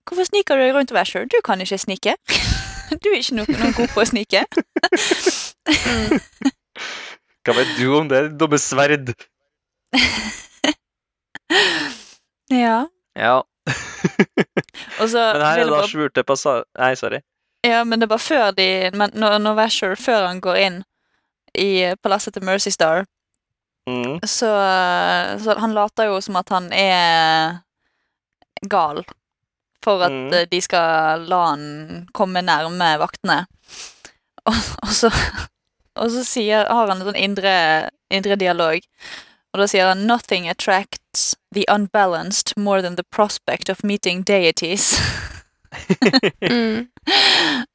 Hvorfor 0.08 0.24
sniker 0.30 0.56
du 0.56 0.64
deg 0.64 0.76
rundt, 0.76 0.94
Vasher? 0.96 1.26
Du 1.26 1.38
kan 1.44 1.62
ikke 1.62 1.78
snike. 1.78 2.16
Du 3.04 3.10
er 3.12 3.20
ikke 3.20 3.36
noen, 3.36 3.58
noe 3.60 3.74
god 3.76 3.90
på 3.92 4.00
å 4.00 4.06
snike. 4.08 4.46
Hva 7.44 7.56
vet 7.58 7.74
du 7.76 7.90
om 7.98 8.08
det? 8.08 8.22
Dumme 8.40 8.60
sverd. 8.62 9.12
Ja. 12.48 12.88
Ja. 13.16 13.42
Og 15.02 15.10
så 15.12 15.20
Men 15.20 15.44
her 15.44 15.60
er 15.60 15.60
det 15.60 15.66
da 15.68 15.74
bare 15.74 15.90
skjulte 15.92 16.24
passasjer 16.24 16.64
Nei, 16.80 16.94
sorry. 16.96 17.20
Ja, 17.68 17.82
men 17.84 18.00
det 18.00 18.08
bare 18.08 18.24
før 18.24 18.54
de 18.56 18.68
men 18.96 19.12
når, 19.18 19.36
når 19.44 19.58
Vasher, 19.58 19.96
før 20.00 20.30
han 20.30 20.40
går 20.44 20.60
inn 20.64 20.78
i 21.58 21.92
palasset 22.04 22.38
til 22.38 22.46
Mercy 22.48 22.72
Star, 22.72 23.04
Mm. 23.88 24.20
så, 24.28 24.50
så 25.44 25.54
han 25.60 25.74
later 25.74 26.10
jo 26.10 26.18
som 26.22 26.36
at 26.36 26.50
han 26.52 26.66
er 26.76 27.62
gal. 28.68 29.04
For 29.86 30.02
at 30.04 30.12
Mm. 30.12 30.34
eh, 30.34 30.46
de 30.52 30.60
skal 30.62 31.24
la 31.30 31.42
han 31.54 32.08
komme 32.14 32.42
nærme 32.44 32.98
vaktene. 33.00 33.46
Og, 34.48 34.56
og 34.84 34.92
så, 34.92 35.12
og 35.96 36.12
så 36.12 36.24
sier, 36.28 36.66
har 36.68 36.88
han 36.92 36.98
en 37.02 37.08
sånn 37.08 37.16
indre, 37.20 37.54
indre 38.12 38.36
dialog. 38.36 38.80
Og 39.54 39.62
da 39.62 39.68
sier 39.68 39.88
han 39.88 40.04
'Nothing 40.08 40.50
attracts 40.50 41.36
the 41.56 41.64
unbalanced 41.72 42.54
more 42.58 42.82
than 42.82 42.96
the 42.96 43.04
prospect 43.12 43.70
of 43.70 43.84
meeting 43.84 44.24
deities'. 44.28 45.00
Mm. 46.44 46.88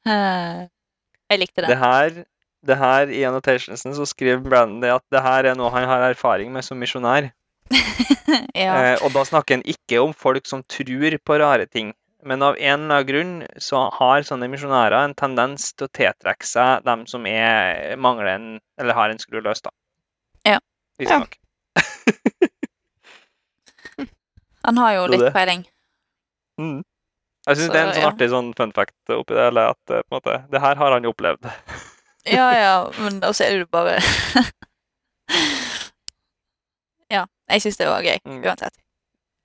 Jeg 1.33 1.39
likte 1.39 1.61
Det 1.61 1.69
det. 1.69 1.77
her, 1.77 2.23
det 2.63 2.77
her 2.79 3.11
I 3.11 3.23
annotationsen 3.27 3.95
så 3.95 4.05
skriver 4.07 4.43
Brandon 4.43 4.81
det 4.83 4.93
at 4.93 5.03
det 5.11 5.23
her 5.23 5.49
er 5.51 5.57
noe 5.59 5.71
han 5.73 5.87
har 5.89 6.05
erfaring 6.11 6.53
med 6.53 6.65
som 6.65 6.79
misjonær. 6.79 7.31
ja. 8.65 8.73
Eh, 8.75 8.95
og 9.03 9.11
da 9.15 9.23
snakker 9.27 9.59
han 9.59 9.67
ikke 9.67 10.01
om 10.03 10.13
folk 10.15 10.47
som 10.49 10.63
tror 10.69 11.17
på 11.19 11.39
rare 11.41 11.67
ting. 11.67 11.93
Men 12.23 12.43
av 12.45 12.55
en 12.55 12.85
eller 12.85 13.03
annen 13.03 13.07
grunn 13.07 13.33
så 13.59 13.89
har 13.97 14.23
sånne 14.23 14.47
misjonærer 14.51 14.95
en 15.01 15.15
tendens 15.19 15.73
til 15.75 15.89
å 15.89 15.91
tiltrekke 15.91 16.47
seg 16.47 16.85
dem 16.87 17.03
som 17.09 17.27
er, 17.27 17.97
mangler 17.99 18.31
en, 18.37 18.47
eller 18.79 18.95
har 18.95 19.11
en 19.11 19.19
skru 19.19 19.41
løs, 19.43 19.61
da. 19.65 19.73
Ja. 20.47 20.59
Visstnok. 21.01 21.35
Han 24.63 24.79
har 24.79 24.93
jo 24.95 25.07
litt 25.11 25.33
peiling. 25.35 25.65
Mm. 26.61 26.83
Jeg 27.43 27.59
syns 27.59 27.71
det 27.73 27.79
er 27.79 27.87
en 27.89 27.91
sånn 27.91 28.05
ja. 28.05 28.11
artig 28.13 28.29
sånn 28.31 28.53
fun 28.55 28.71
fact 28.71 29.11
oppi 29.11 29.35
det 29.35 29.49
hele, 29.49 29.65
at 29.73 29.91
eh, 29.91 30.05
på 30.05 30.13
en 30.13 30.21
måte, 30.21 30.37
det 30.53 30.61
her 30.63 30.79
har 30.79 30.95
han 30.95 31.09
opplevd. 31.09 31.49
Ja, 32.25 32.45
ja, 32.55 32.75
men 33.03 33.19
da 33.19 33.27
er 33.43 33.57
det 33.59 33.69
bare 33.71 33.97
Ja, 37.11 37.25
jeg 37.51 37.61
syns 37.61 37.77
det 37.77 37.87
var 37.89 38.01
gøy, 38.05 38.17
Mm. 38.25 38.41
uansett. 38.43 38.75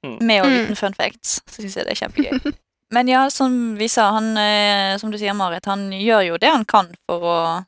Mm. 0.05 0.19
Med 0.23 0.41
og 0.41 0.47
Mm. 0.47 0.59
uten 0.65 0.77
fun 0.77 0.95
facts, 0.95 1.41
så 1.51 1.63
syns 1.63 1.77
jeg 1.77 1.85
det 1.87 1.93
er 1.93 2.07
kjempegøy. 2.07 2.55
Men 2.91 3.09
ja, 3.09 3.29
som 3.29 3.75
vi 3.77 3.89
sa, 3.89 4.11
han, 4.13 4.37
eh, 4.39 4.97
som 4.97 5.11
du 5.11 5.19
sier, 5.19 5.35
Marit, 5.35 5.67
han 5.67 5.91
gjør 5.93 6.23
jo 6.27 6.37
det 6.39 6.49
han 6.51 6.65
kan 6.65 6.95
for 7.07 7.21
å, 7.21 7.65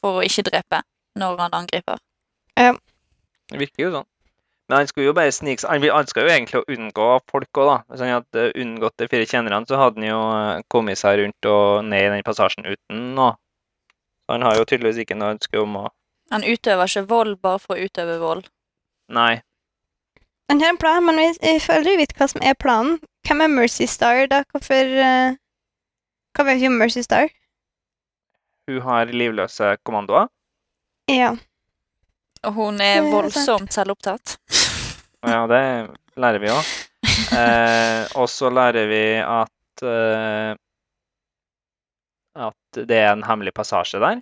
for 0.00 0.20
å 0.20 0.24
ikke 0.24 0.42
drepe 0.50 0.82
når 1.16 1.38
han 1.38 1.50
angriper. 1.62 1.96
Ja. 2.58 2.72
Det 3.48 3.58
virker 3.58 3.84
jo 3.86 3.90
sånn. 3.94 4.06
Men 4.68 4.78
han 4.78 4.86
skulle 4.86 5.06
jo 5.08 5.12
bare 5.16 5.32
snike 5.32 5.58
seg 5.58 5.70
Han 5.70 5.82
han 5.82 6.06
skal 6.06 6.22
jo 6.28 6.30
egentlig 6.30 6.64
unngå 6.68 7.06
folk 7.30 7.48
òg, 7.58 7.66
da. 7.66 7.78
Hvis 7.90 8.00
han 8.04 8.22
hadde 8.22 8.52
unngått 8.54 8.96
de 8.98 9.08
fire 9.08 9.26
tjenerne, 9.26 9.66
så 9.66 9.76
hadde 9.80 9.98
han 9.98 10.06
jo 10.10 10.20
eh, 10.30 10.62
kommet 10.70 10.98
seg 10.98 11.18
rundt 11.18 11.46
og 11.50 11.84
ned 11.84 12.04
i 12.04 12.10
den 12.14 12.22
passasjen 12.22 12.66
uten 12.66 13.14
noe. 13.16 13.34
Han 14.30 14.42
har 14.46 14.56
jo 14.58 14.64
tydeligvis 14.64 15.02
ikke 15.04 15.18
noe 15.18 15.34
ønske 15.36 15.60
om 15.60 15.76
å 15.80 15.86
Han 16.30 16.46
utøver 16.46 16.86
ikke 16.86 17.08
vold 17.10 17.38
bare 17.42 17.58
for 17.58 17.74
å 17.74 17.86
utøve 17.86 18.18
vold. 18.22 18.44
Nei. 19.10 19.40
Han 20.50 20.60
har 20.62 20.72
en 20.72 20.78
plan, 20.78 21.02
men 21.02 21.18
vi, 21.18 21.26
jeg 21.42 21.62
føler 21.62 21.98
vite 21.98 22.14
vet 22.14 22.18
hva 22.18 22.28
som 22.30 22.42
er 22.46 22.54
planen. 22.58 23.00
Hvem 23.26 23.42
er 23.44 23.50
Mercy 23.50 23.86
Star, 23.90 24.24
da? 24.30 24.44
Hvorfor 24.50 24.94
uh, 24.94 25.34
Hva 26.34 26.46
vet 26.46 26.62
vi 26.62 26.70
om 26.70 26.78
Mercy 26.78 27.02
Star? 27.02 27.30
Hun 28.70 28.80
har 28.86 29.10
livløse 29.10 29.76
kommandoer. 29.82 30.30
Ja. 31.10 31.34
Og 32.46 32.54
hun 32.54 32.80
er 32.80 33.02
voldsomt 33.10 33.74
selvopptatt. 33.74 34.36
Ja, 35.20 35.42
det 35.44 35.60
lærer 36.16 36.40
vi 36.40 36.54
òg. 36.54 36.70
Eh, 37.30 38.02
og 38.18 38.26
så 38.32 38.48
lærer 38.50 38.88
vi 38.90 39.04
at 39.22 39.82
eh, 39.86 40.56
At 42.40 42.80
det 42.88 42.96
er 42.96 43.12
en 43.12 43.26
hemmelig 43.26 43.52
passasje 43.56 44.00
der. 44.00 44.20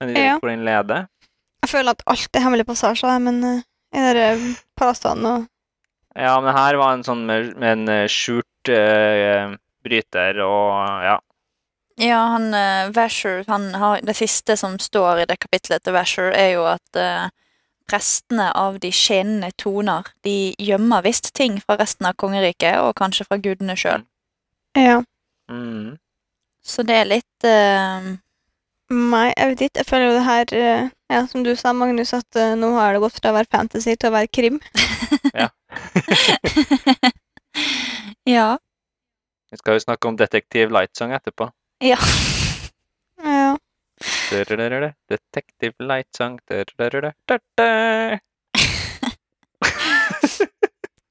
Men 0.00 0.08
vi 0.08 0.14
vet 0.14 0.24
Ja. 0.24 0.38
hvor 0.38 0.52
den 0.52 0.64
leder. 0.64 1.06
Jeg 1.64 1.70
føler 1.72 1.96
at 1.96 2.02
alt 2.06 2.36
er 2.36 2.44
hemmelige 2.44 2.68
passasjer, 2.68 3.18
men 3.18 3.44
uh, 3.44 3.62
i 3.96 4.02
den 4.14 4.56
palassene 4.78 5.36
og 5.36 5.46
Ja, 6.16 6.38
men 6.40 6.54
her 6.56 6.76
var 6.80 6.94
en 6.94 7.04
sånn 7.04 7.26
med, 7.28 7.56
med 7.60 7.72
en 7.74 7.88
eh, 7.92 8.06
skjult 8.08 8.70
uh, 8.72 9.56
bryter 9.84 10.38
og 10.40 11.02
ja. 11.04 11.16
Ja, 12.00 12.20
han 12.32 12.54
uh, 12.54 12.92
Vasher, 12.96 13.44
han 13.48 13.74
har 13.74 14.00
Det 14.00 14.14
siste 14.16 14.56
som 14.56 14.78
står 14.80 15.22
i 15.22 15.26
det 15.28 15.38
kapitlet 15.40 15.84
til 15.84 15.92
Vasher, 15.96 16.30
er 16.32 16.54
jo 16.54 16.64
at 16.70 17.00
uh, 17.00 17.28
restene 17.92 18.48
av 18.56 18.78
de 18.80 18.90
skinnende 18.92 19.52
toner, 19.60 20.08
de 20.24 20.54
gjemmer 20.58 21.04
visst 21.04 21.34
ting 21.34 21.60
fra 21.60 21.76
resten 21.76 22.08
av 22.08 22.16
kongeriket, 22.16 22.80
og 22.80 22.96
kanskje 22.98 23.28
fra 23.28 23.38
gudene 23.38 23.76
sjøl. 23.78 24.02
Ja. 24.76 25.02
Mm. 25.52 25.96
Så 26.66 26.82
det 26.86 26.96
er 27.00 27.10
litt 27.10 27.46
uh... 27.46 28.14
Nei, 28.86 29.26
jeg 29.32 29.50
vet 29.50 29.62
ikke. 29.66 29.80
Jeg 29.80 29.88
føler 29.88 30.06
jo 30.06 30.14
det 30.14 30.26
her 30.26 30.52
eh, 30.54 30.88
Ja, 31.10 31.24
som 31.30 31.42
du 31.46 31.52
sa, 31.58 31.72
Magnus, 31.74 32.12
at 32.14 32.38
uh, 32.38 32.54
nå 32.58 32.72
har 32.76 32.94
det 32.94 33.02
gått 33.02 33.18
fra 33.18 33.32
å 33.32 33.36
være 33.38 33.50
fantasy 33.50 33.94
til 33.94 34.10
å 34.10 34.14
være 34.14 34.30
krim. 34.30 34.60
Ja. 35.34 35.48
ja. 38.36 38.48
Vi 39.50 39.58
skal 39.58 39.78
jo 39.78 39.84
snakke 39.86 40.10
om 40.10 40.18
Detektiv 40.18 40.74
Lightsong 40.74 41.14
etterpå. 41.18 41.50
Ja. 41.84 41.98
Ja. 43.26 43.56
Detektiv 44.30 44.92
Detective 45.08 45.86
Lightsong 45.88 46.38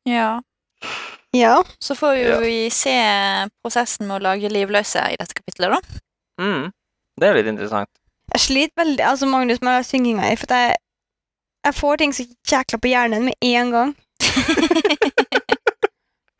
ja. 0.05 0.41
Ja. 1.35 1.55
Så 1.83 1.95
får 1.99 2.15
jo 2.19 2.29
Ja. 2.35 2.39
vi 2.43 2.69
se 2.73 2.95
prosessen 3.63 4.07
med 4.07 4.17
å 4.19 4.23
lage 4.29 4.49
livløse 4.51 5.03
i 5.11 5.17
dette 5.19 5.35
kapitlet, 5.37 5.75
da. 5.75 5.79
Mm. 6.41 6.71
Det 7.19 7.27
er 7.29 7.37
litt 7.39 7.51
interessant. 7.51 7.89
Jeg 8.33 8.41
sliter 8.41 8.81
veldig 8.83 9.03
altså 9.05 9.27
Magnus, 9.29 9.61
med 9.61 9.85
synginga 9.85 10.25
her, 10.25 10.35
for 10.41 10.49
at 10.51 10.57
jeg, 10.69 10.75
jeg 11.67 11.73
får 11.77 11.97
ting 12.01 12.13
så 12.17 12.25
jækla 12.49 12.79
på 12.81 12.89
hjernen 12.91 13.25
med 13.29 13.35
en 13.41 13.71
gang. 13.71 13.95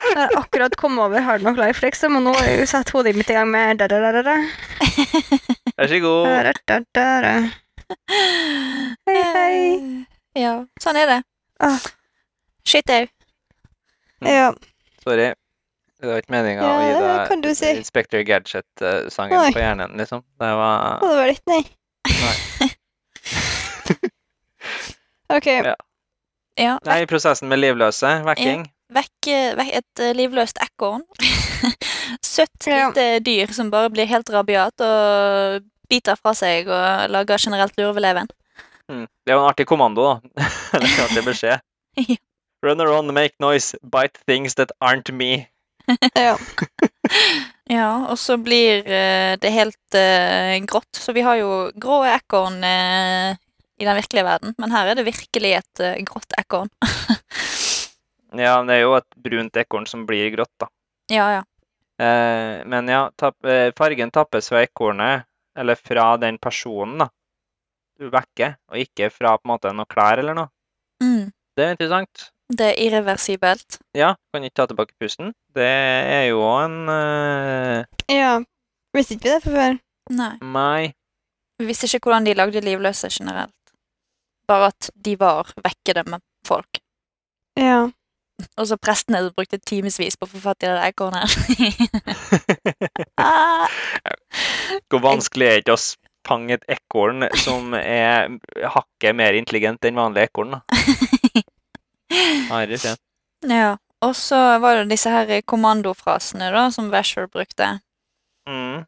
Jeg 0.06 0.22
har 0.22 0.36
akkurat 0.38 0.76
kommet 0.78 1.02
over 1.02 1.20
Hard 1.26 1.42
Knock 1.42 1.58
Life, 1.58 1.82
liksom, 1.82 2.16
og 2.20 2.22
nå 2.28 2.34
har 2.38 2.46
jeg 2.46 2.60
jo 2.62 2.66
satt 2.70 2.92
hodet 2.94 3.16
mitt 3.18 3.30
i 3.32 3.34
gang 3.36 3.50
med 3.52 3.80
da, 3.82 3.88
da, 3.90 3.98
da, 4.04 4.12
da, 4.14 4.22
da. 4.22 4.36
Vær 5.80 5.90
så 5.90 5.98
god. 6.04 6.28
Da, 6.30 6.52
da, 6.70 6.78
da, 6.96 7.06
da. 7.26 7.34
Hei, 9.10 9.18
hei. 9.34 10.06
Ja, 10.38 10.54
sånn 10.84 11.00
er 11.02 11.10
det. 11.10 11.18
Ah. 11.64 11.82
Shit 12.70 12.94
au. 12.94 13.02
Ja. 14.30 14.54
Sorry. 15.06 15.34
Det 16.02 16.08
var 16.12 16.18
ikke 16.22 16.34
meninga 16.34 16.62
å 16.66 16.68
Ja, 16.68 16.72
gi 16.84 16.92
det 17.00 17.28
kan 17.30 17.42
du 17.42 17.48
deg 17.48 17.56
si. 17.58 17.70
Inspector 17.80 18.20
Gadget-sangen 18.28 19.54
på 19.56 19.60
hjernen, 19.62 19.92
liksom. 20.00 20.22
Det 20.42 20.52
var 20.60 21.00
Det 21.02 21.08
var 21.16 21.28
litt, 21.32 21.46
nei. 21.48 21.64
ok. 25.38 25.46
Ja. 25.48 25.76
Ja, 26.58 26.78
Nei, 26.88 27.02
prosessen 27.10 27.50
med 27.52 27.60
livløse, 27.60 28.08
vekking. 28.24 28.62
vekk, 28.96 29.28
vekk 29.60 29.72
et 29.82 30.00
eh, 30.06 30.14
livløst 30.16 30.58
ekorn. 30.64 31.02
Søtt 32.24 32.68
Ja. 32.70 32.86
lite 32.88 33.20
dyr 33.26 33.52
som 33.52 33.68
bare 33.74 33.90
blir 33.92 34.06
helt 34.08 34.30
rabiat 34.32 34.80
og 34.86 35.66
biter 35.92 36.16
fra 36.16 36.32
seg 36.38 36.68
og 36.72 37.10
lager 37.12 37.38
generelt 37.44 37.76
lurveleven. 37.78 38.28
Mm. 38.88 39.04
Det 39.26 39.34
er 39.34 39.36
jo 39.36 39.42
en 39.44 39.50
artig 39.52 39.66
kommando, 39.68 40.06
da. 40.06 40.46
Eller 40.78 40.88
en 40.88 41.04
artig 41.10 41.26
beskjed. 41.28 41.60
Ja. 42.00 42.16
Run 42.66 42.82
around, 42.82 43.14
make 43.14 43.38
noise, 43.40 43.78
bite 43.84 44.18
things 44.26 44.56
that 44.56 44.72
aren't 44.82 45.12
me. 45.14 45.48
Ja. 46.16 46.38
Ja, 47.66 48.12
og 48.14 48.20
så 48.22 48.36
blir 48.38 48.86
eh, 48.86 49.38
det 49.42 49.50
helt 49.50 49.96
uh, 49.98 50.54
grått. 50.70 51.00
Så 51.02 51.16
vi 51.18 51.24
har 51.26 51.40
jo 51.40 51.72
grå 51.82 52.04
ekorn 52.06 52.60
uh, 52.62 53.34
i 53.82 53.88
den 53.88 53.98
virkelige 53.98 54.26
verden, 54.28 54.54
men 54.62 54.70
her 54.70 54.92
er 54.92 55.00
det 55.00 55.08
virkelig 55.08 55.56
et 55.58 55.82
uh, 55.82 55.96
grått 56.06 56.38
ekorn. 56.38 56.70
Ja, 58.36 58.58
men 58.60 58.68
det 58.68 58.76
er 58.76 58.82
jo 58.84 58.96
et 58.98 59.18
brunt 59.24 59.58
ekorn 59.58 59.86
som 59.88 60.02
blir 60.06 60.28
grått, 60.34 60.52
da. 60.60 60.68
ja, 61.14 61.28
ja. 61.38 61.44
Eh, 61.98 62.66
men 62.68 62.88
ja, 62.88 63.12
tapp, 63.16 63.46
eh, 63.46 63.72
fargen 63.78 64.12
tappes 64.12 64.50
fra 64.50 64.64
ekornet, 64.64 65.24
eller 65.58 65.76
fra 65.76 66.18
den 66.18 66.38
personen, 66.38 66.98
da. 67.06 67.10
Du 68.00 68.10
vekker, 68.12 68.58
og 68.72 68.82
ikke 68.82 69.10
fra 69.10 69.38
på 69.38 69.48
en 69.48 69.54
måte 69.54 69.72
noe 69.72 69.88
klær 69.88 70.20
eller 70.20 70.36
noe. 70.36 70.52
Mm. 71.04 71.32
Det 71.56 71.64
er 71.64 71.78
interessant. 71.78 72.26
Det 72.50 72.66
er 72.66 72.78
irreversibelt. 72.78 73.80
Ja, 73.98 74.14
kan 74.34 74.44
ikke 74.46 74.60
ta 74.62 74.68
tilbake 74.70 74.94
pusten. 75.02 75.34
Det 75.56 75.66
er 75.66 76.28
jo 76.30 76.44
en 76.46 76.86
uh... 76.90 77.82
Ja. 78.12 78.38
Visste 78.96 79.18
ikke 79.18 79.28
vi 79.28 79.34
det 79.34 79.42
fra 79.44 79.56
før? 79.56 79.78
Nei. 80.14 80.34
Nei. 80.54 80.94
Vi 81.60 81.66
visste 81.66 81.90
ikke 81.90 82.12
hvordan 82.12 82.28
de 82.28 82.38
lagde 82.38 82.62
livløse 82.62 83.10
generelt. 83.12 83.56
Bare 84.48 84.70
at 84.72 84.92
de 84.94 85.16
var 85.20 85.50
vekkede 85.66 86.06
med 86.12 86.22
folk. 86.48 86.80
Ja. 87.58 87.88
Og 88.60 88.68
så 88.68 88.78
prestene 88.78 89.24
brukte 89.34 89.58
timevis 89.58 90.18
på 90.20 90.28
å 90.28 90.30
få 90.30 90.42
fatt 90.44 90.66
i 90.66 90.70
det 90.70 90.90
ekornet. 90.92 91.32
ah, 93.26 93.72
Hvor 94.92 95.02
vanskelig 95.02 95.48
er 95.48 95.56
det 95.56 95.64
ikke 95.64 95.78
å 95.80 95.86
fange 96.26 96.58
et 96.58 96.66
ekorn 96.76 97.28
som 97.40 97.74
er 97.78 98.36
hakket 98.76 99.16
mer 99.18 99.38
intelligent 99.38 99.86
enn 99.88 100.00
vanlige 100.00 100.30
ekorn, 100.30 100.58
da? 100.58 100.62
Herre 102.52 102.78
fred. 102.78 102.98
ja. 103.50 103.78
Og 104.06 104.12
så 104.14 104.38
var 104.62 104.76
det 104.76 104.90
disse 104.92 105.10
her 105.10 105.30
kommandofrasene 105.50 106.52
da, 106.54 106.68
som 106.70 106.92
Vasher 106.94 107.26
brukte. 107.32 107.80
Mm. 108.46 108.84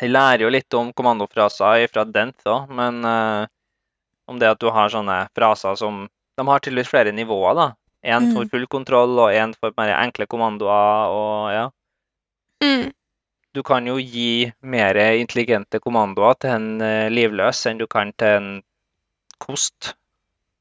Jeg 0.00 0.10
lærer 0.10 0.42
jo 0.44 0.50
litt 0.52 0.74
om 0.76 0.90
kommandofraser 0.96 1.86
fra 1.92 2.04
Dent 2.08 2.44
òg, 2.48 2.68
men 2.76 2.98
uh, 3.04 3.46
om 4.28 4.38
det 4.40 4.50
at 4.50 4.60
du 4.60 4.68
har 4.72 4.92
sånne 4.92 5.22
fraser 5.36 5.78
som 5.80 6.06
De 6.40 6.46
har 6.48 6.60
tydeligvis 6.64 6.88
flere 6.88 7.12
nivåer, 7.12 7.54
da. 7.56 7.66
Én 8.04 8.30
for 8.32 8.44
Mm. 8.46 8.50
full 8.50 8.66
kontroll, 8.66 9.18
og 9.18 9.32
én 9.32 9.52
for 9.60 9.72
mer 9.76 9.90
enkle 9.98 10.24
kommandoer, 10.26 11.10
og 11.12 11.52
ja. 11.52 11.66
Mm. 12.64 12.92
Du 13.54 13.62
kan 13.62 13.86
jo 13.86 13.96
gi 13.98 14.50
mer 14.62 14.96
intelligente 15.20 15.80
kommandoer 15.80 16.38
til 16.40 16.50
en 16.50 16.80
eh, 16.80 17.08
livløs 17.12 17.66
enn 17.66 17.78
du 17.78 17.86
kan 17.86 18.12
til 18.16 18.36
en 18.38 18.62
kost. 19.38 19.94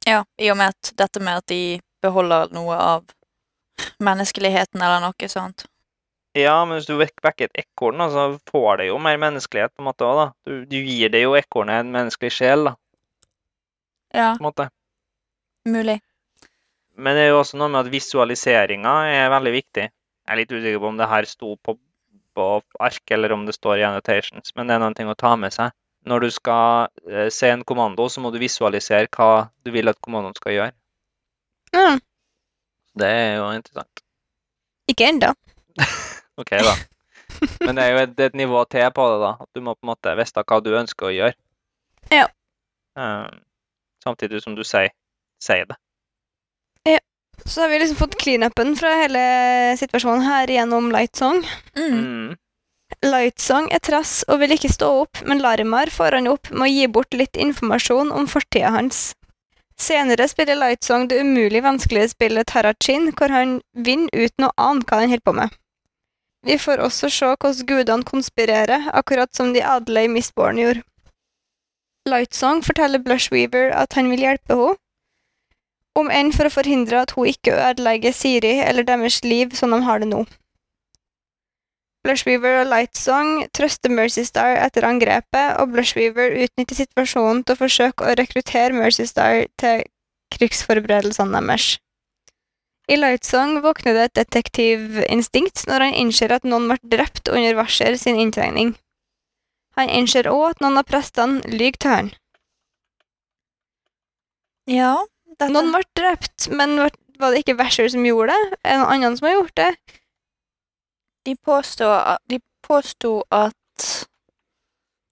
Ja, 0.09 0.23
i 0.41 0.49
og 0.51 0.57
med 0.57 0.73
at 0.73 0.91
dette 0.97 1.21
med 1.21 1.41
at 1.43 1.47
de 1.51 1.61
beholder 2.01 2.49
noe 2.55 2.75
av 2.81 3.03
menneskeligheten 4.03 4.81
eller 4.81 5.03
noe 5.03 5.29
sånt. 5.31 5.65
Ja, 6.37 6.55
men 6.65 6.77
hvis 6.77 6.87
du 6.87 6.95
vek- 6.99 7.21
vekker 7.25 7.49
et 7.49 7.63
ekorn, 7.65 8.01
så 8.13 8.25
får 8.51 8.77
det 8.81 8.87
jo 8.91 8.99
mer 9.01 9.17
menneskelighet 9.21 9.73
på 9.75 9.81
en 9.83 9.87
måte 9.89 10.05
òg, 10.07 10.19
da. 10.19 10.27
Du, 10.45 10.65
du 10.69 10.77
gir 10.77 11.09
det 11.13 11.23
jo 11.23 11.33
ekornet 11.37 11.81
en 11.83 11.91
menneskelig 11.95 12.31
sjel, 12.35 12.69
da, 12.69 12.75
Ja, 14.13 14.29
på 14.37 14.43
en 14.43 14.47
måte. 14.49 14.69
mulig. 15.69 15.99
Men 16.99 17.15
det 17.15 17.25
er 17.27 17.29
jo 17.33 17.39
også 17.41 17.57
noe 17.57 17.69
med 17.71 17.85
at 17.85 17.91
visualiseringa 17.93 18.93
er 19.15 19.29
veldig 19.31 19.51
viktig. 19.55 19.85
Jeg 19.89 20.33
er 20.33 20.39
litt 20.41 20.51
usikker 20.51 20.79
på 20.83 20.89
om 20.91 20.97
det 20.99 21.07
her 21.09 21.25
sto 21.29 21.55
på, 21.63 21.77
på 22.35 22.47
ark, 22.79 23.03
eller 23.15 23.31
om 23.33 23.45
det 23.47 23.55
står 23.55 23.79
i 23.79 23.85
annotations, 23.87 24.53
men 24.55 24.67
det 24.67 24.75
er 24.75 24.83
noen 24.83 24.97
ting 24.97 25.09
å 25.09 25.15
ta 25.17 25.35
med 25.39 25.53
seg. 25.55 25.71
Når 26.09 26.25
du 26.25 26.29
skal 26.33 26.89
eh, 27.09 27.27
se 27.33 27.51
en 27.53 27.65
kommando, 27.67 28.07
så 28.09 28.21
må 28.23 28.31
du 28.33 28.39
visualisere 28.41 29.09
hva 29.13 29.49
du 29.65 29.71
vil 29.75 29.91
at 29.91 29.99
kommandoen 30.01 30.37
skal 30.37 30.55
gjøre. 30.57 30.77
ja. 31.77 31.89
Det 32.99 33.07
er 33.07 33.35
jo 33.37 33.43
interessant. 33.55 34.01
Ikke 34.89 35.05
ennå. 35.07 35.29
OK, 36.41 36.55
da. 36.65 36.73
Men 37.61 37.77
det 37.77 37.83
er 37.83 37.91
jo 37.93 37.99
et, 38.01 38.15
et 38.25 38.35
nivå 38.35 38.63
til 38.67 38.89
på 38.91 39.05
det, 39.11 39.19
da. 39.21 39.29
At 39.45 39.49
du 39.55 39.61
må 39.63 39.75
på 39.77 39.85
en 39.85 39.91
måte 39.91 40.15
vite 40.19 40.43
hva 40.43 40.57
du 40.65 40.71
ønsker 40.75 41.07
å 41.07 41.13
gjøre. 41.13 41.37
Ja. 42.11 42.25
Um, 42.99 43.37
samtidig 44.03 44.41
som 44.43 44.57
du 44.57 44.65
sier, 44.67 44.91
sier 45.39 45.69
det. 45.69 45.77
Så 47.45 47.61
har 47.61 47.69
vi 47.69 47.79
liksom 47.79 47.97
fått 47.97 48.17
clean-upen 48.19 48.75
fra 48.77 48.91
hele 48.99 49.21
situasjonen 49.79 50.25
her 50.25 50.51
gjennom 50.51 50.91
Lightsong. 50.93 51.41
Mm. 51.77 51.95
Mm. 51.95 52.37
Lightsong 53.05 53.69
er 53.71 53.79
trass 53.85 54.23
og 54.27 54.41
vil 54.41 54.55
ikke 54.55 54.71
stå 54.73 54.89
opp, 55.03 55.21
men 55.29 55.39
Larimar 55.43 55.91
får 55.93 56.17
han 56.17 56.27
opp 56.27 56.49
med 56.51 56.65
å 56.65 56.71
gi 56.73 56.87
bort 56.91 57.15
litt 57.15 57.37
informasjon 57.39 58.11
om 58.11 58.27
fortida 58.27 58.73
hans. 58.75 59.13
Senere 59.79 60.27
spiller 60.27 60.59
Lightsong 60.59 61.07
det 61.07 61.21
umulig 61.23 61.61
vanskelige 61.63 62.11
spillet 62.11 62.49
Tarachin, 62.51 63.11
hvor 63.15 63.31
han 63.31 63.59
vinner 63.73 64.11
uten 64.11 64.49
å 64.49 64.53
ane 64.57 64.83
hva 64.83 64.99
han 64.99 65.13
holder 65.13 65.25
på 65.29 65.35
med. 65.37 65.55
Vi 66.47 66.57
får 66.59 66.83
også 66.83 67.09
se 67.11 67.29
hvordan 67.31 67.69
gudene 67.69 68.07
konspirerer, 68.07 68.89
akkurat 68.91 69.31
som 69.35 69.53
de 69.53 69.63
adelige 69.63 70.09
i 70.09 70.13
Mistborn 70.17 70.59
gjorde. 70.59 70.83
Lightsong 72.09 72.61
forteller 72.65 72.99
Blushweaver 73.03 73.71
at 73.75 73.95
han 73.95 74.11
vil 74.11 74.23
hjelpe 74.25 74.55
henne, 74.55 74.75
om 75.99 76.11
enn 76.13 76.29
for 76.31 76.47
å 76.47 76.53
forhindre 76.53 77.01
at 77.03 77.11
hun 77.15 77.27
ikke 77.27 77.55
ødelegger 77.55 78.13
Siri 78.15 78.59
eller 78.63 78.87
deres 78.87 79.19
liv 79.25 79.55
som 79.57 79.73
de 79.75 79.81
har 79.83 79.99
det 79.99 80.07
nå. 80.11 80.21
Blushweaver 82.09 82.63
og 82.63 82.71
Lightsong 82.71 83.43
trøster 83.53 83.91
Mercy 83.93 84.23
Star 84.25 84.55
etter 84.63 84.87
angrepet, 84.87 85.59
og 85.61 85.75
Blushweaver 85.75 86.33
utnytter 86.41 86.79
situasjonen 86.79 87.43
til 87.45 87.53
å 87.53 87.59
forsøke 87.59 88.07
å 88.07 88.15
rekruttere 88.17 88.73
Mercy 88.73 89.05
Star 89.05 89.43
til 89.61 89.83
krigsforberedelsene 90.33 91.37
deres. 91.37 91.67
I 92.89 92.97
Lightsong 92.97 93.59
våkner 93.61 93.93
det 93.93 94.05
et 94.07 94.15
detektivinstinkt 94.23 95.67
når 95.69 95.85
han 95.85 95.97
innser 95.99 96.33
at 96.33 96.47
noen 96.49 96.65
ble 96.71 96.79
drept 96.97 97.29
under 97.29 97.59
Varsher 97.59 97.93
sin 98.01 98.17
inntrengning. 98.17 98.73
Han 99.77 99.93
innser 99.93 100.31
òg 100.31 100.55
at 100.55 100.63
noen 100.65 100.81
av 100.81 100.89
prestene 100.89 101.43
lyver 101.45 101.77
til 101.77 101.93
han. 101.93 102.09
Ja, 104.69 104.95
dette 105.37 105.53
Noen 105.53 105.69
ble 105.77 105.85
drept, 105.97 106.49
men 106.49 106.75
var 106.81 106.89
var 107.19 107.33
det 107.33 107.43
ikke 107.43 107.57
Varsher 107.59 107.89
som 107.91 108.05
gjorde 108.07 108.33
det? 108.33 108.57
Er 108.63 108.77
det 108.77 108.79
noen 108.79 109.03
andre 109.03 109.17
som 109.19 109.27
har 109.27 109.35
gjort 109.35 109.57
det? 109.59 109.69
De 111.25 111.35
påstår 111.35 111.95
at, 112.15 112.21
de 112.31 112.39
påsto 112.65 113.23
at 113.31 113.55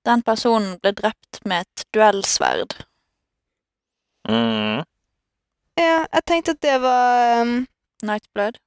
den 0.08 0.24
personen 0.24 0.78
ble 0.82 0.94
drept 0.96 1.42
med 1.46 1.66
et 1.66 1.86
duellsverd. 1.94 2.78
Mm. 4.30 4.84
Ja, 5.78 5.98
jeg 6.06 6.24
tenkte 6.28 6.56
at 6.56 6.62
det 6.64 6.78
var 6.84 7.42
um, 7.44 7.56
Nightblood. 8.04 8.60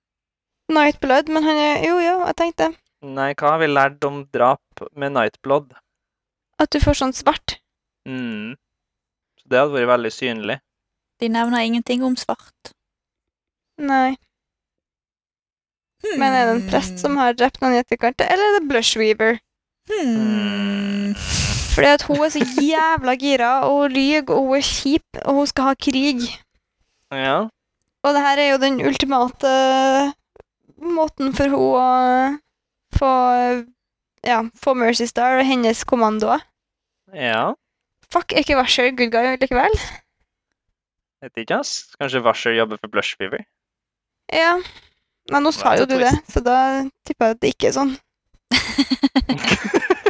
Nightblood, 0.71 1.33
men 1.33 1.45
han 1.45 1.59
er 1.59 1.85
Jo, 1.85 1.97
ja, 1.99 2.17
jeg 2.29 2.37
tenkte 2.39 2.69
Nei, 3.03 3.33
hva 3.35 3.55
har 3.57 3.63
vi 3.63 3.67
lært 3.71 4.05
om 4.07 4.23
drap 4.33 4.85
med 4.95 5.17
Nightblood? 5.17 5.73
at 6.61 6.73
du 6.75 6.81
får 6.83 6.99
sånn 7.01 7.17
svart. 7.17 7.57
Mm. 8.09 8.57
Så 9.41 9.49
det 9.49 9.61
hadde 9.61 9.77
vært 9.77 9.93
veldig 9.95 10.13
synlig. 10.13 10.59
De 11.21 11.29
nevner 11.33 11.65
ingenting 11.65 12.05
om 12.05 12.17
svart. 12.21 12.73
Nei. 13.81 14.17
Men 16.17 16.33
er 16.33 16.49
det 16.49 16.55
en 16.57 16.67
prest 16.71 17.01
som 17.03 17.17
har 17.21 17.37
drept 17.37 17.61
noen 17.61 17.77
i 17.77 17.81
etterkant, 17.83 18.23
eller 18.25 18.45
er 18.47 18.59
det 18.59 18.69
Blushweaver? 18.71 19.41
hmm. 19.91 21.15
Fordi 21.71 21.91
at 21.91 22.03
hun 22.09 22.25
er 22.25 22.33
så 22.35 22.41
jævla 22.43 23.15
gira, 23.21 23.51
og 23.69 23.83
hun 23.83 23.93
lyver, 23.95 24.33
og 24.35 24.47
hun 24.49 24.57
er 24.59 24.67
kjip, 24.67 25.21
og 25.25 25.35
hun 25.35 25.47
skal 25.47 25.71
ha 25.71 25.75
krig. 25.75 26.25
Ja. 27.13 27.37
Og 28.03 28.15
det 28.17 28.23
her 28.25 28.39
er 28.39 28.51
jo 28.51 28.63
den 28.63 28.81
ultimate 28.87 29.53
måten 30.81 31.35
for 31.37 31.53
hun 31.53 31.77
å 31.77 31.89
få 32.97 33.13
ja, 34.27 34.43
få 34.57 34.75
Mercy 34.75 35.07
Star 35.09 35.39
og 35.41 35.47
hennes 35.49 35.85
kommandoer. 35.85 36.45
ja. 37.15 37.53
Fuck, 38.11 38.33
er 38.33 38.43
ikke 38.43 38.57
Washer 38.59 38.89
good 38.91 39.13
guy 39.15 39.37
likevel? 39.39 39.77
Vet 41.23 41.37
ikke, 41.39 41.61
ass. 41.61 41.93
Kanskje 42.01 42.23
Washer 42.25 42.57
jobber 42.57 42.81
for 42.81 42.91
Blushweaver? 42.91 43.45
Ja. 44.35 44.57
Men 45.31 45.47
nå 45.47 45.53
sa 45.55 45.77
jo 45.79 45.87
du 45.87 45.95
det, 46.01 46.11
så 46.31 46.43
da 46.43 46.83
tipper 47.07 47.31
jeg 47.31 47.37
at 47.37 47.43
det 47.43 47.53
ikke 47.55 47.71
er 47.71 47.77
sånn. 47.77 47.93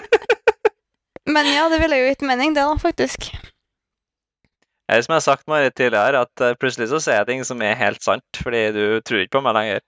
Men 1.31 1.47
ja, 1.53 1.69
det 1.71 1.79
ville 1.83 1.99
jo 2.01 2.09
gitt 2.09 2.25
mening, 2.27 2.55
det 2.57 2.65
da, 2.67 2.75
faktisk. 2.81 3.29
Det 3.31 4.97
er 4.97 5.05
som 5.05 5.13
jeg 5.15 5.21
har 5.21 5.29
sagt 5.29 5.51
Marit 5.51 5.77
tidligere, 5.79 6.25
at 6.25 6.43
eh, 6.43 6.57
plutselig 6.59 6.89
så 6.91 6.99
sier 6.99 7.21
jeg 7.21 7.29
ting 7.29 7.45
som 7.47 7.61
er 7.63 7.79
helt 7.79 8.03
sant, 8.03 8.27
fordi 8.43 8.63
du 8.75 8.85
tror 9.07 9.23
ikke 9.23 9.37
på 9.37 9.45
meg 9.45 9.55
lenger. 9.55 9.85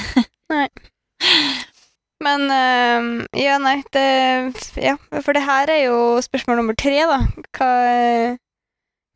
nei. 0.54 0.66
Men 2.20 2.50
øhm, 2.52 3.12
ja, 3.38 3.56
nei, 3.62 3.78
det 3.94 4.08
Ja, 4.76 4.96
for 5.22 5.36
det 5.36 5.46
her 5.46 5.70
er 5.72 5.82
jo 5.86 6.20
spørsmål 6.24 6.60
nummer 6.60 6.76
tre, 6.76 6.98
da. 7.08 7.20
Hva, 7.56 7.70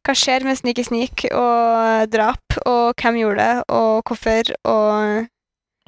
hva 0.07 0.15
skjer 0.16 0.47
med 0.47 0.57
Snik 0.61 0.81
i 0.81 0.86
Snik 0.86 1.27
og 1.32 2.07
drap, 2.15 2.61
og 2.62 2.95
hvem 3.03 3.20
gjorde 3.24 3.43
det, 3.43 3.66
og 3.69 4.07
hvorfor, 4.07 4.55
og 4.70 5.27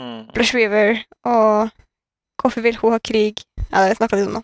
Mm. 0.01 0.27
Blush 0.35 0.55
Weaver, 0.57 0.99
og 1.25 1.71
hvorfor 2.43 2.61
vil 2.65 2.77
hun 2.83 2.93
ha 2.93 2.99
krig? 3.01 3.41
Ja, 3.71 3.87
det 3.89 3.97
snakka 3.97 4.19
vi 4.19 4.27
om 4.29 4.37
nå. 4.39 4.43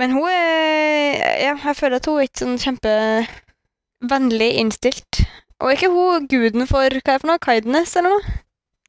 Men 0.00 0.14
hun 0.16 0.28
er 0.30 1.18
Ja, 1.42 1.56
jeg 1.56 1.76
føler 1.76 1.98
at 1.98 2.06
hun 2.08 2.20
er 2.20 2.28
ikke 2.28 2.44
sånn 2.44 2.60
kjempevennlig 2.62 4.52
innstilt. 4.62 5.24
Og 5.60 5.70
er 5.70 5.76
ikke 5.76 5.90
hun 5.92 6.28
guden 6.30 6.66
for 6.66 6.80
hva 6.80 6.86
er 6.88 6.96
det 6.96 7.20
for 7.20 7.28
noe? 7.30 7.42
Kindness, 7.42 7.96
eller 7.98 8.14
noe? 8.14 8.36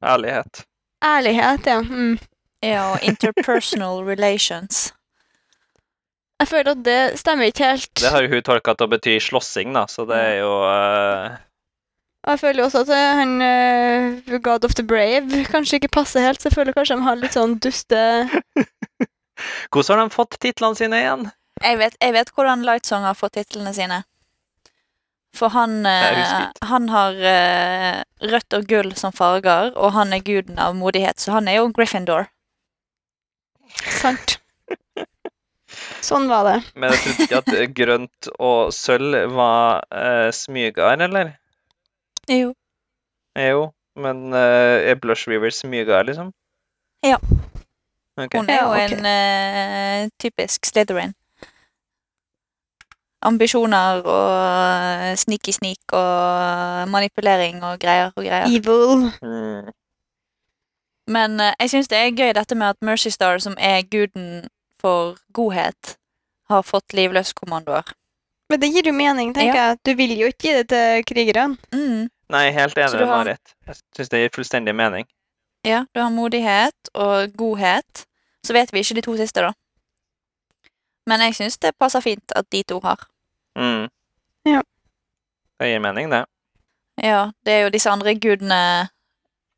Ærlighet. 0.04 0.64
Ærlighet, 1.04 1.66
ja. 1.68 1.80
Mm. 1.84 2.18
Ja, 2.64 2.84
og 2.94 3.04
interpersonal 3.04 4.02
relations. 4.12 4.92
Jeg 6.40 6.48
føler 6.50 6.70
at 6.74 6.84
det 6.86 7.18
stemmer 7.20 7.50
ikke 7.50 7.68
helt. 7.74 7.92
Det 8.00 8.10
har 8.10 8.24
jo 8.24 8.32
hun 8.32 8.42
tolka 8.46 8.74
til 8.74 8.88
å 8.88 8.92
bety 8.94 9.18
slåssing, 9.22 9.74
da, 9.76 9.84
så 9.90 10.06
det 10.08 10.18
er 10.18 10.34
jo 10.40 10.54
eh, 10.66 11.36
Og 12.24 12.32
jeg 12.32 12.40
føler 12.40 12.64
også 12.64 12.84
at 12.86 12.90
eh, 12.96 13.18
han 13.20 13.32
uh, 13.44 14.38
God 14.40 14.64
of 14.64 14.74
the 14.78 14.84
Brave 14.86 15.44
kanskje 15.50 15.76
ikke 15.80 15.92
passer 15.98 16.24
helt, 16.24 16.40
så 16.40 16.48
jeg 16.48 16.56
føler 16.56 16.76
kanskje 16.76 16.96
de 16.96 17.04
har 17.04 17.20
litt 17.20 17.36
sånn 17.36 17.58
duste 17.60 18.00
Hvordan 19.74 19.98
har 20.00 20.08
de 20.08 20.14
fått 20.14 20.38
titlene 20.40 20.78
sine 20.78 21.00
igjen? 21.02 21.26
Jeg 21.60 21.78
vet, 21.80 21.96
jeg 22.00 22.14
vet 22.14 22.30
hvordan 22.32 22.64
Lightsong 22.64 23.04
har 23.04 23.16
fått 23.18 23.36
titlene 23.36 23.74
sine. 23.76 24.00
For 25.34 25.50
han, 25.50 25.82
eh, 25.86 26.46
han 26.70 26.88
har 26.92 27.18
uh, 27.18 28.00
rødt 28.30 28.56
og 28.56 28.68
gull 28.70 28.92
som 28.96 29.12
farger, 29.12 29.72
og 29.74 29.92
han 29.96 30.14
er 30.14 30.22
guden 30.24 30.60
av 30.62 30.76
modighet, 30.78 31.18
så 31.20 31.34
han 31.36 31.50
er 31.50 31.58
jo 31.58 31.72
Gryffindor. 31.74 32.30
Sant. 33.98 34.38
Sånn 36.04 36.28
var 36.30 36.46
det. 36.46 36.58
Men 36.78 36.94
jeg 36.94 37.02
trodde 37.02 37.24
ikke 37.26 37.40
at 37.42 37.74
grønt 37.80 38.34
og 38.38 38.70
sølv 38.76 39.34
var 39.34 39.82
uh, 39.90 40.30
smyger, 40.34 41.02
eller? 41.08 41.34
Jo. 42.28 42.54
Jo, 43.38 43.70
men 43.96 44.32
uh, 44.32 44.90
er 44.90 44.94
Blush 45.02 45.28
Rivers 45.28 45.64
mye 45.64 45.84
galt, 45.84 46.06
liksom? 46.06 46.32
Ja. 47.04 47.18
Okay. 48.16 48.38
Hun 48.38 48.50
er 48.50 48.62
jo 48.62 48.74
Ja, 48.74 48.86
okay. 48.86 48.96
en 48.98 50.04
uh, 50.04 50.10
typisk 50.22 50.66
Slytherin. 50.66 51.14
Ambisjoner 53.24 54.02
og 54.04 55.18
sneaky-sneak 55.18 55.92
og 55.92 56.88
manipulering 56.88 57.62
og 57.64 57.80
greier 57.80 58.12
og 58.16 58.22
greier. 58.22 58.46
Evil. 58.46 59.08
Mm. 59.22 59.72
Men 61.08 61.40
uh, 61.40 61.52
jeg 61.60 61.70
syns 61.70 61.88
det 61.88 61.98
er 61.98 62.16
gøy 62.16 62.32
dette 62.36 62.54
med 62.54 62.66
at 62.66 62.82
Mercy 62.82 63.08
Star, 63.08 63.38
som 63.38 63.56
er 63.58 63.82
guden 63.82 64.48
for 64.80 65.16
godhet, 65.32 65.96
har 66.48 66.62
fått 66.62 66.92
livløskommandoer. 66.92 67.94
Men 68.50 68.60
det 68.60 68.70
gir 68.74 68.86
jo 68.86 68.92
mening, 68.92 69.34
tenker 69.34 69.56
jeg. 69.56 69.78
Du 69.86 69.94
vil 69.96 70.18
jo 70.18 70.26
ikke 70.28 70.48
gi 70.48 70.56
det 70.58 70.68
til 70.68 71.04
krigerne. 71.08 71.56
Mm. 71.72 72.08
Nei, 72.32 72.50
helt 72.50 72.78
enig 72.78 72.98
med 73.00 73.08
har- 73.08 73.24
Marit. 73.24 73.54
Jeg 73.66 73.76
syns 73.96 74.08
det 74.08 74.20
gir 74.22 74.30
fullstendig 74.34 74.74
mening. 74.74 75.06
Ja, 75.64 75.84
du 75.94 76.00
har 76.00 76.10
modighet 76.10 76.90
og 76.94 77.32
godhet. 77.36 78.06
Så 78.44 78.52
vet 78.52 78.72
vi 78.72 78.78
ikke 78.80 78.94
de 78.94 79.00
to 79.00 79.16
siste, 79.16 79.40
da. 79.40 79.52
Men 81.06 81.20
jeg 81.20 81.34
syns 81.34 81.58
det 81.58 81.74
passer 81.78 82.00
fint 82.00 82.32
at 82.36 82.48
de 82.50 82.62
to 82.62 82.80
har. 82.84 83.00
Mm. 83.56 83.88
Ja. 84.46 84.60
Det 85.60 85.68
gir 85.70 85.80
mening, 85.80 86.10
det. 86.10 86.24
Ja, 87.02 87.30
det 87.44 87.52
er 87.52 87.62
jo 87.64 87.70
disse 87.70 87.90
andre 87.90 88.14
gudene 88.14 88.88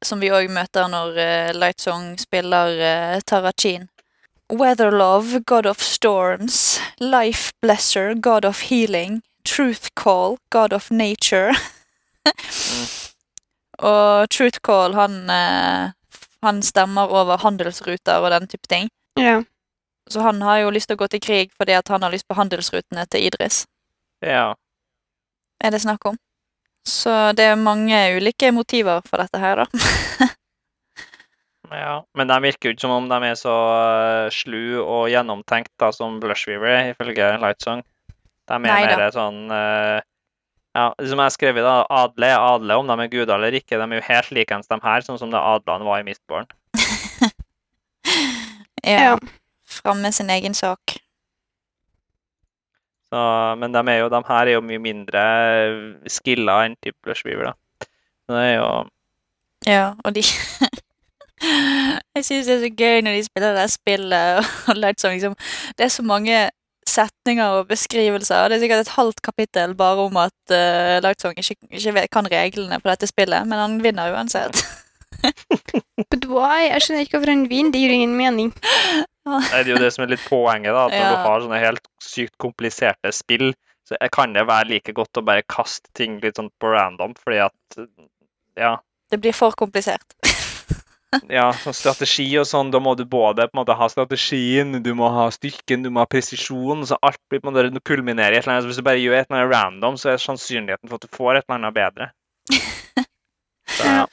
som 0.04 0.20
vi 0.20 0.30
òg 0.30 0.48
møter 0.50 0.88
når 0.88 1.16
uh, 1.18 1.52
Lightsong 1.58 2.16
spiller 2.20 2.68
uh, 3.16 3.20
Tarachin. 3.26 3.88
Weatherlove, 4.52 5.40
god 5.44 5.66
of 5.66 5.80
storms. 5.82 6.80
Life 7.00 7.52
blesser, 7.62 8.14
god 8.14 8.44
of 8.44 8.60
healing. 8.70 9.22
Truth 9.44 9.90
call, 9.96 10.38
god 10.50 10.72
of 10.72 10.90
nature. 10.90 11.52
Og 13.84 14.30
Truth 14.32 14.62
call, 14.64 14.94
han, 14.96 15.18
eh, 15.30 15.92
han 16.42 16.62
stemmer 16.64 17.12
over 17.12 17.40
handelsruter 17.42 18.22
og 18.22 18.30
den 18.32 18.48
type 18.48 18.68
ting. 18.68 18.88
Ja. 19.20 19.42
Så 20.10 20.20
han 20.20 20.40
har 20.42 20.62
jo 20.62 20.70
lyst 20.70 20.88
til 20.88 20.96
å 20.96 21.02
gå 21.02 21.08
til 21.12 21.20
krig 21.20 21.52
fordi 21.58 21.74
at 21.76 21.88
han 21.92 22.04
har 22.04 22.14
lyst 22.14 22.28
på 22.28 22.36
handelsrutene 22.38 23.06
til 23.10 23.26
Idris. 23.28 23.64
Ja. 24.24 24.54
er 25.60 25.70
det 25.70 25.82
snakk 25.82 26.04
om. 26.06 26.16
Så 26.86 27.10
det 27.36 27.44
er 27.50 27.58
mange 27.58 27.98
ulike 28.16 28.52
motiver 28.54 29.02
for 29.08 29.18
dette 29.18 29.40
her, 29.42 29.64
da. 29.64 30.28
ja. 31.82 31.94
Men 32.14 32.30
de 32.30 32.36
virker 32.44 32.70
jo 32.70 32.76
ikke 32.76 32.84
som 32.86 32.94
om 32.94 33.08
de 33.10 33.18
er 33.26 33.38
så 33.40 33.56
uh, 33.74 34.28
slu 34.30 34.78
og 34.84 35.08
gjennomtenkt 35.10 35.72
da, 35.82 35.90
som 35.92 36.20
Blushweaver, 36.22 36.70
er, 36.70 36.92
ifølge 36.94 37.32
Lightsong. 37.42 37.82
De 38.46 38.54
er 38.54 38.62
mer 38.62 39.10
sånn 39.10 39.50
uh, 39.50 39.98
Ja, 40.76 40.90
som 41.00 41.16
jeg 41.16 41.24
har 41.24 41.32
skrevet, 41.32 41.64
da, 41.64 41.86
adle 42.02 42.28
er 42.28 42.42
adle, 42.42 42.76
om 42.76 42.90
de 42.90 42.96
er 43.00 43.08
guder 43.08 43.38
eller 43.38 43.54
ikke. 43.56 43.78
De 43.80 43.84
er 43.86 43.96
jo 43.96 44.04
helt 44.10 44.34
likens 44.36 44.68
de 44.68 44.76
her, 44.82 45.04
sånn 45.06 45.16
som 45.20 45.32
det 45.32 45.40
adlene 45.40 45.88
var 45.88 46.02
i 46.02 46.06
Mistborn. 46.08 46.50
Ja. 48.86 49.00
Ja. 49.00 49.14
Framme 49.66 50.12
sin 50.14 50.28
egen 50.30 50.54
sak. 50.54 50.92
Så, 53.10 53.22
men 53.58 53.72
de, 53.74 53.80
er 53.90 53.96
jo, 53.98 54.10
de 54.12 54.20
her 54.28 54.46
er 54.46 54.52
jo 54.52 54.62
mye 54.62 54.78
mindre 54.82 55.22
skilla 56.10 56.60
enn 56.66 56.76
typ 56.78 56.94
Blushweaver, 57.02 57.50
da. 57.50 57.88
Så 58.26 58.36
det 58.36 58.44
er 58.44 58.54
jo 58.56 58.68
Ja, 59.66 59.86
og 60.04 60.14
de 60.14 60.22
Jeg 62.16 62.24
syns 62.24 62.46
det 62.46 62.54
er 62.54 62.62
så 62.62 62.70
gøy 62.78 63.02
når 63.02 63.18
de 63.18 63.24
spiller 63.26 63.58
det 63.58 63.66
spillet 63.74 64.52
og 64.70 64.78
liksom. 64.78 65.34
Det 65.78 65.88
er 65.88 65.92
så 65.96 66.06
mange 66.06 66.38
setninger 66.86 67.58
og 67.60 67.68
beskrivelser. 67.70 68.48
Det 68.48 68.56
er 68.56 68.62
sikkert 68.64 68.84
et 68.86 68.94
halvt 68.96 69.22
kapittel 69.26 69.74
bare 69.78 70.04
om 70.06 70.16
at 70.22 70.54
uh, 70.54 70.96
Lightsong 71.04 71.36
ikke, 71.42 71.56
ikke 71.70 71.94
vet, 71.98 72.10
kan 72.14 72.28
reglene 72.30 72.78
på 72.82 72.90
dette 72.92 73.08
spillet, 73.10 73.46
men 73.50 73.58
han 73.58 73.78
vinner 73.84 74.14
uansett. 74.14 74.60
But 76.10 76.26
why? 76.30 76.66
Jeg 76.70 76.82
skjønner 76.84 77.04
ikke 77.06 77.16
hvorfor 77.18 77.32
han 77.32 77.44
vinner. 77.50 77.72
Det 77.74 77.80
gir 77.82 77.94
ingen 77.96 78.16
mening. 78.18 78.52
Det 79.26 79.58
er 79.58 79.70
jo 79.72 79.78
det 79.82 79.88
som 79.90 80.04
er 80.04 80.12
litt 80.12 80.22
poenget, 80.28 80.70
da. 80.70 80.84
At 80.86 80.92
når 80.94 81.00
Ja. 81.02 81.06
du 81.10 81.24
har 81.26 81.40
sånne 81.42 81.58
helt 81.58 81.88
sykt 82.04 82.36
kompliserte 82.38 83.10
spill, 83.10 83.48
så 83.86 83.98
kan 84.14 84.34
det 84.36 84.44
være 84.46 84.68
like 84.70 84.92
godt 84.94 85.18
å 85.18 85.24
bare 85.26 85.42
kaste 85.50 85.90
ting 85.98 86.20
litt 86.22 86.38
sånn 86.38 86.52
på 86.62 86.70
random, 86.70 87.16
fordi 87.18 87.40
at 87.42 87.80
Ja. 88.56 88.76
Det 89.10 89.18
blir 89.22 89.34
for 89.34 89.50
komplisert. 89.58 90.06
ja 91.30 91.46
sånn 91.60 91.76
strategi 91.76 92.26
og 92.40 92.46
sånn, 92.48 92.70
da 92.74 92.80
må 92.82 92.94
du 92.98 93.04
både 93.08 93.46
på 93.48 93.56
en 93.56 93.60
måte 93.60 93.76
ha 93.78 93.88
strategien, 93.90 94.80
du 94.82 94.92
må 94.98 95.08
ha 95.14 95.28
styrken, 95.34 95.84
du 95.86 95.90
må 95.92 96.02
ha 96.02 96.10
presisjon, 96.10 96.84
så 96.88 96.98
alt 97.04 97.20
blir 97.30 97.42
på 97.42 97.50
en 97.50 97.56
måte 97.56 97.82
kulminerer 97.86 98.36
i 98.36 98.40
et 98.40 98.46
eller 98.46 98.56
annet. 98.56 98.66
Så 98.66 98.72
hvis 98.72 98.82
du 98.82 98.86
bare 98.86 99.02
gjør 99.02 99.18
et 99.20 99.30
eller 99.30 99.44
annet 99.44 99.54
random, 99.54 99.98
så 100.00 100.12
er 100.12 100.22
sannsynligheten 100.22 100.90
for 100.90 100.98
at 100.98 101.06
du 101.06 101.16
får 101.16 101.32
et 101.38 101.46
eller 101.46 101.58
annet 101.60 101.76
bedre. 101.76 102.10
Så, 103.66 103.82
ja. 103.82 104.04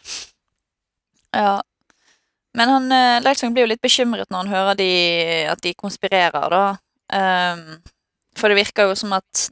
Ja. 1.33 1.61
Men 2.57 2.69
han, 2.69 2.85
uh, 3.23 3.51
blir 3.53 3.65
jo 3.65 3.69
litt 3.69 3.81
bekymret 3.81 4.29
når 4.29 4.43
han 4.43 4.53
hører 4.53 4.77
de, 4.77 4.91
at 5.49 5.61
de 5.61 5.73
konspirerer, 5.77 6.49
da. 6.53 6.65
Um, 7.13 7.81
for 8.37 8.49
det 8.49 8.57
virker 8.57 8.89
jo 8.89 8.97
som 8.97 9.13
at 9.17 9.47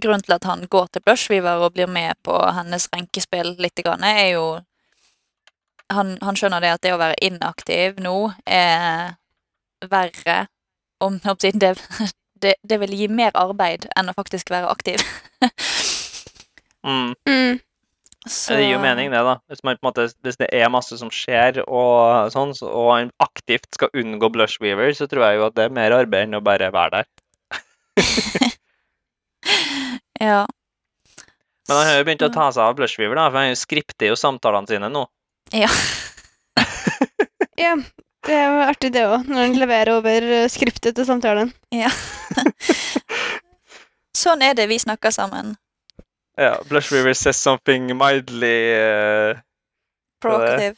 grunnen 0.00 0.24
til 0.24 0.36
at 0.36 0.44
han 0.44 0.64
går 0.68 0.88
til 0.92 1.04
Blushweaver 1.04 1.64
og 1.64 1.74
blir 1.76 1.88
med 1.88 2.16
på 2.24 2.36
hennes 2.56 2.88
renkespill 2.92 3.54
litt, 3.60 3.80
grann, 3.84 4.04
er 4.04 4.34
jo 4.34 4.46
han, 5.92 6.16
han 6.22 6.38
skjønner 6.38 6.64
det 6.64 6.74
at 6.76 6.84
det 6.84 6.94
å 6.94 7.00
være 7.00 7.18
inaktiv 7.24 8.00
nå 8.02 8.16
er 8.44 9.16
verre 9.86 10.46
om 11.04 11.18
det, 11.20 11.74
det, 12.42 12.54
det 12.62 12.80
vil 12.82 12.94
gi 12.96 13.08
mer 13.12 13.36
arbeid 13.36 13.86
enn 13.96 14.10
å 14.10 14.16
faktisk 14.16 14.50
være 14.54 14.72
aktiv. 14.72 15.04
Mm. 16.86 17.16
Mm. 17.26 17.58
Så, 18.26 18.52
Det 18.54 18.60
gir 18.62 18.76
jo 18.76 18.78
mening, 18.78 19.10
det, 19.10 19.18
da. 19.26 19.36
Hvis, 19.50 19.62
man, 19.66 19.74
på 19.74 19.86
en 19.86 19.88
måte, 19.88 20.04
hvis 20.22 20.38
det 20.38 20.46
er 20.54 20.70
masse 20.70 20.94
som 20.98 21.10
skjer, 21.10 21.60
og 21.66 22.30
sånn, 22.30 22.52
så, 22.54 22.68
og 22.70 22.92
han 22.92 23.10
aktivt 23.22 23.66
skal 23.74 23.90
unngå 23.90 24.30
Blushweaver, 24.34 24.92
så 24.94 25.08
tror 25.10 25.24
jeg 25.26 25.40
jo 25.40 25.48
at 25.48 25.56
det 25.58 25.64
er 25.66 25.74
mer 25.74 25.96
arbeid 25.96 26.28
enn 26.28 26.38
å 26.38 26.44
bare 26.46 26.70
være 26.74 27.02
der. 27.02 27.10
Ja. 30.16 30.46
Men 31.68 31.76
han 31.76 31.86
har 31.90 31.98
jo 31.98 32.04
begynt 32.06 32.22
å 32.24 32.30
ta 32.32 32.46
seg 32.54 32.62
av 32.64 32.76
Blushweaver, 32.78 33.18
da, 33.18 33.26
for 33.28 33.42
han 33.42 33.58
skripter 33.58 34.08
jo 34.08 34.16
samtalene 34.18 34.70
sine 34.70 34.88
nå. 34.88 35.02
Ja. 35.52 35.68
Ja, 37.56 37.72
det 38.26 38.34
er 38.36 38.50
jo 38.52 38.64
artig 38.68 38.90
det 38.92 39.02
òg, 39.08 39.22
når 39.32 39.46
en 39.46 39.54
leverer 39.56 39.90
over 39.96 40.24
eh, 40.42 40.48
skriptet 40.52 40.92
til 40.98 41.06
samtalen. 41.08 41.48
Ja. 41.72 41.88
Sånn 44.22 44.42
er 44.44 44.52
det 44.58 44.66
vi 44.68 44.76
snakker 44.82 45.12
sammen. 45.14 45.54
Ja, 46.36 46.58
Blush 46.68 46.92
River 46.92 47.14
says 47.16 47.40
something 47.40 47.88
mildly 47.96 48.52
uh, 48.76 49.38
Provocative. 50.20 50.76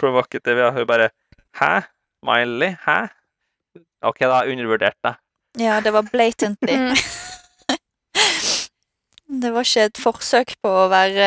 provocative. 0.00 0.64
Ja, 0.64 0.70
hun 0.72 0.86
bare 0.88 1.10
Hæ? 1.60 1.82
Mildly? 2.24 2.70
Hæ? 2.86 2.96
OK, 4.08 4.24
da. 4.24 4.40
Undervurdert 4.48 4.96
deg. 5.04 5.20
Ja, 5.60 5.80
det 5.84 5.92
var 5.92 6.08
blatantly. 6.08 6.72
Mm. 6.88 6.96
Det 9.42 9.50
var 9.52 9.60
ikke 9.66 9.82
et 9.90 9.98
forsøk 10.00 10.54
på 10.64 10.70
å 10.72 10.86
være 10.88 11.26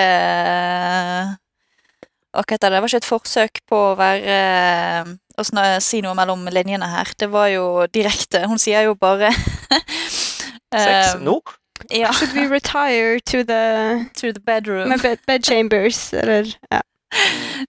Heter 2.37 2.69
det? 2.69 2.75
Det 2.75 2.81
var 2.81 2.87
ikke 2.91 3.01
et 3.01 3.09
forsøk 3.09 3.59
på 3.67 3.77
å 3.91 3.95
være 3.99 4.35
Å 5.41 5.45
si 5.83 6.01
noe 6.03 6.15
mellom 6.15 6.45
linjene 6.51 6.87
her. 6.87 7.11
Det 7.19 7.27
var 7.31 7.49
jo 7.51 7.87
direkte. 7.91 8.45
Hun 8.47 8.59
sier 8.61 8.85
jo 8.87 8.95
bare 8.95 9.31
Sex 10.71 11.15
um, 11.15 11.25
nå? 11.27 11.35
Ja. 11.89 12.11
Should 12.13 12.33
we 12.37 12.45
retire 12.47 13.19
to 13.19 13.43
the 13.43 14.07
To 14.21 14.31
the 14.31 14.39
bedroom. 14.39 14.93
bed, 15.01 15.19
bed 15.27 15.43
chambers, 15.45 16.13
eller 16.13 16.53
ja. 16.71 16.81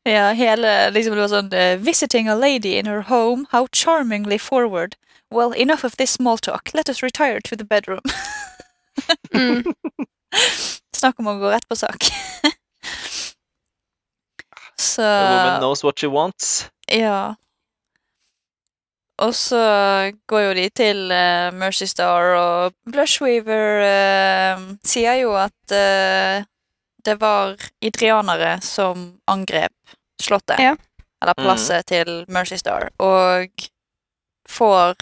Ja, 0.07 0.31
hele 0.33 0.91
liksom 0.95 1.17
det 1.17 1.25
var 1.25 1.31
sånn 1.33 1.49
eh, 1.57 1.75
Visiting 1.83 2.29
a 2.31 2.37
lady 2.39 2.77
in 2.79 2.87
her 2.87 3.03
home, 3.09 3.47
how 3.51 3.67
charmingly 3.73 4.39
forward. 4.39 4.95
Well, 5.33 5.53
enough 5.53 5.83
of 5.85 5.97
this 5.97 6.13
small 6.13 6.39
talk. 6.39 6.71
Let 6.75 6.89
us 6.89 7.03
retire 7.03 7.41
to 7.41 7.57
the 7.57 7.65
bedroom. 7.65 8.05
Mm. 9.35 9.65
Snakk 10.95 11.19
om 11.19 11.33
å 11.33 11.39
gå 11.41 11.51
rett 11.51 11.67
på 11.69 11.77
sak. 11.77 12.07
Så 14.83 15.07
A 15.07 15.31
woman 15.31 15.61
knows 15.63 15.85
what 15.87 15.99
she 16.03 16.11
wants. 16.11 16.67
Ja. 16.91 17.35
Og 19.23 19.35
så 19.39 19.61
går 20.27 20.41
jo 20.41 20.55
de 20.57 20.69
til 20.75 21.03
uh, 21.13 21.53
Mercy 21.55 21.87
Star, 21.87 22.35
og 22.35 22.75
Blushweaver 22.91 23.85
uh, 23.87 24.65
sier 24.87 25.21
jo 25.21 25.37
at 25.39 25.75
uh, 25.77 26.43
det 27.07 27.19
var 27.21 27.55
idrianere 27.83 28.57
som 28.65 29.13
angrep 29.31 29.95
slottet. 30.23 30.59
Ja. 30.63 30.75
Eller 31.23 31.39
plasset 31.39 31.87
til 31.87 32.25
Mercy 32.29 32.59
Star. 32.59 32.91
Og 32.99 33.69
får 34.49 34.95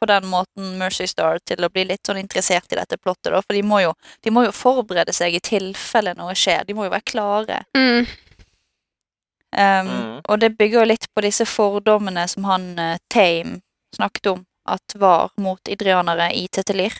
på 0.00 0.06
den 0.08 0.26
måten 0.28 0.78
Mercy 0.78 1.06
Star 1.08 1.38
til 1.44 1.64
å 1.64 1.70
bli 1.72 1.86
litt 1.88 2.04
sånn 2.06 2.20
interessert 2.20 2.72
i 2.72 2.78
dette 2.78 2.98
plottet, 3.00 3.32
da. 3.32 3.40
For 3.40 3.56
de 3.56 3.62
må 3.64 3.80
jo, 3.84 3.92
de 4.24 4.32
må 4.32 4.44
jo 4.46 4.54
forberede 4.56 5.12
seg 5.16 5.36
i 5.36 5.42
tilfelle 5.44 6.12
noe 6.16 6.36
skjer. 6.36 6.64
De 6.68 6.76
må 6.76 6.86
jo 6.86 6.92
være 6.92 7.08
klare. 7.08 7.62
Mm. 7.76 8.08
Um, 9.52 9.88
Mm. 10.16 10.20
Og 10.28 10.40
det 10.40 10.56
bygger 10.58 10.80
jo 10.80 10.88
litt 10.88 11.06
på 11.14 11.22
disse 11.22 11.46
fordommene 11.46 12.26
som 12.28 12.44
han 12.44 12.78
uh, 12.78 12.96
Tame 13.08 13.60
snakket 13.94 14.26
om 14.26 14.44
at 14.68 14.96
var 14.98 15.30
mot 15.36 15.68
idrianere 15.68 16.32
i 16.34 16.48
Tetelir. 16.48 16.92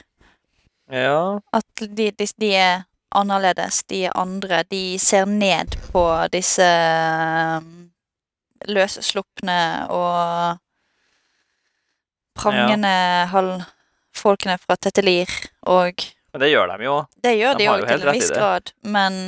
Ja. 0.90 1.40
At 1.52 1.66
de, 1.82 2.10
de, 2.10 2.27
de 2.39 2.51
er 2.55 2.85
annerledes, 3.10 3.82
de 3.90 4.05
er 4.06 4.16
andre. 4.16 4.62
De 4.70 4.98
ser 4.98 5.27
ned 5.27 5.74
på 5.93 6.05
disse 6.32 6.66
um, 7.59 7.90
løsslupne 8.70 9.59
og 9.90 10.62
prangende 12.36 12.94
halvfolkene 13.32 14.59
fra 14.62 14.77
Tetelir. 14.77 15.32
Og 15.66 16.06
Men 16.32 16.44
det 16.44 16.52
gjør 16.52 16.73
de 16.77 16.85
jo. 16.85 16.97
det 17.24 17.35
gjør 17.40 17.59
De 17.59 17.59
de 17.59 17.68
jo 17.68 17.77
til 17.82 18.06
en 18.06 18.14
viss 18.14 18.31
grad, 18.31 18.73
men 18.82 19.20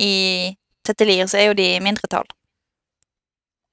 i 0.00 0.56
Tetelir 0.86 1.26
så 1.30 1.38
er 1.38 1.46
jo 1.50 1.54
de 1.58 1.66
i 1.76 1.80
mindretall. 1.82 2.26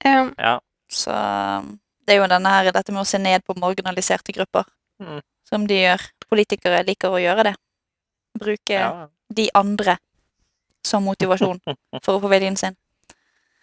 Ja. 0.05 0.29
Ja. 0.37 0.59
Så 0.89 1.11
um, 1.13 1.73
det 2.07 2.15
er 2.15 2.21
jo 2.23 2.27
denne 2.31 2.49
her, 2.53 2.69
dette 2.73 2.93
med 2.93 3.03
å 3.03 3.07
se 3.09 3.19
ned 3.21 3.43
på 3.45 3.57
marginaliserte 3.59 4.33
grupper, 4.35 4.65
Mm. 4.99 5.21
som 5.47 5.63
de 5.67 5.77
gjør. 5.79 6.01
Politikere 6.29 6.81
liker 6.83 7.13
å 7.15 7.19
gjøre 7.23 7.43
det. 7.47 7.55
Bruke 8.37 8.73
Ja. 8.75 9.07
de 9.33 9.45
andre 9.55 9.97
som 10.83 11.03
motivasjon 11.07 11.59
for 12.03 12.17
å 12.17 12.21
få 12.21 12.29
viljen 12.29 12.57
sin. 12.59 12.75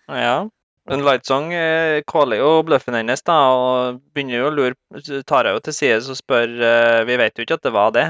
ja. 0.09 0.49
Men 0.89 1.03
Lightsong 1.03 1.49
eh, 1.53 2.01
caller 2.07 2.39
jo 2.39 2.63
bløffen 2.63 2.95
hennes, 2.95 3.21
da, 3.27 3.35
og 3.51 3.97
begynner 4.15 4.39
jo 4.39 4.45
å 4.47 4.55
lure 4.55 5.23
Tar 5.27 5.45
jeg 5.49 5.57
jo 5.57 5.63
til 5.67 5.75
side 5.75 5.97
og 6.13 6.15
spør 6.17 6.53
eh, 6.63 7.01
Vi 7.09 7.17
vet 7.19 7.35
jo 7.35 7.43
ikke 7.43 7.57
at 7.59 7.65
det 7.67 7.73
var 7.75 7.91
det. 7.91 8.05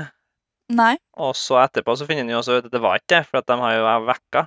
Nei. 0.77 0.99
Og 1.17 1.33
så 1.41 1.57
etterpå 1.63 1.95
så 1.97 2.05
finner 2.05 2.27
han 2.27 2.35
jo 2.35 2.43
også 2.43 2.59
ut 2.59 2.67
at 2.69 2.75
det 2.75 2.83
var 2.85 2.99
ikke 3.01 3.15
det, 3.15 3.23
for 3.31 3.39
at 3.41 3.47
de 3.49 3.57
har 3.63 3.79
jo 3.79 3.87
vekka. 4.11 4.43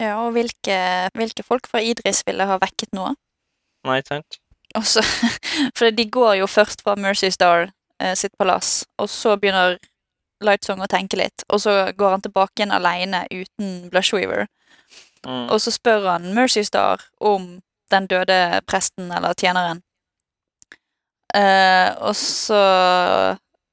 Ja, 0.00 0.16
og 0.24 0.34
hvilke, 0.36 0.78
hvilke 1.16 1.44
folk 1.46 1.68
fra 1.70 1.80
Idris 1.80 2.22
ville 2.26 2.44
ha 2.48 2.58
vekket 2.60 2.92
noe? 2.96 3.14
Nei, 3.86 4.00
sant? 4.04 4.40
Også, 4.76 5.02
for 5.78 5.90
de 5.94 6.08
går 6.10 6.40
jo 6.42 6.48
først 6.50 6.82
fra 6.84 6.96
Mercy 7.00 7.30
Star 7.32 7.70
eh, 8.02 8.16
sitt 8.18 8.34
palass, 8.38 8.84
og 9.00 9.08
så 9.12 9.36
begynner 9.40 9.78
Lightsong 10.44 10.82
å 10.84 10.90
tenke 10.90 11.16
litt, 11.16 11.46
og 11.48 11.62
så 11.64 11.78
går 11.96 12.18
han 12.18 12.24
tilbake 12.26 12.60
igjen 12.60 12.74
alene 12.76 13.22
uten 13.32 13.86
Blushweaver. 13.92 14.44
Mm. 15.24 15.48
Og 15.48 15.60
så 15.64 15.72
spør 15.72 16.10
han 16.10 16.34
Mercy 16.36 16.60
Star 16.66 17.00
om 17.24 17.56
den 17.90 18.06
døde 18.10 18.60
presten 18.68 19.08
eller 19.14 19.34
tjeneren. 19.38 19.80
Eh, 21.34 21.90
og 21.98 22.14
så 22.16 22.60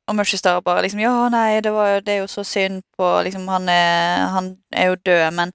Og 0.08 0.16
Mercy 0.16 0.36
Star 0.36 0.60
bare 0.60 0.82
liksom 0.82 1.00
Ja, 1.00 1.30
nei, 1.30 1.62
det, 1.62 1.72
var, 1.72 2.02
det 2.02 2.14
er 2.14 2.18
jo 2.18 2.28
så 2.28 2.44
synd 2.44 2.82
på 2.98 3.22
liksom, 3.24 3.48
han, 3.48 3.70
er, 3.70 4.26
han 4.34 4.50
er 4.74 4.90
jo 4.90 4.95
død, 5.06 5.32
men 5.32 5.54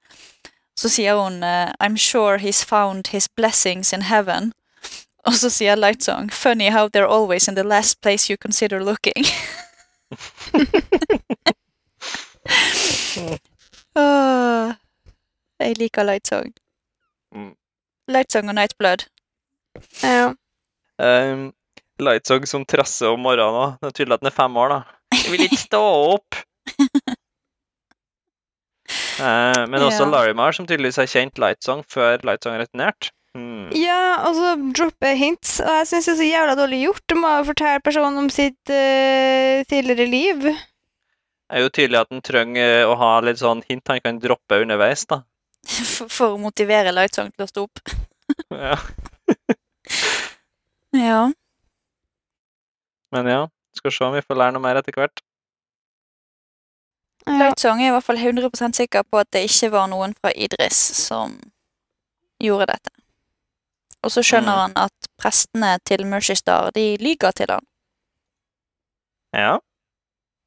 så 0.79 0.89
sier 0.89 1.19
hun 1.19 1.43
eh, 1.43 1.73
I'm 1.83 1.97
sure 1.99 2.39
he's 2.39 2.63
found 2.65 3.09
his 3.09 3.29
blessings 3.29 3.93
in 3.93 4.03
heaven. 4.03 4.53
Og 5.27 5.35
så 5.35 5.51
sier 5.51 5.77
Lightsong 5.77 6.31
Funny 6.33 6.71
how 6.71 6.89
they're 6.89 7.11
always 7.11 7.49
in 7.49 7.55
the 7.55 7.65
last 7.65 8.01
place 8.01 8.31
you 8.31 8.37
consider 8.37 8.81
looking. 8.81 9.25
Åh, 13.99 14.73
jeg 15.59 15.79
liker 15.79 16.03
Lightsong. 16.07 16.53
Mm. 17.35 17.55
Lightsong 18.09 18.49
og 18.49 18.55
Nightblood. 18.55 19.09
ja. 20.03 20.35
Um, 20.99 21.53
Lightsong 21.99 22.47
som 22.47 22.65
trasser 22.65 23.11
om 23.11 23.21
morgenen 23.21 23.55
òg. 23.59 23.73
Det 23.83 23.87
er 23.91 23.97
tydelig 23.99 24.15
at 24.15 24.23
han 24.23 24.31
er 24.31 24.37
fem 24.37 24.57
år, 24.57 24.69
da. 24.69 24.81
Jeg 25.19 25.33
vil 25.33 25.47
ikke 25.49 25.61
stå 25.67 25.83
opp! 26.15 26.39
Eh, 29.19 29.67
men 29.67 29.83
også 29.83 30.05
Ja. 30.05 30.11
Larimar, 30.13 30.53
som 30.55 30.67
tydeligvis 30.67 30.97
har 31.01 31.07
kjent 31.11 31.39
Lightsong 31.43 31.85
før 31.91 32.19
Lightsong 32.23 32.59
returnerte. 32.59 33.11
returnert. 33.11 33.11
Hmm. 33.37 33.69
Ja, 33.77 34.25
og 34.27 34.35
så 34.35 34.53
droppe 34.75 35.11
hints. 35.19 35.59
Og 35.61 35.69
jeg 35.69 35.87
syns 35.91 36.07
det 36.07 36.13
er 36.15 36.19
så 36.23 36.29
jævla 36.33 36.55
dårlig 36.59 36.79
gjort. 36.87 37.03
Du 37.07 37.15
må 37.21 37.29
jo 37.39 37.45
fortelle 37.51 37.83
personen 37.85 38.19
om 38.19 38.31
sitt 38.33 38.73
uh, 38.73 39.63
tidligere 39.69 40.07
liv. 40.11 40.43
Det 40.49 41.57
er 41.57 41.63
jo 41.65 41.69
tydelig 41.73 42.01
at 42.01 42.11
han 42.11 42.23
trenger 42.25 42.87
å 42.89 42.97
ha 42.99 43.11
litt 43.25 43.39
sånn 43.41 43.63
hint 43.69 43.87
han 43.89 44.01
kan 44.05 44.19
droppe 44.23 44.63
underveis, 44.63 45.05
da. 45.07 45.23
For, 45.69 46.09
for 46.09 46.35
å 46.37 46.41
motivere 46.41 46.93
Lightsong 46.95 47.31
til 47.35 47.45
å 47.47 47.51
stå 47.51 47.67
opp. 47.69 47.85
Ja. 48.53 48.77
Ja. 50.97 51.31
Men 53.13 53.27
ja, 53.29 53.43
skal 53.77 53.93
se 53.93 54.05
om 54.05 54.15
vi 54.17 54.23
får 54.25 54.39
lære 54.41 54.55
noe 54.57 54.65
mer 54.65 54.79
etter 54.81 54.97
hvert. 54.97 55.21
Lightsong 57.29 57.83
er 57.83 57.91
i 57.91 57.95
hvert 57.95 58.07
fall 58.07 58.19
100 58.21 58.73
sikker 58.77 59.03
på 59.05 59.21
at 59.21 59.31
det 59.35 59.45
ikke 59.49 59.71
var 59.75 59.89
noen 59.91 60.15
fra 60.17 60.33
Idris 60.35 60.79
som 61.07 61.37
gjorde 62.43 62.67
dette. 62.73 62.91
Og 64.07 64.13
så 64.15 64.23
skjønner 64.23 64.55
Mm. 64.55 64.61
han 64.63 64.77
at 64.77 65.09
prestene 65.19 65.79
til 65.85 66.05
Mercy 66.07 66.35
Star, 66.39 66.71
de 66.75 66.97
lyger 67.03 67.33
til 67.35 67.51
han. 67.51 67.65
Ja. 69.35 69.59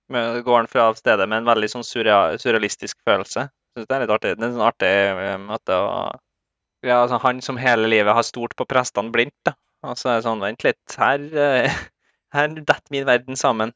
Men 0.10 0.42
går 0.44 0.58
han 0.58 0.68
fra 0.68 0.94
stedet 0.98 1.28
med 1.30 1.38
en 1.42 1.50
veldig 1.50 1.70
sånn 1.72 1.86
surrealistisk 1.86 2.98
følelse. 3.08 3.50
Synes 3.76 3.88
det 3.88 3.96
er 3.96 4.02
litt 4.04 4.12
artig. 4.16 4.32
Det 4.38 4.44
er 4.44 4.50
en 4.50 4.58
sånn 4.58 4.68
artig 4.68 4.92
eh, 4.92 5.38
måte 5.38 5.78
å 5.78 6.20
Ja, 6.84 7.04
altså 7.04 7.20
han 7.22 7.42
som 7.46 7.58
hele 7.62 7.86
livet 7.88 8.16
har 8.18 8.24
stolt 8.26 8.56
på 8.58 8.66
prestene 8.66 9.12
blindt, 9.14 9.36
da. 9.46 9.54
Og 9.84 10.00
så 10.00 10.10
er 10.10 10.16
det 10.18 10.26
sånn, 10.26 10.40
vent 10.42 10.64
litt, 10.66 10.96
her, 10.98 11.20
eh, 11.38 11.70
her 12.34 12.48
detter 12.58 12.90
min 12.90 13.06
verden 13.06 13.38
sammen. 13.38 13.72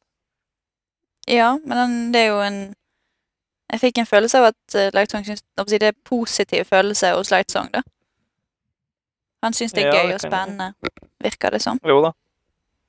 Ja, 1.30 1.52
men 1.66 2.12
det 2.12 2.24
er 2.24 2.28
jo 2.32 2.40
en 2.42 2.58
Jeg 3.76 3.82
fikk 3.82 3.98
en 4.00 4.08
følelse 4.08 4.40
av 4.40 4.46
at 4.54 4.76
uh, 4.78 4.86
Lightsong 4.96 5.26
syns 5.28 5.44
Det 5.68 5.84
er 5.84 5.98
positiv 6.08 6.64
følelse 6.70 7.12
hos 7.18 7.32
Lightsong, 7.34 7.74
da. 7.74 7.82
Han 9.44 9.54
syns 9.54 9.76
det 9.76 9.84
er 9.84 9.92
Ja, 9.92 9.98
gøy 10.00 10.14
det 10.14 10.16
og 10.16 10.24
spennende, 10.24 10.70
virker 11.22 11.52
det 11.54 11.60
som. 11.62 11.82
Jo 11.86 12.00
da, 12.06 12.14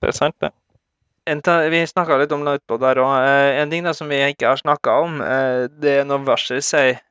det 0.00 0.12
er 0.12 0.16
sant, 0.16 0.36
det. 0.40 0.52
Vi 1.26 1.80
snakka 1.90 2.20
litt 2.20 2.32
om 2.32 2.44
Lightblood 2.46 2.84
der 2.84 3.00
òg. 3.02 3.16
En 3.58 3.72
ting 3.72 3.82
da 3.84 3.92
som 3.98 4.08
vi 4.08 4.20
ikke 4.28 4.46
har 4.46 4.62
snakka 4.62 4.94
om, 5.02 5.18
eh, 5.20 5.66
det 5.68 5.96
er 6.00 6.06
når 6.06 6.22
Varsel 6.28 6.62
sier 6.62 7.02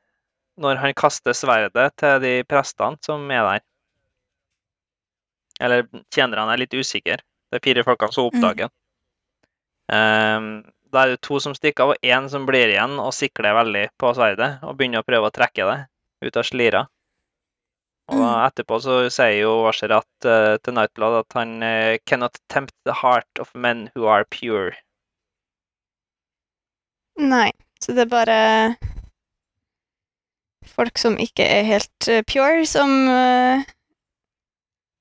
når 0.56 0.80
han 0.80 0.96
kaster 0.96 1.36
sverdet 1.36 1.92
til 2.00 2.16
de 2.24 2.32
prestene 2.48 2.96
som 3.04 3.28
er 3.30 3.44
der. 3.44 3.64
Eller 5.60 5.84
tjenerne 6.08 6.48
er 6.52 6.62
litt 6.64 6.74
usikre. 6.74 7.20
Det 7.52 7.60
er 7.60 7.64
fire 7.64 7.84
folkene 7.84 8.16
som 8.16 8.30
oppdager 8.30 8.64
den. 8.64 8.74
Ehm, 9.92 10.48
da 10.96 11.04
er 11.04 11.12
det 11.12 11.22
to 11.26 11.38
som 11.44 11.54
stikker 11.56 11.84
av, 11.84 11.94
og 11.94 12.10
én 12.16 12.28
som 12.32 12.46
blir 12.48 12.72
igjen 12.72 12.96
og 13.02 13.12
sikler 13.12 13.56
veldig 13.58 13.86
på 14.00 14.12
sverdet 14.16 14.56
og 14.64 14.78
begynner 14.78 15.04
å 15.04 15.06
prøve 15.06 15.28
å 15.28 15.34
trekke 15.34 15.68
det 15.68 15.80
ut 16.24 16.38
av 16.40 16.46
slira. 16.48 16.86
Og 18.14 18.22
etterpå 18.22 18.78
så 18.80 18.96
sier 19.10 19.40
jo 19.40 19.52
Washer 19.64 19.92
at, 19.96 20.08
eh, 20.30 20.56
til 20.62 20.76
Nightblood 20.76 21.18
at 21.24 21.36
han 21.36 21.56
uh, 21.58 21.98
cannot 22.06 22.38
tempt 22.52 22.74
the 22.86 22.94
heart 22.94 23.42
of 23.42 23.50
men 23.54 23.88
who 23.96 24.06
are 24.06 24.24
pure. 24.30 24.76
Nei, 27.18 27.50
så 27.82 27.96
det 27.96 28.06
er 28.06 28.12
bare 28.12 28.38
folk 30.70 31.00
som 31.02 31.18
ikke 31.18 31.42
er 31.42 31.66
helt 31.66 32.10
uh, 32.12 32.22
pure, 32.30 32.62
som 32.70 32.94
uh, 33.10 33.66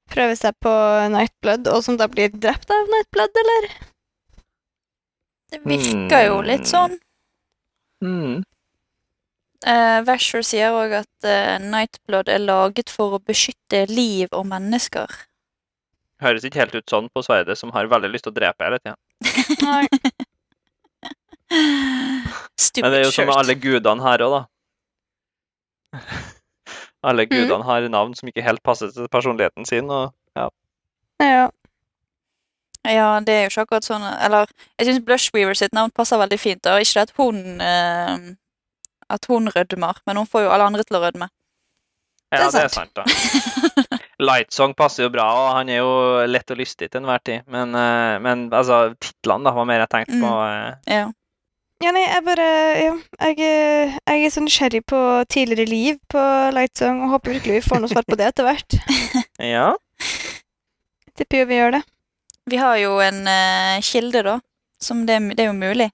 prøver 0.09 0.39
seg 0.41 0.57
på 0.65 0.73
Nightblood, 1.13 1.69
og 1.69 1.85
som 1.85 2.01
da 2.01 2.09
blir 2.09 2.33
drept 2.33 2.73
av 2.73 2.89
Nightblood, 2.89 3.43
eller? 3.45 3.69
Det 5.55 5.69
virker 5.71 6.25
jo 6.27 6.41
litt 6.45 6.67
sånn. 6.69 6.97
Mm. 8.03 8.43
Uh, 9.65 9.99
Vasher 10.05 10.43
sier 10.45 10.75
òg 10.75 10.91
at 10.99 11.25
uh, 11.25 11.55
Nightblood 11.63 12.27
er 12.29 12.43
laget 12.43 12.91
for 12.93 13.15
å 13.17 13.21
beskytte 13.23 13.85
liv 13.89 14.27
og 14.35 14.45
mennesker. 14.51 15.07
Høres 16.21 16.45
ikke 16.47 16.61
helt 16.61 16.75
ut 16.77 16.89
sånn 16.91 17.07
på 17.11 17.23
sverdet, 17.25 17.57
som 17.59 17.71
har 17.75 17.87
veldig 17.91 18.11
lyst 18.13 18.27
til 18.27 18.33
å 18.35 18.37
drepe 18.37 18.63
hele 18.67 18.79
tida. 18.83 18.95
Men 22.81 22.91
det 22.91 22.99
er 22.99 23.03
jo 23.05 23.11
som 23.13 23.27
med 23.29 23.37
alle 23.39 23.55
gudene 23.59 24.03
her 24.05 24.23
òg, 24.25 24.35
da. 24.35 24.41
Alle 27.05 27.27
Mm. 27.27 27.29
gudene 27.35 27.63
har 27.67 27.85
navn 27.93 28.15
som 28.17 28.29
ikke 28.31 28.41
helt 28.41 28.63
passer 28.65 28.89
til 28.91 29.07
personligheten 29.13 29.65
sin. 29.69 29.89
og 29.93 30.13
ja. 30.35 30.47
Ja. 31.21 31.49
Ja, 32.85 33.07
det 33.25 33.33
er 33.33 33.43
jo 33.45 33.51
ikke 33.53 33.63
akkurat 33.65 33.85
sånn 33.87 34.03
Eller 34.05 34.45
jeg 34.79 34.87
syns 34.87 35.01
Blushweaver 35.07 35.57
sitt 35.57 35.73
navn 35.73 35.91
passer 35.95 36.19
veldig 36.21 36.37
fint. 36.39 36.65
Og 36.69 36.81
Ikke 36.83 36.99
det 37.01 37.07
at 37.09 37.13
hun 37.17 37.61
eh, 37.61 38.17
At 39.09 39.25
hun 39.29 39.49
rødmer, 39.53 39.99
men 40.05 40.17
hun 40.21 40.27
får 40.29 40.45
jo 40.45 40.53
alle 40.53 40.67
andre 40.69 40.83
til 40.85 40.97
å 40.99 41.03
rødme. 41.05 41.27
Ja, 42.33 42.39
Det 42.39 42.45
er 42.47 42.51
det 42.51 42.63
er 42.63 42.73
sant, 42.73 42.95
da. 42.97 43.99
Lightsong 44.27 44.73
passer 44.75 45.05
jo 45.05 45.11
bra, 45.13 45.25
og 45.35 45.49
han 45.57 45.69
er 45.69 45.81
jo 45.83 45.91
lett 46.25 46.49
og 46.51 46.57
lystig 46.57 46.87
til 46.89 47.01
enhver 47.03 47.21
tid. 47.23 47.43
Men, 47.51 47.75
eh, 47.77 48.15
men 48.23 48.47
altså, 48.49 48.95
titlene 48.99 49.45
da, 49.45 49.53
var 49.55 49.67
mer 49.69 49.83
jeg 49.83 49.91
tenkte 49.93 50.19
på. 50.23 50.31
eh. 50.47 50.95
Ja. 50.95 51.05
Ja, 51.83 51.91
nei, 51.91 52.05
jeg 52.07 52.23
bare 52.23 52.43
Ja, 52.79 52.91
jeg, 53.27 53.39
jeg 54.07 54.25
er 54.25 54.31
så 54.31 54.41
nysgjerrig 54.41 54.79
på 54.87 54.99
tidligere 55.29 55.67
liv 55.67 55.97
på 56.09 56.21
Lightsong 56.55 57.01
og 57.03 57.11
håper 57.17 57.35
virkelig 57.35 57.57
vi 57.59 57.65
får 57.67 57.81
noe 57.83 57.91
svar 57.91 58.07
på 58.07 58.15
det 58.19 58.29
etter 58.31 58.47
hvert. 58.47 58.77
Ja. 59.55 59.73
Tipper 61.19 61.43
jo 61.43 61.49
vi 61.51 61.59
gjør 61.59 61.75
det. 61.77 61.83
Vi 62.45 62.57
har 62.61 62.77
jo 62.77 62.99
en 63.01 63.23
uh, 63.27 63.81
kilde, 63.81 64.21
da. 64.23 64.39
Som 64.81 65.05
det, 65.05 65.17
det 65.35 65.45
er 65.45 65.49
jo 65.49 65.57
mulig. 65.57 65.89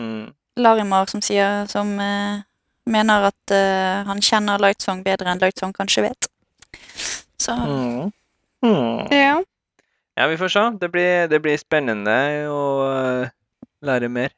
Mm. 0.00 0.32
Larimar 0.56 1.06
som 1.06 1.20
sier 1.22 1.66
Som 1.68 1.92
uh, 2.00 2.40
mener 2.88 3.28
at 3.28 3.52
uh, 3.52 4.02
han 4.08 4.22
kjenner 4.24 4.62
Lightsong 4.62 5.04
bedre 5.04 5.30
enn 5.30 5.42
Lightsong 5.42 5.74
kanskje 5.76 6.08
vet. 6.08 6.30
Så 7.38 7.52
Mm. 7.52 8.12
Mm. 8.62 9.08
Ja. 9.10 9.42
Ja, 10.14 10.26
vi 10.26 10.36
får 10.36 10.48
se. 10.48 10.60
Det 10.80 10.88
blir, 10.88 11.28
det 11.28 11.40
blir 11.42 11.56
spennende 11.58 12.14
å 12.46 12.62
lære 13.82 14.08
mer. 14.08 14.30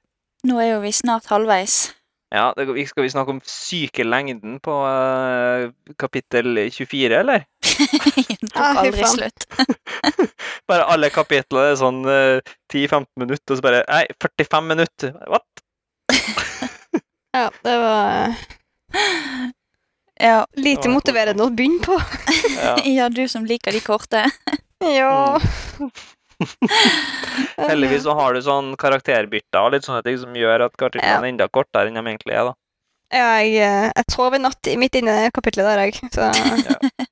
nå 0.44 0.60
er 0.60 0.74
jo 0.74 0.80
vi 0.80 0.92
snart 0.92 1.28
halvveis. 1.28 1.93
Ja, 2.34 2.52
det, 2.56 2.88
Skal 2.88 3.04
vi 3.04 3.10
snakke 3.10 3.30
om 3.30 3.40
sykelengden 3.46 4.58
på 4.60 4.74
uh, 4.82 5.70
kapittel 5.98 6.70
24, 6.70 7.20
eller? 7.20 7.44
Det 7.62 8.48
tok 8.54 8.80
aldri 8.80 9.06
slutt. 9.06 9.46
Bare 10.70 10.88
alle 10.90 11.12
kapitlene 11.14 11.74
er 11.74 11.78
sånn 11.78 12.00
uh, 12.02 12.54
10-15 12.72 13.06
minutter, 13.22 13.54
og 13.54 13.60
så 13.60 13.66
bare 13.66 13.84
Nei, 13.86 14.02
45 14.18 14.66
minutter! 14.72 15.14
What? 15.30 15.62
ja, 17.38 17.46
det 17.62 17.76
var 17.84 18.34
Ja, 20.18 20.38
lite 20.58 20.90
motiverende 20.90 21.46
å 21.46 21.54
begynne 21.54 21.82
på. 21.86 22.00
Ja. 22.56 22.74
ja, 22.82 23.08
du 23.10 23.26
som 23.30 23.46
liker 23.46 23.74
de 23.74 23.82
korte. 23.84 24.26
Ja. 24.82 25.38
Heldigvis 27.70 28.04
så 28.06 28.14
har 28.18 28.34
du 28.34 28.42
sånn 28.44 28.74
karakterbytter 28.80 29.60
og 29.62 29.74
litt 29.74 29.86
sånne 29.86 30.02
ting 30.06 30.18
som 30.20 30.36
gjør 30.36 30.68
at 30.68 30.76
karakterene 30.80 31.22
er 31.22 31.32
enda 31.32 31.48
kortere 31.52 31.90
enn 31.90 31.98
de 31.98 32.04
egentlig 32.04 32.36
er. 32.36 32.50
da. 32.50 32.54
Ja, 33.14 33.26
jeg, 33.42 33.58
eh, 33.62 33.90
jeg 33.90 34.14
sov 34.14 34.34
i 34.34 34.40
natt 34.42 34.70
midt 34.80 34.98
inne 34.98 35.18
i 35.26 35.34
kapitlet 35.34 35.68
der, 35.68 35.84
jeg. 35.86 36.10
Så 36.14 36.30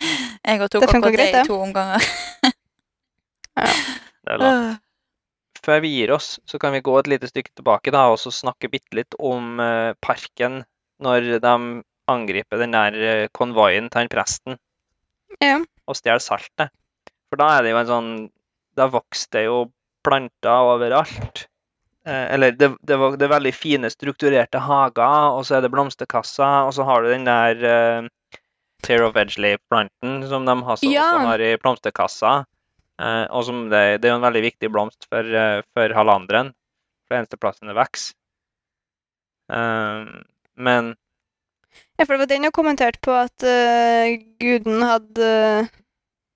Jeg 0.46 0.62
og 0.64 0.70
tok 0.72 0.84
Det 0.84 0.92
funker 0.92 1.10
akkurat 1.10 1.12
det 1.12 1.16
greit, 1.18 1.34
i 1.34 1.38
det. 1.38 1.46
to 1.48 1.58
omganger. 1.60 2.00
Det 4.30 4.36
er. 4.36 4.78
Før 5.60 5.82
vi 5.84 5.90
gir 5.92 6.12
oss, 6.14 6.38
så 6.48 6.58
kan 6.60 6.72
vi 6.72 6.80
gå 6.84 6.94
et 6.96 7.08
lite 7.10 7.28
stykke 7.28 7.52
tilbake 7.58 7.92
da, 7.92 8.06
og 8.12 8.18
så 8.22 8.32
snakke 8.32 8.70
bitte 8.72 8.96
litt 8.96 9.16
om 9.18 9.60
uh, 9.60 9.92
parken 10.00 10.62
når 11.04 11.36
de 11.42 11.54
angriper 12.10 12.60
den 12.60 12.74
der 12.74 12.96
eh, 12.96 13.28
konvoien 13.36 13.86
til 13.88 14.02
han 14.02 14.10
presten 14.10 14.56
ja. 15.40 15.60
og 15.86 15.96
stjeler 15.96 16.22
saltet. 16.24 16.72
For 17.30 17.38
da 17.40 17.52
er 17.54 17.64
det 17.64 17.72
jo 17.72 17.78
en 17.80 17.90
sånn 17.90 18.10
Da 18.78 18.86
vokste 18.92 19.38
det 19.38 19.44
jo 19.48 19.60
planter 20.06 20.68
overalt. 20.74 21.46
Eh, 22.06 22.26
eller 22.34 22.54
det, 22.56 22.70
det, 22.86 22.96
var, 22.96 23.16
det 23.20 23.26
er 23.26 23.34
veldig 23.34 23.52
fine, 23.54 23.90
strukturerte 23.92 24.62
hager, 24.64 25.34
og 25.36 25.42
så 25.46 25.58
er 25.58 25.66
det 25.66 25.72
blomsterkasser, 25.74 26.68
og 26.68 26.72
så 26.76 26.86
har 26.88 27.02
du 27.04 27.10
den 27.12 27.26
der 27.28 27.66
eh, 27.70 28.08
Tear 28.80 29.04
of 29.04 29.18
Edgeley-planten 29.20 30.22
som 30.30 30.46
de 30.48 30.54
har, 30.64 30.80
så, 30.80 30.88
Ja. 30.88 31.10
som 31.12 31.26
har 31.28 31.42
i 31.44 31.56
blomsterkassa. 31.60 32.38
Eh, 33.00 33.26
og 33.28 33.44
som 33.44 33.66
det, 33.72 34.00
det 34.00 34.08
er 34.08 34.14
jo 34.14 34.20
en 34.20 34.24
veldig 34.24 34.42
viktig 34.46 34.70
blomst 34.72 35.06
for, 35.10 35.24
eh, 35.24 35.60
for 35.76 35.92
halanderen. 35.96 36.54
For 37.08 37.18
eneste 37.18 37.40
plassen 37.40 37.68
det 37.68 37.76
vokser. 37.76 38.14
Eh, 39.52 40.10
men 40.56 40.94
ja, 41.98 42.04
for 42.06 42.14
det 42.14 42.22
var 42.24 42.30
den 42.32 42.46
jeg 42.48 42.54
kommenterte 42.56 43.00
på 43.04 43.12
at 43.14 43.44
guden 44.40 44.80
hadde 44.82 45.28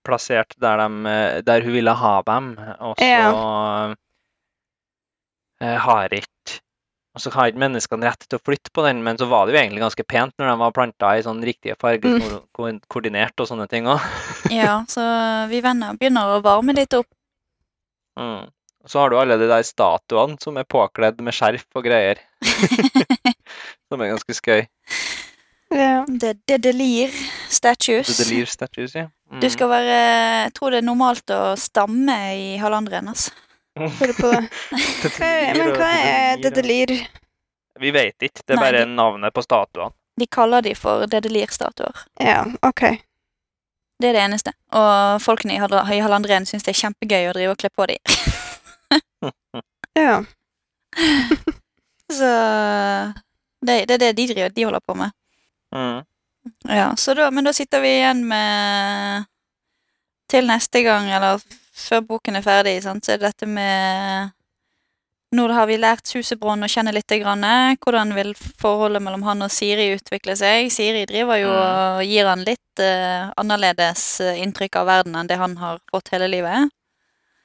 plassert 0.05 0.55
der, 0.61 0.83
de, 0.85 1.43
der 1.47 1.65
hun 1.67 1.73
ville 1.75 1.95
ha 2.01 2.15
dem, 2.29 2.53
og 2.79 2.95
så 3.01 3.09
Ja. 3.09 3.95
eh, 5.65 5.79
har 5.87 6.09
ikke 6.15 6.31
og 7.15 7.23
så 7.23 7.31
har 7.31 7.47
ikke 7.47 7.61
menneskene 7.63 8.09
rett 8.09 8.25
til 8.27 8.41
å 8.41 8.43
flytte 8.43 8.73
på 8.75 8.83
den, 8.89 9.05
men 9.07 9.15
så 9.21 9.29
var 9.31 9.47
det 9.47 9.55
jo 9.55 9.61
egentlig 9.61 9.85
ganske 9.85 10.03
pent 10.11 10.33
når 10.37 10.49
de 10.51 10.55
var 10.65 10.73
planta 10.75 11.13
i 11.15 11.21
sånn 11.23 11.45
riktige 11.47 11.77
farger, 11.79 12.17
Mm. 12.19 12.41
ko- 12.53 12.81
koordinert 12.91 13.39
og 13.39 13.47
sånne 13.47 13.69
ting 13.71 13.85
òg. 13.87 14.01
Ja, 14.51 14.81
så 14.91 15.47
vi 15.49 15.61
venner 15.63 15.95
begynner 15.95 16.33
å 16.35 16.43
varme 16.43 16.75
litt 16.75 16.93
opp. 16.99 17.07
Mm. 18.19 18.51
Så 18.85 18.99
har 18.99 19.11
du 19.11 19.17
alle 19.17 19.39
de 19.39 19.47
der 19.47 19.63
statuene 19.63 20.43
som 20.43 20.59
er 20.59 20.65
påkledd 20.67 21.21
med 21.23 21.33
skjerf 21.39 21.63
og 21.79 21.85
greier. 21.87 22.19
som 23.89 24.01
er 24.03 24.11
ganske 24.11 24.35
skøy. 24.35 24.67
Ja. 25.75 26.05
Det 26.09 26.33
det 26.49 26.59
delir 26.65 27.13
statues. 27.51 28.11
The 28.17 28.25
Delir 28.25 28.47
statues, 28.51 28.95
ja. 28.95 29.09
Mm. 29.33 29.41
Du 29.43 29.49
skal 29.51 29.69
være 29.73 29.95
Jeg 30.45 30.53
tror 30.55 30.71
det 30.71 30.79
er 30.83 30.87
normalt 30.87 31.31
å 31.35 31.41
stamme 31.59 32.17
i 32.39 32.57
halvandren 32.63 33.09
altså. 33.11 33.33
Hører 33.79 34.15
på 34.21 34.31
det. 34.35 34.43
Men 35.59 35.73
hva 35.75 35.89
er 35.99 36.37
dedelir? 36.45 36.93
Vi 37.81 37.91
vet 37.91 38.15
ikke. 38.23 38.45
Det 38.47 38.55
er 38.55 38.61
Nei, 38.61 38.65
bare 38.69 38.85
de- 38.85 38.93
navnet 38.95 39.35
på 39.35 39.43
statuene. 39.43 39.91
De 40.21 40.29
kaller 40.31 40.63
de 40.63 40.77
for 40.79 41.09
dedelir-statuer. 41.11 42.05
Ja, 42.23 42.45
OK. 42.63 42.85
Det 43.99 44.09
er 44.09 44.15
det 44.15 44.21
eneste. 44.29 44.53
Og 44.79 45.19
folkene 45.25 45.57
i 45.57 45.59
halvandren 45.99 46.47
syns 46.47 46.63
det 46.63 46.71
er 46.77 46.79
kjempegøy 46.85 47.31
å 47.31 47.35
drive 47.35 47.57
og 47.57 47.59
kle 47.65 47.71
på 47.75 47.89
dem. 47.91 47.99
Ja. 49.95 50.23
Så 52.13 52.31
det, 53.67 53.85
det 53.89 53.95
er 53.95 53.99
det 54.03 54.13
de 54.19 54.27
driver, 54.31 54.51
de 54.55 54.65
holder 54.67 54.83
på 54.87 54.95
med. 54.99 55.11
Mm. 55.75 56.05
Ja, 56.69 56.97
så 56.97 57.15
da, 57.15 57.31
men 57.31 57.45
da 57.45 57.53
sitter 57.57 57.81
vi 57.81 57.89
igjen 57.99 58.21
med 58.29 59.25
Til 60.31 60.47
neste 60.49 60.83
gang, 60.85 61.09
eller 61.13 61.41
før 61.75 62.05
boken 62.07 62.37
er 62.39 62.45
ferdig, 62.45 62.79
sant, 62.85 63.05
så 63.05 63.15
er 63.15 63.21
det 63.21 63.33
dette 63.33 63.49
med 63.51 64.31
Nå 65.35 65.49
har 65.51 65.67
vi 65.67 65.81
lært 65.81 66.07
Susebrånd 66.07 66.63
å 66.63 66.69
kjenne 66.71 66.93
litt. 66.95 67.11
Grann, 67.11 67.43
hvordan 67.83 68.13
vil 68.15 68.29
forholdet 68.39 69.03
mellom 69.03 69.25
han 69.27 69.43
og 69.43 69.51
Siri 69.51 69.89
utvikle 69.97 70.37
seg? 70.39 70.69
Siri 70.71 71.03
driver 71.11 71.41
jo 71.41 71.51
Mm. 71.51 71.97
og 71.99 72.05
gir 72.07 72.29
han 72.31 72.45
litt 72.47 72.79
uh, 72.79 73.33
annerledes 73.43 74.21
eh, 74.21 74.39
inntrykk 74.45 74.77
av 74.77 74.87
verden 74.87 75.17
enn 75.19 75.27
det 75.27 75.41
han 75.41 75.57
har 75.59 75.81
fått 75.91 76.13
hele 76.15 76.29
livet. 76.31 76.71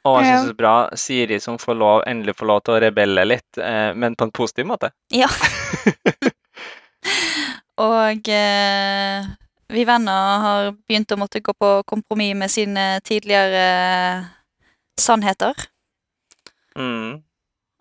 Og 0.06 0.20
jeg 0.22 0.30
synes 0.30 0.46
det 0.52 0.54
er 0.54 0.62
bra 0.62 0.76
Siri 0.96 1.40
som 1.42 1.58
får 1.58 1.76
lov, 1.82 2.04
endelig 2.08 2.38
får 2.38 2.48
lov 2.52 2.62
til 2.62 2.74
å 2.78 2.80
rebelle 2.86 3.26
litt, 3.26 3.58
eh, 3.58 3.90
men 3.98 4.16
på 4.16 4.30
en 4.30 4.36
positiv 4.38 4.70
måte. 4.70 4.92
Ja. 5.10 5.28
Og 7.80 8.30
eh, 8.34 9.30
vi 9.72 9.86
venner 9.88 10.44
har 10.44 10.72
begynt 10.90 11.12
å 11.14 11.20
måtte 11.20 11.42
gå 11.44 11.54
på 11.56 11.72
kompromiss 11.88 12.36
med 12.36 12.52
sine 12.52 12.86
tidligere 13.06 13.66
sannheter. 15.00 15.68
Mm. 16.76 17.22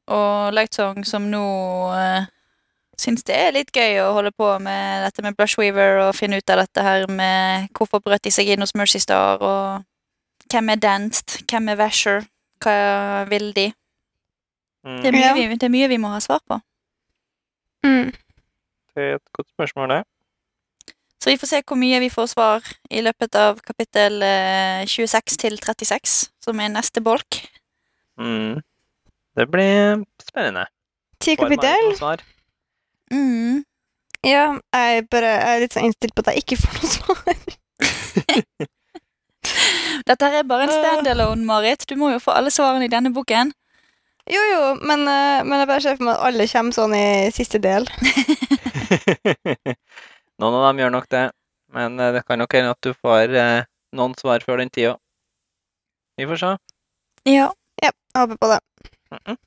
Og 0.09 0.53
Lightsong 0.55 1.05
som 1.09 1.27
nå 1.33 1.45
eh, 1.97 2.29
syns 2.99 3.25
det 3.29 3.37
er 3.37 3.55
litt 3.55 3.75
gøy 3.75 4.01
å 4.03 4.13
holde 4.17 4.33
på 4.37 4.51
med 4.63 5.05
dette 5.07 5.25
med 5.25 5.37
Blushweaver 5.39 6.03
og 6.07 6.17
finne 6.19 6.41
ut 6.41 6.51
av 6.51 6.63
dette 6.63 6.85
her 6.85 7.07
med 7.11 7.69
hvorfor 7.77 8.03
brøt 8.05 8.25
de 8.27 8.33
seg 8.35 8.51
inn 8.53 8.65
hos 8.65 8.75
Mercy 8.79 9.01
Star, 9.03 9.43
og 9.43 10.49
hvem 10.53 10.73
er 10.75 10.81
Danced, 10.83 11.43
hvem 11.51 11.69
er 11.73 11.79
Vasher, 11.79 12.25
hva 12.65 13.27
vil 13.31 13.53
de? 13.57 13.69
Mm. 14.87 15.03
Det 15.03 15.11
er 15.11 15.17
mye, 15.19 15.35
vi, 15.37 15.47
det 15.55 15.69
er 15.69 15.75
mye 15.75 15.91
vi 15.91 16.01
må 16.01 16.11
ha 16.15 16.23
svar 16.25 16.43
på. 16.49 16.59
Mm. 17.87 18.11
Er 18.99 19.19
et 19.19 19.29
godt 19.37 19.49
spørsmål, 19.55 19.93
det. 19.93 20.03
Så 21.19 21.31
vi 21.31 21.39
får 21.39 21.51
se 21.51 21.63
hvor 21.67 21.79
mye 21.79 21.99
vi 22.03 22.11
får 22.11 22.27
svar 22.33 22.67
i 22.91 23.03
løpet 23.03 23.35
av 23.39 23.59
kapittel 23.67 24.23
eh, 24.23 24.87
26 24.87 25.39
til 25.43 25.59
36, 25.59 26.31
som 26.45 26.61
er 26.63 26.71
neste 26.73 27.03
bolk. 27.05 27.41
Mm. 28.19 28.59
Det 29.39 29.47
blir 29.51 30.05
spennende. 30.23 30.67
Ti 31.23 31.35
kapittel? 31.39 32.23
Mm. 33.11 33.65
Ja, 34.27 34.59
jeg 34.75 35.07
bare 35.11 35.35
er 35.47 35.63
litt 35.63 35.75
sånn 35.75 35.89
innstilt 35.89 36.15
på 36.15 36.25
at 36.25 36.33
jeg 36.33 36.43
ikke 36.43 36.59
får 36.63 36.73
noe 36.79 36.91
svar. 36.95 37.23
Dette 40.09 40.27
her 40.27 40.41
er 40.41 40.49
bare 40.49 40.67
en 40.67 40.75
standalone, 40.75 41.47
Marit. 41.47 41.87
Du 41.89 41.95
må 41.99 42.11
jo 42.15 42.23
få 42.23 42.35
alle 42.35 42.51
svarene 42.55 42.87
i 42.87 42.93
denne 42.93 43.13
boken. 43.15 43.53
Jo, 44.29 44.41
jo, 44.53 44.63
men, 44.85 45.07
eh, 45.09 45.41
men 45.47 45.63
jeg 45.63 45.69
bare 45.71 45.85
ser 45.85 45.97
for 45.97 46.09
meg 46.09 46.19
at 46.19 46.27
alle 46.29 46.47
kommer 46.51 46.77
sånn 46.77 46.95
i 46.99 47.07
siste 47.33 47.61
del. 47.65 47.89
Noen 50.39 50.55
av 50.55 50.65
dem 50.69 50.83
gjør 50.83 50.95
nok 50.95 51.09
det, 51.13 51.25
men 51.75 52.01
eh, 52.01 52.13
det 52.17 52.25
kan 52.29 52.41
nok 52.43 52.57
hende 52.57 52.75
at 52.75 52.85
du 52.85 52.93
får 52.95 53.35
eh, 53.35 53.67
noen 53.97 54.17
svar 54.19 54.45
før 54.45 54.63
den 54.63 54.73
tida. 54.73 54.97
Vi 56.19 56.27
får 56.29 56.43
se. 56.43 56.55
Ja. 57.31 57.51
Ja, 57.79 57.93
jeg 57.93 58.21
håper 58.21 58.41
på 58.43 58.51
det. 58.51 58.61
Mhm. 59.15 59.39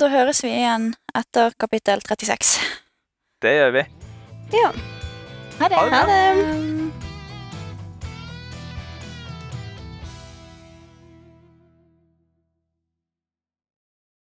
Da 0.00 0.08
høres 0.10 0.40
vi 0.42 0.50
igjen 0.56 0.88
etter 1.14 1.52
kapittel 1.60 2.00
36. 2.02 2.54
Det 3.44 3.52
gjør 3.52 3.76
vi. 3.76 3.84
Ja. 4.56 4.72
Ha 5.60 5.68
det. 5.68 5.76
Ha 5.76 5.84
det 5.84 5.94
Ha 5.94 6.06
det. 6.08 6.83